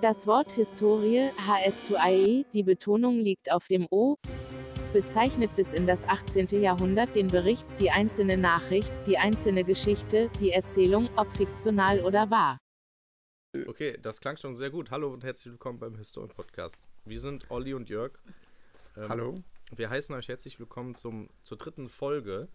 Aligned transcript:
Das 0.00 0.26
Wort 0.26 0.52
Historie, 0.52 1.28
HS2IE, 1.46 2.46
die 2.54 2.62
Betonung 2.62 3.18
liegt 3.18 3.52
auf 3.52 3.66
dem 3.66 3.86
O, 3.90 4.16
bezeichnet 4.94 5.54
bis 5.56 5.74
in 5.74 5.86
das 5.86 6.04
18. 6.04 6.62
Jahrhundert 6.62 7.14
den 7.14 7.26
Bericht, 7.26 7.66
die 7.78 7.90
einzelne 7.90 8.38
Nachricht, 8.38 8.90
die 9.06 9.18
einzelne 9.18 9.62
Geschichte, 9.62 10.30
die 10.40 10.52
Erzählung, 10.52 11.10
ob 11.16 11.36
fiktional 11.36 12.00
oder 12.00 12.30
wahr. 12.30 12.56
Okay, 13.66 13.98
das 14.00 14.22
klang 14.22 14.38
schon 14.38 14.54
sehr 14.54 14.70
gut. 14.70 14.90
Hallo 14.90 15.12
und 15.12 15.22
herzlich 15.22 15.52
willkommen 15.52 15.78
beim 15.78 15.98
Historien 15.98 16.30
Podcast. 16.30 16.78
Wir 17.04 17.20
sind 17.20 17.50
Olli 17.50 17.74
und 17.74 17.90
Jörg. 17.90 18.12
Ähm, 18.96 19.08
Hallo. 19.10 19.42
Wir 19.70 19.90
heißen 19.90 20.14
euch 20.14 20.28
herzlich 20.28 20.58
willkommen 20.58 20.94
zum, 20.94 21.28
zur 21.42 21.58
dritten 21.58 21.90
Folge 21.90 22.48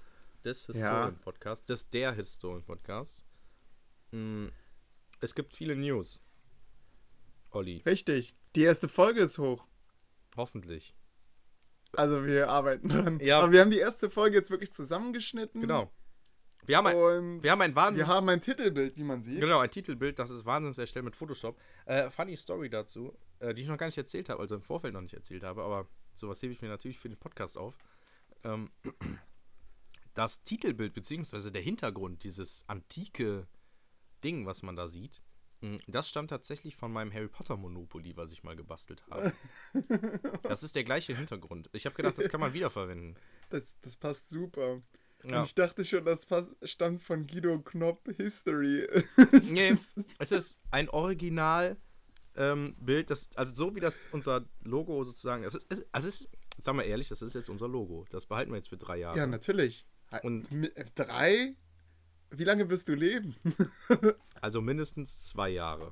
des 0.43 0.65
Historien 0.65 1.19
Podcasts, 1.19 1.63
des 1.67 1.91
der 1.91 2.13
Historien 2.13 2.63
Podcasts. 2.63 3.23
Hm, 4.11 4.51
es 5.21 5.35
gibt 5.35 5.53
viele 5.53 5.75
News. 5.75 6.24
Olli. 7.55 7.81
Richtig. 7.85 8.35
Die 8.55 8.63
erste 8.63 8.89
Folge 8.89 9.21
ist 9.21 9.37
hoch. 9.37 9.65
Hoffentlich. 10.35 10.93
Also 11.93 12.25
wir 12.25 12.49
arbeiten 12.49 12.89
dran. 12.89 13.19
Ja. 13.21 13.39
Aber 13.39 13.53
wir 13.53 13.61
haben 13.61 13.71
die 13.71 13.79
erste 13.79 14.09
Folge 14.09 14.35
jetzt 14.35 14.49
wirklich 14.49 14.73
zusammengeschnitten. 14.73 15.61
Genau. 15.61 15.89
Wir 16.65 16.77
haben, 16.77 16.87
ein, 16.87 17.43
wir 17.43 17.51
haben 17.51 17.61
ein 17.61 17.75
Wahnsinns... 17.75 18.07
Wir 18.07 18.13
haben 18.13 18.27
ein 18.27 18.41
Titelbild, 18.41 18.97
wie 18.97 19.03
man 19.03 19.21
sieht. 19.21 19.39
Genau, 19.39 19.59
ein 19.59 19.69
Titelbild, 19.69 20.17
das 20.17 20.31
ist 20.31 20.45
wahnsinnig 20.45 20.77
erstellt 20.79 21.05
mit 21.05 21.15
Photoshop. 21.15 21.59
Äh, 21.85 22.09
funny 22.09 22.35
Story 22.35 22.71
dazu, 22.71 23.15
äh, 23.39 23.53
die 23.53 23.61
ich 23.61 23.67
noch 23.67 23.77
gar 23.77 23.85
nicht 23.85 23.99
erzählt 23.99 24.29
habe, 24.29 24.41
also 24.41 24.55
im 24.55 24.63
Vorfeld 24.63 24.93
noch 24.95 25.01
nicht 25.01 25.13
erzählt 25.13 25.43
habe, 25.43 25.61
aber 25.61 25.87
sowas 26.15 26.41
hebe 26.41 26.53
ich 26.53 26.61
mir 26.63 26.67
natürlich 26.67 26.97
für 26.97 27.07
den 27.07 27.19
Podcast 27.19 27.55
auf. 27.55 27.77
Ähm, 28.43 28.71
das 30.15 30.41
Titelbild, 30.41 30.95
beziehungsweise 30.95 31.51
der 31.51 31.61
Hintergrund, 31.61 32.23
dieses 32.23 32.65
antike 32.67 33.47
Ding, 34.23 34.47
was 34.47 34.63
man 34.63 34.75
da 34.75 34.87
sieht, 34.87 35.21
das 35.87 36.09
stammt 36.09 36.29
tatsächlich 36.29 36.75
von 36.75 36.91
meinem 36.91 37.13
Harry 37.13 37.27
Potter 37.27 37.57
Monopoly, 37.57 38.15
was 38.17 38.31
ich 38.31 38.43
mal 38.43 38.55
gebastelt 38.55 39.03
habe. 39.09 39.33
das 40.43 40.63
ist 40.63 40.75
der 40.75 40.83
gleiche 40.83 41.15
Hintergrund. 41.15 41.69
Ich 41.73 41.85
habe 41.85 41.95
gedacht, 41.95 42.17
das 42.17 42.29
kann 42.29 42.39
man 42.39 42.53
wiederverwenden. 42.53 43.15
Das, 43.49 43.79
das 43.81 43.97
passt 43.97 44.29
super. 44.29 44.81
Ja. 45.23 45.43
Ich 45.43 45.55
dachte 45.55 45.85
schon, 45.85 46.05
das 46.05 46.25
passt, 46.25 46.53
stammt 46.63 47.01
von 47.01 47.25
Guido 47.25 47.59
Knopp 47.59 48.09
History. 48.17 48.87
nee, 49.51 49.75
es 50.19 50.31
ist 50.31 50.59
ein 50.71 50.89
Original 50.89 51.77
ähm, 52.35 52.75
Bild, 52.79 53.09
das, 53.09 53.29
also 53.35 53.55
so 53.55 53.75
wie 53.75 53.79
das 53.79 54.03
unser 54.11 54.45
Logo 54.63 55.03
sozusagen, 55.03 55.43
es 55.43 55.55
ist, 55.55 55.65
es, 55.69 55.85
also 55.91 56.07
ist, 56.07 56.29
sagen 56.57 56.77
wir 56.77 56.85
ehrlich, 56.85 57.09
das 57.09 57.21
ist 57.21 57.33
jetzt 57.33 57.49
unser 57.49 57.67
Logo. 57.67 58.05
Das 58.09 58.25
behalten 58.25 58.51
wir 58.51 58.57
jetzt 58.57 58.69
für 58.69 58.77
drei 58.77 58.97
Jahre. 58.97 59.17
Ja, 59.17 59.25
natürlich. 59.25 59.85
Und 60.23 60.47
drei? 60.95 61.55
Wie 62.31 62.43
lange 62.43 62.69
wirst 62.69 62.87
du 62.87 62.93
leben? 62.93 63.35
also 64.41 64.61
mindestens 64.61 65.23
zwei 65.29 65.49
Jahre. 65.49 65.91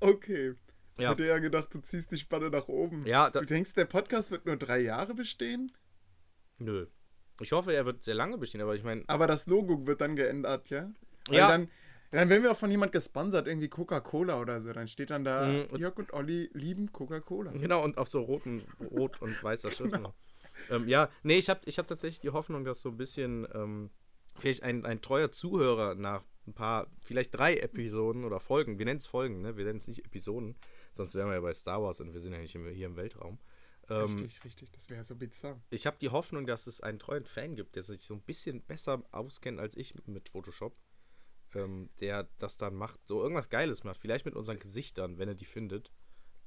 okay. 0.00 0.54
Ich 0.96 1.04
ja. 1.04 1.10
hätte 1.10 1.26
ja 1.26 1.38
gedacht, 1.38 1.72
du 1.72 1.80
ziehst 1.80 2.10
die 2.10 2.18
Spanne 2.18 2.50
nach 2.50 2.66
oben. 2.66 3.06
Ja, 3.06 3.30
du 3.30 3.44
denkst, 3.44 3.74
der 3.74 3.84
Podcast 3.84 4.30
wird 4.30 4.46
nur 4.46 4.56
drei 4.56 4.80
Jahre 4.80 5.14
bestehen? 5.14 5.70
Nö. 6.58 6.86
Ich 7.40 7.52
hoffe, 7.52 7.72
er 7.72 7.86
wird 7.86 8.02
sehr 8.02 8.14
lange 8.14 8.36
bestehen, 8.36 8.60
aber 8.60 8.74
ich 8.74 8.82
meine. 8.82 9.04
Aber 9.06 9.28
das 9.28 9.46
Logo 9.46 9.86
wird 9.86 10.00
dann 10.00 10.16
geändert, 10.16 10.70
ja? 10.70 10.90
Weil 11.28 11.36
ja. 11.36 11.48
Dann, 11.48 11.68
dann 12.10 12.28
werden 12.28 12.42
wir 12.42 12.50
auch 12.50 12.56
von 12.56 12.70
jemand 12.70 12.90
gesponsert, 12.90 13.46
irgendwie 13.46 13.68
Coca-Cola 13.68 14.40
oder 14.40 14.60
so. 14.60 14.72
Dann 14.72 14.88
steht 14.88 15.10
dann 15.10 15.22
da, 15.22 15.46
mhm. 15.46 15.76
Jörg 15.76 15.96
und 15.98 16.12
Olli 16.12 16.50
lieben 16.52 16.90
Coca-Cola. 16.90 17.52
Genau, 17.52 17.84
und 17.84 17.96
auf 17.96 18.08
so 18.08 18.22
roten, 18.22 18.64
rot 18.90 19.22
und 19.22 19.40
weißer 19.42 19.70
Schrift. 19.70 19.92
genau. 19.94 20.14
ähm, 20.70 20.88
ja, 20.88 21.10
nee, 21.22 21.38
ich 21.38 21.48
habe 21.48 21.60
ich 21.66 21.78
hab 21.78 21.86
tatsächlich 21.86 22.20
die 22.20 22.30
Hoffnung, 22.30 22.64
dass 22.64 22.80
so 22.80 22.88
ein 22.88 22.96
bisschen 22.96 23.46
ähm, 23.54 23.90
vielleicht 24.38 24.62
ein, 24.62 24.84
ein 24.84 25.00
treuer 25.00 25.30
Zuhörer 25.30 25.94
nach 25.94 26.24
ein 26.46 26.54
paar, 26.54 26.90
vielleicht 27.00 27.36
drei 27.36 27.54
Episoden 27.54 28.24
oder 28.24 28.40
Folgen, 28.40 28.78
wir 28.78 28.86
nennen 28.86 28.98
es 28.98 29.06
Folgen, 29.06 29.42
ne? 29.42 29.56
wir 29.56 29.64
nennen 29.64 29.78
es 29.78 29.88
nicht 29.88 30.04
Episoden, 30.04 30.56
sonst 30.92 31.14
wären 31.14 31.28
wir 31.28 31.34
ja 31.34 31.40
bei 31.40 31.54
Star 31.54 31.82
Wars 31.82 32.00
und 32.00 32.12
wir 32.12 32.20
sind 32.20 32.32
ja 32.32 32.38
nicht 32.38 32.52
hier 32.52 32.86
im 32.86 32.96
Weltraum. 32.96 33.38
Ähm, 33.90 34.18
richtig, 34.18 34.44
richtig, 34.44 34.70
das 34.72 34.90
wäre 34.90 35.04
so 35.04 35.16
bizarr. 35.16 35.60
Ich 35.70 35.86
habe 35.86 35.96
die 36.00 36.10
Hoffnung, 36.10 36.46
dass 36.46 36.66
es 36.66 36.80
einen 36.80 36.98
treuen 36.98 37.24
Fan 37.24 37.54
gibt, 37.54 37.76
der 37.76 37.82
sich 37.82 38.02
so 38.02 38.14
ein 38.14 38.20
bisschen 38.20 38.62
besser 38.62 39.02
auskennt 39.12 39.60
als 39.60 39.76
ich 39.76 39.94
mit 40.06 40.28
Photoshop, 40.28 40.76
ähm, 41.54 41.88
der 42.00 42.28
das 42.38 42.58
dann 42.58 42.74
macht, 42.74 43.06
so 43.06 43.22
irgendwas 43.22 43.48
Geiles 43.48 43.84
macht, 43.84 43.98
vielleicht 44.00 44.26
mit 44.26 44.34
unseren 44.34 44.58
Gesichtern, 44.58 45.18
wenn 45.18 45.28
er 45.28 45.34
die 45.34 45.46
findet. 45.46 45.90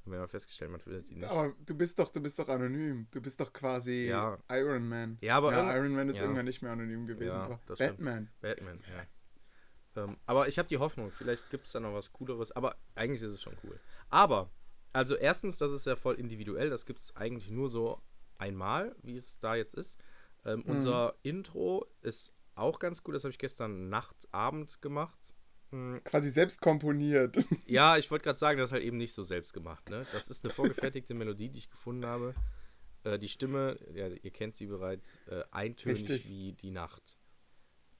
Haben 0.03 0.13
wir 0.13 0.19
mal 0.19 0.28
festgestellt, 0.28 0.72
man 0.72 0.79
findet 0.79 1.09
die 1.09 1.16
nicht. 1.16 1.29
Aber 1.29 1.53
du 1.63 1.75
bist 1.75 2.00
doch, 2.00 2.12
du 2.12 2.22
bist 2.22 2.39
doch 2.39 2.47
anonym. 2.47 3.07
Du 3.12 3.22
bist 3.22 3.39
doch 3.39 3.53
quasi 3.53 4.07
ja. 4.07 4.39
Iron 4.50 4.88
Man. 4.88 5.17
Ja, 5.22 5.38
aber 5.38 5.51
ja, 5.51 5.78
Iron 5.78 5.94
Man 5.94 6.09
ist 6.09 6.17
ja. 6.17 6.23
irgendwann 6.23 6.45
nicht 6.45 6.62
mehr 6.63 6.72
anonym 6.72 7.06
gewesen. 7.06 7.38
Ja, 7.38 7.59
Batman. 7.67 8.29
Stimmt. 8.29 8.41
Batman, 8.41 8.79
ja. 8.90 10.03
Ähm, 10.03 10.17
aber 10.25 10.47
ich 10.47 10.57
habe 10.57 10.67
die 10.67 10.78
Hoffnung, 10.78 11.11
vielleicht 11.11 11.50
gibt 11.50 11.66
es 11.67 11.73
da 11.73 11.79
noch 11.79 11.94
was 11.94 12.11
Cooleres. 12.13 12.51
Aber 12.51 12.75
eigentlich 12.95 13.22
ist 13.22 13.34
es 13.34 13.41
schon 13.41 13.57
cool. 13.63 13.79
Aber, 14.09 14.50
also 14.91 15.16
erstens, 15.16 15.57
das 15.57 15.72
ist 15.72 15.85
ja 15.85 15.95
voll 15.95 16.16
individuell. 16.16 16.69
Das 16.69 16.85
gibt 16.85 17.00
es 17.00 17.16
eigentlich 17.16 17.51
nur 17.51 17.69
so 17.69 18.01
einmal, 18.38 18.95
wie 19.03 19.16
es 19.16 19.40
da 19.40 19.56
jetzt 19.56 19.75
ist. 19.75 20.00
Ähm, 20.45 20.63
mhm. 20.66 20.72
Unser 20.72 21.16
Intro 21.22 21.85
ist 22.01 22.34
auch 22.56 22.79
ganz 22.79 23.03
cool. 23.06 23.13
Das 23.13 23.23
habe 23.23 23.31
ich 23.31 23.38
gestern 23.38 23.90
Nacht, 23.90 24.28
Abend 24.31 24.81
gemacht. 24.81 25.35
Hm. 25.71 26.01
Quasi 26.03 26.29
selbst 26.29 26.61
komponiert. 26.61 27.37
Ja, 27.65 27.97
ich 27.97 28.11
wollte 28.11 28.25
gerade 28.25 28.39
sagen, 28.39 28.59
das 28.59 28.69
ist 28.69 28.73
halt 28.73 28.83
eben 28.83 28.97
nicht 28.97 29.13
so 29.13 29.23
selbst 29.23 29.53
gemacht. 29.53 29.89
Ne? 29.89 30.05
Das 30.11 30.29
ist 30.29 30.43
eine 30.43 30.53
vorgefertigte 30.53 31.13
Melodie, 31.13 31.47
die 31.49 31.59
ich 31.59 31.69
gefunden 31.69 32.05
habe. 32.05 32.35
Äh, 33.03 33.17
die 33.17 33.29
Stimme, 33.29 33.79
ja, 33.93 34.07
ihr 34.07 34.31
kennt 34.31 34.57
sie 34.57 34.65
bereits, 34.65 35.19
äh, 35.27 35.43
eintönig 35.51 36.01
Richtig. 36.01 36.27
wie 36.27 36.53
die 36.53 36.71
Nacht. 36.71 37.17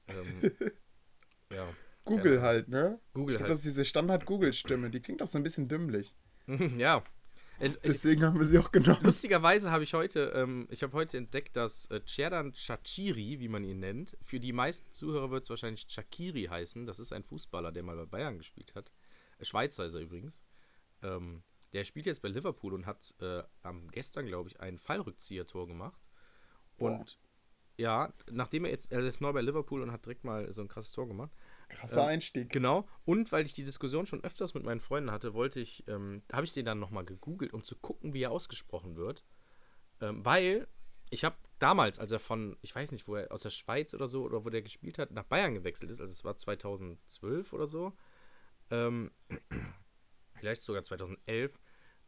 Ähm, 0.07 0.51
ja. 1.53 1.67
Google 2.03 2.35
ja. 2.35 2.41
halt, 2.41 2.67
ne? 2.67 2.99
Google 3.13 3.37
glaub, 3.37 3.41
halt. 3.43 3.51
Das 3.51 3.59
ist 3.59 3.65
diese 3.65 3.85
Standard-Google-Stimme. 3.85 4.89
Die 4.89 5.01
klingt 5.01 5.21
auch 5.21 5.27
so 5.27 5.37
ein 5.37 5.43
bisschen 5.43 5.67
dümmlich. 5.67 6.13
ja. 6.77 7.03
Deswegen 7.59 8.23
haben 8.23 8.39
wir 8.39 8.45
sie 8.45 8.57
auch 8.57 8.72
genommen. 8.72 9.03
Lustigerweise 9.03 9.72
habe 9.72 9.84
ich 9.84 9.94
heute, 9.94 10.31
ähm, 10.35 10.67
ich 10.72 10.81
habe 10.81 10.94
heute 10.94 11.17
entdeckt, 11.17 11.56
dass 11.56 11.85
äh, 11.88 12.01
Cerdan 12.07 12.53
Chachiri, 12.53 13.39
wie 13.39 13.50
man 13.50 13.63
ihn 13.63 13.79
nennt, 13.79 14.17
für 14.22 14.39
die 14.39 14.51
meisten 14.51 14.91
Zuhörer 14.91 15.29
wird 15.29 15.44
es 15.44 15.50
wahrscheinlich 15.50 15.85
Chakiri 15.88 16.45
heißen. 16.45 16.85
Das 16.88 17.00
ist 17.00 17.13
ein 17.13 17.23
Fußballer, 17.23 17.72
der 17.72 17.84
mal 17.84 17.97
bei 17.97 18.06
Bayern 18.06 18.38
gespielt 18.38 18.73
hat. 18.73 18.91
Äh, 19.38 19.45
Schweizer 19.45 19.85
ist 19.85 19.94
er 19.94 20.01
übrigens. 20.01 20.41
Ähm, 21.03 21.44
der 21.73 21.85
spielt 21.85 22.06
jetzt 22.06 22.22
bei 22.22 22.29
Liverpool 22.29 22.73
und 22.73 22.85
hat 22.85 23.13
äh, 23.22 23.44
am 23.61 23.90
gestern, 23.90 24.25
glaube 24.25 24.50
ich, 24.50 24.59
ein 24.59 24.78
Fallrückzieher-Tor 24.78 25.67
gemacht. 25.67 26.01
Und 26.78 26.97
Boah. 26.97 27.06
ja, 27.78 28.13
nachdem 28.29 28.66
er 28.66 28.72
jetzt, 28.72 28.91
er 28.91 29.01
ist 29.01 29.22
neu 29.22 29.31
bei 29.34 29.41
Liverpool 29.41 29.81
und 29.81 29.91
hat 29.91 30.06
direkt 30.06 30.23
mal 30.23 30.51
so 30.51 30.61
ein 30.61 30.67
krasses 30.67 30.91
Tor 30.91 31.07
gemacht. 31.07 31.31
Krasser 31.71 32.03
ähm, 32.03 32.09
Einstieg. 32.09 32.49
Genau. 32.49 32.87
Und 33.05 33.31
weil 33.31 33.45
ich 33.45 33.53
die 33.53 33.63
Diskussion 33.63 34.05
schon 34.05 34.23
öfters 34.23 34.53
mit 34.53 34.63
meinen 34.63 34.79
Freunden 34.79 35.11
hatte, 35.11 35.33
wollte 35.33 35.59
ich, 35.59 35.87
ähm, 35.87 36.23
habe 36.31 36.45
ich 36.45 36.53
den 36.53 36.65
dann 36.65 36.79
nochmal 36.79 37.05
gegoogelt, 37.05 37.53
um 37.53 37.63
zu 37.63 37.75
gucken, 37.75 38.13
wie 38.13 38.23
er 38.23 38.31
ausgesprochen 38.31 38.95
wird. 38.95 39.23
Ähm, 39.99 40.23
weil 40.25 40.67
ich 41.09 41.23
habe 41.23 41.35
damals, 41.59 41.99
als 41.99 42.11
er 42.11 42.19
von, 42.19 42.57
ich 42.61 42.73
weiß 42.73 42.91
nicht, 42.91 43.07
wo 43.07 43.15
er 43.15 43.31
aus 43.31 43.43
der 43.43 43.49
Schweiz 43.49 43.93
oder 43.93 44.07
so, 44.07 44.23
oder 44.23 44.45
wo 44.45 44.49
der 44.49 44.61
gespielt 44.61 44.97
hat, 44.97 45.11
nach 45.11 45.23
Bayern 45.23 45.53
gewechselt 45.53 45.91
ist, 45.91 46.01
also 46.01 46.11
es 46.11 46.23
war 46.23 46.37
2012 46.37 47.53
oder 47.53 47.67
so, 47.67 47.93
ähm, 48.69 49.11
vielleicht 50.39 50.61
sogar 50.61 50.83
2011, 50.83 51.59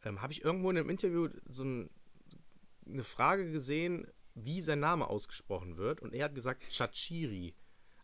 ähm, 0.06 0.22
habe 0.22 0.34
ich 0.34 0.44
irgendwo 0.44 0.70
in 0.70 0.78
einem 0.78 0.90
Interview 0.90 1.30
so 1.48 1.64
ein, 1.64 1.90
eine 2.86 3.04
Frage 3.04 3.52
gesehen, 3.52 4.08
wie 4.36 4.62
sein 4.62 4.80
Name 4.80 5.08
ausgesprochen 5.08 5.78
wird. 5.78 6.02
Und 6.02 6.14
er 6.14 6.26
hat 6.26 6.36
gesagt 6.36 6.64
Chachiri. 6.72 7.56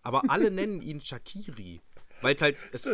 Aber 0.02 0.30
alle 0.30 0.52
nennen 0.52 0.82
ihn 0.82 1.02
Shakiri. 1.02 1.82
Weil 2.22 2.36
es 2.36 2.42
halt. 2.42 2.68
Es 2.72 2.90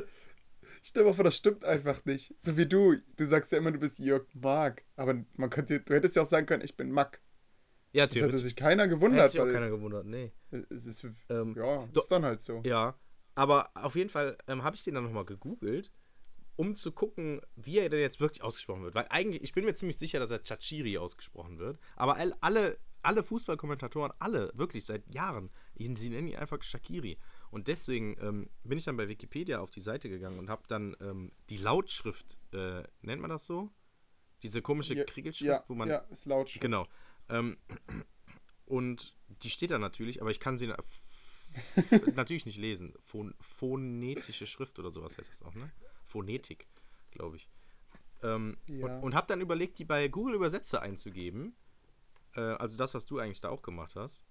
Stell 0.87 1.01
dir 1.01 1.09
mal 1.09 1.15
vor, 1.15 1.23
das 1.23 1.35
stimmt 1.35 1.65
einfach 1.65 2.05
nicht. 2.05 2.35
So 2.37 2.57
wie 2.57 2.67
du. 2.67 2.97
Du 3.17 3.25
sagst 3.25 3.51
ja 3.51 3.57
immer, 3.57 3.71
du 3.71 3.79
bist 3.79 3.97
Jörg 3.97 4.27
Mark. 4.35 4.85
Aber 4.95 5.15
man 5.35 5.49
könnte, 5.49 5.79
du 5.79 5.93
hättest 5.95 6.15
ja 6.15 6.21
auch 6.21 6.27
sagen 6.27 6.45
können, 6.45 6.63
ich 6.63 6.77
bin 6.77 6.91
Mack. 6.91 7.21
Ja, 7.91 8.05
theoretisch. 8.05 8.19
Das 8.19 8.27
hätte 8.27 8.37
sich 8.43 8.55
keiner 8.55 8.87
gewundert. 8.87 9.21
Hätte 9.21 9.31
sich 9.31 9.41
auch 9.41 9.49
keiner 9.49 9.69
gewundert, 9.69 10.05
nee. 10.05 10.31
Es 10.69 10.85
ist, 10.85 11.03
ähm, 11.29 11.55
ja, 11.57 11.89
ist 11.91 12.11
dann 12.11 12.23
halt 12.23 12.43
so. 12.43 12.61
Ja, 12.65 12.99
aber 13.35 13.71
auf 13.73 13.95
jeden 13.95 14.09
Fall 14.09 14.37
ähm, 14.47 14.63
habe 14.63 14.75
ich 14.75 14.83
den 14.83 14.95
dann 14.95 15.05
nochmal 15.05 15.25
gegoogelt, 15.25 15.91
um 16.55 16.75
zu 16.75 16.91
gucken, 16.91 17.41
wie 17.55 17.79
er 17.79 17.89
denn 17.89 17.99
jetzt 17.99 18.19
wirklich 18.19 18.43
ausgesprochen 18.43 18.83
wird. 18.83 18.95
Weil 18.95 19.07
eigentlich, 19.09 19.43
ich 19.43 19.53
bin 19.53 19.65
mir 19.65 19.73
ziemlich 19.73 19.97
sicher, 19.97 20.19
dass 20.19 20.29
er 20.29 20.43
Chachiri 20.43 20.97
ausgesprochen 20.97 21.57
wird. 21.57 21.79
Aber 21.95 22.17
alle, 22.41 22.77
alle 23.01 23.23
Fußballkommentatoren, 23.23 24.13
alle, 24.19 24.51
wirklich 24.53 24.85
seit 24.85 25.07
Jahren, 25.13 25.49
sie 25.77 26.09
nennen 26.09 26.27
ihn 26.27 26.35
einfach 26.35 26.61
Shakiri. 26.61 27.17
Und 27.51 27.67
deswegen 27.67 28.17
ähm, 28.19 28.49
bin 28.63 28.77
ich 28.77 28.85
dann 28.85 28.97
bei 28.97 29.07
Wikipedia 29.07 29.59
auf 29.59 29.69
die 29.69 29.81
Seite 29.81 30.09
gegangen 30.09 30.39
und 30.39 30.49
habe 30.49 30.63
dann 30.67 30.95
ähm, 30.99 31.31
die 31.49 31.57
Lautschrift, 31.57 32.39
äh, 32.53 32.83
nennt 33.01 33.21
man 33.21 33.29
das 33.29 33.45
so? 33.45 33.71
Diese 34.43 34.61
komische 34.61 34.95
ja, 34.95 35.03
Kriegelschrift, 35.03 35.47
ja, 35.47 35.63
wo 35.67 35.75
man. 35.75 35.89
Ja, 35.89 35.97
ist 36.09 36.25
Lautschrift. 36.25 36.61
Genau. 36.61 36.87
Ähm, 37.29 37.57
und 38.65 39.15
die 39.43 39.49
steht 39.49 39.71
da 39.71 39.79
natürlich, 39.79 40.21
aber 40.21 40.31
ich 40.31 40.39
kann 40.39 40.57
sie 40.57 40.67
natürlich 42.15 42.45
nicht 42.45 42.57
lesen. 42.57 42.93
Phon 43.01 43.33
phonetische 43.39 44.45
Schrift 44.45 44.79
oder 44.79 44.91
sowas 44.91 45.17
heißt 45.17 45.29
das 45.29 45.41
auch, 45.41 45.55
ne? 45.55 45.71
Phonetik, 46.03 46.67
glaube 47.11 47.37
ich. 47.37 47.49
Ähm, 48.23 48.57
ja. 48.67 48.85
Und, 48.85 49.03
und 49.03 49.15
habe 49.15 49.27
dann 49.27 49.41
überlegt, 49.41 49.79
die 49.79 49.85
bei 49.85 50.07
Google 50.07 50.35
Übersetzer 50.35 50.81
einzugeben. 50.81 51.55
Äh, 52.35 52.41
also 52.41 52.77
das, 52.77 52.93
was 52.93 53.05
du 53.05 53.19
eigentlich 53.19 53.41
da 53.41 53.49
auch 53.49 53.61
gemacht 53.61 53.95
hast. 53.95 54.23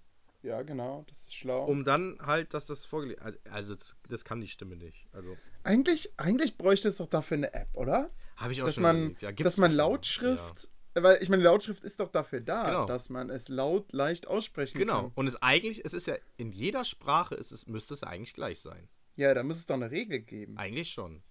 Ja, 0.44 0.62
genau, 0.62 1.04
das 1.08 1.22
ist 1.22 1.34
schlau. 1.34 1.64
Um 1.64 1.84
dann 1.84 2.18
halt, 2.20 2.52
dass 2.54 2.66
das 2.66 2.84
vorgelegt 2.84 3.20
Also, 3.50 3.74
das, 3.74 3.96
das 4.08 4.24
kann 4.24 4.40
die 4.40 4.48
Stimme 4.48 4.76
nicht. 4.76 5.06
Also, 5.12 5.36
eigentlich, 5.62 6.12
eigentlich 6.18 6.58
bräuchte 6.58 6.88
es 6.88 6.98
doch 6.98 7.06
dafür 7.06 7.38
eine 7.38 7.54
App, 7.54 7.68
oder? 7.74 8.10
habe 8.36 8.52
ich 8.52 8.60
auch 8.62 8.66
Dass 8.66 8.74
schon 8.74 8.82
man. 8.82 9.16
Ja, 9.20 9.32
dass 9.32 9.56
man. 9.56 9.72
Lautschrift, 9.72 10.70
weil 10.94 11.22
ich 11.22 11.28
meine, 11.28 11.42
Lautschrift 11.44 11.82
ist 11.84 11.98
doch 12.00 12.10
dafür 12.10 12.40
da, 12.40 12.64
Genau. 12.66 12.86
dass 12.86 13.08
man 13.08 13.30
es 13.30 13.48
laut 13.48 13.92
leicht 13.92 14.26
aussprechen 14.26 14.76
Ja. 14.78 14.84
Genau. 14.84 15.00
kann. 15.02 15.12
Und 15.14 15.26
es 15.28 15.40
eigentlich, 15.40 15.84
es 15.84 15.94
ist 15.94 16.06
ja, 16.08 16.16
in 16.36 16.52
jeder 16.52 16.84
Sprache 16.84 17.34
ist 17.36 17.52
es, 17.52 17.66
müsste 17.66 17.94
es 17.94 18.00
ja 18.02 18.08
eigentlich 18.08 18.34
gleich 18.34 18.60
sein. 18.60 18.88
Ja, 19.16 19.32
da 19.32 19.42
muss 19.44 19.58
es 19.58 19.66
doch 19.66 19.76
eine 19.76 19.90
Regel 19.92 20.18
geben. 20.20 20.58
Eigentlich 20.58 20.90
schon. 20.90 21.22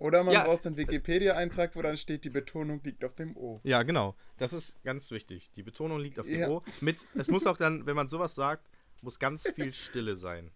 Oder 0.00 0.24
man 0.24 0.32
Ja. 0.34 0.44
braucht 0.44 0.62
so 0.62 0.68
einen 0.70 0.76
Wikipedia-Eintrag, 0.78 1.76
wo 1.76 1.82
dann 1.82 1.96
steht, 1.98 2.24
die 2.24 2.30
Betonung 2.30 2.80
liegt 2.82 3.04
auf 3.04 3.14
dem 3.14 3.36
O. 3.36 3.60
Ja, 3.64 3.82
genau. 3.82 4.16
Das 4.38 4.52
ist 4.54 4.82
ganz 4.82 5.10
wichtig. 5.10 5.50
Die 5.52 5.62
Betonung 5.62 6.00
liegt 6.00 6.18
auf 6.18 6.26
dem 6.26 6.40
Ja. 6.40 6.48
O. 6.48 6.62
Mit, 6.80 7.06
es 7.14 7.28
muss 7.28 7.46
auch 7.46 7.58
dann, 7.58 7.84
wenn 7.86 7.94
man 7.94 8.08
sowas 8.08 8.34
sagt, 8.34 8.66
muss 9.02 9.18
ganz 9.18 9.48
viel 9.50 9.72
Stille 9.74 10.16
sein. 10.16 10.50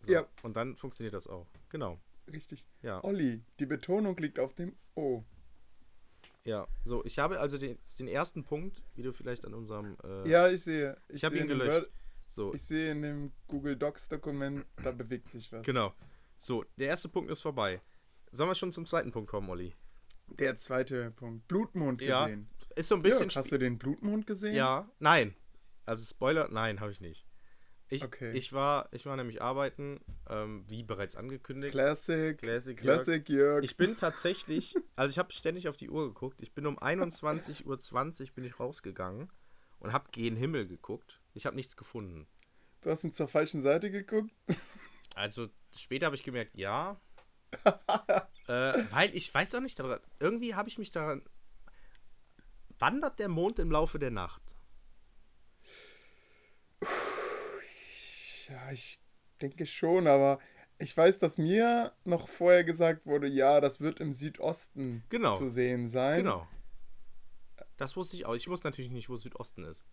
So. 0.00 0.12
Ja. 0.12 0.26
Und 0.42 0.56
dann 0.56 0.76
funktioniert 0.76 1.12
das 1.14 1.26
auch. 1.26 1.46
Genau. 1.68 2.00
Richtig. 2.32 2.64
Ja. 2.82 3.04
Olli, 3.04 3.42
die 3.58 3.66
Betonung 3.66 4.16
liegt 4.16 4.38
auf 4.38 4.54
dem 4.54 4.74
O. 4.94 5.22
Ja. 6.44 6.66
So, 6.84 7.04
ich 7.04 7.18
habe 7.18 7.40
also 7.40 7.58
den, 7.58 7.78
den 7.98 8.08
ersten 8.08 8.44
Punkt, 8.44 8.82
wie 8.94 9.02
du 9.02 9.12
vielleicht 9.12 9.44
an 9.44 9.52
unserem. 9.52 9.96
Äh, 10.02 10.28
Ja, 10.28 10.48
ich 10.48 10.62
sehe. 10.62 10.96
Ich 11.08 11.22
habe 11.24 11.34
sehe 11.34 11.44
ihn 11.44 11.48
dem 11.48 11.58
gelöscht. 11.58 11.88
So, 12.26 12.54
Ich 12.54 12.62
sehe 12.62 12.92
in 12.92 13.02
dem 13.02 13.32
Google 13.46 13.76
Docs-Dokument, 13.76 14.64
da 14.82 14.90
bewegt 14.92 15.28
sich 15.30 15.50
was. 15.52 15.64
genau. 15.66 15.92
So, 16.38 16.64
der 16.76 16.88
erste 16.88 17.08
Punkt 17.08 17.30
ist 17.30 17.42
vorbei. 17.42 17.80
Sollen 18.30 18.50
wir 18.50 18.54
schon 18.54 18.72
zum 18.72 18.86
zweiten 18.86 19.10
Punkt 19.12 19.30
kommen, 19.30 19.48
Olli? 19.48 19.74
Der 20.28 20.56
zweite 20.56 21.10
Punkt. 21.12 21.48
Blutmond 21.48 22.02
Ja. 22.02 22.26
gesehen. 22.26 22.48
Ist 22.76 22.88
so 22.88 22.94
ein 22.94 23.02
bisschen. 23.02 23.28
Jörg, 23.28 23.36
hast 23.36 23.52
du 23.52 23.58
den 23.58 23.78
Blutmond 23.78 24.26
gesehen? 24.26 24.54
Ja, 24.54 24.88
nein. 24.98 25.34
Also 25.86 26.04
Spoiler, 26.04 26.48
nein, 26.50 26.80
habe 26.80 26.92
ich 26.92 27.00
nicht. 27.00 27.24
Ich, 27.90 28.04
Okay. 28.04 28.32
ich, 28.36 28.52
war, 28.52 28.88
ich 28.92 29.06
war 29.06 29.16
nämlich 29.16 29.40
arbeiten, 29.40 30.00
ähm, 30.28 30.64
wie 30.68 30.82
bereits 30.82 31.16
angekündigt. 31.16 31.72
Classic. 31.72 32.36
Classic 32.36 32.76
Classic, 32.76 33.26
Jörg. 33.30 33.64
Ich 33.64 33.78
bin 33.78 33.96
tatsächlich, 33.96 34.74
also 34.96 35.10
ich 35.10 35.18
habe 35.18 35.32
ständig 35.32 35.68
auf 35.68 35.76
die 35.76 35.88
Uhr 35.88 36.08
geguckt. 36.08 36.42
Ich 36.42 36.52
bin 36.52 36.66
um 36.66 36.78
21.20 36.78 37.64
Uhr 37.64 38.34
bin 38.34 38.44
ich 38.44 38.60
rausgegangen 38.60 39.30
und 39.78 39.92
habe 39.94 40.10
gen 40.12 40.36
Himmel 40.36 40.66
geguckt. 40.68 41.20
Ich 41.32 41.46
habe 41.46 41.56
nichts 41.56 41.76
gefunden. 41.78 42.26
Du 42.82 42.90
hast 42.90 43.04
ihn 43.04 43.14
zur 43.14 43.28
falschen 43.28 43.62
Seite 43.62 43.90
geguckt. 43.90 44.30
Also 45.14 45.48
später 45.74 46.06
habe 46.06 46.16
ich 46.16 46.22
gemerkt, 46.22 46.54
ja. 46.56 47.00
Äh, 47.64 48.82
weil 48.90 49.14
ich 49.14 49.32
weiß 49.32 49.54
auch 49.54 49.60
nicht, 49.60 49.78
daran, 49.78 50.00
irgendwie 50.20 50.54
habe 50.54 50.68
ich 50.68 50.78
mich 50.78 50.90
daran. 50.90 51.22
Wandert 52.78 53.18
der 53.18 53.28
Mond 53.28 53.58
im 53.58 53.70
Laufe 53.70 53.98
der 53.98 54.10
Nacht? 54.10 54.42
Ja, 58.48 58.70
ich 58.72 59.00
denke 59.40 59.66
schon, 59.66 60.06
aber 60.06 60.38
ich 60.78 60.96
weiß, 60.96 61.18
dass 61.18 61.38
mir 61.38 61.92
noch 62.04 62.28
vorher 62.28 62.64
gesagt 62.64 63.04
wurde, 63.04 63.26
ja, 63.26 63.60
das 63.60 63.80
wird 63.80 64.00
im 64.00 64.12
Südosten 64.12 65.04
Genau. 65.08 65.34
zu 65.34 65.48
sehen 65.48 65.88
sein. 65.88 66.18
Genau. 66.18 66.48
Das 67.76 67.96
wusste 67.96 68.16
ich 68.16 68.26
auch. 68.26 68.34
Ich 68.34 68.48
wusste 68.48 68.68
natürlich 68.68 68.90
nicht, 68.90 69.08
wo 69.08 69.16
Südosten 69.16 69.64
ist. 69.64 69.84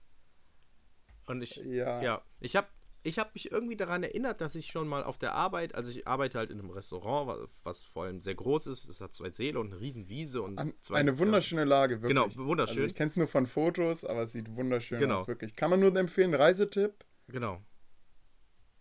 Und 1.25 1.41
ich, 1.41 1.55
Ja. 1.57 2.01
ja, 2.01 2.21
ich 2.39 2.55
habe 2.55 2.67
ich 3.05 3.19
hab 3.19 3.33
mich 3.35 3.51
irgendwie 3.51 3.75
daran 3.75 4.03
erinnert, 4.03 4.41
dass 4.41 4.55
ich 4.55 4.65
schon 4.67 4.87
mal 4.87 5.03
auf 5.03 5.17
der 5.17 5.33
Arbeit, 5.35 5.75
also 5.75 5.89
ich 5.91 6.07
arbeite 6.07 6.37
halt 6.39 6.49
in 6.49 6.59
einem 6.59 6.71
Restaurant, 6.71 7.27
wa- 7.27 7.47
was 7.63 7.83
vor 7.83 8.03
allem 8.05 8.19
sehr 8.19 8.35
groß 8.35 8.67
ist. 8.67 8.85
Es 8.89 8.99
hat 8.99 9.13
zwei 9.13 9.29
Säle 9.29 9.59
und 9.59 9.71
eine 9.71 9.79
riesen 9.79 10.09
Wiese 10.09 10.41
und 10.41 10.57
An, 10.57 10.73
zwei 10.81 10.95
eine 10.97 11.17
wunderschöne 11.19 11.65
Lage, 11.65 12.01
wirklich. 12.01 12.09
Genau, 12.09 12.47
wunderschön. 12.47 12.77
Also 12.77 12.87
ich 12.87 12.95
kenne 12.95 13.07
es 13.09 13.15
nur 13.15 13.27
von 13.27 13.45
Fotos, 13.47 14.05
aber 14.05 14.23
es 14.23 14.31
sieht 14.31 14.55
wunderschön 14.55 14.99
Genau. 14.99 15.15
aus, 15.17 15.27
wirklich. 15.27 15.55
Kann 15.55 15.69
man 15.69 15.79
nur 15.79 15.95
empfehlen, 15.95 16.33
Reisetipp. 16.33 17.05
Genau. 17.27 17.61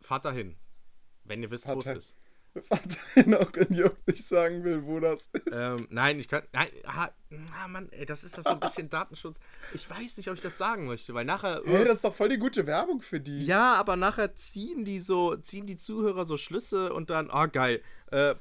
Fahrt 0.01 0.25
dahin. 0.25 0.57
Wenn 1.25 1.43
ihr 1.43 1.51
wisst, 1.51 1.65
Fahrt 1.65 1.77
wo 1.77 1.81
es 1.81 1.87
ist. 1.97 2.17
Vater 2.63 3.41
auch 3.41 3.51
wenn 3.55 3.73
Jörg 3.73 3.97
nicht 4.07 4.27
sagen 4.27 4.63
will, 4.65 4.85
wo 4.85 5.01
das 5.01 5.27
ist. 5.27 5.53
Ähm, 5.53 5.87
nein, 5.91 6.19
ich 6.19 6.29
kann. 6.29 6.43
Nein, 6.53 6.69
ah, 6.85 7.11
ah, 7.53 7.69
Mann, 7.69 7.89
ey, 7.91 8.07
das 8.07 8.23
ist 8.23 8.39
das 8.39 8.45
so 8.45 8.51
ein 8.51 8.61
bisschen 8.61 8.89
Datenschutz. 8.91 9.39
Ich 9.73 9.89
weiß 9.89 10.17
nicht, 10.17 10.29
ob 10.29 10.35
ich 10.37 10.41
das 10.41 10.57
sagen 10.57 10.87
möchte, 10.87 11.15
weil 11.15 11.25
nachher. 11.25 11.63
hey, 11.65 11.85
das 11.85 11.97
ist 11.97 12.05
doch 12.05 12.15
voll 12.15 12.29
die 12.29 12.39
gute 12.39 12.67
Werbung 12.67 13.01
für 13.03 13.21
die. 13.21 13.45
Ja, 13.45 13.75
aber 13.75 13.97
nachher 13.97 14.35
ziehen 14.35 14.85
die 14.85 15.01
so, 15.01 15.37
ziehen 15.37 15.67
die 15.67 15.77
Zuhörer 15.77 16.25
so 16.25 16.37
Schlüsse 16.37 16.93
und 16.93 17.11
dann, 17.11 17.31
ah 17.31 17.47
geil. 17.47 17.83
Äh, 18.11 18.35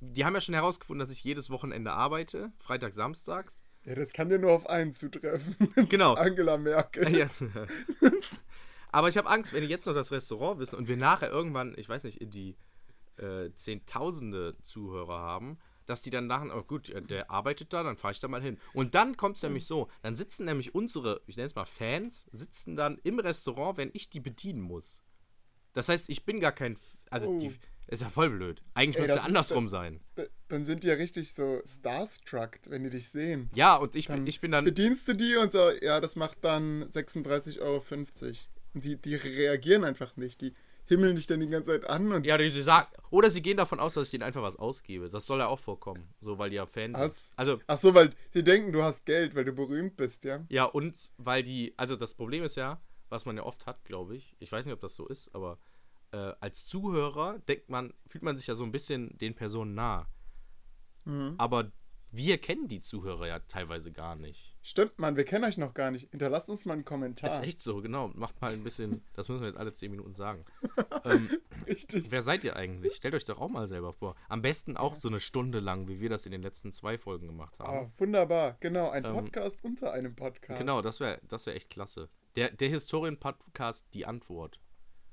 die 0.00 0.24
haben 0.24 0.34
ja 0.34 0.40
schon 0.40 0.54
herausgefunden, 0.54 1.00
dass 1.06 1.12
ich 1.12 1.22
jedes 1.22 1.50
Wochenende 1.50 1.92
arbeite, 1.92 2.52
Freitag, 2.58 2.92
Samstags. 2.94 3.62
Ja, 3.84 3.94
das 3.94 4.12
kann 4.12 4.28
dir 4.28 4.38
nur 4.38 4.52
auf 4.52 4.68
einen 4.68 4.92
zutreffen. 4.92 5.56
Genau. 5.88 6.14
Angela 6.14 6.56
Merkel. 6.56 7.08
Ja. 7.18 7.28
aber 8.90 9.08
ich 9.08 9.18
habe 9.18 9.28
Angst, 9.28 9.52
wenn 9.52 9.62
die 9.62 9.68
jetzt 9.68 9.86
noch 9.86 9.94
das 9.94 10.10
Restaurant 10.10 10.58
wissen 10.58 10.76
und 10.76 10.88
wir 10.88 10.96
nachher 10.96 11.30
irgendwann, 11.30 11.74
ich 11.76 11.88
weiß 11.88 12.04
nicht, 12.04 12.20
in 12.20 12.30
die 12.30 12.56
äh, 13.18 13.52
Zehntausende 13.54 14.56
Zuhörer 14.62 15.18
haben, 15.18 15.58
dass 15.86 16.02
die 16.02 16.10
dann 16.10 16.26
nachher, 16.26 16.54
oh 16.56 16.62
gut, 16.62 16.90
äh, 16.90 17.00
der 17.02 17.30
arbeitet 17.30 17.72
da, 17.72 17.82
dann 17.82 17.96
fahre 17.96 18.12
ich 18.12 18.20
da 18.20 18.28
mal 18.28 18.42
hin. 18.42 18.58
Und 18.74 18.94
dann 18.94 19.16
kommt 19.16 19.36
es 19.36 19.42
nämlich 19.42 19.64
so, 19.66 19.88
dann 20.02 20.16
sitzen 20.16 20.44
nämlich 20.44 20.74
unsere, 20.74 21.22
ich 21.26 21.36
nenne 21.36 21.46
es 21.46 21.54
mal 21.54 21.64
Fans, 21.64 22.26
sitzen 22.32 22.76
dann 22.76 22.98
im 23.04 23.18
Restaurant, 23.18 23.78
wenn 23.78 23.90
ich 23.92 24.10
die 24.10 24.20
bedienen 24.20 24.60
muss. 24.60 25.02
Das 25.72 25.88
heißt, 25.88 26.10
ich 26.10 26.24
bin 26.24 26.40
gar 26.40 26.52
kein, 26.52 26.76
also 27.10 27.30
Oh. 27.30 27.38
die, 27.38 27.54
ist 27.86 28.02
ja 28.02 28.10
voll 28.10 28.28
blöd. 28.28 28.62
Eigentlich 28.74 28.98
müsste 28.98 29.14
es 29.14 29.22
ist- 29.22 29.28
andersrum 29.28 29.66
sein. 29.66 30.00
Dann 30.48 30.66
sind 30.66 30.84
die 30.84 30.88
ja 30.88 30.94
richtig 30.94 31.32
so 31.32 31.62
starstruck, 31.64 32.58
wenn 32.68 32.84
die 32.84 32.90
dich 32.90 33.08
sehen. 33.08 33.48
Ja, 33.54 33.76
und 33.76 33.94
ich 33.94 34.08
Dann 34.08 34.16
bin, 34.18 34.26
ich 34.26 34.40
bin 34.40 34.50
dann, 34.52 34.64
Bedienst 34.66 35.08
du 35.08 35.14
die 35.14 35.36
und 35.36 35.52
so, 35.52 35.70
ja, 35.70 35.98
das 36.00 36.14
macht 36.14 36.36
dann 36.42 36.84
36,50 36.90 37.60
Euro. 37.60 37.82
Und 38.74 38.84
die, 38.84 38.96
die 38.96 39.14
reagieren 39.14 39.84
einfach 39.84 40.16
nicht. 40.16 40.42
Die 40.42 40.54
himmeln 40.88 41.16
dich 41.16 41.26
dann 41.26 41.40
die 41.40 41.48
ganze 41.48 41.70
Zeit 41.70 41.88
an 41.88 42.12
und 42.12 42.26
ja, 42.26 42.38
sie 42.38 42.62
sagen, 42.62 42.88
oder 43.10 43.30
sie 43.30 43.42
gehen 43.42 43.56
davon 43.56 43.78
aus, 43.78 43.94
dass 43.94 44.06
ich 44.06 44.10
denen 44.12 44.22
einfach 44.22 44.42
was 44.42 44.56
ausgebe. 44.56 45.08
Das 45.08 45.26
soll 45.26 45.38
ja 45.38 45.46
auch 45.46 45.58
vorkommen, 45.58 46.08
so, 46.20 46.38
weil 46.38 46.50
die 46.50 46.56
ja 46.56 46.66
Fans 46.66 46.98
sind. 46.98 47.32
Also, 47.36 47.58
Ach 47.66 47.76
so, 47.76 47.94
weil 47.94 48.10
sie 48.30 48.42
denken, 48.42 48.72
du 48.72 48.82
hast 48.82 49.06
Geld, 49.06 49.34
weil 49.34 49.44
du 49.44 49.52
berühmt 49.52 49.96
bist, 49.96 50.24
ja? 50.24 50.44
Ja, 50.48 50.64
und 50.64 51.10
weil 51.18 51.42
die, 51.42 51.74
also 51.76 51.96
das 51.96 52.14
Problem 52.14 52.42
ist 52.42 52.56
ja, 52.56 52.80
was 53.08 53.24
man 53.24 53.36
ja 53.36 53.42
oft 53.42 53.66
hat, 53.66 53.84
glaube 53.84 54.16
ich, 54.16 54.34
ich 54.38 54.50
weiß 54.50 54.66
nicht, 54.66 54.74
ob 54.74 54.80
das 54.80 54.94
so 54.94 55.06
ist, 55.06 55.34
aber 55.34 55.58
äh, 56.12 56.32
als 56.40 56.66
Zuhörer 56.66 57.38
denkt 57.40 57.68
man, 57.68 57.92
fühlt 58.06 58.24
man 58.24 58.36
sich 58.36 58.46
ja 58.46 58.54
so 58.54 58.64
ein 58.64 58.72
bisschen 58.72 59.16
den 59.18 59.34
Personen 59.34 59.74
nah. 59.74 60.08
Mhm. 61.04 61.34
Aber 61.38 61.70
wir 62.10 62.38
kennen 62.38 62.68
die 62.68 62.80
Zuhörer 62.80 63.26
ja 63.26 63.38
teilweise 63.40 63.92
gar 63.92 64.16
nicht. 64.16 64.56
Stimmt, 64.68 64.98
Mann, 64.98 65.16
wir 65.16 65.24
kennen 65.24 65.46
euch 65.46 65.56
noch 65.56 65.72
gar 65.72 65.90
nicht. 65.90 66.10
Hinterlasst 66.10 66.50
uns 66.50 66.66
mal 66.66 66.74
einen 66.74 66.84
Kommentar. 66.84 67.30
Ist 67.30 67.42
echt 67.42 67.58
so, 67.58 67.80
genau. 67.80 68.08
Macht 68.08 68.38
mal 68.42 68.52
ein 68.52 68.62
bisschen, 68.62 69.02
das 69.14 69.30
müssen 69.30 69.40
wir 69.40 69.48
jetzt 69.48 69.56
alle 69.56 69.72
zehn 69.72 69.90
Minuten 69.90 70.12
sagen. 70.12 70.44
ähm, 71.06 71.30
Richtig. 71.66 72.10
wer 72.10 72.20
seid 72.20 72.44
ihr 72.44 72.54
eigentlich? 72.54 72.94
Stellt 72.94 73.14
euch 73.14 73.24
doch 73.24 73.40
auch 73.40 73.48
mal 73.48 73.66
selber 73.66 73.94
vor. 73.94 74.14
Am 74.28 74.42
besten 74.42 74.76
auch 74.76 74.94
so 74.94 75.08
eine 75.08 75.20
Stunde 75.20 75.60
lang, 75.60 75.88
wie 75.88 76.00
wir 76.00 76.10
das 76.10 76.26
in 76.26 76.32
den 76.32 76.42
letzten 76.42 76.70
zwei 76.70 76.98
Folgen 76.98 77.28
gemacht 77.28 77.58
haben. 77.58 77.86
Ah, 77.86 77.92
wunderbar, 77.96 78.58
genau. 78.60 78.90
Ein 78.90 79.06
Ähm, 79.06 79.14
Podcast 79.14 79.64
unter 79.64 79.94
einem 79.94 80.14
Podcast. 80.14 80.60
Genau, 80.60 80.82
das 80.82 81.00
wäre 81.00 81.18
das 81.26 81.46
wär 81.46 81.56
echt 81.56 81.70
klasse. 81.70 82.10
Der, 82.36 82.50
der 82.50 82.68
Historien-Podcast, 82.68 83.94
die 83.94 84.04
Antwort. 84.04 84.60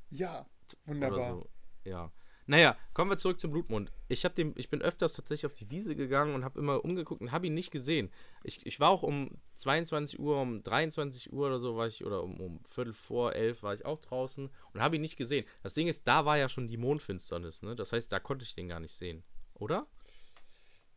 Ja, 0.09 0.49
wunderbar. 0.83 1.29
so. 1.29 1.49
Ja. 1.85 2.11
Naja, 2.47 2.77
kommen 2.93 3.09
wir 3.09 3.17
zurück 3.17 3.39
zum 3.39 3.51
Blutmond. 3.51 3.91
Ich, 4.07 4.23
hab 4.23 4.35
dem, 4.35 4.53
ich 4.55 4.69
bin 4.69 4.81
öfters 4.81 5.13
tatsächlich 5.13 5.47
auf 5.47 5.53
die 5.53 5.71
Wiese 5.71 5.95
gegangen 5.95 6.35
und 6.35 6.43
habe 6.43 6.59
immer 6.59 6.85
umgeguckt 6.85 7.21
und 7.21 7.31
habe 7.31 7.47
ihn 7.47 7.55
nicht 7.55 7.71
gesehen. 7.71 8.11
Ich, 8.43 8.65
ich 8.67 8.79
war 8.79 8.89
auch 8.89 9.01
um 9.01 9.31
22 9.55 10.19
Uhr, 10.19 10.39
um 10.39 10.61
23 10.61 11.33
Uhr 11.33 11.47
oder 11.47 11.59
so 11.59 11.75
war 11.75 11.87
ich, 11.87 12.05
oder 12.05 12.21
um, 12.21 12.39
um 12.39 12.63
Viertel 12.63 12.93
vor 12.93 13.33
elf 13.33 13.63
war 13.63 13.73
ich 13.73 13.83
auch 13.83 13.99
draußen 13.99 14.49
und 14.73 14.81
habe 14.81 14.97
ihn 14.97 15.01
nicht 15.01 15.17
gesehen. 15.17 15.45
Das 15.63 15.73
Ding 15.73 15.87
ist, 15.87 16.07
da 16.07 16.25
war 16.25 16.37
ja 16.37 16.47
schon 16.47 16.67
die 16.67 16.77
Mondfinsternis, 16.77 17.63
ne? 17.63 17.75
Das 17.75 17.91
heißt, 17.91 18.11
da 18.11 18.19
konnte 18.19 18.43
ich 18.43 18.53
den 18.53 18.67
gar 18.67 18.79
nicht 18.79 18.93
sehen. 18.93 19.23
Oder? 19.55 19.87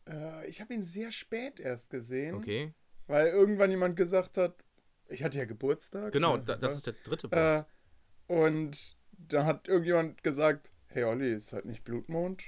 Äh, 0.07 0.49
ich 0.49 0.61
habe 0.61 0.75
ihn 0.75 0.85
sehr 0.85 1.13
spät 1.13 1.61
erst 1.61 1.89
gesehen, 1.89 2.35
Okay. 2.35 2.75
weil 3.07 3.29
irgendwann 3.29 3.71
jemand 3.71 3.97
gesagt 3.97 4.37
hat, 4.37 4.65
ich 5.09 5.23
hatte 5.23 5.39
ja 5.39 5.47
Geburtstag. 5.47 6.13
Genau, 6.13 6.37
ne, 6.37 6.45
da, 6.45 6.57
das 6.57 6.77
ist 6.77 6.87
der 6.87 6.95
dritte 7.05 7.29
Punkt. 7.31 7.43
Äh, 7.43 7.65
und 8.27 8.97
dann 9.13 9.47
hat 9.47 9.67
irgendjemand 9.67 10.23
gesagt, 10.23 10.71
hey 10.89 11.05
Olli, 11.05 11.33
ist 11.33 11.53
heute 11.53 11.69
nicht 11.69 11.85
Blutmond? 11.85 12.45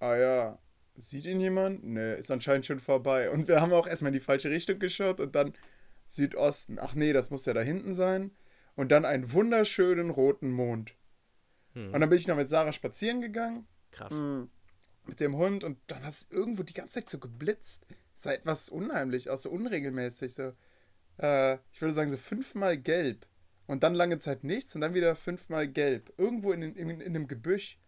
Ah 0.00 0.16
ja, 0.16 0.58
sieht 0.96 1.26
ihn 1.26 1.40
jemand? 1.40 1.84
Ne, 1.84 2.14
ist 2.14 2.30
anscheinend 2.30 2.66
schon 2.66 2.80
vorbei. 2.80 3.30
Und 3.30 3.48
wir 3.48 3.60
haben 3.60 3.72
auch 3.72 3.86
erstmal 3.86 4.10
in 4.10 4.18
die 4.18 4.24
falsche 4.24 4.50
Richtung 4.50 4.78
geschaut 4.78 5.20
und 5.20 5.34
dann 5.34 5.54
Südosten. 6.06 6.78
Ach 6.78 6.94
nee, 6.94 7.12
das 7.12 7.30
muss 7.30 7.46
ja 7.46 7.54
da 7.54 7.60
hinten 7.60 7.94
sein. 7.94 8.30
Und 8.76 8.90
dann 8.90 9.04
einen 9.04 9.32
wunderschönen 9.32 10.10
roten 10.10 10.50
Mond. 10.50 10.94
Hm. 11.74 11.94
Und 11.94 12.00
dann 12.00 12.08
bin 12.08 12.18
ich 12.18 12.26
noch 12.26 12.36
mit 12.36 12.48
Sarah 12.48 12.72
spazieren 12.72 13.20
gegangen 13.20 13.66
Krass. 13.92 14.12
Mm, 14.12 14.44
mit 15.06 15.20
dem 15.20 15.36
Hund 15.36 15.64
und 15.64 15.78
dann 15.86 16.04
hat 16.04 16.14
es 16.14 16.28
irgendwo 16.30 16.62
die 16.62 16.74
ganze 16.74 16.94
Zeit 16.94 17.10
so 17.10 17.18
geblitzt. 17.18 17.86
Es 18.14 18.22
sah 18.22 18.32
etwas 18.32 18.68
unheimlich 18.68 19.30
aus, 19.30 19.42
so 19.42 19.50
unregelmäßig. 19.50 20.34
So, 20.34 20.52
äh, 21.18 21.54
ich 21.72 21.80
würde 21.80 21.92
sagen, 21.92 22.10
so 22.10 22.16
fünfmal 22.16 22.76
gelb. 22.76 23.26
Und 23.66 23.82
dann 23.82 23.94
lange 23.94 24.18
Zeit 24.18 24.44
nichts 24.44 24.74
und 24.74 24.80
dann 24.82 24.94
wieder 24.94 25.16
fünfmal 25.16 25.66
gelb. 25.68 26.12
Irgendwo 26.18 26.52
in, 26.52 26.62
in, 26.62 26.90
in 26.90 27.00
einem 27.02 27.26
Gebüsch. 27.28 27.78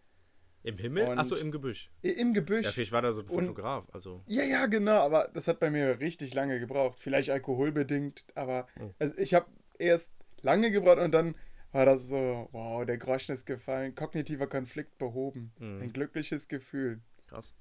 Im 0.63 0.77
Himmel? 0.77 1.07
Und- 1.07 1.19
Achso, 1.19 1.35
im 1.35 1.51
Gebüsch. 1.51 1.91
Im 2.01 2.33
Gebüsch. 2.33 2.65
Ja, 2.65 2.71
vielleicht 2.71 2.91
war 2.91 3.01
da 3.01 3.13
so 3.13 3.21
ein 3.21 3.27
Und- 3.27 3.45
Fotograf. 3.45 3.87
Also. 3.93 4.23
Ja, 4.27 4.43
ja, 4.43 4.65
genau, 4.65 4.99
aber 5.01 5.29
das 5.33 5.47
hat 5.47 5.59
bei 5.59 5.69
mir 5.69 5.99
richtig 5.99 6.33
lange 6.33 6.59
gebraucht. 6.59 6.97
Vielleicht 6.99 7.29
alkoholbedingt, 7.29 8.25
aber 8.35 8.67
Oh. 8.79 8.91
also 8.99 9.15
ich 9.17 9.33
habe 9.33 9.45
erst 9.77 10.11
lange 10.41 10.71
gebraucht 10.71 10.97
und 10.99 11.11
dann 11.11 11.35
war 11.71 11.85
das 11.85 12.07
so, 12.07 12.49
wow, 12.51 12.85
der 12.85 12.97
Groschen 12.97 13.33
ist 13.33 13.45
gefallen, 13.45 13.93
kognitiver 13.93 14.47
Konflikt 14.47 14.97
behoben, 14.97 15.51
Mhm. 15.59 15.81
ein 15.83 15.93
glückliches 15.93 16.47
Gefühl. 16.47 17.01
Krass. 17.27 17.53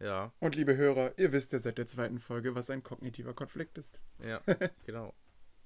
Ja, 0.00 0.32
Und 0.40 0.54
liebe 0.54 0.76
Hörer, 0.76 1.12
ihr 1.18 1.32
wisst 1.32 1.52
ja 1.52 1.58
seit 1.58 1.78
der 1.78 1.86
zweiten 1.86 2.18
Folge, 2.20 2.54
was 2.54 2.68
ein 2.70 2.82
kognitiver 2.82 3.32
Konflikt 3.34 3.78
ist. 3.78 4.00
ja, 4.24 4.40
genau. 4.86 5.12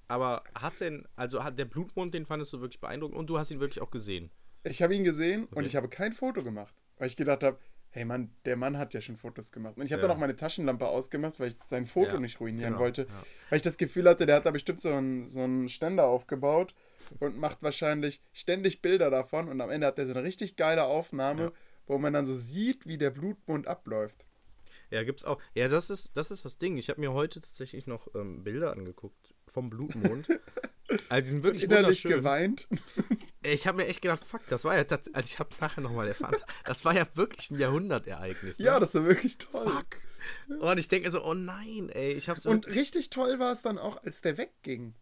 Aber 0.09 0.43
hat 0.55 0.81
denn, 0.81 1.07
also 1.15 1.43
hat 1.43 1.57
der 1.57 1.65
Blutmond, 1.65 2.13
den 2.13 2.25
fandest 2.25 2.51
du 2.51 2.61
wirklich 2.61 2.81
beeindruckend 2.81 3.17
und 3.17 3.27
du 3.29 3.37
hast 3.39 3.51
ihn 3.51 3.59
wirklich 3.59 3.81
auch 3.81 3.91
gesehen. 3.91 4.31
Ich 4.63 4.81
habe 4.81 4.93
ihn 4.95 5.03
gesehen 5.03 5.45
und 5.45 5.59
Okay. 5.59 5.67
ich 5.67 5.75
habe 5.75 5.87
kein 5.87 6.11
Foto 6.13 6.43
gemacht, 6.43 6.73
weil 6.97 7.07
ich 7.07 7.15
gedacht 7.15 7.43
habe, 7.43 7.57
hey 7.91 8.05
Mann, 8.05 8.31
der 8.45 8.55
Mann 8.57 8.77
hat 8.77 8.93
ja 8.93 9.01
schon 9.01 9.17
Fotos 9.17 9.51
gemacht. 9.51 9.77
Und 9.77 9.85
ich 9.85 9.91
habe 9.93 10.01
Ja. 10.01 10.07
dann 10.07 10.17
auch 10.17 10.19
meine 10.19 10.35
Taschenlampe 10.35 10.87
ausgemacht, 10.87 11.39
weil 11.39 11.49
ich 11.49 11.55
sein 11.65 11.85
Foto 11.85 12.15
Ja, 12.15 12.19
nicht 12.19 12.39
ruinieren 12.39 12.71
genau, 12.73 12.79
wollte. 12.83 13.03
ja. 13.03 13.23
Weil 13.49 13.57
ich 13.57 13.61
das 13.61 13.77
Gefühl 13.77 14.07
hatte, 14.09 14.25
der 14.25 14.35
hat 14.37 14.45
da 14.45 14.51
bestimmt 14.51 14.81
so 14.81 14.91
einen, 14.91 15.27
so 15.27 15.41
einen 15.41 15.69
Ständer 15.69 16.05
aufgebaut 16.07 16.73
und 17.19 17.37
macht 17.37 17.61
wahrscheinlich 17.63 18.21
ständig 18.33 18.81
Bilder 18.81 19.09
davon. 19.11 19.47
Und 19.47 19.61
am 19.61 19.69
Ende 19.69 19.87
hat 19.87 19.97
er 19.99 20.05
so 20.07 20.13
eine 20.13 20.23
richtig 20.23 20.55
geile 20.55 20.83
Aufnahme, 20.83 21.53
wo 21.87 21.97
man 21.99 22.13
dann 22.13 22.25
so 22.25 22.35
sieht, 22.35 22.85
wie 22.87 22.97
der 22.97 23.11
Blutmond 23.11 23.67
abläuft. 23.67 24.25
Ja, 24.91 25.03
gibt's 25.03 25.23
auch. 25.23 25.39
Ja, 25.53 25.67
das 25.67 25.89
ist 25.91 26.17
das, 26.17 26.31
ist 26.31 26.45
das 26.45 26.57
Ding. 26.57 26.77
Ich 26.77 26.89
habe 26.89 26.99
mir 26.99 27.13
heute 27.13 27.39
tatsächlich 27.39 27.85
noch 27.87 28.07
ähm, 28.15 28.43
Bilder 28.43 28.71
angeguckt 28.73 29.28
vom 29.51 29.69
Blutmond. 29.69 30.27
also 31.09 31.21
die 31.23 31.29
sind 31.29 31.43
wirklich 31.43 31.63
Innerlich 31.63 32.03
wunderschön. 32.03 32.11
geweint. 32.11 32.67
Ich 33.41 33.67
habe 33.67 33.77
mir 33.77 33.87
echt 33.87 34.01
gedacht, 34.01 34.23
fuck, 34.25 34.41
das 34.49 34.63
war 34.65 34.75
ja 34.75 34.83
tatsächlich, 34.83 35.15
also 35.15 35.27
ich 35.27 35.39
habe 35.39 35.49
nachher 35.61 35.81
nochmal 35.81 36.07
erfahren, 36.07 36.35
das 36.65 36.83
war 36.83 36.93
ja 36.95 37.05
wirklich 37.15 37.49
ein 37.51 37.57
Jahrhundertereignis. 37.59 38.59
Ne? 38.59 38.65
Ja, 38.65 38.79
das 38.79 38.93
war 38.95 39.05
wirklich 39.05 39.37
toll. 39.37 39.63
fuck. 39.67 40.59
Und 40.59 40.77
ich 40.77 40.87
denke 40.89 41.09
so, 41.09 41.23
oh 41.23 41.33
nein, 41.33 41.89
ey, 41.89 42.11
ich 42.13 42.27
hab's 42.27 42.45
Und 42.45 42.67
richtig 42.67 43.09
toll 43.09 43.39
war 43.39 43.53
es 43.53 43.61
dann 43.61 43.77
auch, 43.77 44.03
als 44.03 44.21
der 44.21 44.37
wegging. 44.37 44.93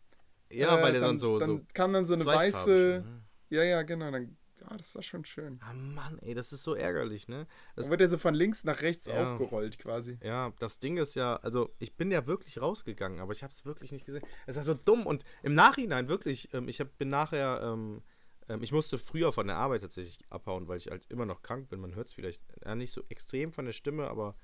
ja, 0.52 0.78
Äh, 0.78 0.84
weil 0.84 0.92
der 0.92 1.02
dann, 1.02 1.18
so, 1.18 1.40
dann 1.40 1.48
so 1.50 1.62
kam 1.74 1.94
dann 1.94 2.06
so 2.06 2.14
eine 2.14 2.26
weiße. 2.26 3.04
ne? 3.04 3.22
Ja, 3.50 3.64
ja, 3.64 3.82
genau. 3.82 4.12
Dann, 4.12 4.37
ja, 4.70 4.78
das 4.78 4.96
war 4.96 5.04
schon 5.04 5.26
schön. 5.26 5.60
Ah 5.62 5.74
Mann, 5.74 6.20
ey, 6.20 6.34
das 6.34 6.52
ist 6.52 6.64
so 6.64 6.76
ärgerlich, 6.76 7.28
ne? 7.28 7.48
Das, 7.76 7.86
Dann 7.86 7.92
wird 7.92 8.02
er 8.02 8.10
so 8.10 8.18
von 8.18 8.34
links 8.34 8.64
nach 8.64 8.82
rechts 8.82 9.08
Ja. 9.08 9.34
aufgerollt 9.34 9.80
quasi. 9.80 10.18
Ja, 10.24 10.54
das 10.60 10.80
Ding 10.80 10.98
ist 10.98 11.16
ja, 11.16 11.38
also 11.38 11.70
ich 11.80 11.96
bin 11.96 12.12
ja 12.12 12.28
wirklich 12.28 12.62
rausgegangen, 12.62 13.20
aber 13.20 13.32
ich 13.32 13.44
habe 13.44 13.52
es 13.54 13.66
wirklich 13.66 13.92
nicht 13.92 14.06
gesehen. 14.06 14.24
Es 14.46 14.56
war 14.56 14.64
so 14.64 14.74
dumm 14.74 15.06
und 15.06 15.24
im 15.44 15.54
Nachhinein 15.54 16.08
wirklich, 16.08 16.54
ähm, 16.54 16.68
ich 16.68 16.80
hab, 16.80 16.98
bin 16.98 17.10
nachher, 17.10 17.62
ähm, 17.64 18.02
ähm, 18.50 18.62
ich 18.64 18.72
musste 18.72 18.98
früher 18.98 19.32
von 19.32 19.48
der 19.48 19.58
Arbeit 19.58 19.82
tatsächlich 19.82 20.20
abhauen, 20.30 20.68
weil 20.68 20.78
ich 20.78 20.88
halt 20.88 21.06
immer 21.10 21.26
noch 21.26 21.42
krank 21.42 21.70
bin. 21.70 21.80
Man 21.80 21.96
hört 21.96 22.08
es 22.08 22.14
vielleicht 22.14 22.44
ja, 22.66 22.76
nicht 22.76 22.92
so 22.92 23.04
extrem 23.10 23.54
von 23.54 23.66
der 23.66 23.74
Stimme, 23.74 24.10
aber 24.10 24.36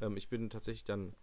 ähm, 0.00 0.16
ich 0.16 0.28
bin 0.28 0.50
tatsächlich 0.50 0.84
dann 0.84 1.14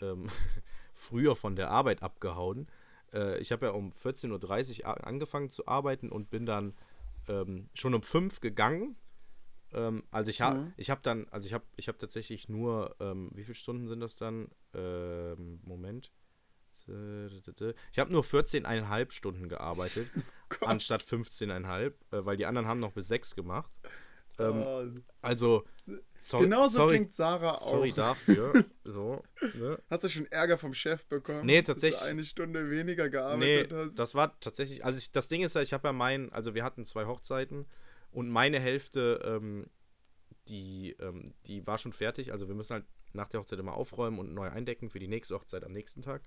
ähm, 0.00 0.28
früher 0.92 1.36
von 1.36 1.56
der 1.56 1.70
Arbeit 1.70 2.02
abgehauen. 2.02 2.68
Äh, 3.12 3.38
ich 3.38 3.52
habe 3.52 3.66
ja 3.66 3.72
um 3.72 3.90
14.30 3.90 4.84
Uhr 4.84 5.06
angefangen 5.06 5.50
zu 5.50 5.66
arbeiten 5.66 6.10
und 6.10 6.30
bin 6.30 6.46
dann 6.46 6.74
ähm, 7.28 7.68
schon 7.74 7.94
um 7.94 8.02
5 8.02 8.40
gegangen. 8.40 8.96
Ähm, 9.72 10.04
also 10.10 10.30
ich 10.30 10.40
habe 10.40 10.58
Mhm. 10.58 10.74
ich 10.76 10.90
habe 10.90 11.00
dann, 11.02 11.28
also 11.30 11.46
ich 11.46 11.54
habe 11.54 11.64
ich 11.76 11.88
habe 11.88 11.98
tatsächlich 11.98 12.48
nur, 12.48 12.96
ähm, 13.00 13.30
wie 13.34 13.44
viele 13.44 13.54
Stunden 13.54 13.86
sind 13.86 14.00
das 14.00 14.16
dann? 14.16 14.48
Ähm, 14.74 15.60
Moment. 15.64 16.12
Ich 17.92 17.98
habe 18.00 18.12
nur 18.12 18.24
14,5 18.24 19.12
Stunden 19.12 19.48
gearbeitet, 19.48 20.08
Gott. 20.48 20.68
anstatt 20.68 21.02
15,5, 21.02 21.92
äh, 22.10 22.24
weil 22.24 22.36
die 22.36 22.46
anderen 22.46 22.66
haben 22.66 22.80
noch 22.80 22.92
bis 22.92 23.06
6 23.08 23.36
gemacht. 23.36 23.70
Ähm, 24.38 25.04
also, 25.20 25.64
so, 26.18 26.38
Genauso 26.38 26.76
sorry, 26.78 26.96
klingt 26.96 27.14
Sarah 27.14 27.54
sorry 27.54 27.90
auch. 27.92 27.96
dafür. 27.96 28.64
So, 28.84 29.22
ne? 29.54 29.78
Hast 29.90 30.04
du 30.04 30.08
schon 30.08 30.26
Ärger 30.26 30.56
vom 30.58 30.72
Chef 30.74 31.04
bekommen? 31.06 31.44
Nee, 31.44 31.58
dass 31.62 31.66
du 31.66 31.72
tatsächlich- 31.74 32.02
eine 32.10 32.24
Stunde 32.24 32.70
weniger 32.70 33.04
Nee, 33.04 33.10
gearbeitet 33.10 33.72
hast? 33.72 33.98
das 33.98 34.14
war 34.14 34.38
tatsächlich, 34.40 34.84
also 34.84 34.98
ich, 34.98 35.12
das 35.12 35.28
Ding 35.28 35.42
ist 35.42 35.54
ja, 35.54 35.62
ich 35.62 35.72
habe 35.72 35.88
ja 35.88 35.92
mein, 35.92 36.32
also 36.32 36.54
wir 36.54 36.64
hatten 36.64 36.84
zwei 36.86 37.06
Hochzeiten 37.06 37.66
und 38.10 38.28
meine 38.30 38.58
Hälfte, 38.60 39.20
ähm, 39.24 39.66
die, 40.48 40.96
ähm, 41.00 41.34
die 41.46 41.66
war 41.66 41.78
schon 41.78 41.92
fertig, 41.92 42.32
also 42.32 42.48
wir 42.48 42.54
müssen 42.54 42.72
halt 42.74 42.84
nach 43.12 43.28
der 43.28 43.40
Hochzeit 43.40 43.58
immer 43.58 43.74
aufräumen 43.74 44.18
und 44.18 44.32
neu 44.32 44.48
eindecken 44.48 44.90
für 44.90 44.98
die 44.98 45.08
nächste 45.08 45.34
Hochzeit 45.34 45.64
am 45.64 45.72
nächsten 45.72 46.02
Tag. 46.02 46.22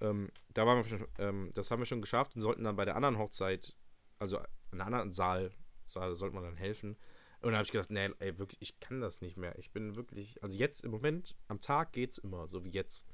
Ähm, 0.00 0.30
da 0.54 0.66
waren 0.66 0.78
wir 0.78 0.84
schon, 0.84 1.06
ähm, 1.18 1.50
das 1.54 1.70
haben 1.70 1.80
wir 1.80 1.86
schon 1.86 2.00
geschafft 2.00 2.34
und 2.34 2.40
sollten 2.42 2.64
dann 2.64 2.76
bei 2.76 2.84
der 2.84 2.96
anderen 2.96 3.18
Hochzeit, 3.18 3.74
also 4.18 4.38
in 4.72 4.80
einem 4.80 4.82
anderen 4.94 5.12
Saal, 5.12 5.52
Saal 5.84 6.14
sollte 6.16 6.34
man 6.34 6.44
dann 6.44 6.56
helfen. 6.56 6.96
Und 7.40 7.52
da 7.52 7.58
habe 7.58 7.64
ich 7.64 7.72
gedacht, 7.72 7.90
nee, 7.90 8.10
ey, 8.18 8.38
wirklich, 8.38 8.60
ich 8.60 8.80
kann 8.80 9.00
das 9.00 9.20
nicht 9.20 9.36
mehr. 9.36 9.56
Ich 9.58 9.70
bin 9.70 9.94
wirklich, 9.94 10.42
also 10.42 10.56
jetzt 10.56 10.84
im 10.84 10.90
Moment, 10.90 11.36
am 11.46 11.60
Tag 11.60 11.92
geht's 11.92 12.18
immer, 12.18 12.48
so 12.48 12.64
wie 12.64 12.70
jetzt. 12.70 13.06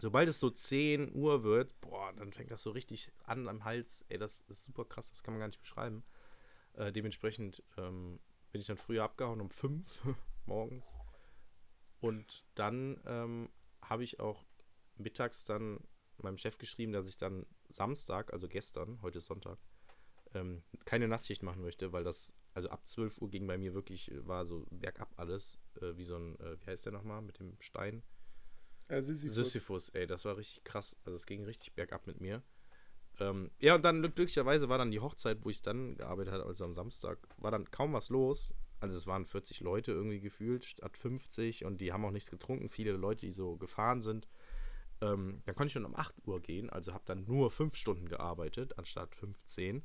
Sobald 0.00 0.28
es 0.28 0.40
so 0.40 0.50
10 0.50 1.14
Uhr 1.14 1.42
wird, 1.42 1.80
boah, 1.80 2.12
dann 2.12 2.32
fängt 2.32 2.50
das 2.50 2.62
so 2.62 2.70
richtig 2.70 3.10
an 3.24 3.48
am 3.48 3.64
Hals. 3.64 4.04
Ey, 4.08 4.18
das 4.18 4.40
ist 4.48 4.64
super 4.64 4.84
krass, 4.84 5.08
das 5.08 5.22
kann 5.22 5.34
man 5.34 5.40
gar 5.40 5.46
nicht 5.48 5.60
beschreiben. 5.60 6.04
Äh, 6.74 6.92
dementsprechend 6.92 7.62
ähm, 7.76 8.20
bin 8.50 8.60
ich 8.60 8.66
dann 8.66 8.76
früher 8.76 9.04
abgehauen 9.04 9.40
um 9.40 9.50
5 9.50 10.02
morgens. 10.46 10.96
Und 12.00 12.44
dann 12.54 13.00
ähm, 13.06 13.48
habe 13.82 14.04
ich 14.04 14.20
auch 14.20 14.44
mittags 14.96 15.44
dann 15.44 15.80
meinem 16.18 16.38
Chef 16.38 16.58
geschrieben, 16.58 16.92
dass 16.92 17.08
ich 17.08 17.16
dann 17.16 17.46
Samstag, 17.68 18.32
also 18.32 18.48
gestern, 18.48 19.00
heute 19.02 19.18
ist 19.18 19.26
Sonntag, 19.26 19.58
ähm, 20.34 20.62
keine 20.84 21.08
Nachtschicht 21.08 21.42
machen 21.42 21.62
möchte, 21.62 21.92
weil 21.92 22.04
das, 22.04 22.32
also 22.54 22.70
ab 22.70 22.86
12 22.86 23.20
Uhr 23.20 23.30
ging 23.30 23.46
bei 23.46 23.58
mir 23.58 23.74
wirklich, 23.74 24.10
äh, 24.10 24.26
war 24.26 24.46
so 24.46 24.66
bergab 24.70 25.12
alles, 25.16 25.58
äh, 25.80 25.96
wie 25.96 26.04
so 26.04 26.16
ein, 26.16 26.38
äh, 26.40 26.56
wie 26.60 26.70
heißt 26.70 26.86
der 26.86 26.92
nochmal, 26.92 27.20
mit 27.20 27.38
dem 27.38 27.60
Stein? 27.60 28.02
Ja, 28.88 29.02
Sisyphus. 29.02 29.34
Sisyphus, 29.34 29.88
ey, 29.90 30.06
das 30.06 30.24
war 30.24 30.36
richtig 30.36 30.62
krass. 30.64 30.96
Also 31.04 31.16
es 31.16 31.26
ging 31.26 31.44
richtig 31.44 31.74
bergab 31.74 32.06
mit 32.06 32.20
mir. 32.20 32.42
Ähm, 33.20 33.50
ja, 33.60 33.74
und 33.74 33.84
dann 33.84 34.02
glücklicherweise 34.02 34.68
war 34.68 34.78
dann 34.78 34.90
die 34.90 35.00
Hochzeit, 35.00 35.44
wo 35.44 35.50
ich 35.50 35.62
dann 35.62 35.96
gearbeitet 35.96 36.32
habe, 36.32 36.44
also 36.44 36.64
am 36.64 36.74
Samstag, 36.74 37.18
war 37.38 37.50
dann 37.50 37.70
kaum 37.70 37.92
was 37.92 38.08
los. 38.08 38.54
Also 38.80 38.98
es 38.98 39.06
waren 39.06 39.24
40 39.24 39.60
Leute 39.60 39.92
irgendwie 39.92 40.20
gefühlt, 40.20 40.64
statt 40.64 40.96
50 40.96 41.64
und 41.64 41.80
die 41.80 41.92
haben 41.92 42.04
auch 42.04 42.10
nichts 42.10 42.30
getrunken, 42.30 42.68
viele 42.68 42.92
Leute, 42.92 43.26
die 43.26 43.32
so 43.32 43.56
gefahren 43.56 44.02
sind. 44.02 44.28
Ähm, 45.00 45.42
dann 45.46 45.54
konnte 45.54 45.68
ich 45.68 45.72
schon 45.72 45.84
um 45.84 45.94
8 45.94 46.14
Uhr 46.26 46.40
gehen, 46.40 46.70
also 46.70 46.92
habe 46.92 47.04
dann 47.06 47.24
nur 47.24 47.50
5 47.50 47.76
Stunden 47.76 48.08
gearbeitet, 48.08 48.76
anstatt 48.78 49.14
15. 49.14 49.82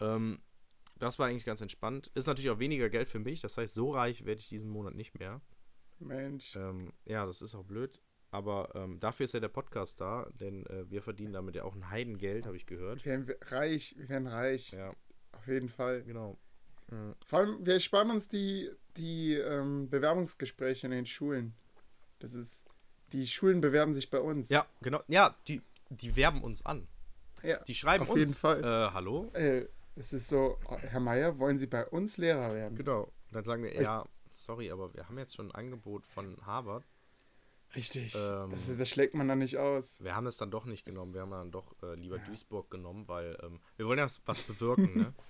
Ähm, 0.00 0.40
das 1.02 1.18
war 1.18 1.26
eigentlich 1.26 1.44
ganz 1.44 1.60
entspannt. 1.60 2.12
Ist 2.14 2.26
natürlich 2.28 2.50
auch 2.50 2.60
weniger 2.60 2.88
Geld 2.88 3.08
für 3.08 3.18
mich, 3.18 3.40
das 3.40 3.58
heißt, 3.58 3.74
so 3.74 3.90
reich 3.90 4.24
werde 4.24 4.40
ich 4.40 4.48
diesen 4.48 4.70
Monat 4.70 4.94
nicht 4.94 5.18
mehr. 5.18 5.40
Mensch. 5.98 6.54
Ähm, 6.54 6.92
ja, 7.04 7.26
das 7.26 7.42
ist 7.42 7.54
auch 7.56 7.64
blöd. 7.64 8.00
Aber 8.30 8.70
ähm, 8.74 8.98
dafür 9.00 9.24
ist 9.24 9.34
ja 9.34 9.40
der 9.40 9.48
Podcast 9.48 10.00
da, 10.00 10.26
denn 10.40 10.64
äh, 10.66 10.88
wir 10.88 11.02
verdienen 11.02 11.32
damit 11.32 11.54
ja 11.56 11.64
auch 11.64 11.74
ein 11.74 11.90
Heidengeld, 11.90 12.46
habe 12.46 12.56
ich 12.56 12.66
gehört. 12.66 13.04
Wir 13.04 13.12
werden 13.26 13.36
reich, 13.42 13.94
wir 13.98 14.08
werden 14.08 14.26
reich. 14.28 14.70
Ja, 14.70 14.94
Auf 15.32 15.46
jeden 15.48 15.68
Fall. 15.68 16.02
genau. 16.04 16.38
Mhm. 16.90 17.14
Vor 17.26 17.40
allem, 17.40 17.66
wir 17.66 17.78
sparen 17.80 18.10
uns 18.10 18.28
die, 18.28 18.70
die 18.96 19.34
ähm, 19.34 19.90
Bewerbungsgespräche 19.90 20.86
in 20.86 20.92
den 20.92 21.06
Schulen. 21.06 21.52
Das 22.20 22.34
ist, 22.34 22.64
die 23.12 23.26
Schulen 23.26 23.60
bewerben 23.60 23.92
sich 23.92 24.08
bei 24.08 24.20
uns. 24.20 24.48
Ja, 24.50 24.66
genau. 24.80 25.02
Ja, 25.08 25.36
die, 25.48 25.60
die 25.90 26.14
werben 26.16 26.42
uns 26.42 26.64
an. 26.64 26.86
ja. 27.42 27.58
Die 27.64 27.74
schreiben 27.74 28.04
Auf 28.04 28.10
uns. 28.10 28.18
jeden 28.20 28.34
Fall. 28.34 28.60
Äh, 28.60 28.92
hallo? 28.94 29.30
Äh, 29.34 29.66
es 29.96 30.12
ist 30.12 30.28
so, 30.28 30.58
Herr 30.68 31.00
Meier, 31.00 31.38
wollen 31.38 31.58
Sie 31.58 31.66
bei 31.66 31.86
uns 31.86 32.16
Lehrer 32.16 32.54
werden? 32.54 32.76
Genau. 32.76 33.02
Und 33.04 33.12
dann 33.32 33.44
sagen 33.44 33.62
wir, 33.62 33.74
ja, 33.80 34.04
sorry, 34.32 34.70
aber 34.70 34.92
wir 34.94 35.08
haben 35.08 35.18
jetzt 35.18 35.34
schon 35.34 35.48
ein 35.50 35.54
Angebot 35.54 36.06
von 36.06 36.36
Harvard. 36.46 36.84
Richtig. 37.74 38.14
Ähm, 38.14 38.50
das, 38.50 38.68
ist, 38.68 38.78
das 38.80 38.88
schlägt 38.88 39.14
man 39.14 39.28
dann 39.28 39.38
nicht 39.38 39.56
aus. 39.56 40.02
Wir 40.04 40.14
haben 40.14 40.26
es 40.26 40.36
dann 40.36 40.50
doch 40.50 40.66
nicht 40.66 40.84
genommen. 40.84 41.14
Wir 41.14 41.22
haben 41.22 41.30
dann 41.30 41.50
doch 41.50 41.74
äh, 41.82 41.94
lieber 41.94 42.18
Duisburg 42.18 42.70
genommen, 42.70 43.08
weil 43.08 43.38
ähm, 43.42 43.60
wir 43.76 43.86
wollen 43.86 43.98
ja 43.98 44.06
was 44.26 44.40
bewirken, 44.42 44.98
ne? 44.98 45.14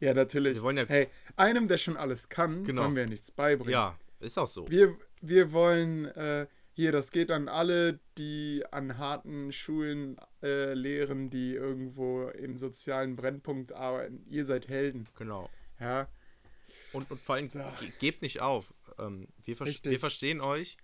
Ja, 0.00 0.12
natürlich. 0.12 0.56
Wir 0.56 0.62
wollen 0.64 0.76
ja- 0.76 0.86
hey, 0.86 1.08
einem, 1.36 1.68
der 1.68 1.78
schon 1.78 1.96
alles 1.96 2.28
kann, 2.28 2.64
Genau. 2.64 2.82
wollen 2.82 2.96
wir 2.96 3.06
nichts 3.06 3.30
beibringen. 3.30 3.72
ja, 3.72 3.96
ist 4.18 4.36
auch 4.36 4.48
so. 4.48 4.68
Wir, 4.68 4.96
wir 5.20 5.52
wollen, 5.52 6.06
äh, 6.06 6.48
hier, 6.74 6.90
das 6.92 7.10
geht 7.12 7.30
an 7.30 7.48
alle, 7.48 8.00
die 8.18 8.64
an 8.72 8.98
harten 8.98 9.52
Schulen 9.52 10.16
äh, 10.42 10.74
lehren, 10.74 11.30
die 11.30 11.54
irgendwo 11.54 12.28
im 12.28 12.56
sozialen 12.56 13.14
Brennpunkt 13.16 13.72
arbeiten. 13.72 14.24
Ihr 14.28 14.44
seid 14.44 14.68
Helden. 14.68 15.06
Genau. 15.16 15.48
Ja, 15.80 16.08
Und, 16.92 17.10
und 17.10 17.20
vor 17.20 17.36
allem, 17.36 17.48
So. 17.48 17.60
ge 17.80 17.90
gebt 17.98 18.22
nicht 18.22 18.40
auf. 18.40 18.72
Ähm, 18.98 19.28
wir, 19.44 19.56
ver 19.56 19.66
Richtig. 19.66 19.90
wir 19.92 20.00
verstehen 20.00 20.40
euch. 20.40 20.76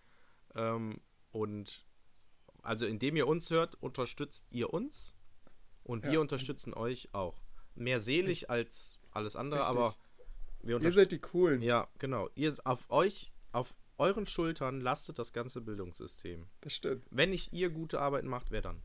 Ähm, 0.55 1.01
und 1.33 1.85
also 2.63 2.87
indem 2.87 3.17
ihr 3.17 3.27
uns 3.27 3.51
hört, 3.51 3.75
unterstützt 3.83 4.47
ihr 4.51 4.73
uns. 4.73 5.15
Und 5.83 6.05
wir 6.05 6.15
Ja. 6.15 6.21
unterstützen 6.21 6.75
euch 6.75 7.09
auch. 7.15 7.41
Mehr 7.75 7.99
selig 8.01 8.49
als 8.51 9.01
alles 9.13 9.35
andere, 9.37 9.61
Richtig. 9.61 9.77
aber 9.77 9.97
wir 10.63 10.81
ihr 10.81 10.93
seid 10.93 11.11
die 11.13 11.19
Coolen. 11.19 11.63
Ja, 11.63 11.89
genau. 11.99 12.29
Ihr 12.35 12.55
auf 12.65 12.91
euch, 12.91 13.33
auf 13.53 13.75
euren 14.01 14.27
Schultern 14.27 14.81
lastet 14.81 15.19
das 15.19 15.33
ganze 15.33 15.61
Bildungssystem. 15.61 16.47
Das 16.63 16.73
stimmt. 16.75 17.05
Wenn 17.11 17.31
nicht 17.31 17.53
ihr 17.53 17.71
gute 17.71 18.01
Arbeit 18.01 18.25
macht, 18.25 18.51
wer 18.51 18.63
dann? 18.63 18.83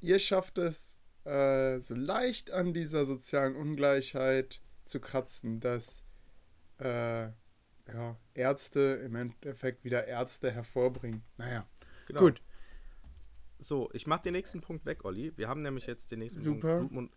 Ihr 0.00 0.18
schafft 0.18 0.58
es, 0.58 0.98
äh, 1.24 1.78
so 1.80 1.94
leicht 1.94 2.50
an 2.50 2.72
dieser 2.72 3.06
sozialen 3.06 3.54
Ungleichheit 3.54 4.60
zu 4.86 5.00
kratzen, 5.00 5.60
dass 5.60 6.06
äh, 6.78 7.24
ja, 7.24 8.16
Ärzte 8.34 8.80
im 9.04 9.14
Endeffekt 9.14 9.84
wieder 9.84 10.06
Ärzte 10.06 10.50
hervorbringen. 10.50 11.22
Naja, 11.36 11.66
Genau. 12.06 12.20
gut. 12.20 12.42
So, 13.58 13.88
ich 13.94 14.06
mach 14.06 14.18
den 14.18 14.32
nächsten 14.32 14.60
Punkt 14.60 14.84
weg, 14.84 15.04
Olli. 15.04 15.32
Wir 15.36 15.48
haben 15.48 15.62
nämlich 15.62 15.86
jetzt 15.86 16.10
den 16.10 16.18
nächsten 16.18 16.40
Super. 16.40 16.78
Punkt. 16.78 16.92
Blutmond. 16.92 17.12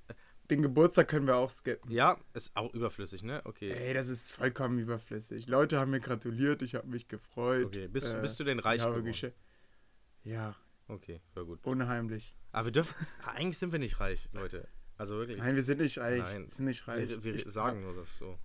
Den 0.50 0.62
Geburtstag 0.64 1.08
können 1.08 1.28
wir 1.28 1.36
auch 1.36 1.50
skippen. 1.50 1.92
Ja, 1.92 2.18
ist 2.34 2.56
auch 2.56 2.74
überflüssig, 2.74 3.22
ne? 3.24 3.42
Okay. 3.46 3.72
Ey, 3.72 3.94
das 3.94 4.10
ist 4.10 4.32
vollkommen 4.32 4.80
überflüssig. 4.80 5.48
Leute 5.48 5.80
haben 5.80 5.92
mir 5.92 6.00
gratuliert, 6.00 6.62
ich 6.64 6.76
habe 6.76 6.88
mich 6.88 7.08
gefreut. 7.08 7.68
Okay, 7.68 7.88
bist, 7.88 8.14
Äh, 8.16 8.22
bist 8.22 8.40
du 8.40 8.44
denn 8.44 8.60
ich 8.60 8.66
reich 8.66 8.84
geworden? 8.84 9.34
Ja, 10.24 10.56
Okay, 10.88 11.22
war 11.36 11.46
gut. 11.46 11.64
unheimlich. 11.66 12.36
Aber 12.52 12.66
wir 12.66 12.72
dürfen. 12.72 12.96
Eigentlich 13.36 13.60
sind 13.60 13.72
wir 13.72 13.80
nicht 13.80 14.00
reich, 14.00 14.28
Leute. 14.34 14.68
Also 14.98 15.18
wirklich. 15.18 15.38
Nein, 15.38 15.56
wir 15.56 15.64
sind 15.64 15.82
nicht 15.82 16.00
reich. 16.00 16.22
Nein. 16.22 16.48
Wir 16.48 16.54
sind 16.54 16.66
nicht 16.66 16.88
reich. 16.88 17.10
wir 17.10 17.24
wir 17.24 17.36
ich, 17.36 17.46
sagen 17.46 17.82
nur 17.82 17.94
das 17.96 18.18
so. 18.18 18.38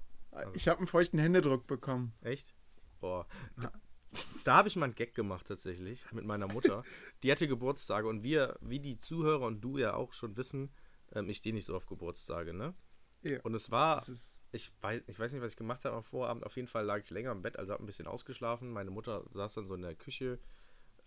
Ich 0.53 0.69
habe 0.69 0.79
einen 0.79 0.87
feuchten 0.87 1.19
Händedruck 1.19 1.67
bekommen. 1.67 2.13
Echt? 2.21 2.55
Boah. 3.01 3.27
Da, 3.57 3.73
da 4.45 4.57
habe 4.57 4.69
ich 4.69 4.77
mal 4.77 4.85
einen 4.87 4.95
Gag 4.95 5.15
gemacht 5.15 5.47
tatsächlich 5.47 6.05
mit 6.13 6.25
meiner 6.25 6.47
Mutter. 6.47 6.85
Die 7.23 7.33
hatte 7.33 7.49
Geburtstage 7.49 8.07
und 8.07 8.23
wir, 8.23 8.59
wie 8.61 8.81
die 8.81 8.99
Zuhörer 8.99 9.47
und 9.47 9.63
du 9.63 9.79
ja 9.79 9.95
auch 9.95 10.13
schon 10.13 10.37
wissen, 10.37 10.71
ähm, 11.15 11.29
ich 11.29 11.39
stehe 11.39 11.55
nicht 11.55 11.65
so 11.65 11.77
auf 11.77 11.87
Geburtstage, 11.87 12.53
ne? 12.55 12.75
Ja. 13.23 13.41
Und 13.41 13.55
es 13.55 13.71
war, 13.71 14.03
ich 14.53 14.71
weiß, 14.83 15.03
ich 15.07 15.19
weiß 15.19 15.33
nicht, 15.33 15.41
was 15.41 15.53
ich 15.53 15.57
gemacht 15.57 15.85
habe 15.87 15.97
am 15.97 16.03
Vorabend. 16.03 16.45
Auf 16.45 16.57
jeden 16.57 16.69
Fall 16.69 16.85
lag 16.85 16.99
ich 16.99 17.11
länger 17.11 17.33
im 17.33 17.41
Bett, 17.41 17.59
also 17.59 17.73
habe 17.73 17.83
ein 17.83 17.87
bisschen 17.87 18.07
ausgeschlafen. 18.07 18.71
Meine 18.71 18.91
Mutter 18.91 19.25
saß 19.33 19.55
dann 19.55 19.67
so 19.67 19.75
in 19.75 19.83
der 19.83 19.95
Küche. 19.95 20.39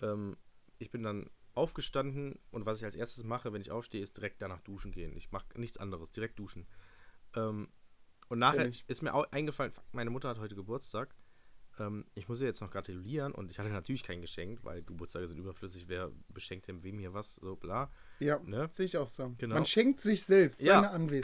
Ähm, 0.02 0.36
ich 0.80 0.90
bin 0.90 1.04
dann 1.04 1.30
aufgestanden 1.54 2.40
und 2.52 2.66
was 2.66 2.80
ich 2.80 2.86
als 2.86 2.96
erstes 2.96 3.24
mache, 3.24 3.54
wenn 3.54 3.62
ich 3.62 3.72
aufstehe, 3.72 4.02
ist 4.02 4.18
direkt 4.18 4.42
danach 4.42 4.62
duschen 4.62 4.92
gehen. 4.92 5.16
Ich 5.16 5.32
mache 5.32 5.46
nichts 5.60 5.78
anderes, 5.78 6.12
direkt 6.12 6.40
duschen. 6.40 6.68
Ähm, 7.36 7.68
und 8.30 8.40
nachher 8.40 8.72
ist 8.88 9.02
mir 9.02 9.14
auch 9.14 9.32
eingefallen, 9.32 9.72
meine 9.92 10.10
Mutter 10.10 10.30
hat 10.30 10.40
heute 10.40 10.56
Geburtstag. 10.56 11.16
Ähm, 11.80 12.06
ich 12.16 12.28
muss 12.28 12.42
ihr 12.42 12.48
jetzt 12.48 12.62
noch 12.62 12.72
gratulieren 12.72 13.34
und 13.34 13.52
ich 13.52 13.60
hatte 13.60 13.70
natürlich 13.70 14.04
kein 14.04 14.22
Geschenk, 14.22 14.64
weil 14.64 14.84
Geburtstage 14.84 15.28
sind 15.28 15.38
überflüssig. 15.38 15.88
Wer 15.88 16.12
beschenkt 16.30 16.68
denn 16.68 16.84
wem 16.84 17.00
hier 17.00 17.14
was? 17.14 17.36
So 17.36 17.56
bla. 17.56 17.92
ja, 18.20 18.40
Ne? 18.40 18.68
sehe 18.72 18.86
ich 18.86 18.98
auch 18.98 19.08
so. 19.08 19.34
Genau. 19.38 19.56
Man 19.56 19.66
schenkt 19.66 20.02
sich 20.02 20.24
selbst 20.24 20.64
seine 20.64 20.90
Anwesenheit. 20.92 21.24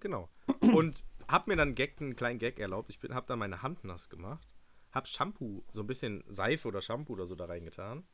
Genau, 0.00 0.28
genau. 0.60 0.76
Und 0.76 1.04
hab 1.28 1.46
mir 1.46 1.56
dann 1.56 1.68
einen, 1.68 1.74
Gag, 1.74 2.00
einen 2.00 2.16
kleinen 2.16 2.38
Gag 2.38 2.58
erlaubt. 2.58 2.90
Ich 2.90 2.98
bin, 2.98 3.14
hab 3.14 3.26
dann 3.26 3.38
meine 3.38 3.62
Hand 3.62 3.84
nass 3.84 4.08
gemacht, 4.08 4.48
hab 4.92 5.06
Shampoo, 5.06 5.64
so 5.72 5.82
ein 5.82 5.86
bisschen 5.86 6.24
Seife 6.28 6.66
oder 6.68 6.80
Shampoo 6.80 7.12
oder 7.12 7.26
so 7.26 7.34
da 7.34 7.44
reingetan 7.44 8.04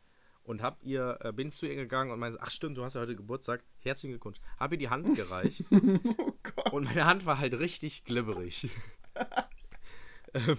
und 0.42 0.62
hab 0.62 0.82
ihr, 0.82 1.18
äh, 1.20 1.32
bin 1.32 1.50
zu 1.50 1.66
ihr 1.66 1.74
gegangen 1.74 2.10
und 2.10 2.18
meinte, 2.18 2.38
ach 2.40 2.50
stimmt, 2.50 2.76
du 2.76 2.84
hast 2.84 2.94
ja 2.94 3.00
heute 3.00 3.16
Geburtstag, 3.16 3.64
herzlichen 3.78 4.12
Glückwunsch. 4.12 4.38
Hab 4.58 4.72
ihr 4.72 4.78
die 4.78 4.90
Hand 4.90 5.14
gereicht 5.16 5.64
Oh 5.70 6.70
und 6.72 6.84
meine 6.84 7.06
Hand 7.06 7.24
war 7.26 7.38
halt 7.38 7.54
richtig 7.58 8.04
glibberig. 8.04 8.68
ähm, 10.34 10.58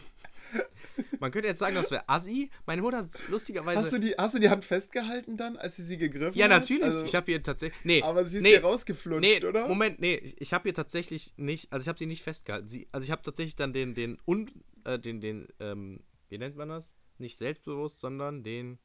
man 1.19 1.31
könnte 1.31 1.47
jetzt 1.47 1.59
sagen, 1.59 1.75
das 1.75 1.91
wäre 1.91 2.07
assi. 2.07 2.49
Meine 2.65 2.81
Mutter 2.81 2.97
hat 2.97 3.23
lustigerweise... 3.29 3.81
Hast 3.81 3.93
du, 3.93 3.99
die, 3.99 4.13
hast 4.17 4.35
du 4.35 4.39
die 4.39 4.49
Hand 4.49 4.65
festgehalten 4.65 5.37
dann, 5.37 5.57
als 5.57 5.75
sie 5.75 5.83
sie 5.83 5.97
gegriffen 5.97 6.37
ja, 6.37 6.45
hat? 6.45 6.51
natürlich. 6.51 6.83
Also, 6.83 7.03
ich 7.03 7.15
habe 7.15 7.31
ihr 7.31 7.43
tatsächlich... 7.43 7.83
Nee, 7.83 8.01
aber 8.01 8.25
sie 8.25 8.37
ist 8.37 8.43
nee, 8.43 8.51
dir 8.51 8.61
rausgeflutscht, 8.61 9.21
Nee, 9.21 9.45
oder? 9.45 9.67
Moment, 9.67 9.99
nee, 9.99 10.15
ich, 10.37 10.53
habe 10.53 10.67
ihr 10.69 10.73
tatsächlich 10.73 11.33
nicht, 11.37 11.71
also 11.71 11.83
ich 11.83 11.87
habe 11.87 11.99
sie 11.99 12.05
nicht 12.05 12.23
festgehalten. 12.23 12.67
Sie, 12.67 12.87
also 12.91 13.05
ich 13.05 13.11
habe 13.11 13.21
tatsächlich 13.21 13.55
dann 13.55 13.73
den, 13.73 13.93
den, 13.93 14.17
un, 14.27 14.49
äh, 14.83 14.99
den, 14.99 15.21
den, 15.21 15.47
ähm, 15.59 16.01
wie 16.29 16.37
nennt 16.37 16.55
man 16.55 16.69
das? 16.69 16.93
Nicht 17.17 17.37
selbstbewusst, 17.37 17.99
sondern 17.99 18.43
den 18.43 18.79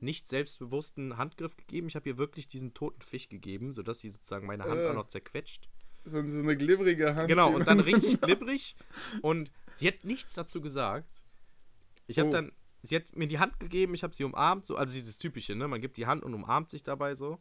nicht 0.00 0.28
selbstbewussten 0.28 1.16
Handgriff 1.16 1.56
gegeben. 1.56 1.88
Ich 1.88 1.96
habe 1.96 2.08
ihr 2.08 2.18
wirklich 2.18 2.48
diesen 2.48 2.74
toten 2.74 3.02
Fisch 3.02 3.28
gegeben, 3.28 3.72
sodass 3.72 4.00
sie 4.00 4.10
sozusagen 4.10 4.46
meine 4.46 4.64
Hand 4.64 4.80
Äh. 4.80 4.88
auch 4.88 4.94
noch 4.94 5.08
zerquetscht. 5.08 5.68
So, 6.04 6.24
so 6.24 6.38
eine 6.40 6.56
glibberige 6.56 7.16
Hand. 7.16 7.28
Genau, 7.28 7.52
und 7.52 7.66
dann 7.66 7.80
richtig 7.80 8.20
glibberig. 8.20 8.76
Und 9.22 9.50
sie 9.76 9.88
hat 9.88 10.04
nichts 10.04 10.34
dazu 10.34 10.60
gesagt. 10.60 11.22
Ich 12.06 12.18
habe 12.18 12.28
Oh. 12.28 12.32
dann, 12.32 12.52
sie 12.82 12.96
hat 12.96 13.14
mir 13.16 13.26
die 13.28 13.38
Hand 13.38 13.58
gegeben, 13.60 13.94
ich 13.94 14.02
habe 14.02 14.14
sie 14.14 14.24
umarmt, 14.24 14.66
so, 14.66 14.76
also 14.76 14.94
dieses 14.94 15.18
typische, 15.18 15.54
ne? 15.54 15.68
Man 15.68 15.80
gibt 15.80 15.96
die 15.96 16.06
Hand 16.06 16.22
und 16.24 16.34
umarmt 16.34 16.70
sich 16.70 16.82
dabei 16.82 17.14
so. 17.14 17.38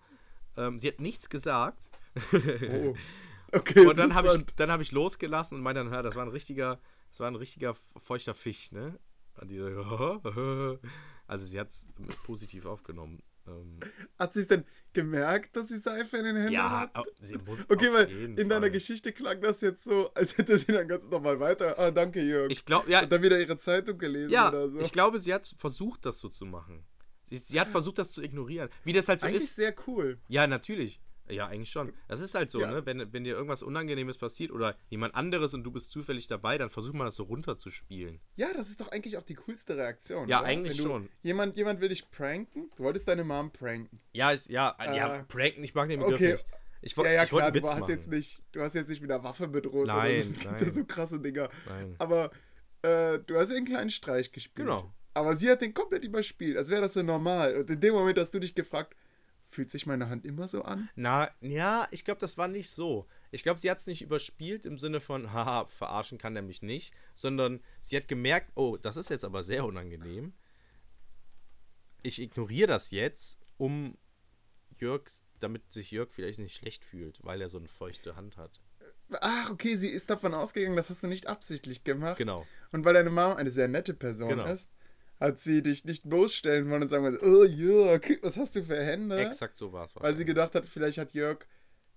Ähm, 0.58 0.80
sie 0.80 0.88
hat 0.88 1.00
nichts 1.00 1.30
gesagt. 1.30 1.90
Oh. 2.34 2.96
Okay, 3.52 3.86
Und 3.86 3.98
dann 3.98 4.16
habe 4.16 4.36
ich, 4.36 4.56
dann 4.58 4.70
hab 4.72 4.82
ich 4.82 4.92
losgelassen 4.92 5.56
und 5.58 5.64
meinte 5.64 5.82
dann, 5.84 5.94
ja, 5.94 6.02
das 6.02 6.16
war 6.16 6.24
ein 6.26 6.32
richtiger, 6.32 6.80
das 7.12 7.20
war 7.22 7.28
ein 7.28 7.36
richtiger 7.36 7.74
feuchter 7.96 8.34
Fisch, 8.34 8.72
ne? 8.74 9.00
Und 9.40 9.50
die 9.50 9.60
so, 9.60 10.20
also 11.28 11.46
sie 11.46 11.58
hat 11.60 11.70
es 11.70 11.88
positiv 12.26 12.66
aufgenommen. 12.66 13.22
Ähm, 13.48 13.80
Hat 14.18 14.34
sie 14.34 14.42
es 14.42 14.48
denn 14.48 14.66
gemerkt, 14.94 15.56
dass 15.56 15.68
sie 15.68 15.78
Seife 15.78 16.18
in 16.18 16.26
den 16.26 16.36
Händen 16.36 16.54
ja, 16.54 16.90
hat? 16.94 17.06
sie 17.22 17.38
muss 17.38 17.66
Okay, 17.70 17.92
weil 17.92 18.10
in 18.10 18.36
deiner 18.50 18.62
Fall. 18.62 18.72
Geschichte 18.72 19.12
klang 19.12 19.42
das 19.42 19.62
jetzt 19.62 19.84
so, 19.84 20.12
als 20.14 20.38
hätte 20.38 20.58
sie 20.58 20.72
dann 20.72 20.88
ganz 20.88 21.04
nochmal 21.10 21.40
weiter. 21.40 21.78
Ah, 21.78 21.92
danke, 21.92 22.22
Jörg. 22.22 22.50
Ich 22.52 22.66
glaube, 22.66 22.90
ja, 22.90 23.04
und 23.04 23.12
dann 23.12 23.22
wieder 23.22 23.40
ihre 23.40 23.58
Zeitung 23.58 23.98
gelesen 23.98 24.32
ja, 24.32 24.50
oder 24.50 24.70
so. 24.70 24.80
ich 24.80 24.92
glaube, 24.92 25.20
sie 25.20 25.34
hat 25.34 25.54
versucht, 25.58 26.06
das 26.06 26.20
so 26.20 26.30
zu 26.30 26.46
machen. 26.46 26.86
Sie, 27.30 27.38
sie 27.38 27.60
hat 27.60 27.70
versucht, 27.70 27.98
das 27.98 28.12
zu 28.12 28.22
ignorieren. 28.22 28.70
Wie 28.84 28.94
das 28.94 29.08
halt 29.08 29.20
so 29.20 29.28
Eigentlich 29.28 29.44
ist. 29.44 29.56
sehr 29.56 29.74
cool. 29.88 30.20
Ja, 30.28 30.46
natürlich. 30.48 31.00
Ja, 31.30 31.48
eigentlich 31.48 31.70
schon. 31.72 31.92
Das 32.08 32.20
ist 32.20 32.36
halt 32.36 32.52
so, 32.52 32.60
Ja. 32.62 32.72
ne? 32.72 32.86
Wenn, 32.86 33.12
wenn 33.14 33.24
dir 33.24 33.36
irgendwas 33.36 33.64
Unangenehmes 33.64 34.18
passiert 34.18 34.52
oder 34.52 34.76
jemand 34.90 35.16
anderes 35.16 35.54
und 35.54 35.64
du 35.64 35.72
bist 35.72 35.92
zufällig 35.92 36.28
dabei, 36.28 36.58
dann 36.58 36.70
versucht 36.70 36.94
man 36.94 37.06
das 37.06 37.16
so 37.16 37.24
runterzuspielen. 37.24 38.20
Ja, 38.36 38.54
das 38.54 38.70
ist 38.70 38.82
doch 38.82 38.92
eigentlich 38.92 39.18
auch 39.18 39.24
die 39.24 39.36
coolste 39.36 39.76
Reaktion. 39.76 40.28
Ja, 40.30 40.40
oder? 40.40 40.48
eigentlich 40.48 40.78
schon. 40.78 41.10
Jemand, 41.24 41.58
jemand 41.58 41.82
will 41.82 41.90
dich 41.90 42.10
pranken. 42.12 42.70
Du 42.76 42.84
wolltest 42.84 43.08
deine 43.08 43.24
Mom 43.24 43.52
pranken. 43.52 44.00
Ja, 44.14 44.32
ist, 44.32 44.50
ja, 44.50 44.76
ja, 44.80 45.16
Äh, 45.20 45.24
pranken, 45.24 45.64
ich 45.64 45.74
mag 45.74 45.90
den 45.90 46.00
Begriff 46.00 46.16
okay. 46.16 46.32
nicht. 46.34 46.46
Ich, 46.82 46.96
ja, 46.96 47.10
ja, 47.10 47.24
ich 47.24 47.32
wollte 47.32 47.52
klar, 47.52 47.62
du 47.62 47.68
hast 47.68 47.80
machen. 47.80 47.90
jetzt 47.92 48.08
nicht, 48.10 48.44
du 48.52 48.62
hast 48.62 48.76
jetzt 48.76 48.90
nicht 48.90 49.02
mit 49.02 49.12
einer 49.12 49.24
Waffe 49.24 49.48
bedroht. 49.48 49.88
Nein. 49.88 50.18
Es 50.20 50.40
gibt 50.40 50.52
nein. 50.52 50.64
ja 50.64 50.72
so 50.72 50.86
krasse 50.86 51.20
Dinger. 51.20 51.50
Nein. 51.68 51.96
Aber 51.98 52.30
äh, 52.84 53.18
du 53.26 53.36
hast 53.38 53.50
ja 53.50 53.56
einen 53.58 53.66
kleinen 53.66 53.90
Streich 53.90 54.32
gespielt. 54.32 54.68
Genau. 54.68 54.94
Aber 55.16 55.36
sie 55.36 55.50
hat 55.50 55.62
den 55.62 55.74
komplett 55.74 56.04
überspielt, 56.04 56.58
als 56.58 56.70
wäre 56.70 56.82
das 56.82 56.94
so 56.94 57.02
normal. 57.02 57.56
Und 57.56 57.70
in 57.70 57.80
dem 57.80 57.94
Moment 57.96 58.20
hast 58.20 58.34
du 58.36 58.40
dich 58.40 58.54
gefragt, 58.54 58.96
fühlt 59.56 59.72
sich 59.72 59.86
meine 59.86 60.10
Hand 60.10 60.26
immer 60.26 60.48
so 60.48 60.62
an? 60.64 60.90
Na, 60.96 61.30
ja, 61.42 61.88
ich 61.92 62.06
glaube, 62.06 62.20
das 62.20 62.38
war 62.38 62.48
nicht 62.48 62.70
so. 62.70 63.08
Ich 63.32 63.42
glaube, 63.44 63.60
sie 63.60 63.72
hat 63.72 63.80
es 63.80 63.88
nicht 63.88 64.02
überspielt 64.02 64.66
im 64.66 64.78
Sinne 64.78 65.00
von, 65.00 65.32
haha, 65.34 65.66
verarschen 65.66 66.18
kann 66.18 66.36
er 66.36 66.42
mich 66.42 66.62
nicht, 66.62 66.94
sondern 67.14 67.62
sie 67.82 67.98
hat 67.98 68.08
gemerkt, 68.08 68.52
oh, 68.56 68.78
das 68.78 68.98
ist 68.98 69.10
jetzt 69.10 69.26
aber 69.26 69.44
sehr 69.44 69.66
unangenehm. 69.66 70.34
Ich 72.04 72.22
ignoriere 72.22 72.68
das 72.68 72.92
jetzt, 72.92 73.40
um 73.58 73.98
Jörg, 74.78 75.04
damit 75.40 75.72
sich 75.72 75.92
Jörg 75.92 76.12
vielleicht 76.12 76.40
nicht 76.40 76.56
schlecht 76.56 76.84
fühlt, 76.84 77.20
weil 77.24 77.42
er 77.42 77.50
so 77.50 77.58
eine 77.58 77.68
feuchte 77.68 78.16
Hand 78.16 78.38
hat. 78.38 78.62
Ach, 79.22 79.50
okay, 79.52 79.76
sie 79.76 79.90
ist 79.90 80.10
davon 80.10 80.34
ausgegangen, 80.34 80.76
das 80.76 80.90
hast 80.90 81.04
du 81.04 81.08
nicht 81.08 81.28
absichtlich 81.28 81.84
gemacht. 81.84 82.18
Genau. 82.18 82.46
Und 82.72 82.86
weil 82.86 82.94
deine 82.94 83.10
Mom 83.10 83.34
eine 83.38 83.52
sehr 83.52 83.68
nette 83.68 83.94
Person 83.94 84.30
Genau. 84.30 84.46
ist, 84.46 84.70
hat 85.20 85.40
sie 85.40 85.62
dich 85.64 85.86
nicht 85.86 86.08
bloßstellen 86.10 86.70
wollen 86.70 86.84
und 86.84 86.88
sagen 86.90 87.04
wollen, 87.04 87.20
oh 87.22 87.44
Jörg, 87.46 88.02
was 88.22 88.38
hast 88.38 88.56
du 88.56 88.64
für 88.64 88.84
Hände? 88.84 89.18
Exakt 89.20 89.58
so 89.58 89.72
war 89.72 89.86
es. 89.86 89.96
Weil 89.96 90.14
sie 90.14 90.26
gedacht 90.26 90.56
hat, 90.56 90.66
vielleicht 90.66 90.98
hat 90.98 91.14
Jörg, 91.14 91.40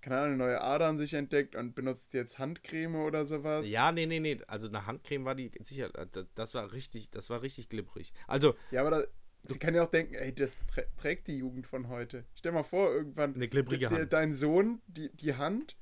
keine 0.00 0.18
Ahnung, 0.18 0.36
neue 0.38 0.60
Ader 0.60 0.86
an 0.86 0.98
sich 0.98 1.14
entdeckt 1.14 1.56
und 1.56 1.74
benutzt 1.74 2.12
jetzt 2.14 2.38
Handcreme 2.38 2.94
oder 2.96 3.26
sowas. 3.26 3.68
Ja, 3.68 3.90
nee, 3.90 4.06
nee, 4.06 4.20
nee. 4.20 4.40
Also 4.46 4.68
eine 4.68 4.86
Handcreme 4.86 5.24
war 5.24 5.34
die 5.34 5.50
sicher, 5.62 5.90
das- 6.34 6.54
war 6.54 6.72
richtig, 6.72 7.10
das 7.10 7.28
war 7.30 7.42
richtig 7.42 7.68
glibberig. 7.68 8.12
Also, 8.28 8.54
Ja, 8.70 8.82
aber 8.82 8.90
da, 8.90 9.04
sie 9.44 9.58
kann 9.58 9.74
ja 9.74 9.84
auch 9.84 9.90
denken, 9.90 10.14
ey, 10.14 10.32
das 10.34 10.54
trä 10.72 10.84
trägt 10.96 11.26
die 11.28 11.38
Jugend 11.38 11.66
von 11.66 11.88
heute. 11.88 12.24
Stell 12.34 12.52
mal 12.52 12.62
vor, 12.62 12.92
irgendwann 12.92 13.34
Eine 13.34 13.48
dir 13.48 13.90
Hand. 13.90 14.12
dein 14.12 14.32
Sohn 14.32 14.80
die, 14.86 15.10
die 15.16 15.34
Hand 15.34 15.76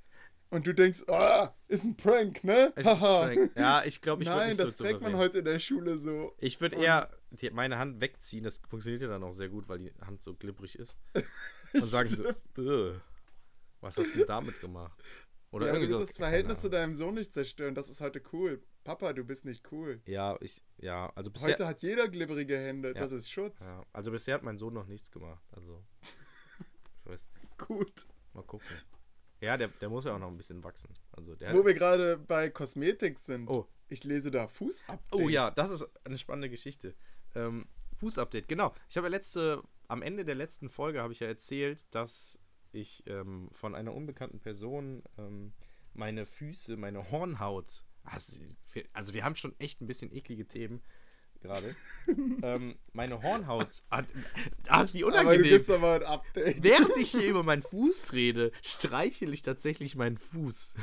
und 0.49 0.67
du 0.67 0.73
denkst, 0.73 1.03
ah, 1.09 1.55
ist 1.69 1.85
ein 1.85 1.97
Prank, 1.97 2.45
ne? 2.45 2.73
Haha. 2.83 3.33
ja, 3.57 3.83
ich 3.85 4.01
glaube, 4.01 4.23
ich 4.23 4.29
würd 4.29 4.39
Nein, 4.39 4.57
das 4.57 4.77
so 4.77 4.85
trägt 4.85 5.01
man 5.03 5.17
heute 5.17 5.41
in 5.41 5.45
der 5.45 5.59
Schule 5.59 5.99
so. 5.99 6.35
Ich 6.39 6.61
würde 6.61 6.77
eher 6.77 7.11
die, 7.41 7.51
meine 7.51 7.79
Hand 7.79 8.01
wegziehen, 8.01 8.45
das 8.45 8.59
funktioniert 8.69 9.03
ja 9.03 9.09
dann 9.09 9.23
auch 9.23 9.33
sehr 9.33 9.49
gut, 9.49 9.69
weil 9.69 9.79
die 9.79 9.93
Hand 10.05 10.23
so 10.23 10.35
glibberig 10.35 10.79
ist. 10.79 10.97
Und 11.75 11.85
sagen 11.85 12.09
so, 12.09 12.25
"Bäh, 12.55 12.95
was 13.81 13.97
hast 13.97 14.13
du 14.15 14.19
denn 14.19 14.27
damit 14.27 14.61
gemacht? 14.61 14.99
Oder 15.53 15.67
ja, 15.67 15.73
irgendwie 15.75 15.89
du 15.89 15.95
so. 15.95 16.01
willst 16.01 16.13
das 16.13 16.19
keine 16.19 16.31
Verhältnis 16.31 16.61
zu 16.61 16.69
deinem 16.69 16.95
Sohn 16.95 17.15
nicht 17.15 17.33
zerstören, 17.33 17.75
das 17.75 17.89
ist 17.89 18.01
heute 18.01 18.21
cool. 18.33 18.63
Papa, 18.85 19.13
du 19.13 19.25
bist 19.25 19.45
nicht 19.45 19.71
cool. 19.73 20.01
Ja, 20.07 20.37
ich, 20.41 20.63
ja, 20.79 21.11
also 21.15 21.31
bisher. 21.31 21.51
Heute 21.53 21.67
hat 21.67 21.83
jeder 21.83 22.09
glibberige 22.09 22.57
Hände, 22.59 22.89
Ja. 22.89 22.95
das 23.01 23.13
ist 23.13 23.31
Schutz. 23.31 23.61
ja, 23.61 23.85
also 23.93 24.11
bisher 24.11 24.35
hat 24.35 24.43
mein 24.43 24.59
Sohn 24.59 24.75
noch 24.75 24.87
nichts 24.87 25.11
gemacht. 25.11 25.43
Also. 25.53 25.85
Ich 27.05 27.13
weiß, 27.13 27.29
Gut. 27.59 28.07
mal 28.35 28.43
gucken. 28.43 28.67
Ja, 29.41 29.57
der, 29.57 29.69
der 29.69 29.89
muss 29.89 30.05
ja 30.05 30.15
auch 30.15 30.19
noch 30.19 30.27
ein 30.27 30.37
bisschen 30.37 30.65
wachsen. 30.65 30.89
Also 31.13 31.37
der 31.37 31.55
Wo 31.55 31.65
wir 31.65 31.75
gerade 31.75 32.17
bei 32.17 32.51
Kosmetik 32.51 33.19
sind. 33.21 33.49
Oh. 33.49 33.69
Ich 33.89 34.03
lese 34.03 34.33
da 34.33 34.49
Fußabdruck. 34.49 35.21
Oh 35.23 35.29
ja, 35.29 35.53
das 35.53 35.71
ist 35.71 35.87
eine 36.03 36.19
spannende 36.19 36.51
Geschichte. 36.51 36.97
Ähm, 37.37 37.67
Fußupdate, 37.97 38.49
genau. 38.49 38.75
Ich 38.89 38.97
habe 38.97 39.07
ja 39.07 39.11
letzte, 39.11 39.63
am 39.89 40.03
Ende 40.03 40.25
der 40.25 40.35
letzten 40.35 40.69
Folge 40.69 41.01
habe 41.03 41.13
ich 41.13 41.21
ja 41.21 41.27
erzählt, 41.27 41.85
dass 41.91 42.39
ich 42.73 43.05
ähm, 43.07 43.49
von 43.53 43.75
einer 43.75 43.95
unbekannten 43.95 44.41
Person 44.41 45.03
ähm, 45.19 45.53
meine 45.95 46.27
Füße, 46.27 46.77
meine 46.77 47.11
Hornhaut, 47.11 47.85
also 48.05 48.41
wir, 48.73 48.85
also 48.93 49.15
wir 49.15 49.25
haben 49.25 49.35
schon 49.35 49.55
echt 49.59 49.81
ein 49.81 49.87
bisschen 49.87 50.13
eklige 50.13 50.47
Themen 50.47 50.83
gerade. 51.41 51.75
ähm, 52.43 52.77
meine 52.93 53.23
Hornhaut 53.23 53.83
hat, 53.91 54.07
ah, 54.69 54.87
wie 54.93 55.05
unangenehm. 55.05 55.61
Während 55.67 56.97
ich 56.97 57.11
hier 57.13 57.29
über 57.29 57.43
meinen 57.43 57.63
Fuß 57.63 58.13
rede, 58.13 58.53
streichel 58.63 59.33
ich 59.33 59.43
tatsächlich 59.43 59.97
meinen 59.97 60.19
Fuß. 60.19 60.75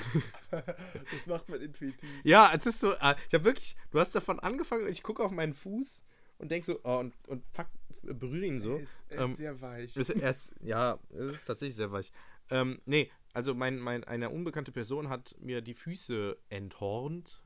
Das 0.52 1.28
macht 1.28 1.50
man 1.50 1.62
intuitiv. 1.62 2.10
Ja, 2.24 2.52
es 2.56 2.66
ist 2.66 2.80
so, 2.80 2.92
äh, 2.92 3.16
ich 3.28 3.34
habe 3.34 3.46
wirklich, 3.46 3.76
du 3.92 4.00
hast 4.00 4.16
davon 4.16 4.39
angefangen 4.39 4.86
und 4.86 4.92
ich 4.92 5.04
gucke 5.04 5.24
auf 5.24 5.32
meinen 5.32 5.54
Fuß 5.54 6.04
und 6.43 6.49
denk 6.49 6.63
so, 6.63 6.79
oh, 6.84 6.97
und, 6.99 7.13
und 7.27 7.43
fuck, 7.51 7.67
berühre 8.03 8.45
ihn 8.45 8.60
so. 8.60 8.73
Er 8.75 8.79
ist, 8.82 9.03
er 9.10 9.19
Ähm, 9.21 9.32
ist 9.32 9.38
sehr 9.38 9.62
weich. 9.62 9.97
es, 9.97 10.10
er 10.10 10.29
ist, 10.32 10.53
ja, 10.62 10.99
es 11.10 11.36
ist 11.36 11.45
tatsächlich 11.45 11.75
sehr 11.75 11.91
weich. 11.91 12.12
Ähm, 12.49 12.82
nee, 12.86 13.10
also 13.34 13.53
mein, 13.56 13.79
mein, 13.79 14.03
eine 14.03 14.29
unbekannte 14.29 14.71
Person 14.71 15.10
hat 15.10 15.36
mir 15.39 15.62
die 15.62 15.73
Füße 15.73 16.38
enthornt. 16.49 17.41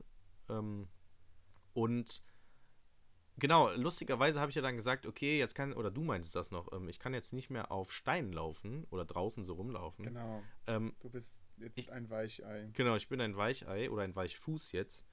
Ähm, 0.48 0.88
und 1.74 2.22
genau, 3.36 3.70
lustigerweise 3.74 4.40
habe 4.40 4.50
ich 4.50 4.56
ja 4.56 4.62
dann 4.62 4.76
gesagt, 4.76 5.06
okay, 5.06 5.38
jetzt 5.38 5.54
kann, 5.54 5.72
oder 5.72 5.90
du 5.90 6.02
meintest 6.02 6.34
das 6.34 6.50
noch, 6.50 6.72
ähm, 6.72 6.88
ich 6.88 6.98
kann 6.98 7.14
jetzt 7.14 7.32
nicht 7.32 7.50
mehr 7.50 7.70
auf 7.70 7.92
Steinen 7.92 8.32
laufen 8.32 8.84
oder 8.90 9.04
draußen 9.04 9.42
so 9.44 9.54
rumlaufen. 9.54 10.04
Genau. 10.06 10.42
Ähm, 10.66 10.94
Du 11.00 11.08
bist 11.10 11.32
jetzt 11.58 11.78
Ich- 11.78 11.92
ein 11.92 12.10
Weichei. 12.10 12.68
genau, 12.72 12.96
ich 12.96 13.08
bin 13.08 13.20
ein 13.20 13.36
Weichei 13.36 13.90
oder 13.90 14.02
ein 14.02 14.14
Weichfuß 14.16 14.72
jetzt. 14.72 15.04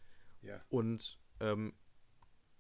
Ja. 0.42 0.62
Und 0.70 1.20
ähm, 1.40 1.74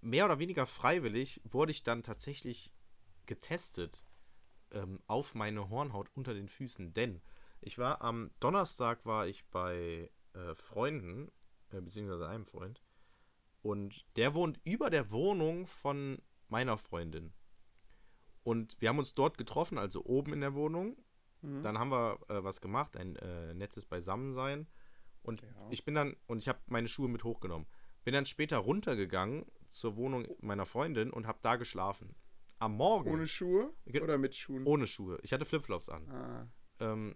mehr 0.05 0.25
oder 0.25 0.39
weniger 0.39 0.65
freiwillig 0.65 1.41
wurde 1.43 1.71
ich 1.71 1.83
dann 1.83 2.03
tatsächlich 2.03 2.71
getestet 3.25 4.03
ähm, 4.71 5.01
auf 5.07 5.33
meine 5.33 5.69
Hornhaut 5.69 6.09
unter 6.13 6.33
den 6.33 6.47
Füßen. 6.47 6.93
Denn 6.93 7.21
ich 7.59 7.77
war 7.77 8.01
am 8.01 8.31
Donnerstag 8.39 9.05
war 9.05 9.27
ich 9.27 9.45
bei 9.49 10.11
äh, 10.33 10.53
Freunden, 10.55 11.31
äh, 11.71 11.81
beziehungsweise 11.81 12.27
einem 12.27 12.45
Freund. 12.45 12.83
Und 13.61 14.05
der 14.15 14.35
wohnt 14.35 14.59
über 14.63 14.91
der 14.91 15.09
Wohnung 15.09 15.65
von 15.65 16.21
meiner 16.49 16.77
Freundin. 16.77 17.33
Und 18.43 18.79
wir 18.79 18.89
haben 18.89 18.99
uns 18.99 19.15
dort 19.15 19.39
getroffen, 19.39 19.79
also 19.79 20.05
oben 20.05 20.33
in 20.33 20.41
der 20.41 20.53
Wohnung. 20.53 20.97
Mhm. 21.41 21.63
Dann 21.63 21.79
haben 21.79 21.89
wir 21.89 22.19
äh, 22.29 22.43
was 22.43 22.61
gemacht, 22.61 22.95
ein 22.95 23.15
äh, 23.15 23.55
nettes 23.55 23.85
Beisammensein. 23.85 24.67
Und 25.23 25.41
Ja. 25.41 25.47
ich 25.71 25.83
bin 25.83 25.95
dann, 25.95 26.15
und 26.27 26.37
ich 26.43 26.47
habe 26.47 26.59
meine 26.67 26.87
Schuhe 26.87 27.09
mit 27.09 27.23
hochgenommen. 27.23 27.67
Bin 28.03 28.13
dann 28.13 28.27
später 28.27 28.59
runtergegangen 28.59 29.45
zur 29.75 29.95
Wohnung 29.95 30.27
meiner 30.41 30.65
Freundin 30.65 31.11
und 31.11 31.27
habe 31.27 31.39
da 31.41 31.55
geschlafen. 31.55 32.15
Am 32.59 32.75
Morgen. 32.75 33.11
Ohne 33.11 33.27
Schuhe 33.27 33.73
oder 34.01 34.17
mit 34.17 34.35
Schuhen? 34.35 34.65
ohne 34.65 34.87
Schuhe. 34.87 35.19
Ich 35.23 35.33
hatte 35.33 35.45
Flipflops 35.45 35.89
an. 35.89 36.09
Ah, 36.09 36.47
Ähm, 36.79 37.15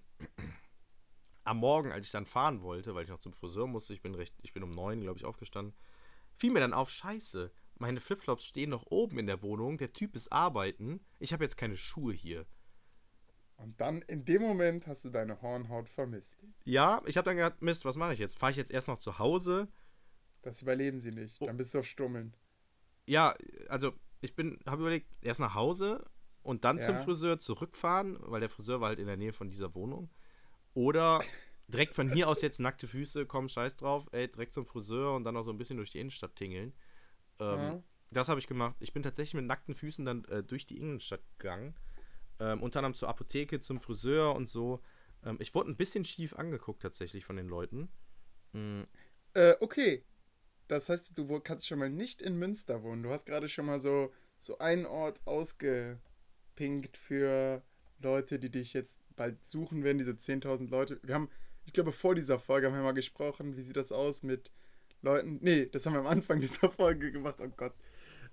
am 1.43 1.57
Morgen, 1.57 1.91
als 1.91 2.05
ich 2.05 2.11
dann 2.11 2.25
fahren 2.25 2.61
wollte, 2.61 2.93
weil 2.95 3.03
ich 3.03 3.09
noch 3.09 3.19
zum 3.19 3.33
Friseur 3.33 3.65
musste, 3.67 3.93
ich 3.93 4.01
bin 4.01 4.13
recht, 4.15 4.35
ich 4.41 4.53
bin 4.53 4.63
um 4.63 4.71
neun, 4.71 5.01
glaube 5.01 5.17
ich, 5.17 5.25
aufgestanden, 5.25 5.73
fiel 6.35 6.51
mir 6.51 6.59
dann 6.59 6.73
auf, 6.73 6.89
scheiße, 6.89 7.51
meine 7.77 7.99
Flipflops 8.01 8.43
stehen 8.45 8.69
noch 8.69 8.85
oben 8.89 9.17
in 9.19 9.27
der 9.27 9.41
Wohnung, 9.41 9.77
der 9.77 9.93
Typ 9.93 10.15
ist 10.15 10.31
arbeiten, 10.31 10.99
ich 11.19 11.33
habe 11.33 11.43
jetzt 11.43 11.57
keine 11.57 11.77
Schuhe 11.77 12.13
hier. 12.13 12.45
und 13.55 13.79
dann 13.81 14.01
in 14.03 14.25
dem 14.25 14.41
Moment 14.41 14.85
hast 14.87 15.05
du 15.05 15.09
deine 15.09 15.41
Hornhaut 15.41 15.89
vermisst. 15.89 16.39
Ja, 16.65 17.01
ich 17.05 17.17
habe 17.17 17.25
dann 17.25 17.37
gedacht, 17.37 17.61
Mist, 17.61 17.83
was 17.85 17.95
mache 17.97 18.13
ich 18.13 18.19
jetzt? 18.19 18.37
Fahre 18.37 18.51
ich 18.51 18.57
jetzt 18.57 18.71
erst 18.71 18.87
noch 18.87 18.99
zu 18.99 19.17
Hause? 19.19 19.67
Das 20.41 20.61
überleben 20.61 20.97
sie 20.99 21.11
nicht. 21.11 21.37
Oh. 21.41 21.45
Dann 21.47 21.57
bist 21.57 21.73
du 21.73 21.79
auf 21.79 21.85
Stummeln. 21.85 22.33
Ja, 23.09 23.33
also 23.69 23.93
ich 24.21 24.35
bin, 24.35 24.59
habe 24.65 24.81
überlegt, 24.81 25.07
erst 25.21 25.39
nach 25.39 25.55
Hause 25.55 26.05
und 26.43 26.63
dann 26.63 26.79
zum 26.79 26.95
Ja. 26.95 27.01
Friseur 27.01 27.39
zurückfahren, 27.39 28.17
weil 28.21 28.39
der 28.39 28.49
Friseur 28.49 28.81
war 28.81 28.89
halt 28.89 28.99
in 28.99 29.07
der 29.07 29.17
Nähe 29.17 29.33
von 29.33 29.49
dieser 29.49 29.73
Wohnung. 29.73 30.09
Oder 30.75 31.23
direkt 31.67 31.95
von 31.95 32.11
hier 32.11 32.27
aus 32.27 32.41
jetzt 32.41 32.59
nackte 32.59 32.87
Füße, 32.87 33.25
komm, 33.25 33.47
scheiß 33.49 33.77
drauf, 33.77 34.07
ey, 34.11 34.29
direkt 34.29 34.53
zum 34.53 34.65
Friseur 34.65 35.15
und 35.15 35.23
dann 35.23 35.33
noch 35.33 35.43
so 35.43 35.51
ein 35.51 35.57
bisschen 35.57 35.77
durch 35.77 35.91
die 35.91 35.99
Innenstadt 35.99 36.35
tingeln. 36.35 36.73
Ähm, 37.39 37.59
Ja. 37.59 37.83
Das 38.11 38.27
habe 38.27 38.39
ich 38.39 38.47
gemacht. 38.47 38.75
Ich 38.79 38.91
bin 38.91 39.03
tatsächlich 39.03 39.35
mit 39.35 39.45
nackten 39.45 39.75
Füßen 39.75 40.03
dann 40.03 40.25
äh, 40.25 40.43
durch 40.43 40.65
die 40.65 40.77
Innenstadt 40.79 41.21
gegangen. 41.37 41.75
Ähm, 42.39 42.61
unter 42.61 42.79
anderem 42.79 42.95
zur 42.95 43.07
Apotheke, 43.09 43.59
zum 43.59 43.79
Friseur 43.79 44.35
und 44.35 44.49
so. 44.49 44.81
Ähm, 45.23 45.37
ich 45.39 45.53
wurde 45.53 45.69
ein 45.69 45.77
bisschen 45.77 46.05
schief 46.05 46.33
angeguckt 46.33 46.81
tatsächlich 46.81 47.23
von 47.25 47.35
den 47.35 47.47
Leuten. 47.47 47.89
Mm, 48.53 48.83
Äh, 49.33 49.55
okay. 49.59 50.03
Das 50.69 50.87
heißt, 50.87 51.17
du 51.17 51.39
kannst 51.39 51.67
schon 51.67 51.79
mal 51.79 51.89
nicht 51.89 52.21
in 52.21 52.37
Münster 52.37 52.83
wohnen. 52.83 53.03
Du 53.03 53.09
hast 53.09 53.25
gerade 53.25 53.49
schon 53.49 53.65
mal 53.65 53.79
so, 53.79 54.13
so 54.37 54.59
einen 54.59 54.85
Ort 54.85 55.19
ausgepinkt 55.25 56.95
für 56.95 57.61
Leute, 58.01 58.39
die 58.39 58.51
dich 58.51 58.73
jetzt 58.73 58.99
bald 59.15 59.43
suchen 59.43 59.83
werden, 59.83 59.97
diese 59.97 60.13
10.000 60.13 60.69
Leute. 60.69 60.99
Wir 61.03 61.15
haben, 61.15 61.29
ich 61.65 61.73
glaube, 61.73 61.91
vor 61.91 62.15
dieser 62.15 62.39
Folge 62.39 62.67
haben 62.67 62.75
wir 62.75 62.83
mal 62.83 62.93
gesprochen, 62.93 63.57
wie 63.57 63.63
sieht 63.63 63.75
das 63.77 63.91
aus 63.91 64.23
mit 64.23 64.51
Leuten. 65.01 65.39
Nee, 65.41 65.65
das 65.65 65.85
haben 65.85 65.93
wir 65.93 65.99
am 66.01 66.07
Anfang 66.07 66.39
dieser 66.41 66.69
Folge 66.69 67.11
gemacht. 67.11 67.35
Oh 67.39 67.49
Gott. 67.49 67.73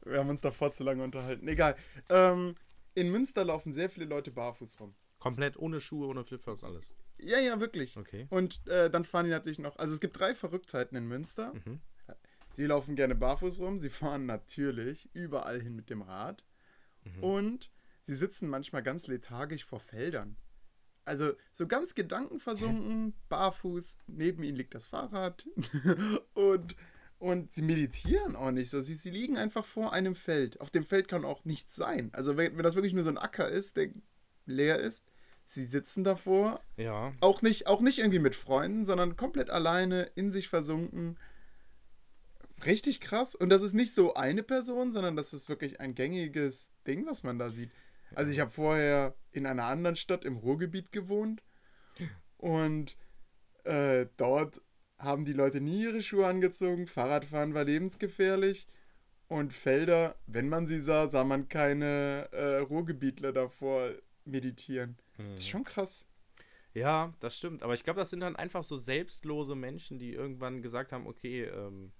Wir 0.04 0.18
haben 0.18 0.28
uns 0.28 0.42
davor 0.42 0.70
zu 0.72 0.84
lange 0.84 1.02
unterhalten. 1.02 1.48
Egal. 1.48 1.74
Ähm, 2.10 2.54
in 2.94 3.10
Münster 3.10 3.44
laufen 3.44 3.72
sehr 3.72 3.88
viele 3.90 4.06
Leute 4.06 4.30
barfuß 4.30 4.78
rum. 4.78 4.94
komplett 5.18 5.56
ohne 5.56 5.80
Schuhe, 5.80 6.06
ohne 6.06 6.22
Flipflops, 6.22 6.62
alles. 6.64 6.94
Ja, 7.18 7.38
ja, 7.40 7.58
wirklich. 7.60 7.96
Okay. 7.96 8.26
Und 8.28 8.66
äh, 8.68 8.90
dann 8.90 9.04
fahren 9.04 9.24
die 9.24 9.30
natürlich 9.30 9.58
noch. 9.58 9.76
Also 9.78 9.94
es 9.94 10.00
gibt 10.00 10.20
drei 10.20 10.34
Verrücktheiten 10.34 10.96
in 10.98 11.06
Münster. 11.08 11.54
Mhm. 11.54 11.80
Sie 12.56 12.64
laufen 12.64 12.96
gerne 12.96 13.14
barfuß 13.14 13.60
rum. 13.60 13.76
Sie 13.76 13.90
fahren 13.90 14.24
natürlich 14.24 15.10
überall 15.12 15.60
hin 15.60 15.76
mit 15.76 15.90
dem 15.90 16.00
Rad. 16.00 16.42
Mhm. 17.04 17.22
Und 17.22 17.70
sie 18.02 18.14
sitzen 18.14 18.48
manchmal 18.48 18.82
ganz 18.82 19.08
lethargisch 19.08 19.66
vor 19.66 19.78
Feldern. 19.78 20.38
Also 21.04 21.34
so 21.52 21.66
ganz 21.66 21.94
gedankenversunken, 21.94 23.12
barfuß. 23.28 23.98
Neben 24.06 24.42
ihnen 24.42 24.56
liegt 24.56 24.74
das 24.74 24.86
Fahrrad. 24.86 25.46
und, 26.32 26.76
und 27.18 27.52
sie 27.52 27.60
meditieren 27.60 28.34
auch 28.36 28.50
nicht 28.50 28.70
so. 28.70 28.80
Sie, 28.80 28.94
sie 28.94 29.10
liegen 29.10 29.36
einfach 29.36 29.66
vor 29.66 29.92
einem 29.92 30.14
Feld. 30.14 30.58
Auf 30.62 30.70
dem 30.70 30.84
Feld 30.84 31.08
kann 31.08 31.26
auch 31.26 31.44
nichts 31.44 31.76
sein. 31.76 32.08
Also 32.14 32.38
wenn, 32.38 32.56
wenn 32.56 32.64
das 32.64 32.74
wirklich 32.74 32.94
nur 32.94 33.04
so 33.04 33.10
ein 33.10 33.18
Acker 33.18 33.50
ist, 33.50 33.76
der 33.76 33.90
leer 34.46 34.78
ist, 34.80 35.12
sie 35.44 35.66
sitzen 35.66 36.04
davor 36.04 36.62
Ja. 36.78 37.12
auch 37.20 37.42
nicht, 37.42 37.66
auch 37.66 37.82
nicht 37.82 37.98
irgendwie 37.98 38.18
mit 38.18 38.34
Freunden, 38.34 38.86
sondern 38.86 39.14
komplett 39.16 39.50
alleine, 39.50 40.04
in 40.14 40.32
sich 40.32 40.48
versunken. 40.48 41.18
Richtig 42.64 43.00
krass. 43.00 43.34
Und 43.34 43.50
das 43.50 43.62
ist 43.62 43.74
nicht 43.74 43.94
so 43.94 44.14
eine 44.14 44.42
Person, 44.42 44.92
sondern 44.92 45.16
das 45.16 45.32
ist 45.32 45.48
wirklich 45.48 45.80
ein 45.80 45.94
gängiges 45.94 46.70
Ding, 46.86 47.06
was 47.06 47.22
man 47.22 47.38
da 47.38 47.50
sieht. 47.50 47.70
Also 48.14 48.32
ich 48.32 48.40
habe 48.40 48.50
vorher 48.50 49.14
in 49.32 49.46
einer 49.46 49.64
anderen 49.64 49.96
Stadt 49.96 50.24
im 50.24 50.36
Ruhrgebiet 50.36 50.92
gewohnt 50.92 51.42
und 52.38 52.96
äh, 53.64 54.06
dort 54.16 54.62
haben 54.98 55.24
die 55.24 55.32
Leute 55.32 55.60
nie 55.60 55.82
ihre 55.82 56.02
Schuhe 56.02 56.26
angezogen. 56.26 56.86
Fahrradfahren 56.86 57.54
war 57.54 57.64
lebensgefährlich. 57.64 58.66
Und 59.28 59.52
Felder, 59.52 60.16
wenn 60.26 60.48
man 60.48 60.66
sie 60.66 60.78
sah, 60.78 61.08
sah 61.08 61.24
man 61.24 61.48
keine 61.48 62.28
äh, 62.30 62.58
Ruhrgebietler 62.58 63.32
davor 63.32 63.90
meditieren. 64.24 64.96
Das 65.16 65.38
ist 65.38 65.48
schon 65.48 65.64
krass. 65.64 66.06
Ja, 66.74 67.12
das 67.20 67.36
stimmt. 67.36 67.62
Aber 67.62 67.74
ich 67.74 67.82
glaube, 67.82 67.98
das 67.98 68.10
sind 68.10 68.20
dann 68.20 68.36
einfach 68.36 68.62
so 68.62 68.76
selbstlose 68.76 69.56
Menschen, 69.56 69.98
die 69.98 70.12
irgendwann 70.12 70.62
gesagt 70.62 70.92
haben, 70.92 71.06
okay, 71.06 71.44
ähm, 71.44 71.92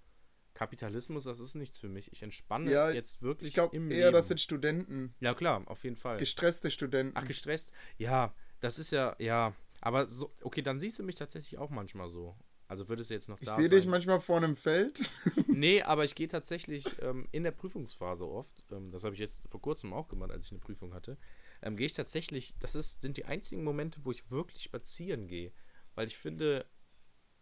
Kapitalismus, 0.57 1.25
das 1.25 1.39
ist 1.39 1.55
nichts 1.55 1.79
für 1.79 1.89
mich. 1.89 2.11
Ich 2.13 2.23
entspanne 2.23 2.71
Ja, 2.73 2.91
jetzt 2.91 3.23
wirklich 3.23 3.49
Ich 3.49 3.55
glaube 3.55 3.77
im 3.77 3.91
eher, 3.91 4.07
Leben. 4.07 4.13
das 4.15 4.29
sind 4.29 4.41
Studenten. 4.41 5.15
ja, 5.21 5.35
klar, 5.35 5.63
auf 5.67 5.85
jeden 5.85 5.97
Fall. 5.97 6.17
Gestresste 6.19 6.71
Studenten. 6.71 7.13
Ach, 7.17 7.25
gestresst? 7.27 7.73
Ja, 7.99 8.35
das 8.61 8.79
ist 8.79 8.91
ja, 8.91 9.15
ja. 9.19 9.55
Aber 9.81 10.09
so, 10.09 10.35
okay, 10.43 10.63
dann 10.63 10.81
siehst 10.81 10.99
du 10.99 11.03
mich 11.03 11.17
tatsächlich 11.17 11.59
auch 11.59 11.71
manchmal 11.71 12.09
so. 12.09 12.35
Also 12.69 12.89
würdest 12.89 13.11
du 13.11 13.15
jetzt 13.15 13.29
noch 13.29 13.39
ich 13.41 13.47
da 13.47 13.55
sehe 13.57 13.69
sein. 13.69 13.77
dich 13.79 13.87
manchmal 13.87 14.19
vor 14.21 14.39
einem 14.39 14.57
Feld. 14.57 15.01
Nee, 15.47 15.83
aber 15.83 16.05
ich 16.05 16.15
gehe 16.15 16.27
tatsächlich 16.29 16.85
ähm, 17.01 17.29
in 17.33 17.43
der 17.45 17.51
Prüfungsphase 17.53 18.27
oft, 18.27 18.65
ähm, 18.73 18.91
das 18.91 19.05
habe 19.05 19.15
ich 19.15 19.21
jetzt 19.21 19.49
vor 19.49 19.61
kurzem 19.63 19.93
auch 19.95 20.09
gemacht, 20.09 20.31
als 20.31 20.47
ich 20.47 20.53
eine 20.53 20.61
Prüfung 20.61 20.93
hatte, 20.93 21.17
ähm, 21.63 21.77
gehe 21.77 21.87
ich 21.87 21.95
tatsächlich, 21.95 22.55
das 22.59 22.75
ist, 22.75 23.01
sind 23.03 23.17
die 23.17 23.25
einzigen 23.25 23.63
Momente, 23.65 24.01
wo 24.05 24.11
ich 24.11 24.31
wirklich 24.31 24.63
spazieren 24.63 25.29
gehe. 25.29 25.53
Weil 25.95 26.09
ich 26.09 26.19
finde, 26.19 26.67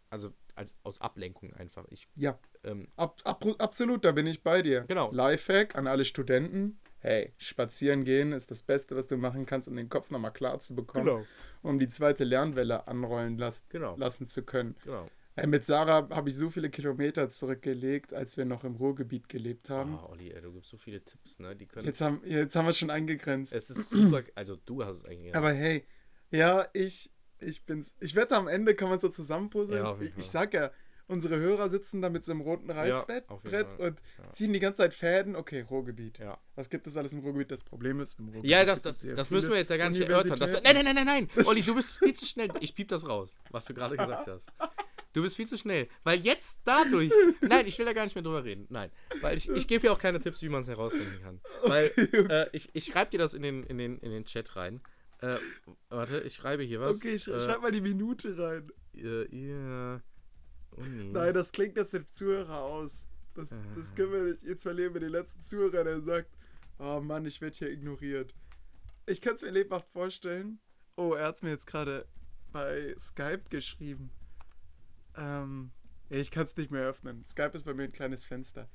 also 0.09 0.31
als, 0.53 0.75
aus 0.83 1.01
Ablenkung 1.01 1.53
einfach. 1.55 1.85
Ich, 1.89 2.05
ja, 2.15 2.39
ähm, 2.65 2.87
ab, 2.95 3.21
ab, 3.23 3.45
absolut, 3.59 4.03
da 4.05 4.11
bin 4.11 4.27
ich 4.27 4.43
bei 4.43 4.61
dir. 4.61 4.81
Genau. 4.87 5.11
Lifehack 5.11 5.75
an 5.75 5.87
alle 5.87 6.05
Studenten. 6.05 6.79
Hey, 6.99 7.33
spazieren 7.37 8.03
gehen 8.03 8.31
ist 8.31 8.49
das 8.49 8.63
Beste, 8.63 8.95
was 8.95 9.05
du 9.07 9.15
machen 9.17 9.45
kannst, 9.45 9.67
um 9.67 9.75
den 9.75 9.89
Kopf 9.89 10.09
nochmal 10.09 10.33
klar 10.33 10.57
zu 10.59 10.73
bekommen. 10.75 11.05
Genau. 11.05 11.25
Um 11.61 11.77
die 11.79 11.87
zweite 11.87 12.23
Lernwelle 12.23 12.87
anrollen 12.87 13.37
las 13.37 13.63
Genau. 13.69 13.95
lassen 13.97 14.27
zu 14.27 14.43
können. 14.43 14.75
genau. 14.83 15.07
Hey, 15.37 15.47
mit 15.47 15.65
Sarah 15.65 16.07
habe 16.11 16.29
ich 16.29 16.35
so 16.37 16.49
viele 16.49 16.69
Kilometer 16.69 17.29
zurückgelegt, 17.29 18.13
als 18.13 18.37
wir 18.37 18.45
noch 18.45 18.63
im 18.63 18.75
Ruhrgebiet 18.75 19.27
gelebt 19.27 19.69
haben. 19.69 19.95
Ah, 19.95 20.07
Olli, 20.09 20.31
ey, 20.31 20.41
du 20.41 20.53
gibst 20.53 20.69
so 20.71 20.77
viele 20.77 21.01
Tipps, 21.03 21.39
ne? 21.39 21.53
Die 21.57 21.65
können. 21.65 21.85
Jetzt 21.85 21.99
haben, 21.99 22.21
jetzt 22.25 22.55
haben 22.55 22.65
wir 22.65 22.69
es 22.69 22.77
schon 22.77 22.89
eingegrenzt. 22.89 23.53
es 23.53 23.69
ist 23.69 23.89
super, 23.89 24.23
also 24.33 24.55
du 24.55 24.85
hast 24.85 24.97
es 24.97 25.05
eigentlich. 25.05 25.35
Aber 25.35 25.51
hey, 25.51 25.83
ja, 26.31 26.65
ich, 26.71 27.11
ich 27.39 27.65
bin's. 27.65 27.95
Ich 27.99 28.15
wette, 28.15 28.35
am 28.37 28.47
Ende 28.47 28.75
kann 28.75 28.87
man 28.89 28.99
so 28.99 29.09
zusammenpuzzeln. 29.09 29.83
Ja, 29.83 29.97
ich, 29.99 30.17
ich 30.17 30.29
sag 30.29 30.53
ja, 30.53 30.71
unsere 31.07 31.37
Hörer 31.37 31.69
sitzen 31.69 32.01
da 32.01 32.09
mit 32.09 32.23
so 32.25 32.31
einem 32.31 32.41
roten 32.41 32.69
Reißbrett 32.71 33.29
auf 33.29 33.43
jeden 33.43 33.51
Brett 33.55 33.67
Fall. 33.67 33.87
und 33.89 33.99
Ja. 34.23 34.29
ziehen 34.31 34.53
die 34.53 34.59
ganze 34.59 34.77
Zeit 34.77 34.93
Fäden. 34.93 35.35
Okay, 35.35 35.61
Ruhrgebiet. 35.61 36.19
ja. 36.19 36.37
Was 36.55 36.69
gibt 36.69 36.87
es 36.87 36.97
alles 36.97 37.13
im 37.13 37.19
Ruhrgebiet? 37.21 37.51
Das 37.51 37.63
Problem 37.63 37.99
ist, 37.99 38.19
im 38.19 38.25
Ruhrgebiet. 38.25 38.49
Ja, 38.51 38.65
das, 38.65 38.81
das, 38.81 39.01
das 39.01 39.29
müssen 39.31 39.49
wir 39.51 39.57
jetzt 39.57 39.69
ja 39.69 39.77
gar 39.77 39.89
nicht 39.89 40.01
erörtern. 40.01 40.39
Das, 40.39 40.53
nein, 40.63 40.75
nein, 40.75 40.85
nein, 40.85 40.95
nein, 40.95 41.05
nein. 41.05 41.45
Olli, 41.45 41.61
du 41.61 41.75
bist 41.75 41.97
viel 41.99 42.13
zu 42.13 42.25
schnell. 42.25 42.49
Ich 42.59 42.75
piep 42.75 42.87
das 42.87 43.07
raus, 43.07 43.37
was 43.51 43.65
du 43.65 43.73
gerade 43.73 43.97
gesagt 43.97 44.27
hast. 44.27 44.47
Du 45.13 45.21
bist 45.21 45.37
viel 45.37 45.47
zu 45.47 45.57
schnell. 45.57 45.87
Weil 46.03 46.19
jetzt 46.19 46.59
dadurch. 46.65 47.11
Nein, 47.41 47.65
ich 47.67 47.77
will 47.79 47.85
da 47.85 47.93
gar 47.93 48.03
nicht 48.03 48.15
mehr 48.15 48.23
drüber 48.23 48.43
reden. 48.43 48.65
Nein. 48.69 48.91
Weil 49.21 49.37
ich, 49.37 49.47
ich 49.49 49.65
gebe 49.67 49.81
hier 49.81 49.93
auch 49.93 49.99
keine 49.99 50.19
Tipps, 50.19 50.41
wie 50.41 50.49
man 50.49 50.61
es 50.61 50.67
herausfinden 50.67 51.19
kann. 51.23 51.39
Weil 51.63 51.89
äh, 52.29 52.49
ich, 52.51 52.69
ich 52.73 52.83
schreibe 52.85 53.11
dir 53.11 53.19
das 53.19 53.33
in 53.33 53.41
den, 53.41 53.63
in, 53.63 53.77
den, 53.77 53.97
in 53.99 54.11
den 54.11 54.25
Chat 54.25 54.55
rein. 54.57 54.81
Äh, 55.21 55.37
warte, 55.87 56.19
ich 56.19 56.33
schreibe 56.35 56.63
hier 56.63 56.81
was. 56.81 56.97
Okay, 56.97 57.17
sch 57.17 57.29
äh, 57.29 57.39
schreib 57.39 57.61
mal 57.61 57.71
die 57.71 57.79
Minute 57.79 58.37
rein. 58.37 58.69
ihr, 58.91 59.31
ihr 60.77 60.83
Uni. 60.83 61.11
Nein, 61.11 61.33
das 61.33 61.51
klingt 61.51 61.77
jetzt 61.77 61.93
dem 61.93 62.07
Zuhörer 62.09 62.61
aus. 62.61 63.07
Das, 63.33 63.53
das 63.75 63.95
können 63.95 64.11
wir 64.13 64.23
nicht. 64.23 64.43
Jetzt 64.43 64.63
verlieren 64.63 64.93
wir 64.93 65.01
den 65.01 65.09
letzten 65.09 65.41
Zuhörer, 65.43 65.83
der 65.83 66.01
sagt, 66.01 66.29
oh 66.79 67.01
Mann, 67.01 67.25
ich 67.25 67.41
werde 67.41 67.55
hier 67.55 67.69
ignoriert. 67.71 68.33
Ich 69.07 69.21
kann 69.21 69.35
es 69.35 69.41
mir 69.41 69.51
lebhaft 69.51 69.89
vorstellen. 69.91 70.59
Oh, 70.95 71.13
er 71.13 71.27
hat 71.27 71.35
es 71.35 71.41
mir 71.43 71.49
jetzt 71.49 71.67
gerade 71.67 72.05
bei 72.51 72.95
Skype 72.97 73.43
geschrieben. 73.49 74.09
Ähm, 75.17 75.71
ich 76.09 76.31
kann 76.31 76.45
es 76.45 76.55
nicht 76.55 76.71
mehr 76.71 76.83
öffnen. 76.87 77.23
Skype 77.25 77.51
ist 77.53 77.65
bei 77.65 77.73
mir 77.73 77.83
ein 77.83 77.91
kleines 77.91 78.23
Fenster. 78.25 78.69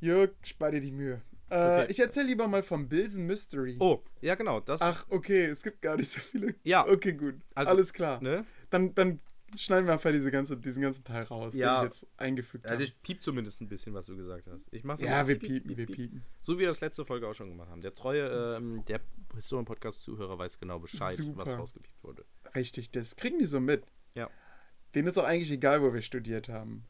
Jörg, 0.00 0.30
spar 0.42 0.70
dir 0.70 0.80
die 0.80 0.92
Mühe. 0.92 1.22
Äh, 1.50 1.82
Okay. 1.82 1.86
Ich 1.90 2.00
erzähle 2.00 2.26
lieber 2.26 2.48
mal 2.48 2.62
vom 2.62 2.88
Bilsen 2.88 3.26
Mystery. 3.26 3.76
Oh, 3.78 4.02
ja, 4.20 4.34
genau. 4.34 4.60
Das 4.60 4.80
Ach, 4.82 5.06
okay, 5.10 5.44
es 5.44 5.62
gibt 5.62 5.80
gar 5.82 5.96
nicht 5.96 6.10
so 6.10 6.18
viele. 6.20 6.54
Ja. 6.64 6.86
Okay, 6.86 7.12
gut. 7.12 7.36
Also, 7.54 7.70
Alles 7.70 7.92
klar. 7.92 8.20
ne? 8.20 8.44
Dann, 8.70 8.94
dann 8.94 9.20
schneiden 9.56 9.86
wir 9.86 9.92
einfach 9.94 10.10
diese 10.12 10.30
ganze, 10.30 10.56
diesen 10.56 10.82
ganzen 10.82 11.04
Teil 11.04 11.24
raus, 11.24 11.54
Ja. 11.54 11.80
den 11.80 11.88
ich 11.88 11.94
jetzt 11.94 12.08
eingefügt 12.18 12.64
Ja, 12.64 12.72
habe. 12.72 12.82
ich 12.82 13.00
piep 13.02 13.22
zumindest 13.22 13.60
ein 13.60 13.68
bisschen, 13.68 13.94
was 13.94 14.06
du 14.06 14.16
gesagt 14.16 14.46
hast. 14.46 14.60
Ich 14.70 14.84
mach's 14.84 15.00
Ja, 15.02 15.26
wir 15.26 15.34
so 15.34 15.40
piep, 15.40 15.48
piepen, 15.50 15.68
piep, 15.68 15.76
wir 15.78 15.86
piep. 15.86 15.96
piepen. 15.96 16.22
So 16.40 16.54
wie 16.54 16.60
wir 16.60 16.68
das 16.68 16.80
letzte 16.80 17.04
Folge 17.04 17.26
auch 17.28 17.34
schon 17.34 17.48
gemacht 17.50 17.68
haben. 17.70 17.80
Der 17.80 17.94
treue, 17.94 18.56
ähm, 18.58 18.84
der 18.86 19.00
Historien-Podcast-Zuhörer 19.34 20.38
weiß 20.38 20.58
genau 20.58 20.78
Bescheid, 20.78 21.16
Super. 21.16 21.38
was 21.38 21.58
rausgepiept 21.58 22.04
wurde. 22.04 22.24
Richtig, 22.54 22.90
das 22.90 23.16
kriegen 23.16 23.38
die 23.38 23.44
so 23.44 23.60
mit. 23.60 23.84
Ja. 24.14 24.30
Denen 24.94 25.08
ist 25.08 25.18
auch 25.18 25.24
eigentlich 25.24 25.50
egal, 25.50 25.82
wo 25.82 25.92
wir 25.92 26.02
studiert 26.02 26.48
haben. 26.48 26.86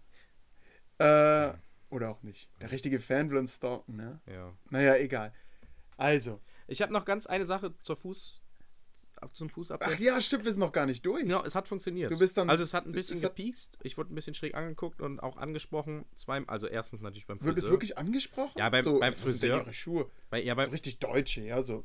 Äh, 0.98 1.52
oder 1.90 2.10
auch 2.10 2.22
nicht. 2.22 2.48
Der 2.60 2.70
richtige 2.70 3.00
Fan 3.00 3.30
will 3.30 3.38
uns 3.38 3.54
stalken, 3.54 3.96
ne? 3.96 4.20
Ja. 4.26 4.52
Naja, 4.70 4.96
egal. 4.96 5.32
Also. 5.96 6.40
Ich 6.68 6.82
habe 6.82 6.92
noch 6.92 7.04
ganz 7.04 7.26
eine 7.26 7.46
Sache 7.46 7.74
zur 7.80 7.96
Fuß, 7.96 8.42
zum 9.32 9.48
Fußabdruck. 9.50 9.94
Ach 9.94 9.98
ja, 10.00 10.20
stimmt, 10.20 10.44
wir 10.44 10.52
sind 10.52 10.60
noch 10.60 10.72
gar 10.72 10.86
nicht 10.86 11.04
durch. 11.06 11.24
Ja, 11.26 11.42
es 11.44 11.54
hat 11.54 11.68
funktioniert. 11.68 12.10
Du 12.10 12.18
bist 12.18 12.36
dann- 12.36 12.50
also 12.50 12.62
es 12.62 12.74
hat 12.74 12.86
ein 12.86 12.92
bisschen 12.92 13.20
gepiekst. 13.20 13.78
Ich 13.82 13.96
wurde 13.98 14.12
ein 14.12 14.14
bisschen 14.14 14.34
schräg 14.34 14.54
angeguckt 14.54 15.00
und 15.00 15.20
auch 15.20 15.36
angesprochen. 15.36 16.04
Zwei, 16.14 16.46
also 16.46 16.66
erstens 16.66 17.00
natürlich 17.00 17.26
beim 17.26 17.40
Wird 17.42 17.54
Friseur. 17.54 17.68
es 17.68 17.70
wirklich 17.72 17.98
angesprochen? 17.98 18.52
Ja, 18.58 18.68
beim- 18.70 18.82
so, 18.84 18.98
beim 19.00 19.14
Friseur. 19.14 19.58
Ihre 19.58 19.74
Schuhe. 19.74 20.10
Bei, 20.30 20.42
ja, 20.42 20.52
So 20.52 20.56
beim, 20.56 20.70
richtig 20.70 20.98
deutsche, 20.98 21.40
ja, 21.42 21.62
so. 21.62 21.84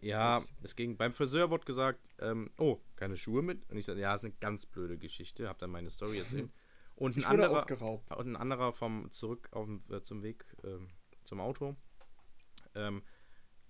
ja, 0.00 0.40
es 0.62 0.74
ging. 0.76 0.96
Beim 0.96 1.12
Friseur 1.12 1.50
wurde 1.50 1.64
gesagt, 1.64 2.00
ähm, 2.18 2.50
oh, 2.58 2.78
keine 2.96 3.16
Schuhe 3.16 3.42
mit. 3.42 3.68
Und 3.70 3.76
ich 3.76 3.84
sagte, 3.84 4.00
ja, 4.00 4.12
das 4.12 4.22
ist 4.22 4.26
eine 4.26 4.34
ganz 4.40 4.66
blöde 4.66 4.96
Geschichte. 4.98 5.48
Hab 5.48 5.58
dann 5.58 5.70
meine 5.70 5.90
Story 5.90 6.18
erzählt. 6.18 6.50
Und 6.94 7.16
ein 7.16 7.24
anderer, 7.24 7.66
und 8.18 8.26
ein 8.28 8.36
anderer 8.36 8.72
vom 8.74 9.10
zurück 9.10 9.48
auf 9.52 9.64
dem, 9.64 9.82
äh, 9.90 10.02
zum 10.02 10.22
Weg 10.22 10.44
ähm, 10.62 10.90
zum 11.24 11.40
Auto. 11.40 11.74
Ähm, 12.74 13.02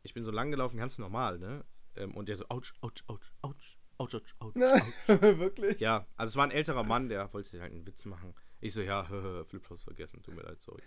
ich 0.02 0.12
bin 0.12 0.22
so 0.24 0.30
lang 0.32 0.50
gelaufen, 0.50 0.76
ganz 0.76 0.98
normal, 0.98 1.38
ne? 1.38 1.64
Ähm, 1.96 2.14
und 2.16 2.28
der 2.28 2.36
so, 2.36 2.44
ouch, 2.48 2.72
ouch, 2.80 2.92
ouch, 3.08 3.20
ouch, 3.42 3.54
ouch, 3.98 4.14
ouch, 4.14 4.34
ouch. 4.40 4.54
wirklich? 4.56 5.80
Ja, 5.80 6.06
also 6.16 6.32
es 6.32 6.36
war 6.36 6.44
ein 6.44 6.50
älterer 6.50 6.84
Mann, 6.84 7.08
der 7.08 7.32
wollte 7.32 7.60
halt 7.60 7.72
einen 7.72 7.86
Witz 7.86 8.04
machen. 8.04 8.34
Ich 8.60 8.72
so, 8.74 8.80
ja, 8.80 9.04
Flipflops 9.48 9.82
vergessen, 9.84 10.22
tut 10.22 10.34
mir 10.34 10.42
leid, 10.42 10.60
sorry. 10.60 10.82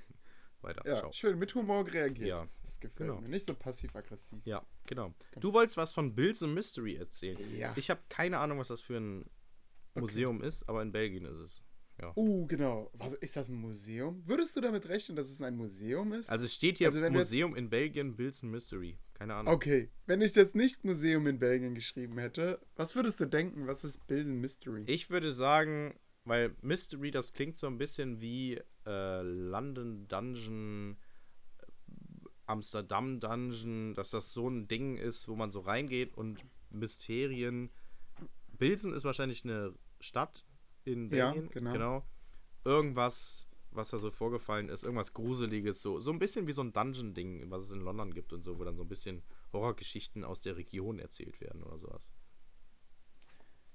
Weiter, 0.62 0.82
Ja, 0.88 0.96
schau. 0.96 1.12
schön, 1.12 1.38
mit 1.38 1.54
Humor 1.54 1.86
reagiert. 1.86 2.28
Ja, 2.28 2.40
Das, 2.40 2.62
das 2.64 2.80
gefällt 2.80 2.98
genau. 3.10 3.22
mir. 3.22 3.30
Nicht 3.30 3.46
so 3.46 3.54
passiv-aggressiv. 3.54 4.40
Ja, 4.46 4.66
genau. 4.88 5.14
Du 5.40 5.54
wolltest 5.54 5.78
was 5.78 5.94
von 5.94 6.16
Bills 6.16 6.42
and 6.42 6.54
Mystery 6.56 6.96
erzählen. 6.96 7.38
Ja. 7.56 7.74
Ich 7.76 7.90
habe 7.92 8.02
keine 8.10 8.40
Ahnung, 8.40 8.58
was 8.58 8.70
das 8.70 8.82
für 8.82 8.98
ein 8.98 9.30
Museum 9.94 10.42
ist, 10.42 10.68
aber 10.68 10.82
in 10.82 10.92
Belgien 10.92 11.26
ist 11.26 11.38
es. 11.38 11.64
Ja. 12.02 12.12
Uh, 12.16 12.46
genau. 12.48 12.90
Was, 12.94 13.14
ist 13.14 13.36
das 13.38 13.48
ein 13.50 13.56
Museum? 13.56 14.22
Würdest 14.28 14.56
du 14.56 14.62
damit 14.62 14.88
rechnen, 14.90 15.16
dass 15.16 15.30
es 15.30 15.42
ein 15.42 15.56
Museum 15.56 16.12
ist? 16.14 16.30
Also 16.30 16.46
es 16.46 16.54
steht 16.56 16.80
hier 16.80 16.88
Also 16.88 17.00
jetzt- 17.00 17.12
Museum 17.14 17.56
in 17.56 17.70
Belgien, 17.70 18.16
Bills 18.16 18.42
and 18.44 18.52
Mystery. 18.52 18.98
Keine 19.16 19.34
Ahnung. 19.36 19.54
Okay, 19.54 19.90
wenn 20.06 20.22
ich 20.22 20.36
jetzt 20.36 20.56
nicht 20.56 20.84
Museum 20.84 21.26
in 21.28 21.40
Belgien 21.40 21.74
geschrieben 21.74 22.18
hätte, 22.20 22.60
was 22.76 22.96
würdest 22.96 23.20
du 23.22 23.26
denken, 23.26 23.66
was 23.66 23.84
ist 23.84 24.06
Bilsen 24.08 24.40
Mystery? 24.42 24.84
Ich 24.88 25.10
würde 25.10 25.32
sagen, 25.32 25.98
weil 26.26 26.54
Mystery, 26.62 27.12
das 27.12 27.32
klingt 27.34 27.58
so 27.58 27.68
ein 27.68 27.78
bisschen 27.78 28.20
wie 28.20 28.62
äh, 28.86 29.22
London 29.22 30.08
Dungeon, 30.10 30.98
äh, 31.60 31.66
Amsterdam 32.46 33.20
Dungeon, 33.22 33.94
dass 33.94 34.10
das 34.12 34.34
so 34.34 34.50
ein 34.50 34.68
Ding 34.68 34.98
ist, 34.98 35.28
wo 35.30 35.36
man 35.36 35.50
so 35.50 35.62
reingeht 35.62 36.14
und 36.14 36.44
Mysterien. 36.70 37.72
Bilsen 38.58 38.94
ist 38.94 39.06
wahrscheinlich 39.06 39.46
eine 39.46 39.74
Stadt 40.02 40.46
in 40.84 41.10
Ja, 41.10 41.32
Belgien. 41.32 41.50
genau. 41.52 42.06
Irgendwas, 42.66 43.48
was 43.76 43.90
da 43.90 43.98
so 43.98 44.12
vorgefallen 44.12 44.70
ist, 44.70 44.84
irgendwas 44.84 45.14
Gruseliges, 45.14 45.82
so, 45.82 46.00
so 46.00 46.12
ein 46.12 46.20
bisschen 46.20 46.48
wie 46.48 46.52
so 46.54 46.62
ein 46.62 46.74
Dungeon-Ding, 46.74 47.50
was 47.50 47.64
es 47.64 47.72
in 47.72 47.82
London 47.82 48.14
gibt 48.14 48.34
und 48.34 48.42
so, 48.42 48.60
wo 48.60 48.64
dann 48.64 48.78
so 48.78 48.84
ein 48.84 48.90
bisschen 48.90 49.24
Horrorgeschichten 49.54 50.24
aus 50.24 50.42
der 50.42 50.58
Region 50.58 51.00
erzählt 51.00 51.40
werden 51.42 51.64
oder 51.64 51.80
sowas. 51.80 52.12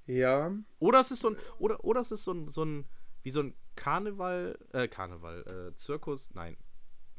Ja, 0.06 0.52
Oder 0.78 1.00
es 1.00 1.10
ist 1.10 1.20
so 1.20 1.30
ein, 1.30 1.36
oder, 1.58 1.84
oder 1.84 2.00
es 2.00 2.10
ist 2.10 2.24
so 2.24 2.32
ein, 2.32 2.48
so 2.48 2.64
ein, 2.64 2.84
wie 3.22 3.30
so 3.30 3.40
ein 3.40 3.54
Karneval, 3.76 4.58
äh, 4.72 4.88
Karneval, 4.88 5.68
äh, 5.70 5.74
Zirkus, 5.76 6.34
nein, 6.34 6.56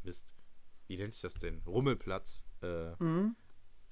Mist. 0.03 0.33
Wie 0.87 0.97
nennt 0.97 1.13
sich 1.13 1.21
das 1.21 1.35
denn? 1.35 1.61
Rummelplatz, 1.65 2.45
äh, 2.61 2.91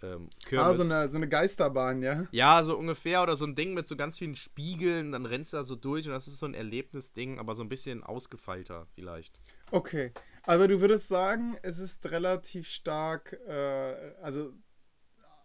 ähm, 0.04 0.30
ah, 0.32 0.46
Kirmes. 0.48 0.78
so 0.78 0.84
eine, 0.84 1.10
so 1.10 1.18
eine 1.18 1.28
Geisterbahn, 1.30 2.02
ja. 2.02 2.28
ja, 2.32 2.64
so 2.64 2.78
ungefähr, 2.78 3.22
oder 3.24 3.36
so 3.36 3.46
ein 3.46 3.56
Ding 3.56 3.74
mit 3.74 3.88
so 3.88 3.96
ganz 3.96 4.18
vielen 4.18 4.36
Spiegeln, 4.36 5.12
dann 5.12 5.26
rennst 5.26 5.54
du 5.54 5.58
da 5.58 5.64
so 5.64 5.76
durch 5.76 6.06
und 6.08 6.14
das 6.14 6.28
ist 6.28 6.38
so 6.38 6.46
ein 6.46 6.54
Erlebnisding, 6.54 7.40
aber 7.40 7.56
so 7.56 7.64
ein 7.64 7.70
bisschen 7.70 8.04
ausgefeilter 8.04 8.88
vielleicht. 8.96 9.40
Okay, 9.72 10.12
aber 10.44 10.68
du 10.68 10.82
würdest 10.82 11.08
sagen, 11.08 11.58
es 11.62 11.80
ist 11.80 12.06
relativ 12.12 12.68
stark, 12.68 13.34
äh, 13.48 14.14
also 14.22 14.54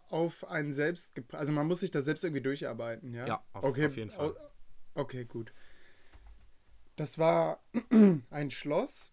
auf 0.09 0.47
einen 0.47 0.73
selbst, 0.73 1.13
also 1.31 1.51
man 1.51 1.67
muss 1.67 1.79
sich 1.79 1.91
da 1.91 2.01
selbst 2.01 2.23
irgendwie 2.23 2.41
durcharbeiten, 2.41 3.13
ja? 3.13 3.27
Ja, 3.27 3.43
auf- 3.53 3.63
okay, 3.63 3.87
auf 3.87 3.97
jeden 3.97 4.11
Fall. 4.11 4.35
Okay, 4.93 5.25
gut. 5.25 5.51
Das 6.95 7.19
war 7.19 7.59
ein 8.29 8.51
Schloss, 8.51 9.11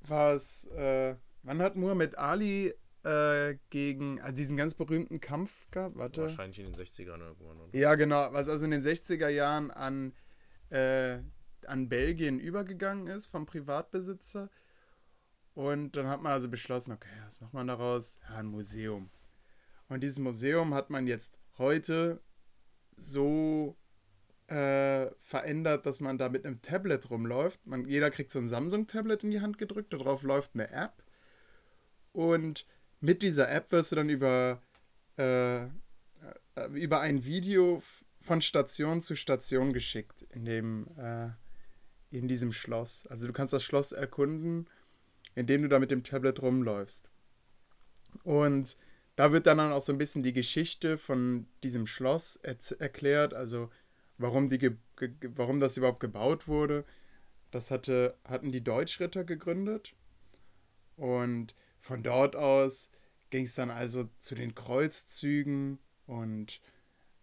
was, 0.00 0.64
äh, 0.68 1.14
wann 1.42 1.62
hat 1.62 1.76
Muhammad 1.76 2.18
Ali 2.18 2.74
äh, 3.04 3.56
gegen 3.70 4.20
also 4.20 4.34
diesen 4.34 4.56
ganz 4.56 4.74
berühmten 4.74 5.20
Kampf 5.20 5.70
gehabt? 5.70 5.96
Warte. 5.96 6.22
Wahrscheinlich 6.22 6.58
in 6.58 6.72
den 6.72 6.74
60ern 6.74 7.20
irgendwann. 7.20 7.60
Oder? 7.60 7.76
Ja, 7.76 7.94
genau, 7.94 8.32
was 8.32 8.48
also 8.48 8.64
in 8.64 8.70
den 8.70 8.82
60er 8.82 9.28
Jahren 9.28 9.70
an, 9.70 10.14
äh, 10.70 11.18
an 11.66 11.88
Belgien 11.88 12.38
übergegangen 12.40 13.06
ist 13.06 13.26
vom 13.26 13.46
Privatbesitzer. 13.46 14.50
Und 15.54 15.96
dann 15.96 16.06
hat 16.06 16.22
man 16.22 16.32
also 16.32 16.48
beschlossen, 16.48 16.92
okay, 16.92 17.08
was 17.24 17.40
macht 17.40 17.54
man 17.54 17.66
daraus? 17.66 18.20
Ja, 18.28 18.36
ein 18.36 18.46
Museum. 18.46 19.10
Und 19.88 20.02
dieses 20.02 20.18
Museum 20.18 20.74
hat 20.74 20.90
man 20.90 21.06
jetzt 21.06 21.38
heute 21.56 22.20
so 22.96 23.76
äh, 24.48 25.10
verändert, 25.20 25.86
dass 25.86 26.00
man 26.00 26.16
da 26.16 26.28
mit 26.28 26.46
einem 26.46 26.62
Tablet 26.62 27.10
rumläuft. 27.10 27.66
Man, 27.66 27.86
jeder 27.86 28.10
kriegt 28.10 28.32
so 28.32 28.38
ein 28.38 28.48
Samsung-Tablet 28.48 29.24
in 29.24 29.30
die 29.30 29.40
Hand 29.40 29.58
gedrückt, 29.58 29.92
darauf 29.92 30.22
läuft 30.22 30.54
eine 30.54 30.70
App. 30.70 31.02
Und 32.12 32.66
mit 33.00 33.22
dieser 33.22 33.50
App 33.50 33.70
wirst 33.72 33.92
du 33.92 33.96
dann 33.96 34.08
über, 34.08 34.60
äh, 35.16 35.64
äh, 35.64 35.68
über 36.72 37.00
ein 37.00 37.24
Video 37.24 37.82
von 38.20 38.42
Station 38.42 39.00
zu 39.02 39.16
Station 39.16 39.72
geschickt 39.72 40.22
in, 40.30 40.44
dem, 40.44 40.86
äh, 40.98 41.28
in 42.10 42.28
diesem 42.28 42.52
Schloss. 42.52 43.06
Also 43.06 43.26
du 43.26 43.32
kannst 43.32 43.52
das 43.52 43.64
Schloss 43.64 43.92
erkunden, 43.92 44.68
indem 45.34 45.62
du 45.62 45.68
da 45.68 45.78
mit 45.78 45.90
dem 45.90 46.02
Tablet 46.02 46.42
rumläufst. 46.42 47.08
Und 48.24 48.76
da 49.16 49.32
wird 49.32 49.46
dann 49.46 49.60
auch 49.60 49.80
so 49.80 49.92
ein 49.92 49.98
bisschen 49.98 50.22
die 50.22 50.32
Geschichte 50.32 50.98
von 50.98 51.46
diesem 51.62 51.86
Schloss 51.86 52.36
erklärt, 52.36 53.34
also 53.34 53.70
warum, 54.16 54.48
die 54.48 54.76
warum 55.36 55.60
das 55.60 55.76
überhaupt 55.76 56.00
gebaut 56.00 56.48
wurde. 56.48 56.84
Das 57.50 57.70
hatte, 57.70 58.16
hatten 58.24 58.52
die 58.52 58.62
Deutschritter 58.62 59.24
gegründet. 59.24 59.94
Und 60.96 61.54
von 61.88 62.02
dort 62.02 62.36
aus 62.36 62.90
ging 63.30 63.44
es 63.44 63.54
dann 63.54 63.70
also 63.70 64.08
zu 64.20 64.34
den 64.34 64.54
Kreuzzügen 64.54 65.78
und 66.06 66.60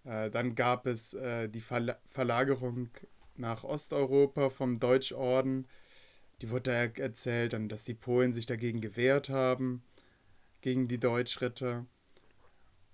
äh, 0.04 0.32
dann 0.32 0.56
gab 0.56 0.88
es 0.88 1.14
äh, 1.14 1.48
die 1.48 1.62
Verla 1.62 2.00
Verlagerung 2.08 2.90
nach 3.36 3.64
Osteuropa 3.64 4.50
vom 4.50 4.80
Deutschorden. 4.80 5.68
Die 6.42 6.50
wurde 6.50 6.72
da 6.72 6.74
er 6.74 6.98
erzählt, 6.98 7.54
dann, 7.54 7.70
dass 7.70 7.84
die 7.84 7.94
Polen 7.94 8.34
sich 8.34 8.46
dagegen 8.48 8.82
gewehrt 8.82 9.30
haben, 9.30 9.84
gegen 10.62 10.88
die 10.88 11.00
Deutschritter. 11.00 11.86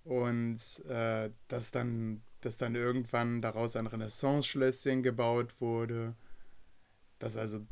Und 0.04 0.60
äh, 0.90 1.30
dass, 1.48 1.72
dann, 1.72 2.22
dass 2.42 2.58
dann 2.58 2.76
irgendwann 2.76 3.42
daraus 3.42 3.76
ein 3.78 3.88
Renaissance-Schlösschen 3.88 5.04
gebaut 5.04 5.56
wurde, 5.62 6.16
dass 7.20 7.38
also 7.38 7.66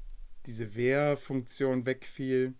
diese 0.45 0.75
Wehrfunktion 0.75 1.85
wegfiel. 1.85 2.53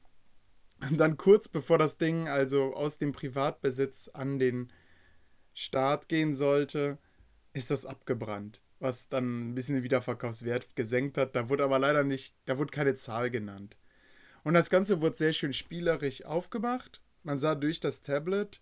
Dann 0.91 1.17
kurz 1.17 1.47
bevor 1.47 1.77
das 1.77 1.97
Ding 1.97 2.27
also 2.27 2.73
aus 2.73 2.97
dem 2.97 3.11
Privatbesitz 3.11 4.09
an 4.09 4.39
den 4.39 4.71
Staat 5.53 6.07
gehen 6.07 6.35
sollte, 6.35 6.97
ist 7.53 7.71
das 7.71 7.85
abgebrannt. 7.85 8.61
Was 8.79 9.09
dann 9.09 9.49
ein 9.49 9.55
bisschen 9.55 9.75
den 9.75 9.83
Wiederverkaufswert 9.83 10.75
gesenkt 10.75 11.17
hat. 11.17 11.35
Da 11.35 11.49
wurde 11.49 11.65
aber 11.65 11.79
leider 11.79 12.03
nicht, 12.03 12.33
da 12.45 12.57
wurde 12.57 12.71
keine 12.71 12.95
Zahl 12.95 13.29
genannt. 13.29 13.75
Und 14.43 14.53
das 14.53 14.69
Ganze 14.69 15.01
wurde 15.01 15.17
sehr 15.17 15.33
schön 15.33 15.51
spielerisch 15.51 16.23
aufgemacht. 16.23 17.01
Man 17.23 17.39
sah 17.39 17.55
durch 17.55 17.81
das 17.81 18.01
Tablet 18.01 18.61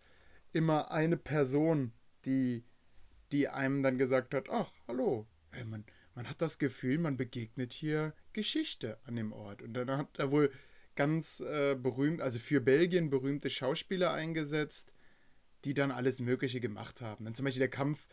immer 0.54 0.90
eine 0.92 1.18
Person, 1.18 1.94
die, 2.26 2.64
die 3.32 3.48
einem 3.48 3.84
dann 3.84 4.00
gesagt 4.00 4.34
hat, 4.34 4.50
ach, 4.50 4.72
hallo, 4.88 5.28
ey, 5.52 5.66
man, 5.66 5.86
man 6.16 6.28
hat 6.28 6.42
das 6.42 6.58
Gefühl, 6.58 6.98
man 6.98 7.16
begegnet 7.16 7.74
hier 7.74 8.14
Geschichte 8.34 8.98
an 9.06 9.16
dem 9.16 9.32
Ort. 9.32 9.62
Und 9.62 9.76
dann 9.76 9.92
hat 9.92 10.18
er 10.18 10.32
wohl 10.32 10.52
ganz 10.98 11.40
äh, 11.40 11.76
berühmt, 11.76 12.20
also 12.22 12.40
für 12.40 12.60
Belgien 12.60 13.10
berühmte 13.10 13.50
Schauspieler 13.50 14.12
eingesetzt, 14.12 14.92
die 15.64 15.74
dann 15.74 15.92
alles 15.92 16.20
Mögliche 16.20 16.60
gemacht 16.60 17.00
haben. 17.00 17.24
Dann 17.24 17.36
zum 17.36 17.46
Beispiel 17.46 17.62
der 17.62 17.70
Kampf 17.70 18.08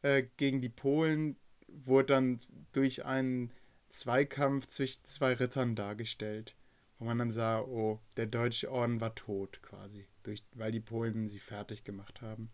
äh, 0.00 0.24
gegen 0.38 0.62
die 0.62 0.70
Polen 0.70 1.36
wurde 1.66 2.14
dann 2.14 2.40
durch 2.72 3.04
einen 3.04 3.52
Zweikampf 3.90 4.68
zwischen 4.68 5.04
zwei 5.04 5.34
Rittern 5.34 5.74
dargestellt, 5.74 6.54
wo 6.98 7.04
man 7.04 7.18
dann 7.18 7.32
sah, 7.32 7.60
oh, 7.60 8.00
der 8.16 8.26
deutsche 8.26 8.70
Orden 8.70 9.00
war 9.00 9.14
tot 9.14 9.60
quasi, 9.62 10.06
durch, 10.22 10.42
weil 10.52 10.72
die 10.72 10.80
Polen 10.80 11.28
sie 11.28 11.40
fertig 11.40 11.84
gemacht 11.84 12.22
haben. 12.22 12.50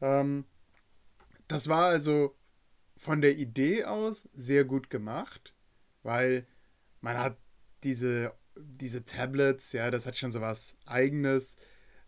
Ähm, 0.00 0.44
das 1.48 1.68
war 1.68 1.86
also 1.86 2.36
von 2.96 3.20
der 3.20 3.36
Idee 3.38 3.84
aus 3.84 4.28
sehr 4.34 4.64
gut 4.64 4.90
gemacht, 4.90 5.54
weil 6.02 6.46
man 7.00 7.18
hat 7.18 7.38
diese, 7.82 8.34
diese 8.60 9.04
Tablets, 9.04 9.72
ja, 9.72 9.90
das 9.90 10.06
hat 10.06 10.16
schon 10.16 10.32
so 10.32 10.40
was 10.40 10.76
Eigenes. 10.86 11.56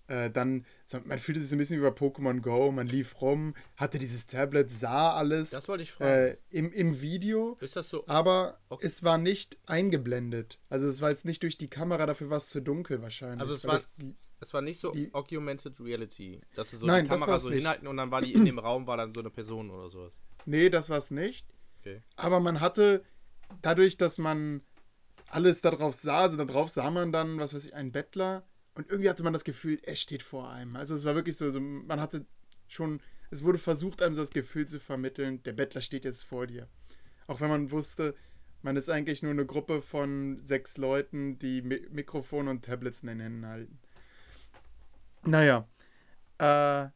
Äh, 0.08 0.30
dann, 0.30 0.66
man 1.04 1.18
fühlte 1.18 1.40
sich 1.40 1.48
so 1.48 1.56
ein 1.56 1.58
bisschen 1.58 1.80
wie 1.80 1.88
bei 1.88 1.94
Pokémon 1.94 2.40
Go, 2.40 2.72
man 2.72 2.86
lief 2.86 3.20
rum, 3.20 3.54
hatte 3.76 3.98
dieses 3.98 4.26
Tablet, 4.26 4.70
sah 4.70 5.14
alles. 5.14 5.50
Das 5.50 5.68
wollte 5.68 5.84
ich 5.84 5.92
fragen. 5.92 6.10
Äh, 6.10 6.36
im, 6.50 6.72
Im 6.72 7.00
Video. 7.00 7.56
Ist 7.60 7.76
das 7.76 7.88
so? 7.88 8.04
Aber 8.08 8.58
okay. 8.68 8.86
es 8.86 9.04
war 9.04 9.16
nicht 9.16 9.58
eingeblendet. 9.66 10.58
Also 10.68 10.88
es 10.88 11.00
war 11.00 11.10
jetzt 11.10 11.24
nicht 11.24 11.42
durch 11.42 11.56
die 11.56 11.68
Kamera, 11.68 12.04
dafür 12.06 12.30
war 12.30 12.36
es 12.36 12.48
zu 12.48 12.60
dunkel 12.60 13.00
wahrscheinlich. 13.00 13.40
Also 13.40 13.54
es 13.54 13.64
war, 13.64 13.74
das, 13.74 13.92
es 14.40 14.52
war 14.52 14.60
nicht 14.60 14.80
so 14.80 14.90
die, 14.90 15.14
Augmented 15.14 15.80
Reality, 15.80 16.40
dass 16.56 16.70
sie 16.70 16.76
so 16.76 16.86
nein, 16.86 17.04
die 17.04 17.08
Kamera 17.08 17.38
so 17.38 17.48
nicht. 17.48 17.58
hinhalten 17.58 17.86
und 17.86 17.96
dann 17.96 18.10
war 18.10 18.20
die 18.20 18.32
in 18.34 18.44
dem 18.44 18.58
Raum, 18.58 18.86
war 18.86 18.96
dann 18.96 19.14
so 19.14 19.20
eine 19.20 19.30
Person 19.30 19.70
oder 19.70 19.88
sowas. 19.88 20.12
Nee, 20.46 20.68
das 20.68 20.90
war 20.90 20.98
es 20.98 21.10
nicht. 21.10 21.46
Okay. 21.80 22.02
Aber 22.16 22.40
man 22.40 22.60
hatte, 22.60 23.04
dadurch, 23.62 23.96
dass 23.96 24.18
man 24.18 24.62
alles 25.32 25.62
darauf 25.62 25.94
sah, 25.94 26.20
also 26.20 26.36
darauf 26.36 26.68
sah 26.68 26.90
man 26.90 27.10
dann, 27.10 27.38
was 27.38 27.54
weiß 27.54 27.64
ich, 27.64 27.74
einen 27.74 27.90
Bettler 27.90 28.44
und 28.74 28.88
irgendwie 28.90 29.08
hatte 29.08 29.22
man 29.22 29.32
das 29.32 29.44
Gefühl, 29.44 29.78
er 29.82 29.96
steht 29.96 30.22
vor 30.22 30.50
einem. 30.50 30.76
Also 30.76 30.94
es 30.94 31.04
war 31.04 31.14
wirklich 31.14 31.36
so, 31.36 31.48
so 31.48 31.58
man 31.58 32.00
hatte 32.00 32.26
schon, 32.68 33.00
es 33.30 33.42
wurde 33.42 33.58
versucht, 33.58 34.02
einem 34.02 34.14
so 34.14 34.20
das 34.20 34.30
Gefühl 34.30 34.66
zu 34.66 34.78
vermitteln, 34.78 35.42
der 35.42 35.54
Bettler 35.54 35.80
steht 35.80 36.04
jetzt 36.04 36.22
vor 36.22 36.46
dir. 36.46 36.68
Auch 37.26 37.40
wenn 37.40 37.48
man 37.48 37.70
wusste, 37.70 38.14
man 38.60 38.76
ist 38.76 38.90
eigentlich 38.90 39.22
nur 39.22 39.32
eine 39.32 39.46
Gruppe 39.46 39.80
von 39.80 40.40
sechs 40.44 40.76
Leuten, 40.76 41.38
die 41.38 41.62
Mi 41.62 41.86
Mikrofone 41.90 42.50
und 42.50 42.64
Tablets 42.64 43.00
in 43.00 43.08
den 43.08 43.20
Händen 43.20 43.46
halten. 43.46 43.78
Naja, 45.24 45.66
äh, 46.38 46.90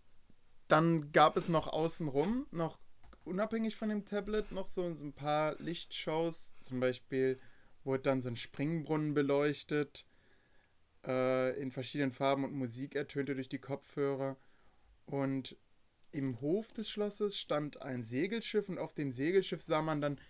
dann 0.69 1.13
gab 1.13 1.37
es 1.37 1.49
noch 1.49 1.69
außenrum, 1.69 2.47
noch 2.51 2.79
unabhängig 3.25 3.77
von 3.77 3.89
dem 3.89 4.05
Tablet, 4.05 4.53
noch 4.53 4.67
so, 4.67 4.93
so 4.95 5.05
ein 5.05 5.15
paar 5.15 5.57
Lichtshows. 5.59 6.55
Zum 6.61 6.81
Beispiel 6.81 7.41
wurde 7.87 8.03
dann 8.03 8.21
so 8.21 8.29
ein 8.29 8.37
Springbrunnen 8.37 9.15
beleuchtet 9.15 10.07
äh, 11.07 11.59
in 11.61 11.71
verschiedenen 11.71 12.13
Farben 12.13 12.45
und 12.45 12.53
Musik 12.53 12.95
ertönte 12.95 13.35
durch 13.35 13.49
die 13.49 13.59
Kopfhörer. 13.59 14.37
Und 15.07 15.57
im 16.13 16.41
Hof 16.41 16.73
des 16.73 16.91
Schlosses 16.91 17.39
stand 17.39 17.83
ein 17.83 18.03
Segelschiff 18.03 18.69
und 18.69 18.79
auf 18.79 18.93
dem 18.93 19.11
Segelschiff 19.11 19.63
sah 19.63 19.83
man 19.83 20.01
dann, 20.01 20.21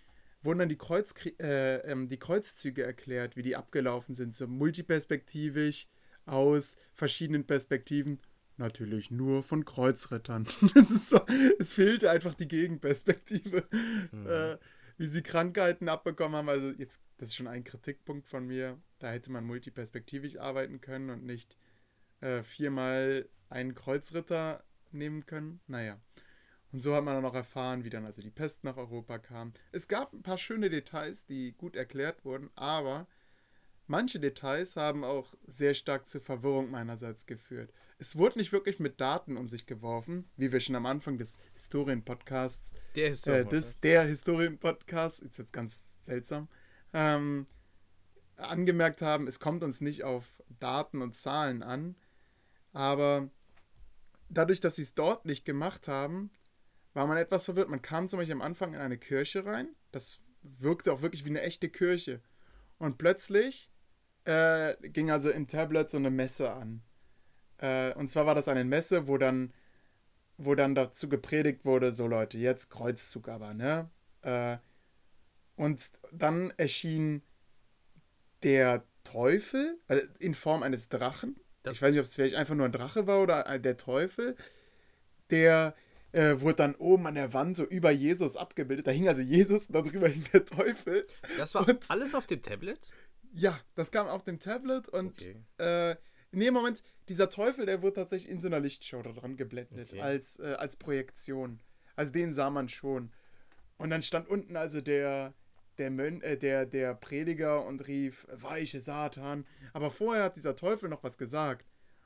wurden 0.43 0.59
dann 0.59 0.69
die, 0.69 0.77
Kreuz, 0.77 1.13
äh, 1.39 1.77
ähm, 1.77 2.07
die 2.07 2.19
Kreuzzüge 2.19 2.83
erklärt, 2.83 3.35
wie 3.35 3.41
die 3.41 3.55
abgelaufen 3.55 4.13
sind, 4.13 4.35
so 4.35 4.47
multiperspektivisch 4.47 5.87
aus 6.25 6.77
verschiedenen 6.93 7.45
Perspektiven. 7.45 8.19
Natürlich 8.57 9.11
nur 9.11 9.43
von 9.43 9.65
Kreuzrittern. 9.65 10.45
so, 10.85 11.21
es 11.59 11.73
fehlte 11.73 12.09
einfach 12.11 12.33
die 12.33 12.47
Gegenperspektive. 12.47 13.67
Mhm. 14.11 14.27
Äh, 14.27 14.57
wie 14.97 15.07
sie 15.07 15.21
Krankheiten 15.21 15.89
abbekommen 15.89 16.35
haben. 16.35 16.49
Also 16.49 16.69
jetzt, 16.71 17.01
das 17.17 17.29
ist 17.29 17.35
schon 17.35 17.47
ein 17.47 17.63
Kritikpunkt 17.63 18.27
von 18.27 18.45
mir. 18.45 18.81
Da 18.99 19.11
hätte 19.11 19.31
man 19.31 19.45
multiperspektivisch 19.45 20.37
arbeiten 20.37 20.81
können 20.81 21.09
und 21.09 21.23
nicht 21.23 21.57
äh, 22.21 22.43
viermal 22.43 23.29
einen 23.49 23.75
Kreuzritter 23.75 24.63
nehmen 24.91 25.25
können. 25.25 25.61
Naja. 25.67 25.99
Und 26.71 26.81
so 26.81 26.93
hat 26.93 27.03
man 27.03 27.15
dann 27.15 27.25
auch 27.25 27.35
erfahren, 27.35 27.83
wie 27.83 27.89
dann 27.89 28.05
also 28.05 28.21
die 28.21 28.31
Pest 28.31 28.63
nach 28.63 28.77
Europa 28.77 29.19
kam. 29.19 29.53
Es 29.71 29.87
gab 29.87 30.13
ein 30.13 30.23
paar 30.23 30.37
schöne 30.37 30.69
Details, 30.69 31.25
die 31.25 31.53
gut 31.53 31.75
erklärt 31.75 32.25
wurden, 32.25 32.49
aber 32.55 33.07
manche 33.85 34.19
Details 34.19 34.75
haben 34.75 35.03
auch 35.03 35.33
sehr 35.45 35.73
stark 35.73 36.09
zur 36.09 36.21
Verwirrung 36.21 36.69
meinerseits 36.69 37.25
geführt. 37.25 37.71
Es 37.99 38.15
wurde 38.15 38.37
nicht 38.37 38.51
wirklich 38.51 38.79
mit 38.79 39.01
Daten 39.01 39.37
um 39.37 39.49
sich 39.49 39.65
geworfen, 39.65 40.29
wie 40.37 40.51
wir 40.51 40.59
schon 40.59 40.75
am 40.75 40.85
Anfang 40.85 41.17
des 41.17 41.39
Historien-Podcasts, 41.53 42.73
der 42.95 43.09
Historien-Podcast, 43.09 43.53
äh, 43.53 43.55
des, 43.55 43.79
der 43.79 44.03
Historien-Podcast, 44.03 45.23
jetzt 45.23 45.39
wird 45.39 45.51
ganz 45.51 45.83
seltsam, 46.03 46.47
ähm, 46.93 47.47
angemerkt 48.35 49.01
haben, 49.01 49.27
es 49.27 49.39
kommt 49.39 49.63
uns 49.63 49.81
nicht 49.81 50.03
auf 50.03 50.25
Daten 50.59 51.01
und 51.01 51.15
Zahlen 51.15 51.63
an, 51.63 51.95
aber 52.71 53.29
dadurch, 54.29 54.59
dass 54.59 54.75
sie 54.75 54.83
es 54.83 54.93
dort 54.93 55.25
nicht 55.25 55.43
gemacht 55.43 55.87
haben, 55.87 56.29
war 56.93 57.07
man 57.07 57.17
etwas 57.17 57.45
verwirrt. 57.45 57.69
Man 57.69 57.81
kam 57.81 58.07
zum 58.07 58.17
Beispiel 58.19 58.35
am 58.35 58.41
Anfang 58.41 58.73
in 58.73 58.79
eine 58.79 58.97
Kirche 58.97 59.45
rein, 59.45 59.69
das 59.91 60.19
wirkte 60.43 60.93
auch 60.93 61.01
wirklich 61.01 61.25
wie 61.25 61.29
eine 61.29 61.41
echte 61.41 61.69
Kirche. 61.69 62.21
Und 62.77 62.97
plötzlich 62.97 63.71
äh, 64.25 64.75
ging 64.89 65.09
also 65.09 65.29
in 65.29 65.47
Tablet 65.47 65.89
so 65.89 65.97
eine 65.97 66.11
Messe 66.11 66.51
an. 66.53 66.83
Äh, 67.59 67.93
und 67.93 68.09
zwar 68.09 68.25
war 68.25 68.35
das 68.35 68.47
eine 68.47 68.63
Messe, 68.63 69.07
wo 69.07 69.17
dann, 69.17 69.53
wo 70.37 70.55
dann 70.55 70.75
dazu 70.75 71.09
gepredigt 71.09 71.65
wurde, 71.65 71.91
so 71.91 72.07
Leute, 72.07 72.37
jetzt 72.37 72.69
Kreuzzug 72.69 73.29
aber, 73.29 73.53
ne? 73.53 73.89
Äh, 74.21 74.57
und 75.55 75.91
dann 76.11 76.53
erschien 76.57 77.23
der 78.43 78.83
Teufel, 79.03 79.79
also 79.87 80.05
in 80.19 80.35
Form 80.35 80.63
eines 80.63 80.89
Drachen. 80.89 81.39
Ich 81.71 81.81
weiß 81.81 81.91
nicht, 81.91 81.99
ob 81.99 82.05
es 82.05 82.15
vielleicht 82.15 82.35
einfach 82.35 82.55
nur 82.55 82.65
ein 82.65 82.71
Drache 82.71 83.07
war 83.07 83.21
oder 83.21 83.59
der 83.59 83.77
Teufel. 83.77 84.35
Der 85.29 85.75
äh, 86.11 86.39
wurde 86.39 86.55
dann 86.55 86.75
oben 86.75 87.07
an 87.07 87.15
der 87.15 87.33
Wand 87.33 87.57
so 87.57 87.63
über 87.63 87.91
Jesus 87.91 88.37
abgebildet. 88.37 88.87
Da 88.87 88.91
hing 88.91 89.07
also 89.07 89.21
Jesus 89.21 89.67
und 89.67 89.73
darüber 89.73 90.07
hing 90.07 90.23
der 90.31 90.45
Teufel. 90.45 91.07
Das 91.37 91.53
war 91.55 91.67
und, 91.67 91.89
alles 91.89 92.15
auf 92.15 92.27
dem 92.27 92.41
Tablet? 92.41 92.79
Ja, 93.33 93.59
das 93.75 93.91
kam 93.91 94.07
auf 94.07 94.23
dem 94.23 94.39
Tablet 94.39 94.87
und 94.89 95.21
okay. 95.21 95.35
äh, 95.57 95.95
in 96.31 96.39
dem 96.39 96.53
Moment, 96.53 96.83
dieser 97.09 97.29
Teufel, 97.29 97.65
der 97.65 97.81
wurde 97.81 97.95
tatsächlich 97.95 98.29
in 98.29 98.41
so 98.41 98.47
einer 98.47 98.59
Lichtshow 98.59 99.01
da 99.01 99.11
dran 99.11 99.37
geblendet, 99.37 99.93
okay. 99.93 100.01
als, 100.01 100.39
äh, 100.39 100.55
als 100.57 100.75
Projektion. 100.75 101.59
Also 101.95 102.11
den 102.11 102.33
sah 102.33 102.49
man 102.49 102.69
schon. 102.69 103.11
Und 103.77 103.89
dann 103.89 104.01
stand 104.01 104.27
unten 104.27 104.55
also 104.55 104.81
der, 104.81 105.33
der, 105.77 105.89
Mön 105.89 106.21
äh, 106.21 106.37
der, 106.37 106.65
der 106.65 106.95
Prediger 106.95 107.65
und 107.65 107.87
rief, 107.87 108.27
weiche 108.31 108.81
Satan. 108.81 109.45
Aber 109.73 109.91
vorher 109.91 110.25
hat 110.25 110.35
dieser 110.35 110.55
Teufel 110.55 110.89
noch 110.89 111.03
was 111.03 111.17
gesagt. 111.17 111.65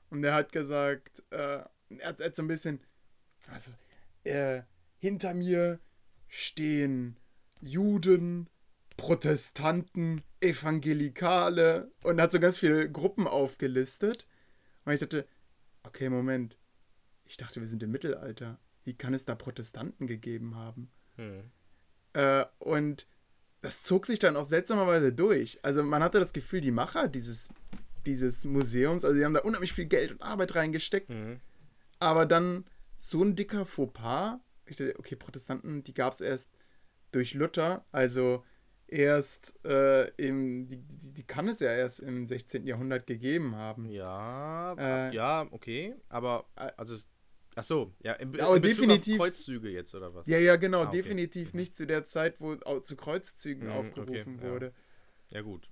Und 0.10 0.24
er 0.24 0.34
hat 0.34 0.52
gesagt, 0.52 1.24
äh, 1.32 1.38
er, 1.38 1.72
hat, 2.04 2.20
er 2.20 2.28
hat 2.28 2.36
so 2.36 2.44
ein 2.44 2.48
bisschen, 2.48 2.82
also, 3.50 3.72
äh, 4.24 4.62
hinter 5.00 5.34
mir 5.34 5.80
stehen 6.28 7.18
Juden, 7.62 8.50
Protestanten, 8.97 10.21
Evangelikale 10.39 11.91
und 12.04 12.21
hat 12.21 12.32
so 12.32 12.39
ganz 12.39 12.58
viele 12.58 12.89
Gruppen 12.91 13.27
aufgelistet. 13.27 14.27
Und 14.86 14.93
ich 14.93 14.99
dachte, 14.99 15.25
okay, 15.84 16.10
Moment. 16.10 16.58
Ich 17.25 17.38
dachte, 17.38 17.60
wir 17.60 17.67
sind 17.67 17.82
im 17.84 17.91
Mittelalter. 17.91 18.60
Wie 18.84 18.93
kann 18.93 19.13
es 19.13 19.25
da 19.25 19.36
Protestanten 19.36 20.08
gegeben 20.08 20.56
haben? 20.56 20.91
Hm. 21.15 21.51
Äh, 22.13 22.45
und 22.60 23.08
das 23.62 23.84
zog 23.84 24.06
sich 24.06 24.19
dann 24.19 24.36
auch 24.36 24.43
seltsamerweise 24.43 25.13
durch. 25.13 25.60
Also 25.63 25.84
man 25.84 26.04
hatte 26.04 26.19
das 26.19 26.34
Gefühl, 26.34 26.62
die 26.62 26.71
Macher 26.71 27.08
dieses, 27.08 27.49
dieses 28.06 28.43
Museums, 28.43 29.06
also 29.06 29.17
die 29.17 29.23
haben 29.23 29.34
da 29.34 29.41
unheimlich 29.41 29.73
viel 29.73 29.86
Geld 29.86 30.12
und 30.12 30.21
Arbeit 30.21 30.56
reingesteckt. 30.56 31.10
Mhm. 31.10 31.39
Aber 31.99 32.25
dann 32.25 32.65
so 32.97 33.23
ein 33.23 33.36
dicker 33.36 33.65
Fauxpas. 33.65 34.39
Ich 34.65 34.75
dachte, 34.77 34.97
okay, 34.97 35.15
Protestanten, 35.15 35.84
die 35.84 35.93
gab 35.93 36.13
es 36.13 36.21
erst 36.21 36.49
durch 37.12 37.34
Luther. 37.34 37.86
Also 37.91 38.43
erst 38.91 39.58
äh, 39.65 40.10
im, 40.15 40.67
die, 40.67 40.77
die, 40.77 41.13
die, 41.13 41.23
kann 41.23 41.47
es 41.47 41.62
ja 41.62 41.71
erst 41.71 42.01
im 42.01 42.25
16. 42.25 42.67
Jahrhundert 42.67 43.08
gegeben 43.08 43.56
haben. 43.56 43.89
Ja, 43.89 44.73
äh, 44.77 45.15
ja, 45.15 45.47
okay, 45.51 45.95
aber 46.10 46.45
äh, 46.58 46.71
also 46.75 46.95
ach 47.56 47.63
so, 47.63 47.93
ja, 48.04 48.13
im, 48.13 48.35
ja, 48.35 48.54
in 48.54 48.62
definitiv 48.62 49.17
Kreuzzüge 49.17 49.69
jetzt 49.69 49.96
oder 49.96 50.13
was? 50.13 50.27
Ja, 50.27 50.37
ja, 50.37 50.58
genau, 50.58 50.81
ah, 50.81 50.87
okay. 50.87 50.98
definitiv 50.98 51.54
nicht 51.54 51.75
zu 51.75 51.87
der 51.87 52.04
Zeit, 52.06 52.39
wo 52.39 52.56
zu 52.81 52.96
Kreuzzügen 52.98 53.67
mhm, 53.67 53.73
aufgerufen 53.73 54.35
okay, 54.39 54.50
wurde. 54.50 54.73
Ja. 55.29 55.37
ja. 55.37 55.42
gut. 55.42 55.69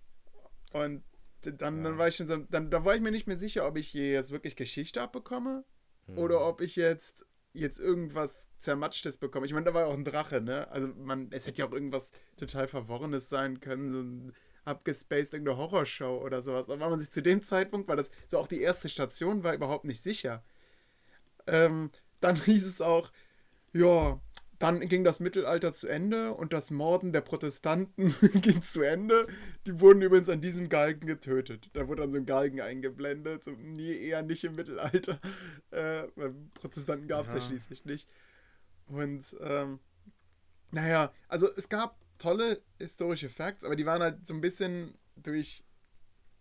Und 0.72 1.04
dann, 1.42 1.78
ja. 1.78 1.84
dann 1.84 1.98
war 1.98 2.08
ich 2.08 2.16
schon 2.16 2.28
so, 2.28 2.38
dann 2.38 2.72
da 2.72 2.86
war 2.86 2.96
ich 2.96 3.02
mir 3.02 3.12
nicht 3.12 3.28
mehr 3.28 3.38
sicher, 3.38 3.68
ob 3.68 3.78
ich 3.78 3.90
hier 3.90 4.12
jetzt 4.12 4.32
wirklich 4.32 4.56
Geschichte 4.56 5.02
abbekomme 5.02 5.66
mhm. 6.08 6.18
oder 6.18 6.48
ob 6.48 6.62
ich 6.62 6.78
jetzt 6.78 7.26
jetzt 7.54 7.80
irgendwas 7.80 8.48
Zermatschtes 8.60 9.18
bekommen. 9.18 9.46
Ich 9.46 9.54
meine, 9.54 9.66
da 9.66 9.74
war 9.74 9.82
ja 9.82 9.88
auch 9.88 9.94
ein 9.94 10.06
Drache, 10.06 10.42
ne? 10.42 10.70
Also 10.72 10.88
man, 10.88 11.30
es 11.32 11.48
hätte 11.48 11.62
ja 11.62 11.68
auch 11.68 11.72
irgendwas 11.72 12.12
total 12.38 12.68
Verworrenes 12.68 13.30
sein 13.30 13.60
können, 13.60 13.92
so 13.92 14.02
ein 14.02 14.34
abgespaced 14.66 15.34
irgendeine 15.34 15.58
Horrorshow 15.58 16.22
oder 16.24 16.42
sowas. 16.42 16.68
Da 16.68 16.80
war 16.80 16.90
man 16.90 17.00
sich 17.00 17.12
zu 17.12 17.22
dem 17.22 17.42
Zeitpunkt, 17.42 17.88
weil 17.88 17.98
das 17.98 18.12
so 18.28 18.38
auch 18.38 18.48
die 18.48 18.62
erste 18.62 18.90
Station 18.90 19.44
war, 19.44 19.54
überhaupt 19.54 19.86
nicht 19.86 20.02
sicher. 20.02 20.44
Ähm, 21.48 21.92
dann 22.20 22.36
hieß 22.44 22.66
es 22.66 22.82
auch, 22.82 23.12
ja, 23.74 24.20
dann 24.60 24.82
ging 24.82 25.04
das 25.06 25.22
Mittelalter 25.22 25.74
zu 25.74 25.88
Ende 25.88 26.34
und 26.34 26.52
das 26.52 26.70
Morden 26.70 27.14
der 27.14 27.22
Protestanten 27.22 28.14
ging 28.42 28.62
zu 28.62 28.82
Ende. 28.82 29.28
Die 29.66 29.80
wurden 29.80 30.02
übrigens 30.02 30.28
an 30.30 30.42
diesem 30.42 30.68
Galgen 30.68 31.08
getötet. 31.08 31.70
Da 31.74 31.88
wurde 31.88 32.02
dann 32.02 32.12
so 32.12 32.18
ein 32.18 32.26
Galgen 32.26 32.60
eingeblendet. 32.60 33.46
So, 33.46 33.52
nie 33.52 33.96
eher 33.96 34.22
nicht 34.22 34.44
im 34.44 34.56
Mittelalter. 34.56 35.20
Äh, 35.72 36.08
weil 36.16 36.34
Protestanten 36.56 37.08
gab 37.08 37.26
es 37.26 37.32
ja. 37.32 37.38
ja. 37.38 37.44
schließlich 37.44 37.86
nicht. 37.86 38.10
Und 38.88 39.38
ähm, 39.40 39.80
naja, 40.72 41.14
also 41.28 41.48
es 41.56 41.70
gab 41.70 41.96
tolle 42.18 42.62
historische 42.80 43.30
Facts, 43.30 43.64
aber 43.64 43.76
die 43.76 43.86
waren 43.86 44.02
halt 44.02 44.28
so 44.28 44.34
ein 44.34 44.42
bisschen 44.42 44.96
durch 45.16 45.64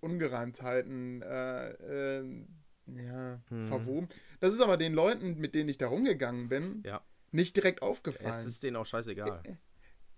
Ungereimtheiten 0.01 1.21
äh, 1.23 1.69
äh, 2.21 2.47
ja, 2.87 3.41
Hm. 3.49 3.67
verwoben. 3.69 4.09
Das 4.41 4.55
ist 4.55 4.61
aber 4.63 4.79
den 4.79 4.95
Leuten, 4.95 5.37
mit 5.39 5.55
denen 5.55 5.69
ich 5.69 5.77
da 5.79 5.89
rumgegangen 5.89 6.49
bin, 6.49 6.83
Ja. 6.87 7.03
Nicht 7.33 7.57
direkt 7.57 7.81
Es 7.83 7.89
aufgefallen. 7.89 8.47
ist 8.47 8.63
denen 8.63 8.77
auch 8.77 8.87
scheißegal. 8.87 9.43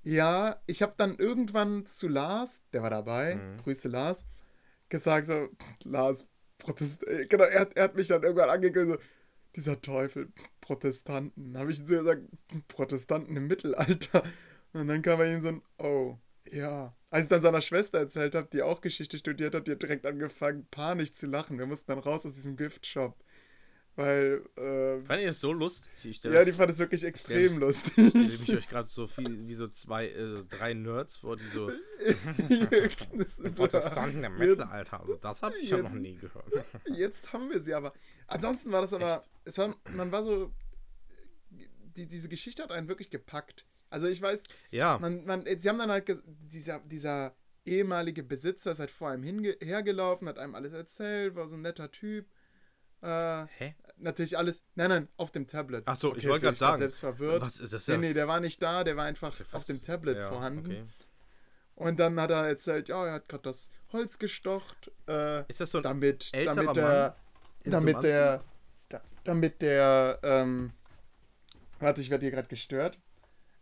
Ja, 0.02 0.62
ich 0.66 0.80
habe 0.80 0.94
dann 0.96 1.16
irgendwann 1.16 1.84
zu 1.84 2.08
Lars, 2.08 2.62
der 2.72 2.82
war 2.82 2.88
dabei, 2.88 3.34
Mhm. 3.34 3.58
Grüße 3.58 3.88
Lars, 3.88 4.24
gesagt 4.88 5.26
so, 5.26 5.50
Lars, 5.84 6.26
Protest, 6.56 7.06
äh, 7.06 7.26
genau, 7.26 7.44
er, 7.44 7.60
hat- 7.60 7.76
er 7.76 7.84
hat 7.84 7.96
mich 7.96 8.08
dann 8.08 8.22
irgendwann 8.22 8.48
angeguckt, 8.48 8.86
so, 8.88 8.96
dieser 9.54 9.78
Teufel, 9.82 10.32
Protestanten. 10.62 11.54
Habe 11.58 11.70
ich 11.70 11.84
zu 11.84 11.92
ihm 11.94 11.98
gesagt, 12.00 12.22
Protestanten 12.68 13.36
im 13.36 13.46
Mittelalter. 13.46 14.22
Und 14.72 14.86
dann 14.88 15.02
kam 15.02 15.18
bei 15.18 15.30
ihm 15.34 15.40
so 15.42 15.48
ein, 15.48 15.62
oh, 15.78 16.16
ja. 16.50 16.94
Als 17.10 17.24
ich 17.24 17.28
dann 17.28 17.42
seiner 17.42 17.60
Schwester 17.60 17.98
erzählt 17.98 18.34
habe, 18.34 18.48
die 18.50 18.62
auch 18.62 18.80
Geschichte 18.80 19.18
studiert 19.18 19.54
hat, 19.54 19.66
die 19.66 19.72
hat 19.72 19.82
direkt 19.82 20.06
angefangen, 20.06 20.66
panisch 20.70 21.12
zu 21.12 21.26
lachen. 21.26 21.58
Wir 21.58 21.66
mussten 21.66 21.88
dann 21.88 21.98
raus 21.98 22.24
aus 22.24 22.32
diesem 22.32 22.56
Giftshop. 22.56 23.22
Weil, 23.96 24.42
äh, 24.56 24.98
Fand 25.04 25.20
ihr 25.20 25.26
das 25.26 25.40
so 25.40 25.52
lustig? 25.52 25.90
Ich 26.04 26.22
ja, 26.22 26.44
die 26.44 26.52
fand 26.52 26.70
es 26.70 26.78
wirklich 26.78 27.04
extrem 27.04 27.58
lustig. 27.58 27.92
stelle 27.92 28.24
mich 28.28 28.56
euch 28.56 28.68
gerade 28.68 28.88
so 28.88 29.06
viel 29.06 29.46
wie 29.46 29.54
so 29.54 29.68
zwei, 29.68 30.08
äh, 30.08 30.44
drei 30.48 30.72
Nerds 30.74 31.16
vor, 31.16 31.36
die 31.36 31.46
so 31.46 31.70
Protestanten 33.56 34.24
im 34.24 34.36
Mittelalter. 34.36 35.00
Also 35.00 35.16
das 35.16 35.42
habe 35.42 35.58
ich 35.58 35.70
ja 35.70 35.76
Jetzt- 35.78 35.84
noch 35.84 35.94
nie 35.94 36.16
gehört. 36.16 36.46
Jetzt 36.86 37.32
haben 37.32 37.50
wir 37.50 37.60
sie 37.60 37.74
aber. 37.74 37.92
Ansonsten 38.26 38.72
war 38.72 38.80
das 38.82 38.92
aber. 38.92 39.16
Echt? 39.20 39.30
Es 39.44 39.58
war, 39.58 39.74
man 39.92 40.12
war 40.12 40.22
so. 40.22 40.52
Die, 41.96 42.06
diese 42.06 42.28
Geschichte 42.28 42.62
hat 42.62 42.70
einen 42.72 42.88
wirklich 42.88 43.10
gepackt. 43.10 43.66
Also 43.90 44.06
ich 44.06 44.22
weiß, 44.22 44.44
Ja, 44.70 44.98
man, 45.00 45.24
man, 45.24 45.44
sie 45.58 45.68
haben 45.68 45.78
dann 45.78 45.90
halt, 45.90 46.06
dieser, 46.24 46.78
dieser 46.86 47.34
ehemalige 47.64 48.22
Besitzer 48.22 48.70
ist 48.70 48.78
halt 48.78 48.92
vor 48.92 49.10
einem 49.10 49.24
hinge 49.24 49.56
hergelaufen, 49.60 50.28
hat 50.28 50.38
einem 50.38 50.54
alles 50.54 50.72
erzählt, 50.72 51.34
war 51.34 51.48
so 51.48 51.56
ein 51.56 51.62
netter 51.62 51.90
Typ. 51.90 52.26
Äh, 53.02 53.46
hä? 53.58 53.74
natürlich 54.00 54.36
alles, 54.36 54.66
nein, 54.74 54.90
nein, 54.90 55.08
auf 55.16 55.30
dem 55.30 55.46
Tablet. 55.46 55.84
Ach 55.86 55.96
so, 55.96 56.14
ich 56.16 56.26
wollte 56.26 56.44
gerade 56.46 56.56
sagen. 56.56 56.78
Selbst 56.78 57.00
verwirrt. 57.00 57.42
Was 57.42 57.60
ist 57.60 57.72
das 57.72 57.86
Nee, 57.88 57.94
ja? 57.94 58.00
nee, 58.00 58.14
der 58.14 58.28
war 58.28 58.40
nicht 58.40 58.60
da, 58.62 58.84
der 58.84 58.96
war 58.96 59.04
einfach 59.04 59.36
ja 59.38 59.44
auf 59.52 59.66
dem 59.66 59.82
Tablet 59.82 60.16
ja, 60.16 60.28
vorhanden. 60.28 60.66
okay. 60.66 60.84
Und 61.76 61.98
dann 61.98 62.20
hat 62.20 62.30
er 62.30 62.46
erzählt, 62.46 62.88
ja, 62.88 63.06
er 63.06 63.12
hat 63.14 63.28
gerade 63.28 63.44
das 63.44 63.70
Holz 63.92 64.18
gestocht, 64.18 64.90
äh, 65.08 65.48
Ist 65.48 65.60
das 65.60 65.70
so 65.70 65.78
ein 65.78 65.84
damit, 65.84 66.28
älterer 66.32 66.54
damit 66.56 66.76
der, 66.76 66.84
Mann 66.84 67.14
in 67.62 67.72
so 67.72 67.78
damit 67.78 68.02
der, 68.02 68.44
da, 68.88 69.00
damit 69.24 69.62
der, 69.62 70.18
ähm, 70.22 70.72
warte, 71.78 72.00
ich 72.00 72.10
werde 72.10 72.26
hier 72.26 72.32
gerade 72.32 72.48
gestört. 72.48 72.98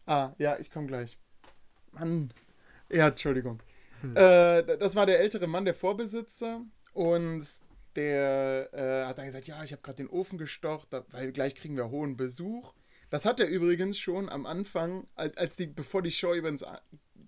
Ah, 0.06 0.32
ja, 0.38 0.58
ich 0.58 0.70
komme 0.70 0.86
gleich. 0.86 1.16
Mann, 1.92 2.32
ja, 2.90 3.08
Entschuldigung. 3.08 3.62
Hm. 4.00 4.16
Äh, 4.16 4.78
das 4.78 4.96
war 4.96 5.06
der 5.06 5.20
ältere 5.20 5.46
Mann, 5.46 5.64
der 5.64 5.74
Vorbesitzer 5.74 6.62
und 6.94 7.44
der 7.98 8.70
äh, 8.72 9.06
hat 9.06 9.18
dann 9.18 9.26
gesagt, 9.26 9.46
ja, 9.46 9.62
ich 9.64 9.72
habe 9.72 9.82
gerade 9.82 9.96
den 9.96 10.08
Ofen 10.08 10.38
gestocht, 10.38 10.88
weil 11.10 11.32
gleich 11.32 11.54
kriegen 11.54 11.76
wir 11.76 11.90
hohen 11.90 12.16
Besuch. 12.16 12.72
Das 13.10 13.24
hat 13.24 13.40
er 13.40 13.48
übrigens 13.48 13.98
schon 13.98 14.28
am 14.28 14.46
Anfang, 14.46 15.06
als, 15.14 15.56
die, 15.56 15.66
bevor 15.66 16.02
die 16.02 16.10
Show 16.10 16.32
übrigens 16.34 16.64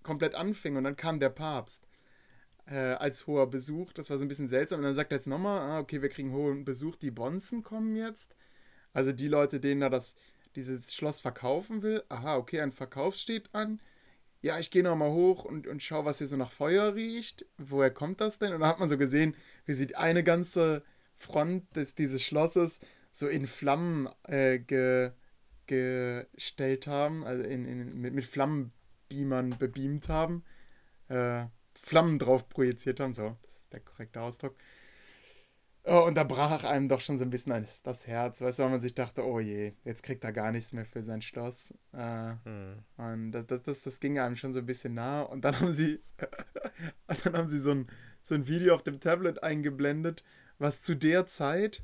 komplett 0.02 0.34
anfing 0.34 0.76
und 0.76 0.84
dann 0.84 0.96
kam 0.96 1.20
der 1.20 1.30
Papst 1.30 1.86
äh, 2.66 2.76
als 2.76 3.26
hoher 3.26 3.50
Besuch. 3.50 3.92
Das 3.92 4.10
war 4.10 4.18
so 4.18 4.24
ein 4.24 4.28
bisschen 4.28 4.48
seltsam. 4.48 4.78
Und 4.78 4.84
dann 4.84 4.94
sagt 4.94 5.12
er 5.12 5.18
jetzt 5.18 5.26
nochmal, 5.26 5.60
ah, 5.60 5.78
okay, 5.80 6.02
wir 6.02 6.08
kriegen 6.08 6.32
hohen 6.32 6.64
Besuch, 6.64 6.96
die 6.96 7.10
Bonzen 7.10 7.62
kommen 7.62 7.96
jetzt. 7.96 8.36
Also 8.92 9.12
die 9.12 9.28
Leute, 9.28 9.60
denen 9.60 9.82
er 9.82 9.90
das, 9.90 10.16
dieses 10.56 10.94
Schloss 10.94 11.20
verkaufen 11.20 11.82
will. 11.82 12.02
Aha, 12.08 12.36
okay, 12.36 12.60
ein 12.60 12.72
Verkauf 12.72 13.16
steht 13.16 13.54
an. 13.54 13.80
Ja, 14.42 14.58
ich 14.58 14.70
gehe 14.70 14.82
nochmal 14.82 15.10
hoch 15.10 15.44
und, 15.44 15.66
und 15.66 15.82
schau, 15.82 16.04
was 16.06 16.18
hier 16.18 16.26
so 16.26 16.36
nach 16.36 16.50
Feuer 16.50 16.94
riecht. 16.94 17.44
Woher 17.58 17.90
kommt 17.90 18.20
das 18.20 18.38
denn? 18.38 18.54
Und 18.54 18.60
da 18.60 18.68
hat 18.68 18.80
man 18.80 18.88
so 18.88 18.96
gesehen, 18.96 19.36
wie 19.70 19.74
sie 19.74 19.94
eine 19.94 20.24
ganze 20.24 20.82
Front 21.14 21.76
des, 21.76 21.94
dieses 21.94 22.24
Schlosses 22.24 22.80
so 23.12 23.28
in 23.28 23.46
Flammen 23.46 24.08
äh, 24.24 24.58
ge, 24.58 25.12
gestellt 25.66 26.88
haben, 26.88 27.24
also 27.24 27.44
in, 27.44 27.64
in, 27.64 28.00
mit, 28.00 28.12
mit 28.12 28.24
Flammenbeamern 28.24 29.56
bebeamt 29.56 30.08
haben, 30.08 30.42
äh, 31.06 31.44
Flammen 31.74 32.18
drauf 32.18 32.48
projiziert 32.48 32.98
haben, 32.98 33.12
so, 33.12 33.36
das 33.42 33.54
ist 33.54 33.72
der 33.72 33.78
korrekte 33.80 34.20
Ausdruck. 34.20 34.56
Oh, 35.84 36.04
und 36.04 36.14
da 36.16 36.24
brach 36.24 36.64
einem 36.64 36.88
doch 36.88 37.00
schon 37.00 37.16
so 37.16 37.24
ein 37.24 37.30
bisschen 37.30 37.64
das, 37.84 38.06
Herz, 38.08 38.42
weißt 38.42 38.58
du, 38.58 38.64
weil 38.64 38.70
man 38.70 38.80
sich 38.80 38.94
dachte, 38.94 39.24
oh 39.24 39.38
je, 39.40 39.72
jetzt 39.84 40.02
kriegt 40.02 40.24
er 40.24 40.32
gar 40.32 40.50
nichts 40.50 40.72
mehr 40.72 40.84
für 40.84 41.02
sein 41.02 41.22
Schloss. 41.22 41.72
Äh, 41.92 42.34
Hm. 42.44 42.84
und 42.96 43.32
das, 43.32 43.46
das, 43.46 43.62
das, 43.62 43.82
das 43.82 44.00
ging 44.00 44.18
einem 44.18 44.36
schon 44.36 44.52
so 44.52 44.58
ein 44.58 44.66
bisschen 44.66 44.94
nah. 44.94 45.22
Und 45.22 45.44
dann 45.44 45.58
haben 45.60 45.72
sie, 45.72 46.00
dann 47.24 47.34
haben 47.34 47.48
sie 47.48 47.58
so 47.58 47.70
ein, 47.70 47.88
so 48.22 48.34
ein 48.34 48.46
Video 48.48 48.74
auf 48.74 48.82
dem 48.82 49.00
Tablet 49.00 49.42
eingeblendet, 49.42 50.22
was 50.58 50.82
zu 50.82 50.94
der 50.94 51.26
Zeit 51.26 51.82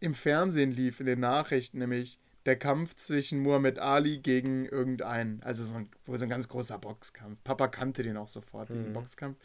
im 0.00 0.14
Fernsehen 0.14 0.72
lief, 0.72 1.00
in 1.00 1.06
den 1.06 1.20
Nachrichten, 1.20 1.78
nämlich 1.78 2.18
der 2.44 2.56
Kampf 2.56 2.94
zwischen 2.96 3.40
Muhammad 3.40 3.78
Ali 3.78 4.18
gegen 4.18 4.66
irgendeinen. 4.66 5.42
Also 5.42 5.64
so 5.64 5.74
ein, 5.76 5.88
wohl 6.04 6.18
so 6.18 6.24
ein 6.24 6.30
ganz 6.30 6.48
großer 6.48 6.78
Boxkampf. 6.78 7.42
Papa 7.44 7.68
kannte 7.68 8.02
den 8.02 8.16
auch 8.16 8.26
sofort, 8.26 8.68
diesen 8.68 8.90
Mhm. 8.90 8.94
Boxkampf. 8.94 9.38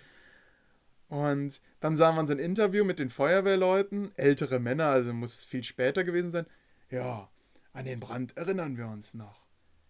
Und 1.08 1.62
dann 1.82 1.98
sah 1.98 2.12
man 2.12 2.26
so 2.26 2.34
ein 2.34 2.40
Interview 2.40 2.86
mit 2.86 3.00
den 3.00 3.10
Feuerwehrleuten, 3.10 4.12
ältere 4.18 4.60
Männer, 4.60 4.88
also 4.88 5.14
muss 5.14 5.44
viel 5.44 5.64
später 5.64 6.04
gewesen 6.04 6.30
sein. 6.32 6.46
Ja, 6.90 7.30
an 7.74 7.86
den 7.86 8.00
Brand 8.00 8.38
erinnern 8.38 8.78
wir 8.78 8.88
uns 8.88 9.14
noch. 9.14 9.42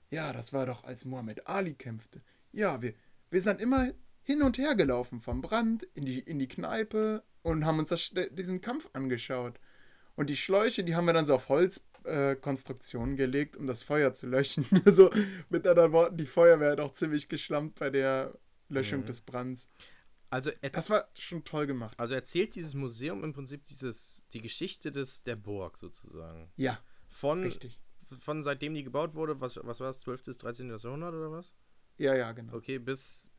Ja, 0.09 0.33
das 0.33 0.51
war 0.51 0.65
doch, 0.65 0.83
als 0.83 1.05
Muhammad 1.05 1.47
Ali 1.47 1.73
kämpfte. 1.73 2.21
Ja, 2.51 2.81
wir, 2.81 2.93
wir 3.29 3.41
sind 3.41 3.61
immer 3.61 3.89
hin 4.23 4.41
und 4.41 4.57
her 4.57 4.75
gelaufen, 4.75 5.21
vom 5.21 5.41
Brand 5.41 5.83
in 5.93 6.05
die, 6.05 6.19
in 6.19 6.39
die 6.39 6.47
Kneipe 6.47 7.23
und 7.41 7.65
haben 7.65 7.79
uns 7.79 7.89
das, 7.89 8.11
diesen 8.31 8.61
Kampf 8.61 8.89
angeschaut. 8.93 9.59
Und 10.15 10.29
die 10.29 10.37
Schläuche, 10.37 10.83
die 10.83 10.95
haben 10.95 11.05
wir 11.05 11.13
dann 11.13 11.25
so 11.25 11.33
auf 11.35 11.49
Holzkonstruktionen 11.49 13.15
äh, 13.15 13.17
gelegt, 13.17 13.57
um 13.57 13.67
das 13.67 13.83
Feuer 13.83 14.13
zu 14.13 14.27
löschen. 14.27 14.65
also 14.85 15.09
mit 15.49 15.65
anderen 15.65 15.91
Worten, 15.91 16.17
die 16.17 16.25
Feuerwehr 16.25 16.71
hat 16.71 16.79
auch 16.79 16.93
ziemlich 16.93 17.29
geschlampt 17.29 17.79
bei 17.79 17.89
der 17.89 18.37
Löschung 18.69 19.01
Mhm. 19.01 19.05
des 19.05 19.21
Brands. 19.21 19.69
Also, 20.29 20.51
Das 20.71 20.89
war 20.89 21.09
schon 21.17 21.43
toll 21.43 21.67
gemacht. 21.67 21.99
also 21.99 22.13
erzählt 22.13 22.55
dieses 22.55 22.73
Museum 22.73 23.23
im 23.23 23.33
Prinzip 23.33 23.65
dieses, 23.65 24.21
die 24.33 24.41
Geschichte 24.41 24.91
des, 24.91 25.23
der 25.23 25.35
Burg 25.35 25.77
sozusagen. 25.77 26.49
Ja, 26.55 26.79
Von, 27.09 27.43
richtig. 27.43 27.81
von 28.19 28.41
seitdem 28.43 28.73
die 28.73 28.83
gebaut 28.83 29.13
wurde, 29.15 29.41
was, 29.41 29.59
was 29.63 29.79
war 29.81 29.89
es, 29.89 29.99
12. 30.01 30.23
bis 30.23 30.37
13. 30.37 30.69
Jahrhundert 30.69 31.13
oder 31.15 31.31
was? 31.31 31.53
Ja, 31.97 32.15
ja, 32.15 32.31
genau. 32.31 32.53
Okay, 32.55 32.79
bis, 32.79 33.29